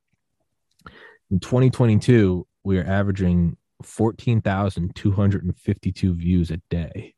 in 1.30 1.40
2022, 1.40 2.48
we 2.64 2.80
are 2.80 2.86
averaging 2.86 3.58
14,252 3.84 6.14
views 6.14 6.52
a 6.52 6.58
day. 6.70 7.15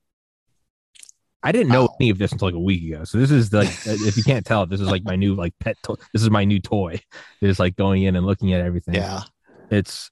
I 1.47 1.53
didn't 1.53 1.69
know 1.69 1.83
wow. 1.83 1.95
any 2.01 2.09
of 2.09 2.17
this 2.17 2.33
until 2.33 2.49
like 2.49 2.55
a 2.55 2.59
week 2.59 2.91
ago. 2.91 3.05
So 3.05 3.17
this 3.17 3.31
is 3.31 3.53
like, 3.53 3.69
if 3.85 4.17
you 4.17 4.23
can't 4.23 4.45
tell, 4.45 4.65
this 4.65 4.81
is 4.81 4.87
like 4.89 5.05
my 5.05 5.15
new 5.15 5.33
like 5.33 5.53
pet. 5.61 5.77
To- 5.83 5.95
this 6.11 6.21
is 6.21 6.29
my 6.29 6.43
new 6.43 6.59
toy. 6.59 6.99
It's 7.41 7.57
like 7.57 7.77
going 7.77 8.03
in 8.03 8.17
and 8.17 8.25
looking 8.25 8.51
at 8.51 8.59
everything. 8.59 8.95
Yeah, 8.95 9.21
it's 9.69 10.11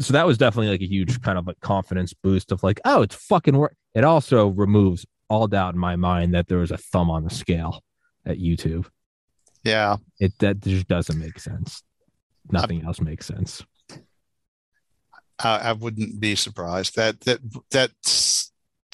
so 0.00 0.12
that 0.12 0.26
was 0.26 0.36
definitely 0.36 0.68
like 0.68 0.82
a 0.82 0.86
huge 0.86 1.22
kind 1.22 1.38
of 1.38 1.46
like 1.46 1.60
confidence 1.60 2.12
boost 2.12 2.52
of 2.52 2.62
like, 2.62 2.78
oh, 2.84 3.00
it's 3.00 3.14
fucking 3.14 3.56
work. 3.56 3.74
It 3.94 4.04
also 4.04 4.48
removes 4.48 5.06
all 5.30 5.46
doubt 5.46 5.72
in 5.72 5.80
my 5.80 5.96
mind 5.96 6.34
that 6.34 6.48
there 6.48 6.58
was 6.58 6.72
a 6.72 6.76
thumb 6.76 7.08
on 7.08 7.24
the 7.24 7.30
scale 7.30 7.82
at 8.26 8.36
YouTube. 8.36 8.86
Yeah. 9.62 9.96
It 10.20 10.38
that 10.40 10.60
just 10.60 10.88
doesn't 10.88 11.18
make 11.18 11.38
sense. 11.38 11.82
Nothing 12.50 12.84
I, 12.84 12.88
else 12.88 13.00
makes 13.00 13.24
sense. 13.24 13.64
I, 15.38 15.56
I, 15.58 15.72
wouldn't 15.72 16.20
be 16.20 16.34
surprised 16.34 16.96
that 16.96 17.20
that 17.22 17.40
that's 17.70 18.43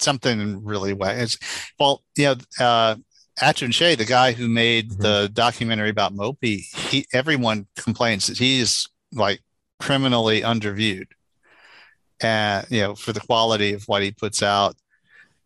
something 0.00 0.64
really 0.64 0.94
It's 0.98 1.38
well, 1.78 2.02
you 2.16 2.24
know, 2.24 2.34
uh 2.58 2.96
Atchin 3.40 3.72
Shea, 3.72 3.94
the 3.94 4.04
guy 4.04 4.32
who 4.32 4.48
made 4.48 4.90
mm-hmm. 4.90 5.02
the 5.02 5.30
documentary 5.32 5.90
about 5.90 6.14
Mopey, 6.14 6.60
he 6.90 7.06
everyone 7.12 7.66
complains 7.76 8.26
that 8.26 8.38
he's 8.38 8.88
like 9.12 9.40
criminally 9.78 10.42
underviewed. 10.42 11.06
And 12.20 12.66
you 12.70 12.80
know, 12.82 12.94
for 12.94 13.12
the 13.12 13.20
quality 13.20 13.72
of 13.72 13.84
what 13.84 14.02
he 14.02 14.10
puts 14.10 14.42
out. 14.42 14.76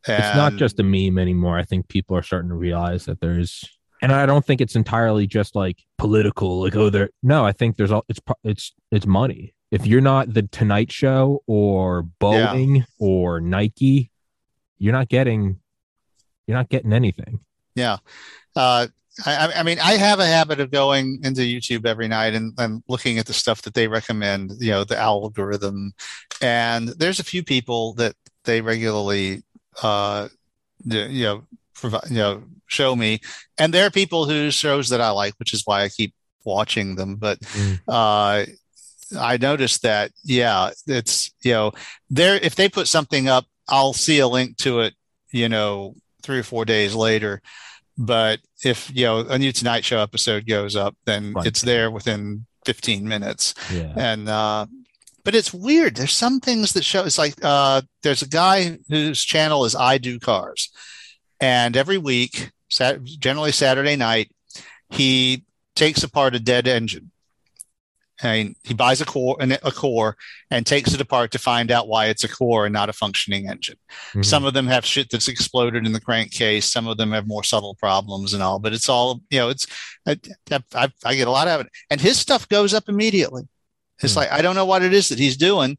And, 0.06 0.22
it's 0.22 0.36
not 0.36 0.56
just 0.56 0.80
a 0.80 0.82
meme 0.82 1.18
anymore. 1.18 1.56
I 1.56 1.62
think 1.62 1.88
people 1.88 2.16
are 2.16 2.22
starting 2.22 2.50
to 2.50 2.56
realize 2.56 3.06
that 3.06 3.20
there's 3.20 3.64
and 4.04 4.12
I 4.12 4.26
don't 4.26 4.44
think 4.44 4.60
it's 4.60 4.76
entirely 4.76 5.26
just 5.26 5.56
like 5.56 5.82
political. 5.96 6.60
Like, 6.60 6.76
oh, 6.76 6.90
there. 6.90 7.08
No, 7.22 7.46
I 7.46 7.52
think 7.52 7.76
there's 7.76 7.90
all. 7.90 8.04
It's 8.06 8.20
it's 8.42 8.74
it's 8.90 9.06
money. 9.06 9.54
If 9.70 9.86
you're 9.86 10.02
not 10.02 10.34
the 10.34 10.42
Tonight 10.42 10.92
Show 10.92 11.42
or 11.46 12.06
Boeing 12.20 12.76
yeah. 12.76 12.84
or 12.98 13.40
Nike, 13.40 14.10
you're 14.78 14.92
not 14.92 15.08
getting. 15.08 15.60
You're 16.46 16.56
not 16.56 16.68
getting 16.68 16.92
anything. 16.92 17.40
Yeah. 17.74 17.98
Uh, 18.54 18.88
I, 19.24 19.52
I, 19.56 19.62
mean, 19.62 19.78
I 19.78 19.92
have 19.92 20.18
a 20.18 20.26
habit 20.26 20.60
of 20.60 20.70
going 20.70 21.20
into 21.22 21.42
YouTube 21.42 21.86
every 21.86 22.08
night 22.08 22.34
and, 22.34 22.52
and 22.58 22.82
looking 22.88 23.18
at 23.18 23.26
the 23.26 23.32
stuff 23.32 23.62
that 23.62 23.74
they 23.74 23.86
recommend, 23.86 24.52
you 24.58 24.72
know, 24.72 24.84
the 24.84 24.98
algorithm. 24.98 25.94
And 26.42 26.88
there's 26.88 27.20
a 27.20 27.24
few 27.24 27.44
people 27.44 27.94
that 27.94 28.14
they 28.44 28.60
regularly, 28.60 29.42
uh, 29.82 30.28
you 30.84 31.24
know, 31.24 31.44
provide, 31.74 32.10
you 32.10 32.16
know, 32.16 32.42
show 32.66 32.96
me. 32.96 33.20
And 33.56 33.72
there 33.72 33.86
are 33.86 33.90
people 33.90 34.26
whose 34.26 34.54
shows 34.54 34.88
that 34.88 35.00
I 35.00 35.10
like, 35.10 35.34
which 35.38 35.54
is 35.54 35.62
why 35.64 35.82
I 35.82 35.88
keep 35.88 36.12
watching 36.44 36.96
them. 36.96 37.16
But 37.16 37.40
mm. 37.40 37.78
uh, 37.86 38.46
I 39.18 39.36
noticed 39.36 39.82
that, 39.82 40.10
yeah, 40.24 40.70
it's 40.86 41.32
you 41.42 41.52
know, 41.52 41.72
there 42.10 42.36
if 42.36 42.56
they 42.56 42.68
put 42.68 42.88
something 42.88 43.28
up, 43.28 43.46
I'll 43.68 43.92
see 43.92 44.18
a 44.18 44.28
link 44.28 44.56
to 44.58 44.80
it, 44.80 44.94
you 45.30 45.48
know, 45.48 45.94
three 46.22 46.38
or 46.38 46.42
four 46.42 46.64
days 46.64 46.94
later. 46.94 47.40
But 47.96 48.40
if 48.64 48.90
you 48.94 49.04
know 49.04 49.20
a 49.20 49.38
new 49.38 49.52
Tonight 49.52 49.84
Show 49.84 50.00
episode 50.00 50.46
goes 50.46 50.74
up, 50.74 50.96
then 51.04 51.32
right. 51.32 51.46
it's 51.46 51.62
there 51.62 51.90
within 51.90 52.46
15 52.64 53.06
minutes. 53.06 53.54
Yeah. 53.72 53.92
And 53.96 54.28
uh, 54.28 54.66
but 55.24 55.34
it's 55.34 55.54
weird. 55.54 55.96
There's 55.96 56.12
some 56.12 56.40
things 56.40 56.72
that 56.72 56.84
show. 56.84 57.04
It's 57.04 57.18
like 57.18 57.34
uh, 57.42 57.82
there's 58.02 58.22
a 58.22 58.28
guy 58.28 58.78
whose 58.88 59.22
channel 59.24 59.64
is 59.64 59.74
I 59.74 59.98
Do 59.98 60.18
Cars, 60.18 60.70
and 61.40 61.76
every 61.76 61.98
week, 61.98 62.50
generally 62.68 63.52
Saturday 63.52 63.96
night, 63.96 64.30
he 64.90 65.44
takes 65.74 66.02
apart 66.02 66.34
a 66.34 66.40
dead 66.40 66.68
engine. 66.68 67.10
And 68.22 68.54
he 68.62 68.74
buys 68.74 69.00
a 69.00 69.04
core, 69.04 69.36
a 69.40 69.72
core, 69.72 70.16
and 70.50 70.64
takes 70.64 70.94
it 70.94 71.00
apart 71.00 71.32
to 71.32 71.38
find 71.38 71.72
out 71.72 71.88
why 71.88 72.06
it's 72.06 72.22
a 72.22 72.28
core 72.28 72.64
and 72.64 72.72
not 72.72 72.88
a 72.88 72.92
functioning 72.92 73.48
engine. 73.48 73.76
Mm-hmm. 74.10 74.22
Some 74.22 74.44
of 74.44 74.54
them 74.54 74.68
have 74.68 74.86
shit 74.86 75.10
that's 75.10 75.26
exploded 75.26 75.84
in 75.84 75.92
the 75.92 76.00
crankcase. 76.00 76.70
Some 76.70 76.86
of 76.86 76.96
them 76.96 77.10
have 77.10 77.26
more 77.26 77.42
subtle 77.42 77.74
problems 77.74 78.32
and 78.32 78.42
all. 78.42 78.60
But 78.60 78.72
it's 78.72 78.88
all 78.88 79.20
you 79.30 79.38
know. 79.40 79.48
It's 79.48 79.66
I, 80.06 80.18
I, 80.74 80.92
I 81.04 81.14
get 81.16 81.26
a 81.26 81.32
lot 81.32 81.48
of 81.48 81.62
it, 81.62 81.68
and 81.90 82.00
his 82.00 82.18
stuff 82.18 82.48
goes 82.48 82.72
up 82.72 82.88
immediately. 82.88 83.48
It's 84.00 84.12
mm-hmm. 84.12 84.20
like 84.20 84.32
I 84.32 84.42
don't 84.42 84.54
know 84.54 84.66
what 84.66 84.82
it 84.82 84.92
is 84.92 85.08
that 85.08 85.18
he's 85.18 85.36
doing, 85.36 85.76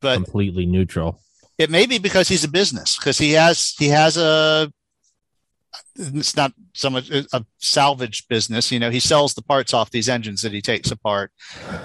but 0.00 0.14
completely 0.14 0.64
neutral. 0.64 1.20
It 1.58 1.70
may 1.70 1.86
be 1.86 1.98
because 1.98 2.28
he's 2.28 2.44
a 2.44 2.48
business 2.48 2.96
because 2.96 3.18
he 3.18 3.32
has 3.32 3.74
he 3.78 3.88
has 3.88 4.16
a 4.16 4.72
it's 5.98 6.36
not 6.36 6.52
so 6.72 6.90
much 6.90 7.10
a 7.10 7.44
salvage 7.58 8.28
business. 8.28 8.70
You 8.70 8.78
know, 8.78 8.90
he 8.90 9.00
sells 9.00 9.34
the 9.34 9.42
parts 9.42 9.74
off 9.74 9.90
these 9.90 10.08
engines 10.08 10.42
that 10.42 10.52
he 10.52 10.60
takes 10.60 10.90
apart. 10.90 11.32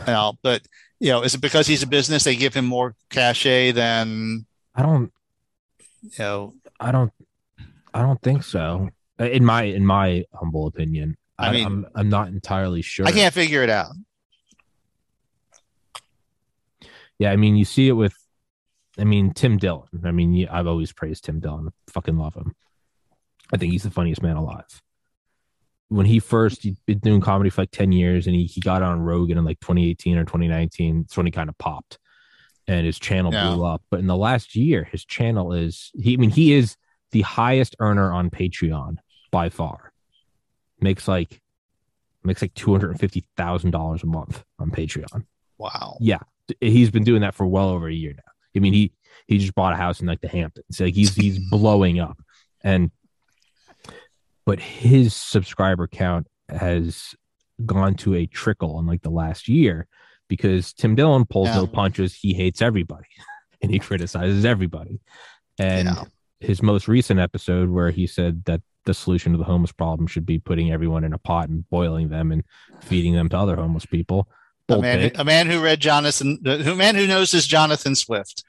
You 0.08 0.14
know, 0.14 0.34
but 0.42 0.64
you 1.00 1.10
know, 1.10 1.22
is 1.24 1.36
it 1.36 1.42
because 1.42 1.68
he's 1.68 1.84
a 1.84 1.88
business 1.88 2.24
they 2.24 2.36
give 2.36 2.54
him 2.54 2.66
more 2.66 2.96
cachet 3.10 3.72
than? 3.72 4.46
I 4.76 4.82
don't. 4.84 5.12
You 6.02 6.10
know, 6.20 6.54
I 6.80 6.92
don't. 6.92 7.12
I 7.94 8.02
don't 8.02 8.22
think 8.22 8.44
so. 8.44 8.90
In 9.20 9.46
my 9.46 9.64
in 9.64 9.86
my 9.86 10.26
humble 10.34 10.68
opinion, 10.68 11.18
I, 11.38 11.52
mean, 11.52 11.66
I'm 11.66 11.88
I'm 11.96 12.10
not 12.10 12.30
entirely 12.30 12.82
sure. 12.82 13.06
I 13.06 13.12
can't 13.12 13.34
figure 13.34 13.64
it 13.64 13.70
out. 13.70 13.92
Yeah, 17.20 17.32
I 17.32 17.36
mean, 17.36 17.56
you 17.56 17.66
see 17.66 17.88
it 17.88 17.92
with 17.92 18.16
I 18.98 19.04
mean, 19.04 19.34
Tim 19.34 19.58
Dillon. 19.58 19.88
I 20.04 20.12
mean, 20.12 20.48
I've 20.50 20.68
always 20.68 20.92
praised 20.92 21.26
Tim 21.26 21.40
Dillon. 21.40 21.70
Fucking 21.90 22.18
love 22.18 22.36
him. 22.36 22.54
I 23.54 23.58
think 23.58 23.72
he's 23.72 23.84
the 23.84 23.92
funniest 23.92 24.22
man 24.22 24.38
alive. 24.38 24.82
When 25.90 26.06
he 26.06 26.20
first 26.20 26.64
he'd 26.64 26.78
been 26.86 27.00
doing 27.00 27.22
comedy 27.22 27.50
for 27.50 27.64
like 27.64 27.72
10 27.72 27.92
years 27.92 28.28
and 28.28 28.36
he, 28.36 28.46
he 28.46 28.62
got 28.62 28.82
on 28.82 29.02
Rogan 29.02 29.38
in 29.38 29.44
like 29.44 29.60
2018 29.60 30.18
or 30.18 30.24
2019. 30.24 31.02
That's 31.02 31.18
when 31.18 31.26
he 31.26 31.32
kind 31.32 31.50
of 31.50 31.58
popped 31.58 32.00
and 32.68 32.86
his 32.86 33.00
channel 33.00 33.34
yeah. 33.34 33.54
blew 33.54 33.66
up. 33.66 33.84
But 33.90 34.00
in 34.00 34.08
the 34.08 34.16
last 34.16 34.56
year, 34.56 34.84
his 34.84 35.06
channel 35.06 35.54
is 35.54 35.92
he 35.94 36.14
I 36.14 36.18
mean, 36.18 36.30
he 36.30 36.54
is 36.54 36.78
the 37.12 37.22
highest 37.22 37.76
earner 37.80 38.12
on 38.12 38.30
Patreon 38.30 38.98
by 39.32 39.50
far. 39.50 39.92
makes 40.80 41.08
like 41.08 41.42
makes 42.24 42.42
like 42.42 42.54
two 42.54 42.72
hundred 42.72 42.92
and 42.92 43.00
fifty 43.00 43.26
thousand 43.36 43.72
dollars 43.72 44.04
a 44.04 44.08
month 44.08 44.44
on 44.60 44.72
Patreon. 44.72 45.26
Wow. 45.58 45.98
Yeah, 46.00 46.20
he's 46.60 46.92
been 46.92 47.04
doing 47.04 47.22
that 47.22 47.36
for 47.36 47.46
well 47.46 47.70
over 47.70 47.88
a 47.88 47.94
year 47.94 48.14
now. 48.14 48.32
I 48.56 48.60
mean, 48.60 48.74
he 48.74 48.94
he 49.28 49.38
just 49.38 49.56
bought 49.56 49.74
a 49.74 49.78
house 49.78 50.02
in 50.02 50.08
like 50.08 50.22
the 50.22 50.28
Hamptons. 50.28 50.80
Like 50.80 50.94
he's 50.94 51.16
he's 51.16 51.40
blowing 51.50 52.00
up, 52.00 52.18
and 52.64 52.92
but 54.46 54.60
his 54.60 55.14
subscriber 55.16 55.88
count 55.88 56.28
has 56.50 57.14
gone 57.66 57.96
to 57.96 58.16
a 58.16 58.26
trickle 58.26 58.80
in 58.80 58.88
like 58.88 59.02
the 59.02 59.10
last 59.10 59.48
year 59.48 59.88
because 60.28 60.74
Tim 60.74 60.96
Dillon 60.96 61.26
pulls 61.26 61.50
Yeah. 61.50 61.56
no 61.58 61.68
punches. 61.68 62.16
He 62.16 62.34
hates 62.34 62.62
everybody 62.62 63.08
and 63.62 63.72
he 63.72 63.80
criticizes 63.80 64.46
everybody. 64.46 65.00
And 65.60 65.88
Yeah. 65.88 66.04
his 66.40 66.62
most 66.64 66.88
recent 66.88 67.20
episode 67.20 67.70
where 67.70 67.92
he 67.92 68.08
said 68.08 68.46
that 68.46 68.62
the 68.86 68.94
solution 68.96 69.32
to 69.34 69.38
the 69.38 69.44
homeless 69.44 69.72
problem 69.72 70.08
should 70.08 70.26
be 70.26 70.40
putting 70.40 70.72
everyone 70.72 71.04
in 71.04 71.14
a 71.14 71.18
pot 71.20 71.50
and 71.50 71.70
boiling 71.70 72.10
them 72.10 72.32
and 72.32 72.44
feeding 72.82 73.14
them 73.14 73.30
to 73.30 73.38
other 73.38 73.56
homeless 73.56 73.86
people. 73.86 74.28
A 74.70 74.78
man, 74.80 75.00
take. 75.00 75.20
a 75.20 75.24
man 75.24 75.48
who 75.48 75.62
read 75.62 75.80
Jonathan, 75.82 76.40
who 76.44 76.76
man 76.76 76.96
who 76.96 77.06
knows 77.06 77.34
is 77.34 77.46
Jonathan 77.46 77.94
Swift. 77.94 78.44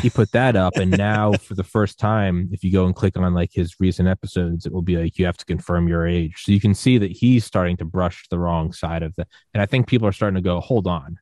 He 0.00 0.10
put 0.10 0.30
that 0.32 0.54
up 0.54 0.76
and 0.76 0.90
now 0.96 1.32
for 1.32 1.54
the 1.54 1.64
first 1.64 1.98
time 1.98 2.48
if 2.52 2.62
you 2.62 2.70
go 2.70 2.86
and 2.86 2.94
click 2.94 3.16
on 3.16 3.34
like 3.34 3.50
his 3.52 3.74
recent 3.80 4.08
episodes 4.08 4.64
it 4.64 4.72
will 4.72 4.82
be 4.82 4.96
like 4.96 5.18
you 5.18 5.26
have 5.26 5.36
to 5.36 5.44
confirm 5.44 5.88
your 5.88 6.06
age. 6.06 6.44
So 6.44 6.52
you 6.52 6.60
can 6.60 6.74
see 6.74 6.98
that 6.98 7.10
he's 7.10 7.44
starting 7.44 7.76
to 7.78 7.84
brush 7.84 8.28
the 8.28 8.38
wrong 8.38 8.72
side 8.72 9.02
of 9.02 9.14
the 9.16 9.26
and 9.54 9.62
i 9.62 9.66
think 9.66 9.86
people 9.88 10.06
are 10.06 10.12
starting 10.12 10.36
to 10.36 10.40
go 10.40 10.60
hold 10.60 10.86
on. 10.86 11.18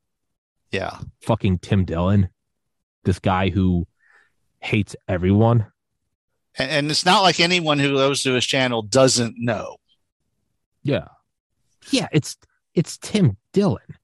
Yeah. 0.70 0.98
fucking 1.22 1.58
tim 1.60 1.84
dillon 1.84 2.28
this 3.04 3.18
guy 3.18 3.48
who 3.48 3.86
hates 4.60 4.94
everyone. 5.08 5.66
And, 6.56 6.70
and 6.70 6.90
it's 6.90 7.06
not 7.06 7.22
like 7.22 7.40
anyone 7.40 7.78
who 7.78 7.94
goes 7.94 8.22
to 8.24 8.34
his 8.34 8.44
channel 8.44 8.82
doesn't 8.82 9.36
know. 9.38 9.76
yeah. 10.82 11.08
Yeah 11.90 12.08
it's 12.12 12.36
it's 12.74 12.98
tim 12.98 13.36
dillon 13.52 13.96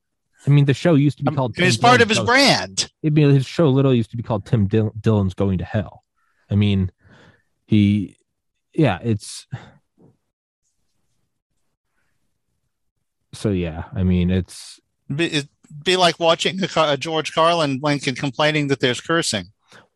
i 0.46 0.50
mean 0.50 0.64
the 0.64 0.74
show 0.74 0.94
used 0.94 1.18
to 1.18 1.24
be 1.24 1.28
um, 1.28 1.34
called 1.36 1.54
I 1.58 1.64
it's 1.64 1.76
part 1.76 2.00
of 2.00 2.08
his 2.08 2.18
Goes- 2.18 2.26
brand. 2.26 2.90
I 3.04 3.10
mean, 3.10 3.30
his 3.30 3.46
show 3.46 3.68
literally 3.68 3.96
used 3.98 4.10
to 4.12 4.16
be 4.16 4.22
called 4.22 4.46
Tim 4.46 4.66
Dill- 4.66 4.92
Dillon's 5.00 5.34
Going 5.34 5.58
to 5.58 5.64
Hell. 5.64 6.02
I 6.50 6.54
mean, 6.56 6.90
he, 7.66 8.16
yeah, 8.74 8.98
it's. 9.02 9.46
So 13.32 13.50
yeah, 13.50 13.84
I 13.94 14.02
mean, 14.02 14.30
it's 14.30 14.80
Be, 15.14 15.26
it'd 15.26 15.48
be 15.84 15.96
like 15.96 16.18
watching 16.18 16.58
a, 16.62 16.68
a 16.76 16.96
George 16.96 17.32
Carlin 17.34 17.80
link 17.82 18.06
and 18.06 18.16
complaining 18.16 18.68
that 18.68 18.80
there's 18.80 19.00
cursing. 19.00 19.46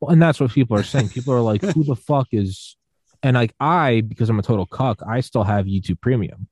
well, 0.01 0.11
and 0.11 0.21
that's 0.21 0.39
what 0.41 0.51
people 0.51 0.77
are 0.77 0.83
saying. 0.83 1.09
People 1.09 1.33
are 1.35 1.41
like, 1.41 1.63
"Who 1.63 1.85
the 1.85 1.97
fuck 2.09 2.29
is?" 2.33 2.77
And 3.23 3.35
like 3.35 3.55
I, 3.59 4.03
because 4.03 4.29
I'm 4.31 4.39
a 4.39 4.43
total 4.43 4.67
cuck, 4.67 5.01
I 5.07 5.21
still 5.21 5.45
have 5.45 5.67
YouTube 5.67 6.01
Premium 6.01 6.49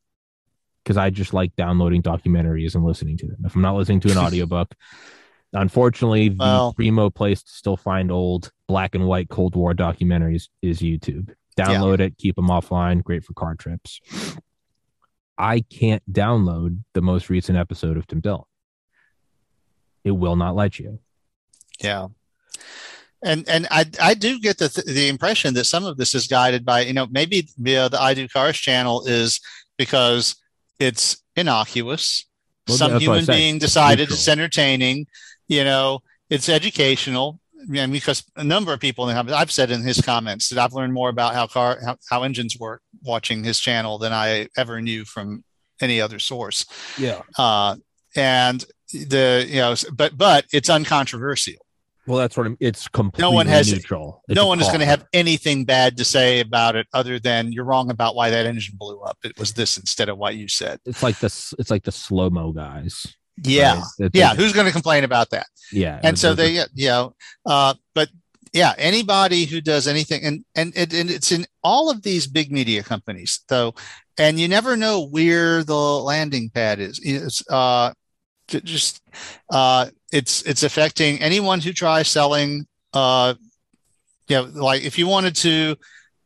because 0.88 0.96
I 0.96 1.10
just 1.10 1.34
like 1.34 1.54
downloading 1.54 2.02
documentaries 2.02 2.74
and 2.74 2.82
listening 2.82 3.18
to 3.18 3.26
them. 3.26 3.36
If 3.44 3.54
I'm 3.54 3.60
not 3.60 3.76
listening 3.76 4.00
to 4.00 4.10
an 4.10 4.16
audiobook, 4.26 4.74
unfortunately, 5.52 6.30
the 6.30 6.36
Well- 6.38 6.72
primo 6.72 7.10
place 7.10 7.42
to 7.42 7.50
still 7.52 7.76
find 7.76 8.10
old 8.10 8.50
black 8.68 8.94
and 8.94 9.06
white 9.06 9.28
Cold 9.28 9.54
War 9.54 9.74
documentaries 9.74 10.48
is 10.62 10.78
YouTube. 10.80 11.34
Download 11.58 12.00
it, 12.00 12.16
keep 12.16 12.36
them 12.36 12.48
offline. 12.48 13.04
Great 13.04 13.22
for 13.22 13.34
car 13.34 13.54
trips. 13.54 14.00
I 15.36 15.60
can't 15.60 16.02
download 16.10 16.84
the 16.94 17.02
most 17.02 17.28
recent 17.28 17.58
episode 17.58 17.98
of 17.98 18.06
Tim 18.06 18.20
Dillon. 18.20 18.44
It 20.04 20.12
will 20.12 20.36
not 20.36 20.56
let 20.56 20.78
you. 20.78 21.00
Yeah. 21.82 22.06
And 23.22 23.46
and 23.46 23.66
I 23.70 23.84
I 24.00 24.14
do 24.14 24.40
get 24.40 24.56
the 24.56 24.68
the 24.86 25.08
impression 25.08 25.52
that 25.54 25.64
some 25.64 25.84
of 25.84 25.98
this 25.98 26.14
is 26.14 26.28
guided 26.28 26.64
by 26.64 26.80
you 26.80 26.94
know 26.94 27.06
maybe 27.10 27.46
via 27.58 27.90
the 27.90 28.00
I 28.00 28.14
Do 28.14 28.26
Cars 28.28 28.56
channel 28.56 29.04
is 29.06 29.40
because 29.76 30.36
it's 30.78 31.22
innocuous. 31.36 32.26
Well, 32.66 32.76
Some 32.76 32.92
that's 32.92 33.06
what 33.06 33.16
I 33.16 33.20
human 33.20 33.36
being 33.36 33.58
decided 33.58 34.02
Neutral. 34.02 34.14
it's 34.14 34.28
entertaining. 34.28 35.06
You 35.48 35.64
know, 35.64 36.00
it's 36.28 36.48
educational. 36.48 37.40
I 37.60 37.66
mean, 37.66 37.90
because 37.90 38.24
a 38.36 38.44
number 38.44 38.72
of 38.72 38.80
people 38.80 39.08
have 39.08 39.32
I've 39.32 39.50
said 39.50 39.70
in 39.70 39.82
his 39.82 40.00
comments 40.00 40.48
that 40.50 40.58
I've 40.58 40.74
learned 40.74 40.92
more 40.92 41.08
about 41.08 41.34
how 41.34 41.46
car 41.46 41.78
how, 41.84 41.96
how 42.08 42.22
engines 42.22 42.56
work 42.58 42.82
watching 43.02 43.42
his 43.42 43.58
channel 43.58 43.98
than 43.98 44.12
I 44.12 44.48
ever 44.56 44.80
knew 44.80 45.04
from 45.04 45.42
any 45.80 46.00
other 46.00 46.18
source. 46.18 46.66
Yeah. 46.98 47.22
Uh, 47.36 47.76
and 48.14 48.64
the 48.92 49.46
you 49.48 49.56
know, 49.56 49.74
but 49.94 50.16
but 50.16 50.46
it's 50.52 50.70
uncontroversial. 50.70 51.56
Well, 52.08 52.18
that's 52.18 52.36
what 52.36 52.46
I'm, 52.46 52.56
it's 52.58 52.88
completely 52.88 53.34
one 53.34 53.46
has- 53.46 53.70
neutral. 53.72 54.22
It's 54.28 54.36
no 54.36 54.46
one 54.46 54.60
is 54.60 54.66
going 54.68 54.80
to 54.80 54.86
have 54.86 55.04
anything 55.12 55.64
bad 55.64 55.98
to 55.98 56.04
say 56.04 56.40
about 56.40 56.74
it 56.74 56.86
other 56.94 57.18
than 57.18 57.52
you're 57.52 57.64
wrong 57.64 57.90
about 57.90 58.16
why 58.16 58.30
that 58.30 58.46
engine 58.46 58.76
blew 58.78 59.00
up. 59.00 59.18
It 59.24 59.38
was 59.38 59.52
this 59.52 59.76
instead 59.76 60.08
of 60.08 60.16
what 60.16 60.34
you 60.34 60.48
said. 60.48 60.80
It's 60.86 61.02
like 61.02 61.18
the 61.18 61.26
it's 61.58 61.70
like 61.70 61.84
the 61.84 61.92
slow 61.92 62.30
mo 62.30 62.52
guys. 62.52 63.06
Yeah. 63.44 63.82
right? 64.00 64.10
Yeah. 64.14 64.34
Who's 64.34 64.52
going 64.52 64.66
to 64.66 64.72
complain 64.72 65.04
about 65.04 65.30
that? 65.30 65.46
yeah. 65.70 66.00
And 66.02 66.18
so 66.18 66.34
they, 66.34 66.64
you 66.74 66.88
know, 66.88 67.14
uh, 67.46 67.74
but 67.94 68.08
yeah, 68.52 68.72
anybody 68.78 69.44
who 69.44 69.60
does 69.60 69.86
anything, 69.86 70.24
and 70.24 70.44
and 70.54 70.72
it, 70.76 70.92
and 70.94 71.10
it's 71.10 71.32
in 71.32 71.46
all 71.62 71.90
of 71.90 72.02
these 72.02 72.26
big 72.26 72.50
media 72.50 72.82
companies, 72.82 73.40
though, 73.48 73.74
and 74.18 74.40
you 74.40 74.48
never 74.48 74.76
know 74.76 75.06
where 75.06 75.62
the 75.62 75.76
landing 75.76 76.50
pad 76.50 76.80
is. 76.80 76.98
It's 77.02 77.46
uh, 77.50 77.92
just 78.48 79.02
uh, 79.50 79.86
it's 80.12 80.42
it's 80.42 80.62
affecting 80.62 81.20
anyone 81.20 81.60
who 81.60 81.72
tries 81.72 82.08
selling. 82.08 82.66
Uh, 82.92 83.34
you 84.28 84.36
know, 84.36 84.44
like 84.44 84.82
if 84.82 84.98
you 84.98 85.06
wanted 85.06 85.36
to 85.36 85.76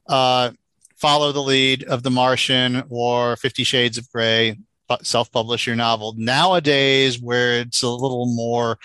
uh, 0.09 0.51
follow 0.97 1.33
the 1.33 1.43
lead 1.43 1.85
of 1.85 2.03
The 2.03 2.11
Martian 2.11 2.85
or 2.89 3.37
Fifty 3.37 3.65
Shades 3.65 3.99
of 3.99 4.11
Grey, 4.11 4.59
self-publish 5.03 5.67
your 5.67 5.77
novel 5.77 6.15
nowadays, 6.17 7.21
where 7.21 7.61
it's 7.61 7.83
a 7.83 7.89
little 7.89 8.27
more 8.27 8.79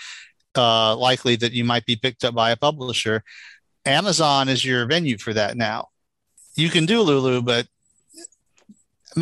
uh, 0.56 0.96
likely 0.96 1.36
that 1.36 1.52
you 1.52 1.64
might 1.64 1.86
be 1.86 1.96
picked 1.96 2.24
up 2.24 2.34
by 2.34 2.50
a 2.50 2.56
publisher. 2.56 3.22
Amazon 3.84 4.48
is 4.48 4.64
your 4.64 4.86
venue 4.86 5.18
for 5.18 5.32
that 5.32 5.56
now. 5.56 5.88
You 6.54 6.70
can 6.70 6.86
do 6.86 7.02
Lulu, 7.02 7.42
but 7.42 7.66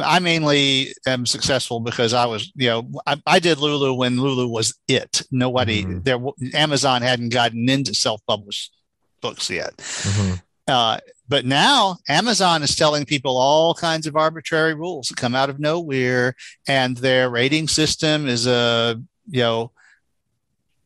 I 0.03 0.19
mainly 0.19 0.95
am 1.07 1.27
successful 1.27 1.81
because 1.81 2.13
I 2.13 2.27
was, 2.27 2.53
you 2.55 2.69
know, 2.69 2.91
I, 3.07 3.21
I 3.27 3.39
did 3.39 3.59
Lulu 3.59 3.95
when 3.95 4.21
Lulu 4.21 4.47
was 4.49 4.75
it. 4.89 5.23
Nobody 5.31 5.85
Mhm. 5.85 6.05
there, 6.05 6.19
Amazon 6.55 7.03
hadn't 7.03 7.31
gotten 7.31 7.69
into 7.69 7.95
self-published 7.95 8.73
books 9.21 9.49
yet. 9.51 9.77
Mhm. 9.77 10.43
Uh, 10.69 10.99
but 11.29 11.45
now 11.45 11.97
Amazon 12.09 12.63
is 12.63 12.75
telling 12.77 13.05
people 13.05 13.37
all 13.37 13.75
kinds 13.75 14.07
of 14.07 14.17
arbitrary 14.17 14.75
rules 14.75 15.09
that 15.09 15.17
come 15.17 15.35
out 15.35 15.51
of 15.51 15.59
nowhere, 15.59 16.35
and 16.69 16.97
their 16.97 17.31
rating 17.31 17.69
system 17.69 18.27
is 18.29 18.47
a 18.47 19.01
you 19.29 19.41
know, 19.41 19.73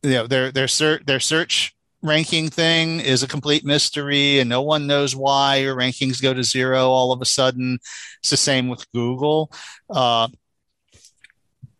you 0.03 0.11
know 0.11 0.27
their 0.27 0.51
their 0.51 0.67
search 0.67 1.05
their 1.05 1.19
search 1.19 1.75
ranking 2.01 2.49
thing 2.49 2.99
is 2.99 3.23
a 3.23 3.27
complete 3.27 3.65
mystery, 3.65 4.39
and 4.39 4.49
no 4.49 4.61
one 4.61 4.87
knows 4.87 5.15
why 5.15 5.57
your 5.57 5.75
rankings 5.75 6.21
go 6.21 6.33
to 6.33 6.43
zero 6.43 6.89
all 6.89 7.11
of 7.11 7.21
a 7.21 7.25
sudden. 7.25 7.79
It's 8.19 8.29
the 8.29 8.37
same 8.37 8.67
with 8.67 8.91
Google. 8.91 9.51
Uh, 9.89 10.27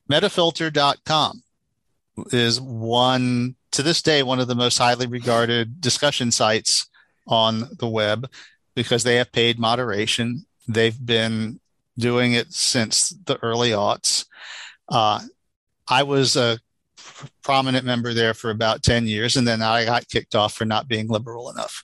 Metafilter.com 0.09 1.41
is 2.31 2.59
one 2.59 3.55
to 3.71 3.81
this 3.81 4.01
day 4.01 4.21
one 4.21 4.39
of 4.39 4.47
the 4.47 4.55
most 4.55 4.77
highly 4.77 5.07
regarded 5.07 5.79
discussion 5.79 6.29
sites 6.31 6.89
on 7.27 7.69
the 7.79 7.87
web 7.87 8.29
because 8.75 9.03
they 9.03 9.15
have 9.15 9.31
paid 9.31 9.57
moderation. 9.57 10.45
They've 10.67 11.05
been 11.05 11.59
doing 11.97 12.33
it 12.33 12.51
since 12.51 13.09
the 13.09 13.37
early 13.41 13.71
aughts. 13.71 14.25
Uh, 14.89 15.21
I 15.87 16.03
was 16.03 16.35
a 16.35 16.59
prominent 17.43 17.85
member 17.85 18.13
there 18.13 18.33
for 18.33 18.49
about 18.49 18.83
10 18.83 19.07
years, 19.07 19.37
and 19.37 19.47
then 19.47 19.61
I 19.61 19.85
got 19.85 20.07
kicked 20.07 20.35
off 20.35 20.53
for 20.53 20.65
not 20.65 20.87
being 20.87 21.07
liberal 21.07 21.49
enough. 21.49 21.83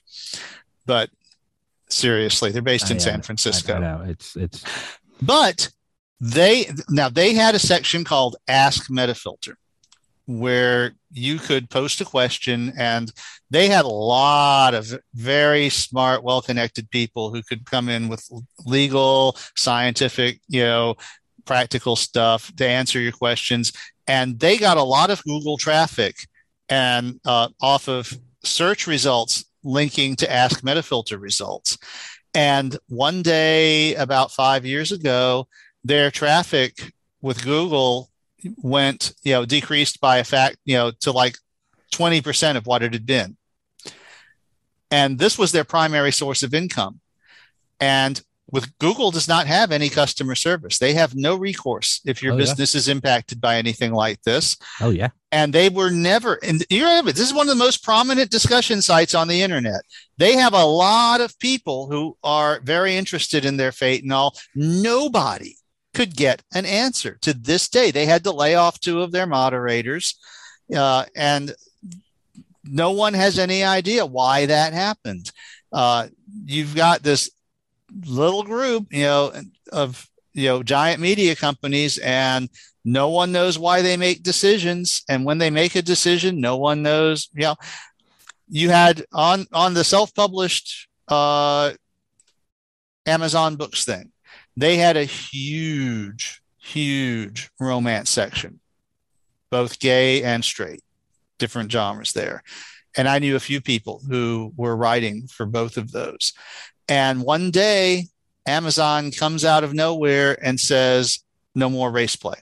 But 0.86 1.10
seriously, 1.88 2.50
they're 2.50 2.62
based 2.62 2.90
in 2.90 2.96
I, 2.96 3.00
San 3.00 3.22
Francisco. 3.22 3.74
I 3.74 3.78
know 3.78 4.04
it's 4.06 4.36
it's 4.36 4.64
But 5.20 5.70
they 6.20 6.70
now 6.88 7.08
they 7.08 7.34
had 7.34 7.54
a 7.54 7.58
section 7.58 8.04
called 8.04 8.36
Ask 8.48 8.90
Metafilter 8.90 9.54
where 10.28 10.92
you 11.10 11.38
could 11.38 11.70
post 11.70 12.02
a 12.02 12.04
question 12.04 12.70
and 12.76 13.10
they 13.48 13.66
had 13.66 13.86
a 13.86 13.88
lot 13.88 14.74
of 14.74 14.92
very 15.14 15.70
smart 15.70 16.22
well-connected 16.22 16.90
people 16.90 17.32
who 17.32 17.42
could 17.42 17.64
come 17.64 17.88
in 17.88 18.08
with 18.08 18.28
legal 18.66 19.34
scientific 19.56 20.38
you 20.46 20.60
know 20.60 20.94
practical 21.46 21.96
stuff 21.96 22.54
to 22.56 22.68
answer 22.68 23.00
your 23.00 23.12
questions 23.12 23.72
and 24.08 24.40
they 24.40 24.56
got 24.56 24.76
a 24.76 24.82
lot 24.82 25.10
of 25.10 25.22
google 25.22 25.56
traffic 25.56 26.16
and 26.68 27.20
uh, 27.24 27.48
off 27.60 27.88
of 27.88 28.12
search 28.44 28.86
results 28.86 29.44
linking 29.62 30.16
to 30.16 30.30
ask 30.30 30.62
metafilter 30.62 31.20
results. 31.20 31.76
And 32.34 32.76
one 32.88 33.22
day 33.22 33.94
about 33.94 34.32
five 34.32 34.66
years 34.66 34.92
ago 34.92 35.46
their 35.84 36.10
traffic 36.10 36.92
with 37.22 37.44
google 37.44 38.10
went 38.56 39.14
you 39.22 39.32
know 39.32 39.44
decreased 39.44 40.00
by 40.00 40.18
a 40.18 40.24
fact 40.24 40.56
you 40.64 40.76
know 40.76 40.90
to 41.00 41.12
like 41.12 41.36
20% 41.92 42.56
of 42.56 42.66
what 42.66 42.82
it 42.82 42.92
had 42.92 43.06
been. 43.06 43.36
And 44.90 45.18
this 45.18 45.38
was 45.38 45.52
their 45.52 45.64
primary 45.64 46.12
source 46.12 46.42
of 46.42 46.54
income. 46.54 47.00
And 47.80 48.20
with 48.50 48.76
Google 48.78 49.10
does 49.10 49.28
not 49.28 49.46
have 49.46 49.72
any 49.72 49.88
customer 49.90 50.34
service. 50.34 50.78
They 50.78 50.94
have 50.94 51.14
no 51.14 51.36
recourse 51.36 52.00
if 52.06 52.22
your 52.22 52.32
Oh, 52.32 52.36
yeah. 52.36 52.42
business 52.42 52.74
is 52.74 52.88
impacted 52.88 53.40
by 53.40 53.56
anything 53.56 53.92
like 53.92 54.22
this. 54.22 54.56
Oh 54.80 54.90
yeah. 54.90 55.08
And 55.32 55.52
they 55.52 55.68
were 55.68 55.90
never, 55.90 56.38
and 56.42 56.64
you 56.70 56.84
have 56.84 57.06
it. 57.08 57.14
This 57.16 57.28
is 57.28 57.34
one 57.34 57.46
of 57.48 57.54
the 57.54 57.62
most 57.64 57.84
prominent 57.84 58.30
discussion 58.30 58.80
sites 58.80 59.14
on 59.14 59.28
the 59.28 59.42
internet. 59.42 59.82
They 60.16 60.32
have 60.36 60.54
a 60.54 60.64
lot 60.64 61.20
of 61.20 61.38
people 61.38 61.88
who 61.90 62.16
are 62.24 62.60
very 62.64 62.96
interested 62.96 63.44
in 63.44 63.58
their 63.58 63.72
fate 63.72 64.02
and 64.02 64.12
all. 64.12 64.34
Nobody 64.54 65.56
could 65.92 66.16
get 66.16 66.42
an 66.54 66.64
answer 66.64 67.18
to 67.22 67.34
this 67.34 67.68
day. 67.68 67.90
They 67.90 68.06
had 68.06 68.24
to 68.24 68.30
lay 68.32 68.54
off 68.54 68.80
two 68.80 69.02
of 69.02 69.12
their 69.12 69.26
moderators, 69.26 70.18
uh, 70.74 71.04
and 71.14 71.54
no 72.64 72.92
one 72.92 73.14
has 73.14 73.38
any 73.38 73.64
idea 73.64 74.06
why 74.06 74.46
that 74.46 74.72
happened. 74.72 75.30
Uh, 75.72 76.08
you've 76.44 76.74
got 76.74 77.02
this 77.02 77.30
little 78.06 78.42
group, 78.42 78.86
you 78.90 79.02
know, 79.02 79.32
of 79.72 80.08
you 80.32 80.48
know 80.48 80.62
giant 80.62 81.00
media 81.00 81.34
companies, 81.34 81.98
and 81.98 82.48
no 82.84 83.08
one 83.08 83.32
knows 83.32 83.58
why 83.58 83.82
they 83.82 83.96
make 83.96 84.22
decisions. 84.22 85.02
And 85.08 85.24
when 85.24 85.38
they 85.38 85.50
make 85.50 85.74
a 85.74 85.82
decision, 85.82 86.40
no 86.40 86.56
one 86.56 86.82
knows. 86.82 87.28
You 87.34 87.42
know, 87.42 87.56
you 88.48 88.70
had 88.70 89.04
on 89.12 89.46
on 89.52 89.74
the 89.74 89.84
self-published 89.84 90.88
uh, 91.08 91.72
Amazon 93.06 93.56
Books 93.56 93.84
thing, 93.84 94.12
they 94.56 94.76
had 94.76 94.96
a 94.96 95.04
huge, 95.04 96.42
huge 96.60 97.50
romance 97.58 98.10
section, 98.10 98.60
both 99.50 99.78
gay 99.78 100.22
and 100.22 100.44
straight, 100.44 100.82
different 101.38 101.72
genres 101.72 102.12
there. 102.12 102.42
And 102.96 103.08
I 103.08 103.18
knew 103.18 103.36
a 103.36 103.40
few 103.40 103.60
people 103.60 104.02
who 104.08 104.52
were 104.56 104.76
writing 104.76 105.28
for 105.28 105.46
both 105.46 105.76
of 105.76 105.92
those. 105.92 106.32
And 106.88 107.22
one 107.22 107.50
day, 107.50 108.06
Amazon 108.46 109.10
comes 109.10 109.44
out 109.44 109.62
of 109.62 109.74
nowhere 109.74 110.38
and 110.42 110.58
says, 110.58 111.22
no 111.54 111.68
more 111.68 111.90
race 111.90 112.16
play. 112.16 112.36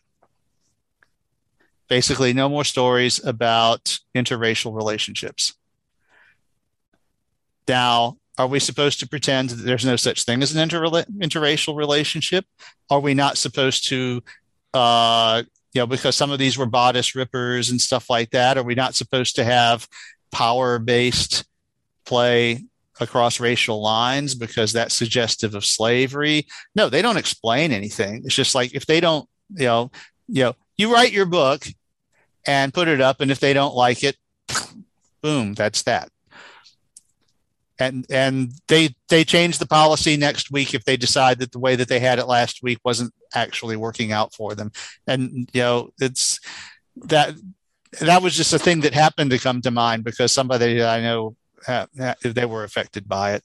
Basically, 1.88 2.32
no 2.32 2.48
more 2.48 2.64
stories 2.64 3.24
about 3.24 3.98
interracial 4.14 4.74
relationships. 4.74 5.54
Now, 7.66 8.18
are 8.38 8.46
we 8.46 8.60
supposed 8.60 9.00
to 9.00 9.08
pretend 9.08 9.50
that 9.50 9.64
there's 9.64 9.84
no 9.84 9.96
such 9.96 10.24
thing 10.24 10.42
as 10.42 10.54
an 10.54 10.62
inter- 10.62 10.84
interracial 10.84 11.76
relationship? 11.76 12.44
Are 12.90 13.00
we 13.00 13.14
not 13.14 13.38
supposed 13.38 13.88
to, 13.88 14.22
uh, 14.74 15.42
you 15.72 15.80
know, 15.80 15.86
because 15.86 16.16
some 16.16 16.30
of 16.30 16.38
these 16.38 16.58
were 16.58 16.66
bodice 16.66 17.14
rippers 17.14 17.70
and 17.70 17.80
stuff 17.80 18.10
like 18.10 18.30
that, 18.30 18.58
are 18.58 18.62
we 18.62 18.74
not 18.74 18.94
supposed 18.94 19.36
to 19.36 19.44
have 19.44 19.88
power 20.30 20.78
based 20.78 21.44
play 22.04 22.64
across 23.00 23.40
racial 23.40 23.82
lines 23.82 24.34
because 24.34 24.72
that's 24.72 24.94
suggestive 24.94 25.54
of 25.54 25.64
slavery? 25.64 26.46
No, 26.74 26.88
they 26.88 27.02
don't 27.02 27.16
explain 27.16 27.72
anything. 27.72 28.22
It's 28.24 28.34
just 28.34 28.54
like 28.54 28.74
if 28.74 28.86
they 28.86 29.00
don't, 29.00 29.28
you 29.50 29.66
know, 29.66 29.90
you 30.28 30.44
know, 30.44 30.56
you 30.76 30.92
write 30.92 31.12
your 31.12 31.26
book 31.26 31.66
and 32.46 32.74
put 32.74 32.88
it 32.88 33.00
up, 33.00 33.20
and 33.20 33.30
if 33.30 33.40
they 33.40 33.52
don't 33.52 33.74
like 33.74 34.04
it, 34.04 34.16
boom, 35.22 35.54
that's 35.54 35.82
that 35.82 36.10
and 37.78 38.06
and 38.10 38.52
they 38.68 38.94
they 39.08 39.24
change 39.24 39.58
the 39.58 39.66
policy 39.66 40.16
next 40.16 40.50
week 40.50 40.74
if 40.74 40.84
they 40.84 40.96
decide 40.96 41.38
that 41.38 41.52
the 41.52 41.58
way 41.58 41.76
that 41.76 41.88
they 41.88 42.00
had 42.00 42.18
it 42.18 42.26
last 42.26 42.62
week 42.62 42.78
wasn't 42.84 43.12
actually 43.34 43.76
working 43.76 44.12
out 44.12 44.34
for 44.34 44.54
them 44.54 44.70
and 45.06 45.48
you 45.52 45.60
know 45.60 45.90
it's 46.00 46.40
that 46.96 47.34
that 48.00 48.22
was 48.22 48.36
just 48.36 48.52
a 48.52 48.58
thing 48.58 48.80
that 48.80 48.94
happened 48.94 49.30
to 49.30 49.38
come 49.38 49.60
to 49.60 49.70
mind 49.70 50.04
because 50.04 50.32
somebody 50.32 50.82
i 50.82 51.00
know 51.00 51.36
uh, 51.68 51.86
they 52.22 52.46
were 52.46 52.64
affected 52.64 53.08
by 53.08 53.34
it. 53.34 53.44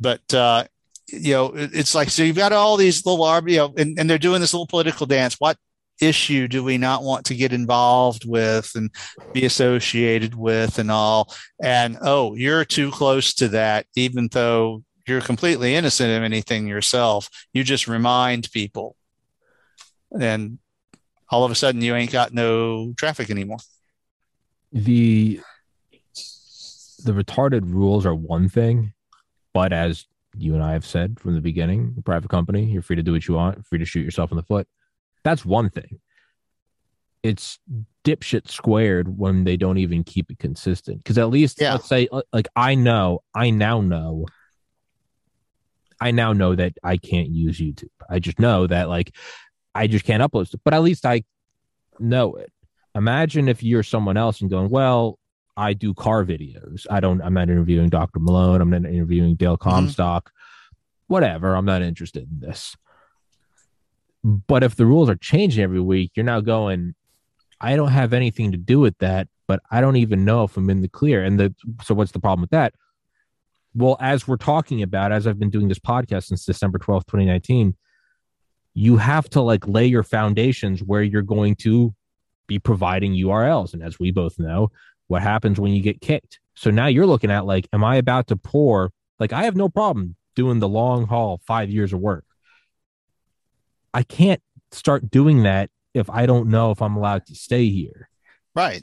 But 0.00 0.34
uh 0.34 0.64
you 1.06 1.32
know 1.32 1.52
it's 1.54 1.94
like 1.94 2.10
so 2.10 2.22
you've 2.22 2.36
got 2.36 2.52
all 2.52 2.76
these 2.76 3.04
little 3.06 3.48
you 3.48 3.56
know 3.56 3.74
and, 3.76 3.98
and 3.98 4.08
they're 4.08 4.18
doing 4.18 4.40
this 4.40 4.52
little 4.52 4.66
political 4.66 5.06
dance. 5.06 5.36
What 5.38 5.56
issue 6.00 6.46
do 6.46 6.62
we 6.62 6.78
not 6.78 7.02
want 7.02 7.26
to 7.26 7.34
get 7.34 7.52
involved 7.52 8.24
with 8.24 8.70
and 8.76 8.90
be 9.32 9.44
associated 9.44 10.34
with 10.34 10.78
and 10.78 10.90
all? 10.90 11.34
And 11.62 11.98
oh 12.02 12.34
you're 12.34 12.64
too 12.64 12.90
close 12.90 13.34
to 13.34 13.48
that 13.48 13.86
even 13.96 14.28
though 14.30 14.82
you're 15.08 15.20
completely 15.22 15.74
innocent 15.74 16.14
of 16.14 16.22
anything 16.22 16.68
yourself. 16.68 17.28
You 17.52 17.64
just 17.64 17.88
remind 17.88 18.52
people. 18.52 18.94
And 20.20 20.58
all 21.30 21.44
of 21.44 21.50
a 21.50 21.54
sudden 21.54 21.80
you 21.80 21.94
ain't 21.94 22.12
got 22.12 22.32
no 22.32 22.92
traffic 22.96 23.30
anymore. 23.30 23.58
The 24.72 25.40
the 26.98 27.12
retarded 27.12 27.62
rules 27.64 28.04
are 28.06 28.14
one 28.14 28.48
thing, 28.48 28.92
but 29.54 29.72
as 29.72 30.06
you 30.36 30.54
and 30.54 30.62
I 30.62 30.72
have 30.72 30.84
said 30.86 31.18
from 31.18 31.34
the 31.34 31.40
beginning, 31.40 31.94
a 31.98 32.02
private 32.02 32.30
company, 32.30 32.64
you're 32.64 32.82
free 32.82 32.96
to 32.96 33.02
do 33.02 33.12
what 33.12 33.26
you 33.26 33.34
want, 33.34 33.66
free 33.66 33.78
to 33.78 33.84
shoot 33.84 34.04
yourself 34.04 34.30
in 34.30 34.36
the 34.36 34.42
foot. 34.42 34.66
That's 35.24 35.44
one 35.44 35.70
thing. 35.70 36.00
It's 37.22 37.58
dipshit 38.04 38.48
squared 38.48 39.18
when 39.18 39.44
they 39.44 39.56
don't 39.56 39.78
even 39.78 40.04
keep 40.04 40.30
it 40.30 40.38
consistent. 40.38 40.98
Because 40.98 41.18
at 41.18 41.28
least 41.30 41.60
Yeah. 41.60 41.72
let's 41.72 41.88
say 41.88 42.08
uh, 42.12 42.22
like 42.32 42.48
I 42.54 42.74
know, 42.74 43.22
I 43.34 43.50
now 43.50 43.80
know, 43.80 44.26
I 46.00 46.12
now 46.12 46.32
know 46.32 46.54
that 46.54 46.74
I 46.84 46.96
can't 46.96 47.28
use 47.28 47.58
YouTube. 47.58 47.88
I 48.08 48.18
just 48.20 48.38
know 48.38 48.66
that 48.66 48.88
like 48.88 49.14
I 49.74 49.86
just 49.88 50.04
can't 50.04 50.22
upload. 50.22 50.54
But 50.64 50.74
at 50.74 50.82
least 50.82 51.04
I 51.04 51.24
know 51.98 52.36
it. 52.36 52.52
Imagine 52.94 53.48
if 53.48 53.62
you're 53.62 53.82
someone 53.82 54.16
else 54.16 54.40
and 54.40 54.50
going, 54.50 54.70
well, 54.70 55.18
I 55.58 55.72
do 55.72 55.92
car 55.92 56.24
videos. 56.24 56.86
I 56.88 57.00
don't. 57.00 57.20
I'm 57.20 57.34
not 57.34 57.50
interviewing 57.50 57.88
Dr. 57.88 58.20
Malone. 58.20 58.60
I'm 58.60 58.70
not 58.70 58.84
interviewing 58.84 59.34
Dale 59.34 59.58
mm-hmm. 59.58 59.68
Comstock. 59.68 60.30
Whatever. 61.08 61.56
I'm 61.56 61.64
not 61.64 61.82
interested 61.82 62.28
in 62.30 62.38
this. 62.38 62.76
But 64.22 64.62
if 64.62 64.76
the 64.76 64.86
rules 64.86 65.10
are 65.10 65.16
changing 65.16 65.62
every 65.62 65.80
week, 65.80 66.12
you're 66.14 66.24
now 66.24 66.40
going. 66.40 66.94
I 67.60 67.74
don't 67.74 67.90
have 67.90 68.12
anything 68.12 68.52
to 68.52 68.56
do 68.56 68.78
with 68.78 68.96
that, 68.98 69.26
but 69.48 69.60
I 69.68 69.80
don't 69.80 69.96
even 69.96 70.24
know 70.24 70.44
if 70.44 70.56
I'm 70.56 70.70
in 70.70 70.80
the 70.80 70.88
clear. 70.88 71.24
And 71.24 71.40
the 71.40 71.54
so 71.82 71.92
what's 71.92 72.12
the 72.12 72.20
problem 72.20 72.42
with 72.42 72.50
that? 72.50 72.74
Well, 73.74 73.96
as 74.00 74.28
we're 74.28 74.36
talking 74.36 74.82
about, 74.82 75.10
as 75.10 75.26
I've 75.26 75.40
been 75.40 75.50
doing 75.50 75.66
this 75.66 75.80
podcast 75.80 76.26
since 76.26 76.44
December 76.44 76.78
12th, 76.78 77.06
2019, 77.06 77.76
you 78.74 78.96
have 78.96 79.28
to 79.30 79.40
like 79.40 79.66
lay 79.66 79.86
your 79.86 80.04
foundations 80.04 80.84
where 80.84 81.02
you're 81.02 81.22
going 81.22 81.56
to 81.56 81.94
be 82.46 82.60
providing 82.60 83.12
URLs. 83.12 83.74
And 83.74 83.82
as 83.82 83.98
we 83.98 84.12
both 84.12 84.38
know, 84.38 84.70
what 85.08 85.22
happens 85.22 85.58
when 85.58 85.72
you 85.72 85.82
get 85.82 86.00
kicked. 86.00 86.38
So 86.54 86.70
now 86.70 86.86
you're 86.86 87.06
looking 87.06 87.30
at 87.30 87.44
like, 87.44 87.68
am 87.72 87.84
I 87.84 87.96
about 87.96 88.28
to 88.28 88.36
pour? 88.36 88.92
Like, 89.18 89.32
I 89.32 89.44
have 89.44 89.56
no 89.56 89.68
problem 89.68 90.16
doing 90.36 90.60
the 90.60 90.68
long 90.68 91.06
haul, 91.06 91.40
five 91.46 91.70
years 91.70 91.92
of 91.92 92.00
work. 92.00 92.24
I 93.92 94.02
can't 94.04 94.40
start 94.70 95.10
doing 95.10 95.42
that 95.42 95.70
if 95.94 96.08
I 96.10 96.26
don't 96.26 96.48
know 96.48 96.70
if 96.70 96.80
I'm 96.80 96.96
allowed 96.96 97.26
to 97.26 97.34
stay 97.34 97.68
here. 97.68 98.08
right 98.54 98.82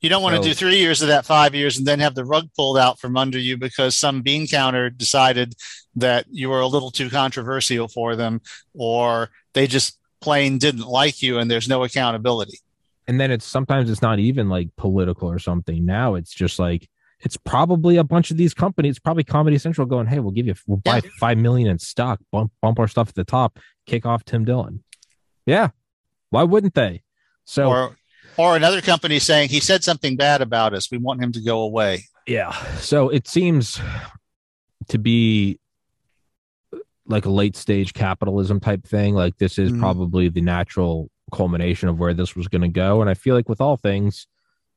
you 0.00 0.08
don't 0.08 0.22
want 0.22 0.36
to 0.36 0.48
do 0.48 0.54
three 0.54 0.78
years 0.78 1.02
of 1.02 1.08
that 1.08 1.26
five 1.26 1.54
years 1.54 1.76
and 1.78 1.86
then 1.86 2.00
have 2.00 2.14
the 2.14 2.24
rug 2.24 2.48
pulled 2.56 2.78
out 2.78 2.98
from 2.98 3.16
under 3.16 3.38
you 3.38 3.56
because 3.56 3.94
some 3.94 4.22
bean 4.22 4.46
counter 4.46 4.90
decided 4.90 5.54
that 5.94 6.24
you 6.30 6.48
were 6.48 6.60
a 6.60 6.66
little 6.66 6.90
too 6.90 7.10
controversial 7.10 7.88
for 7.88 8.16
them 8.16 8.40
or 8.74 9.30
they 9.54 9.66
just 9.66 9.98
plain 10.20 10.58
didn't 10.58 10.86
like 10.86 11.20
you 11.22 11.38
and 11.38 11.50
there's 11.50 11.68
no 11.68 11.84
accountability 11.84 12.58
And 13.08 13.20
then 13.20 13.30
it's 13.30 13.44
sometimes 13.44 13.90
it's 13.90 14.02
not 14.02 14.18
even 14.18 14.48
like 14.48 14.68
political 14.76 15.28
or 15.30 15.38
something. 15.38 15.84
Now 15.84 16.14
it's 16.14 16.32
just 16.32 16.58
like, 16.58 16.88
it's 17.20 17.36
probably 17.36 17.96
a 17.98 18.04
bunch 18.04 18.30
of 18.30 18.36
these 18.36 18.52
companies, 18.54 18.98
probably 18.98 19.22
Comedy 19.24 19.56
Central 19.58 19.86
going, 19.86 20.06
hey, 20.06 20.18
we'll 20.18 20.32
give 20.32 20.46
you, 20.46 20.54
we'll 20.66 20.78
buy 20.78 20.96
Yeah. 21.04 21.10
five 21.20 21.38
million 21.38 21.68
in 21.68 21.78
stock, 21.78 22.20
bump, 22.32 22.52
bump 22.60 22.78
our 22.78 22.88
stuff 22.88 23.08
at 23.08 23.14
the 23.14 23.24
top, 23.24 23.58
kick 23.86 24.04
off 24.06 24.24
Tim 24.24 24.44
Dillon. 24.44 24.82
Yeah. 25.46 25.68
Why 26.30 26.42
wouldn't 26.44 26.74
they? 26.74 27.02
So, 27.44 27.68
or 27.68 27.96
or 28.36 28.56
another 28.56 28.80
company 28.80 29.18
saying 29.18 29.50
he 29.50 29.60
said 29.60 29.84
something 29.84 30.16
bad 30.16 30.40
about 30.40 30.72
us 30.74 30.90
we 30.90 30.96
want 30.98 31.22
him 31.22 31.32
to 31.32 31.40
go 31.42 31.60
away 31.62 32.04
Yeah. 32.26 32.52
So 32.76 33.08
it 33.08 33.26
seems 33.28 33.80
to 34.88 34.98
be 34.98 35.58
like 37.06 37.26
a 37.26 37.30
late 37.30 37.56
stage 37.56 37.92
capitalism 37.94 38.60
type 38.60 38.86
thing. 38.86 39.14
Like 39.14 39.36
this 39.38 39.58
is 39.58 39.70
Mhm. 39.72 39.80
probably 39.80 40.28
the 40.28 40.40
natural 40.40 41.10
culmination 41.32 41.88
of 41.88 41.98
where 41.98 42.14
this 42.14 42.36
was 42.36 42.48
going 42.48 42.62
to 42.62 42.68
go. 42.68 43.00
And 43.00 43.10
I 43.10 43.14
feel 43.14 43.34
like 43.34 43.48
with 43.48 43.60
all 43.60 43.76
things, 43.76 44.26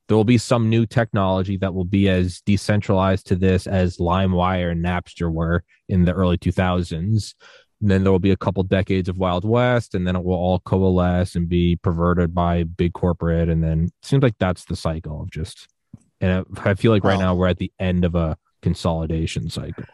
there 0.08 0.16
will 0.16 0.24
be 0.24 0.38
some 0.38 0.68
new 0.70 0.86
technology 0.86 1.56
that 1.58 1.74
will 1.74 1.84
be 1.84 2.08
as 2.08 2.40
decentralized 2.42 3.26
to 3.26 3.36
this 3.36 3.66
as 3.66 3.98
LimeWire 3.98 4.70
and 4.72 4.84
Napster 4.84 5.32
were 5.32 5.64
in 5.88 6.04
the 6.04 6.12
early 6.12 6.38
2000s. 6.38 7.34
And 7.80 7.90
then 7.90 8.02
there 8.02 8.12
will 8.12 8.18
be 8.18 8.30
a 8.30 8.36
couple 8.36 8.62
decades 8.62 9.08
of 9.08 9.18
Wild 9.18 9.44
West, 9.44 9.94
and 9.94 10.06
then 10.06 10.16
it 10.16 10.24
will 10.24 10.34
all 10.34 10.60
coalesce 10.60 11.34
and 11.34 11.46
be 11.48 11.76
perverted 11.76 12.34
by 12.34 12.62
big 12.62 12.94
corporate. 12.94 13.50
And 13.50 13.62
then 13.62 13.84
it 13.84 13.92
seems 14.06 14.22
like 14.22 14.38
that's 14.38 14.64
the 14.64 14.76
cycle 14.76 15.22
of 15.22 15.30
just, 15.30 15.68
and 16.20 16.46
I 16.56 16.70
I 16.70 16.74
feel 16.74 16.90
like 16.92 17.04
right 17.04 17.18
now 17.18 17.34
we're 17.34 17.48
at 17.48 17.58
the 17.58 17.72
end 17.78 18.04
of 18.06 18.14
a 18.14 18.38
consolidation 18.62 19.48
cycle. 19.50 19.84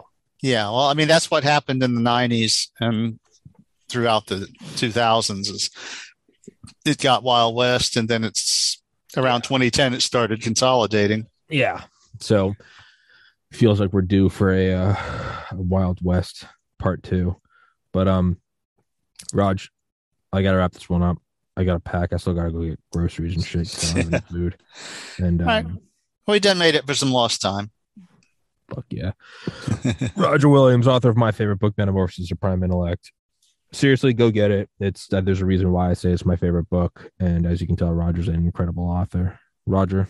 yeah 0.41 0.65
well 0.65 0.87
i 0.87 0.95
mean 0.95 1.09
that's 1.09 1.31
what 1.31 1.43
happened 1.45 1.83
in 1.83 1.95
the 1.95 2.01
90s 2.01 2.69
and 2.81 3.19
throughout 3.89 4.27
the 4.29 4.47
2000s 4.77 5.51
is 5.51 5.71
it 6.85 6.99
got 6.99 7.23
wild 7.23 7.55
west 7.55 7.97
and 7.97 8.09
then 8.09 8.25
it's 8.25 8.83
around 9.17 9.43
2010 9.43 9.95
it 9.95 10.03
started 10.03 10.41
consolidating 10.43 11.27
Yeah. 11.49 11.83
So 12.21 12.55
feels 13.53 13.81
like 13.81 13.93
we're 13.93 14.03
due 14.03 14.29
for 14.29 14.53
a, 14.53 14.73
uh, 14.73 14.97
a 15.51 15.57
Wild 15.57 15.99
West 16.03 16.45
part 16.79 17.03
two. 17.03 17.37
But 17.93 18.09
um, 18.09 18.39
Raj, 19.35 19.71
I 20.33 20.43
gotta 20.43 20.57
wrap 20.57 20.73
this 20.73 20.89
one 20.89 21.03
up. 21.03 21.19
I 21.57 21.65
gotta 21.65 21.81
pack. 21.81 22.13
I 22.13 22.17
still 22.17 22.33
gotta 22.35 22.51
go 22.51 22.63
get 22.65 22.81
groceries 22.93 23.35
and 23.35 23.45
shit. 23.45 23.95
I 23.97 24.03
don't 24.03 24.13
have 24.13 24.15
any 24.31 24.39
food. 24.39 24.57
And 25.19 25.41
um, 25.43 25.47
Right. 25.47 25.67
we 26.27 26.41
done 26.41 26.59
made 26.59 26.75
it 26.75 26.87
for 26.87 26.95
some 26.95 27.13
lost 27.13 27.43
time. 27.43 27.71
fuck 28.75 28.87
yeah. 28.91 29.13
Roger 30.17 30.49
Williams, 30.49 30.87
author 30.89 31.11
of 31.11 31.17
my 31.19 31.31
favorite 31.33 31.59
book, 31.59 31.75
Metamorphosis 31.77 32.31
of 32.33 32.41
Prime 32.41 32.63
Intellect. 32.63 33.13
Seriously, 33.73 34.13
go 34.13 34.31
get 34.31 34.51
it. 34.51 34.69
It's 34.81 35.13
uh, 35.13 35.21
there's 35.23 35.41
a 35.41 35.47
reason 35.47 35.73
why 35.73 35.91
I 35.91 35.95
say 35.95 36.11
it's 36.11 36.27
my 36.27 36.37
favorite 36.37 36.69
book, 36.69 37.11
and 37.19 37.47
as 37.47 37.61
you 37.61 37.67
can 37.67 37.77
tell, 37.77 37.93
Roger's 37.93 38.29
an 38.29 38.35
incredible 38.35 38.85
author. 38.85 39.39
Roger, 39.67 40.09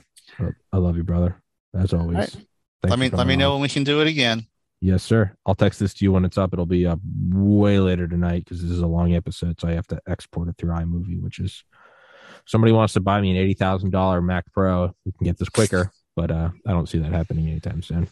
I 0.73 0.79
love 0.79 0.97
you, 0.97 1.05
brother. 1.05 1.41
As 1.75 1.93
always. 1.93 2.17
right. 2.17 2.37
Let 2.85 2.99
me 2.99 3.09
let 3.11 3.27
me 3.27 3.35
on. 3.35 3.39
know 3.39 3.53
when 3.53 3.63
we 3.63 3.69
can 3.69 3.85
do 3.85 4.01
it 4.01 4.09
again. 4.09 4.47
Yes, 4.81 5.05
sir. 5.05 5.37
I'll 5.47 5.55
text 5.55 5.79
this 5.79 5.95
to 5.95 6.05
you 6.05 6.11
when 6.11 6.25
it's 6.25 6.37
up. 6.37 6.53
It'll 6.53 6.67
be 6.67 6.87
up 6.87 6.99
way 7.31 7.79
later 7.79 8.09
tonight 8.09 8.45
because 8.45 8.61
this 8.61 8.71
is 8.73 8.81
a 8.81 8.87
long 8.87 9.15
episode, 9.15 9.61
so 9.61 9.69
I 9.69 9.73
have 9.73 9.87
to 9.89 10.01
export 10.09 10.49
it 10.49 10.57
through 10.59 10.71
iMovie, 10.71 11.23
which 11.23 11.39
is 11.39 11.63
somebody 12.47 12.73
wants 12.73 12.95
to 12.95 13.01
buy 13.01 13.21
me 13.21 13.31
an 13.31 13.37
eighty 13.37 13.55
thousand 13.55 13.91
dollar 13.91 14.21
Mac 14.21 14.45
Pro. 14.53 14.93
We 15.05 15.13
can 15.13 15.25
get 15.25 15.39
this 15.39 15.49
quicker, 15.49 15.93
but 16.17 16.33
uh, 16.33 16.51
I 16.67 16.73
don't 16.73 16.89
see 16.89 16.99
that 16.99 17.13
happening 17.13 17.49
anytime 17.49 17.83
soon. 17.83 18.09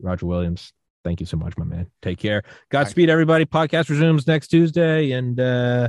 Roger 0.00 0.26
Williams, 0.26 0.72
thank 1.04 1.20
you 1.20 1.26
so 1.26 1.36
much, 1.36 1.56
my 1.56 1.64
man. 1.64 1.90
Take 2.02 2.18
care. 2.18 2.42
Godspeed, 2.70 3.10
everybody. 3.10 3.44
Podcast 3.44 3.88
resumes 3.90 4.26
next 4.26 4.48
Tuesday, 4.48 5.12
and 5.12 5.38
uh, 5.38 5.88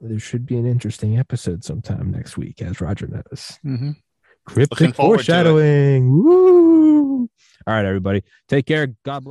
there 0.00 0.18
should 0.18 0.46
be 0.46 0.56
an 0.56 0.66
interesting 0.66 1.18
episode 1.18 1.64
sometime 1.64 2.10
next 2.10 2.36
week, 2.36 2.60
as 2.62 2.80
Roger 2.80 3.06
knows. 3.06 3.58
Mm-hmm. 3.64 3.90
Cryptic 4.44 4.80
Looking 4.80 4.92
forward 4.92 5.16
to 5.18 5.22
it. 5.22 5.26
foreshadowing. 5.26 6.10
Woo! 6.10 7.20
All 7.66 7.74
right, 7.74 7.84
everybody. 7.84 8.24
Take 8.48 8.66
care. 8.66 8.88
God 9.04 9.24
bless. 9.24 9.30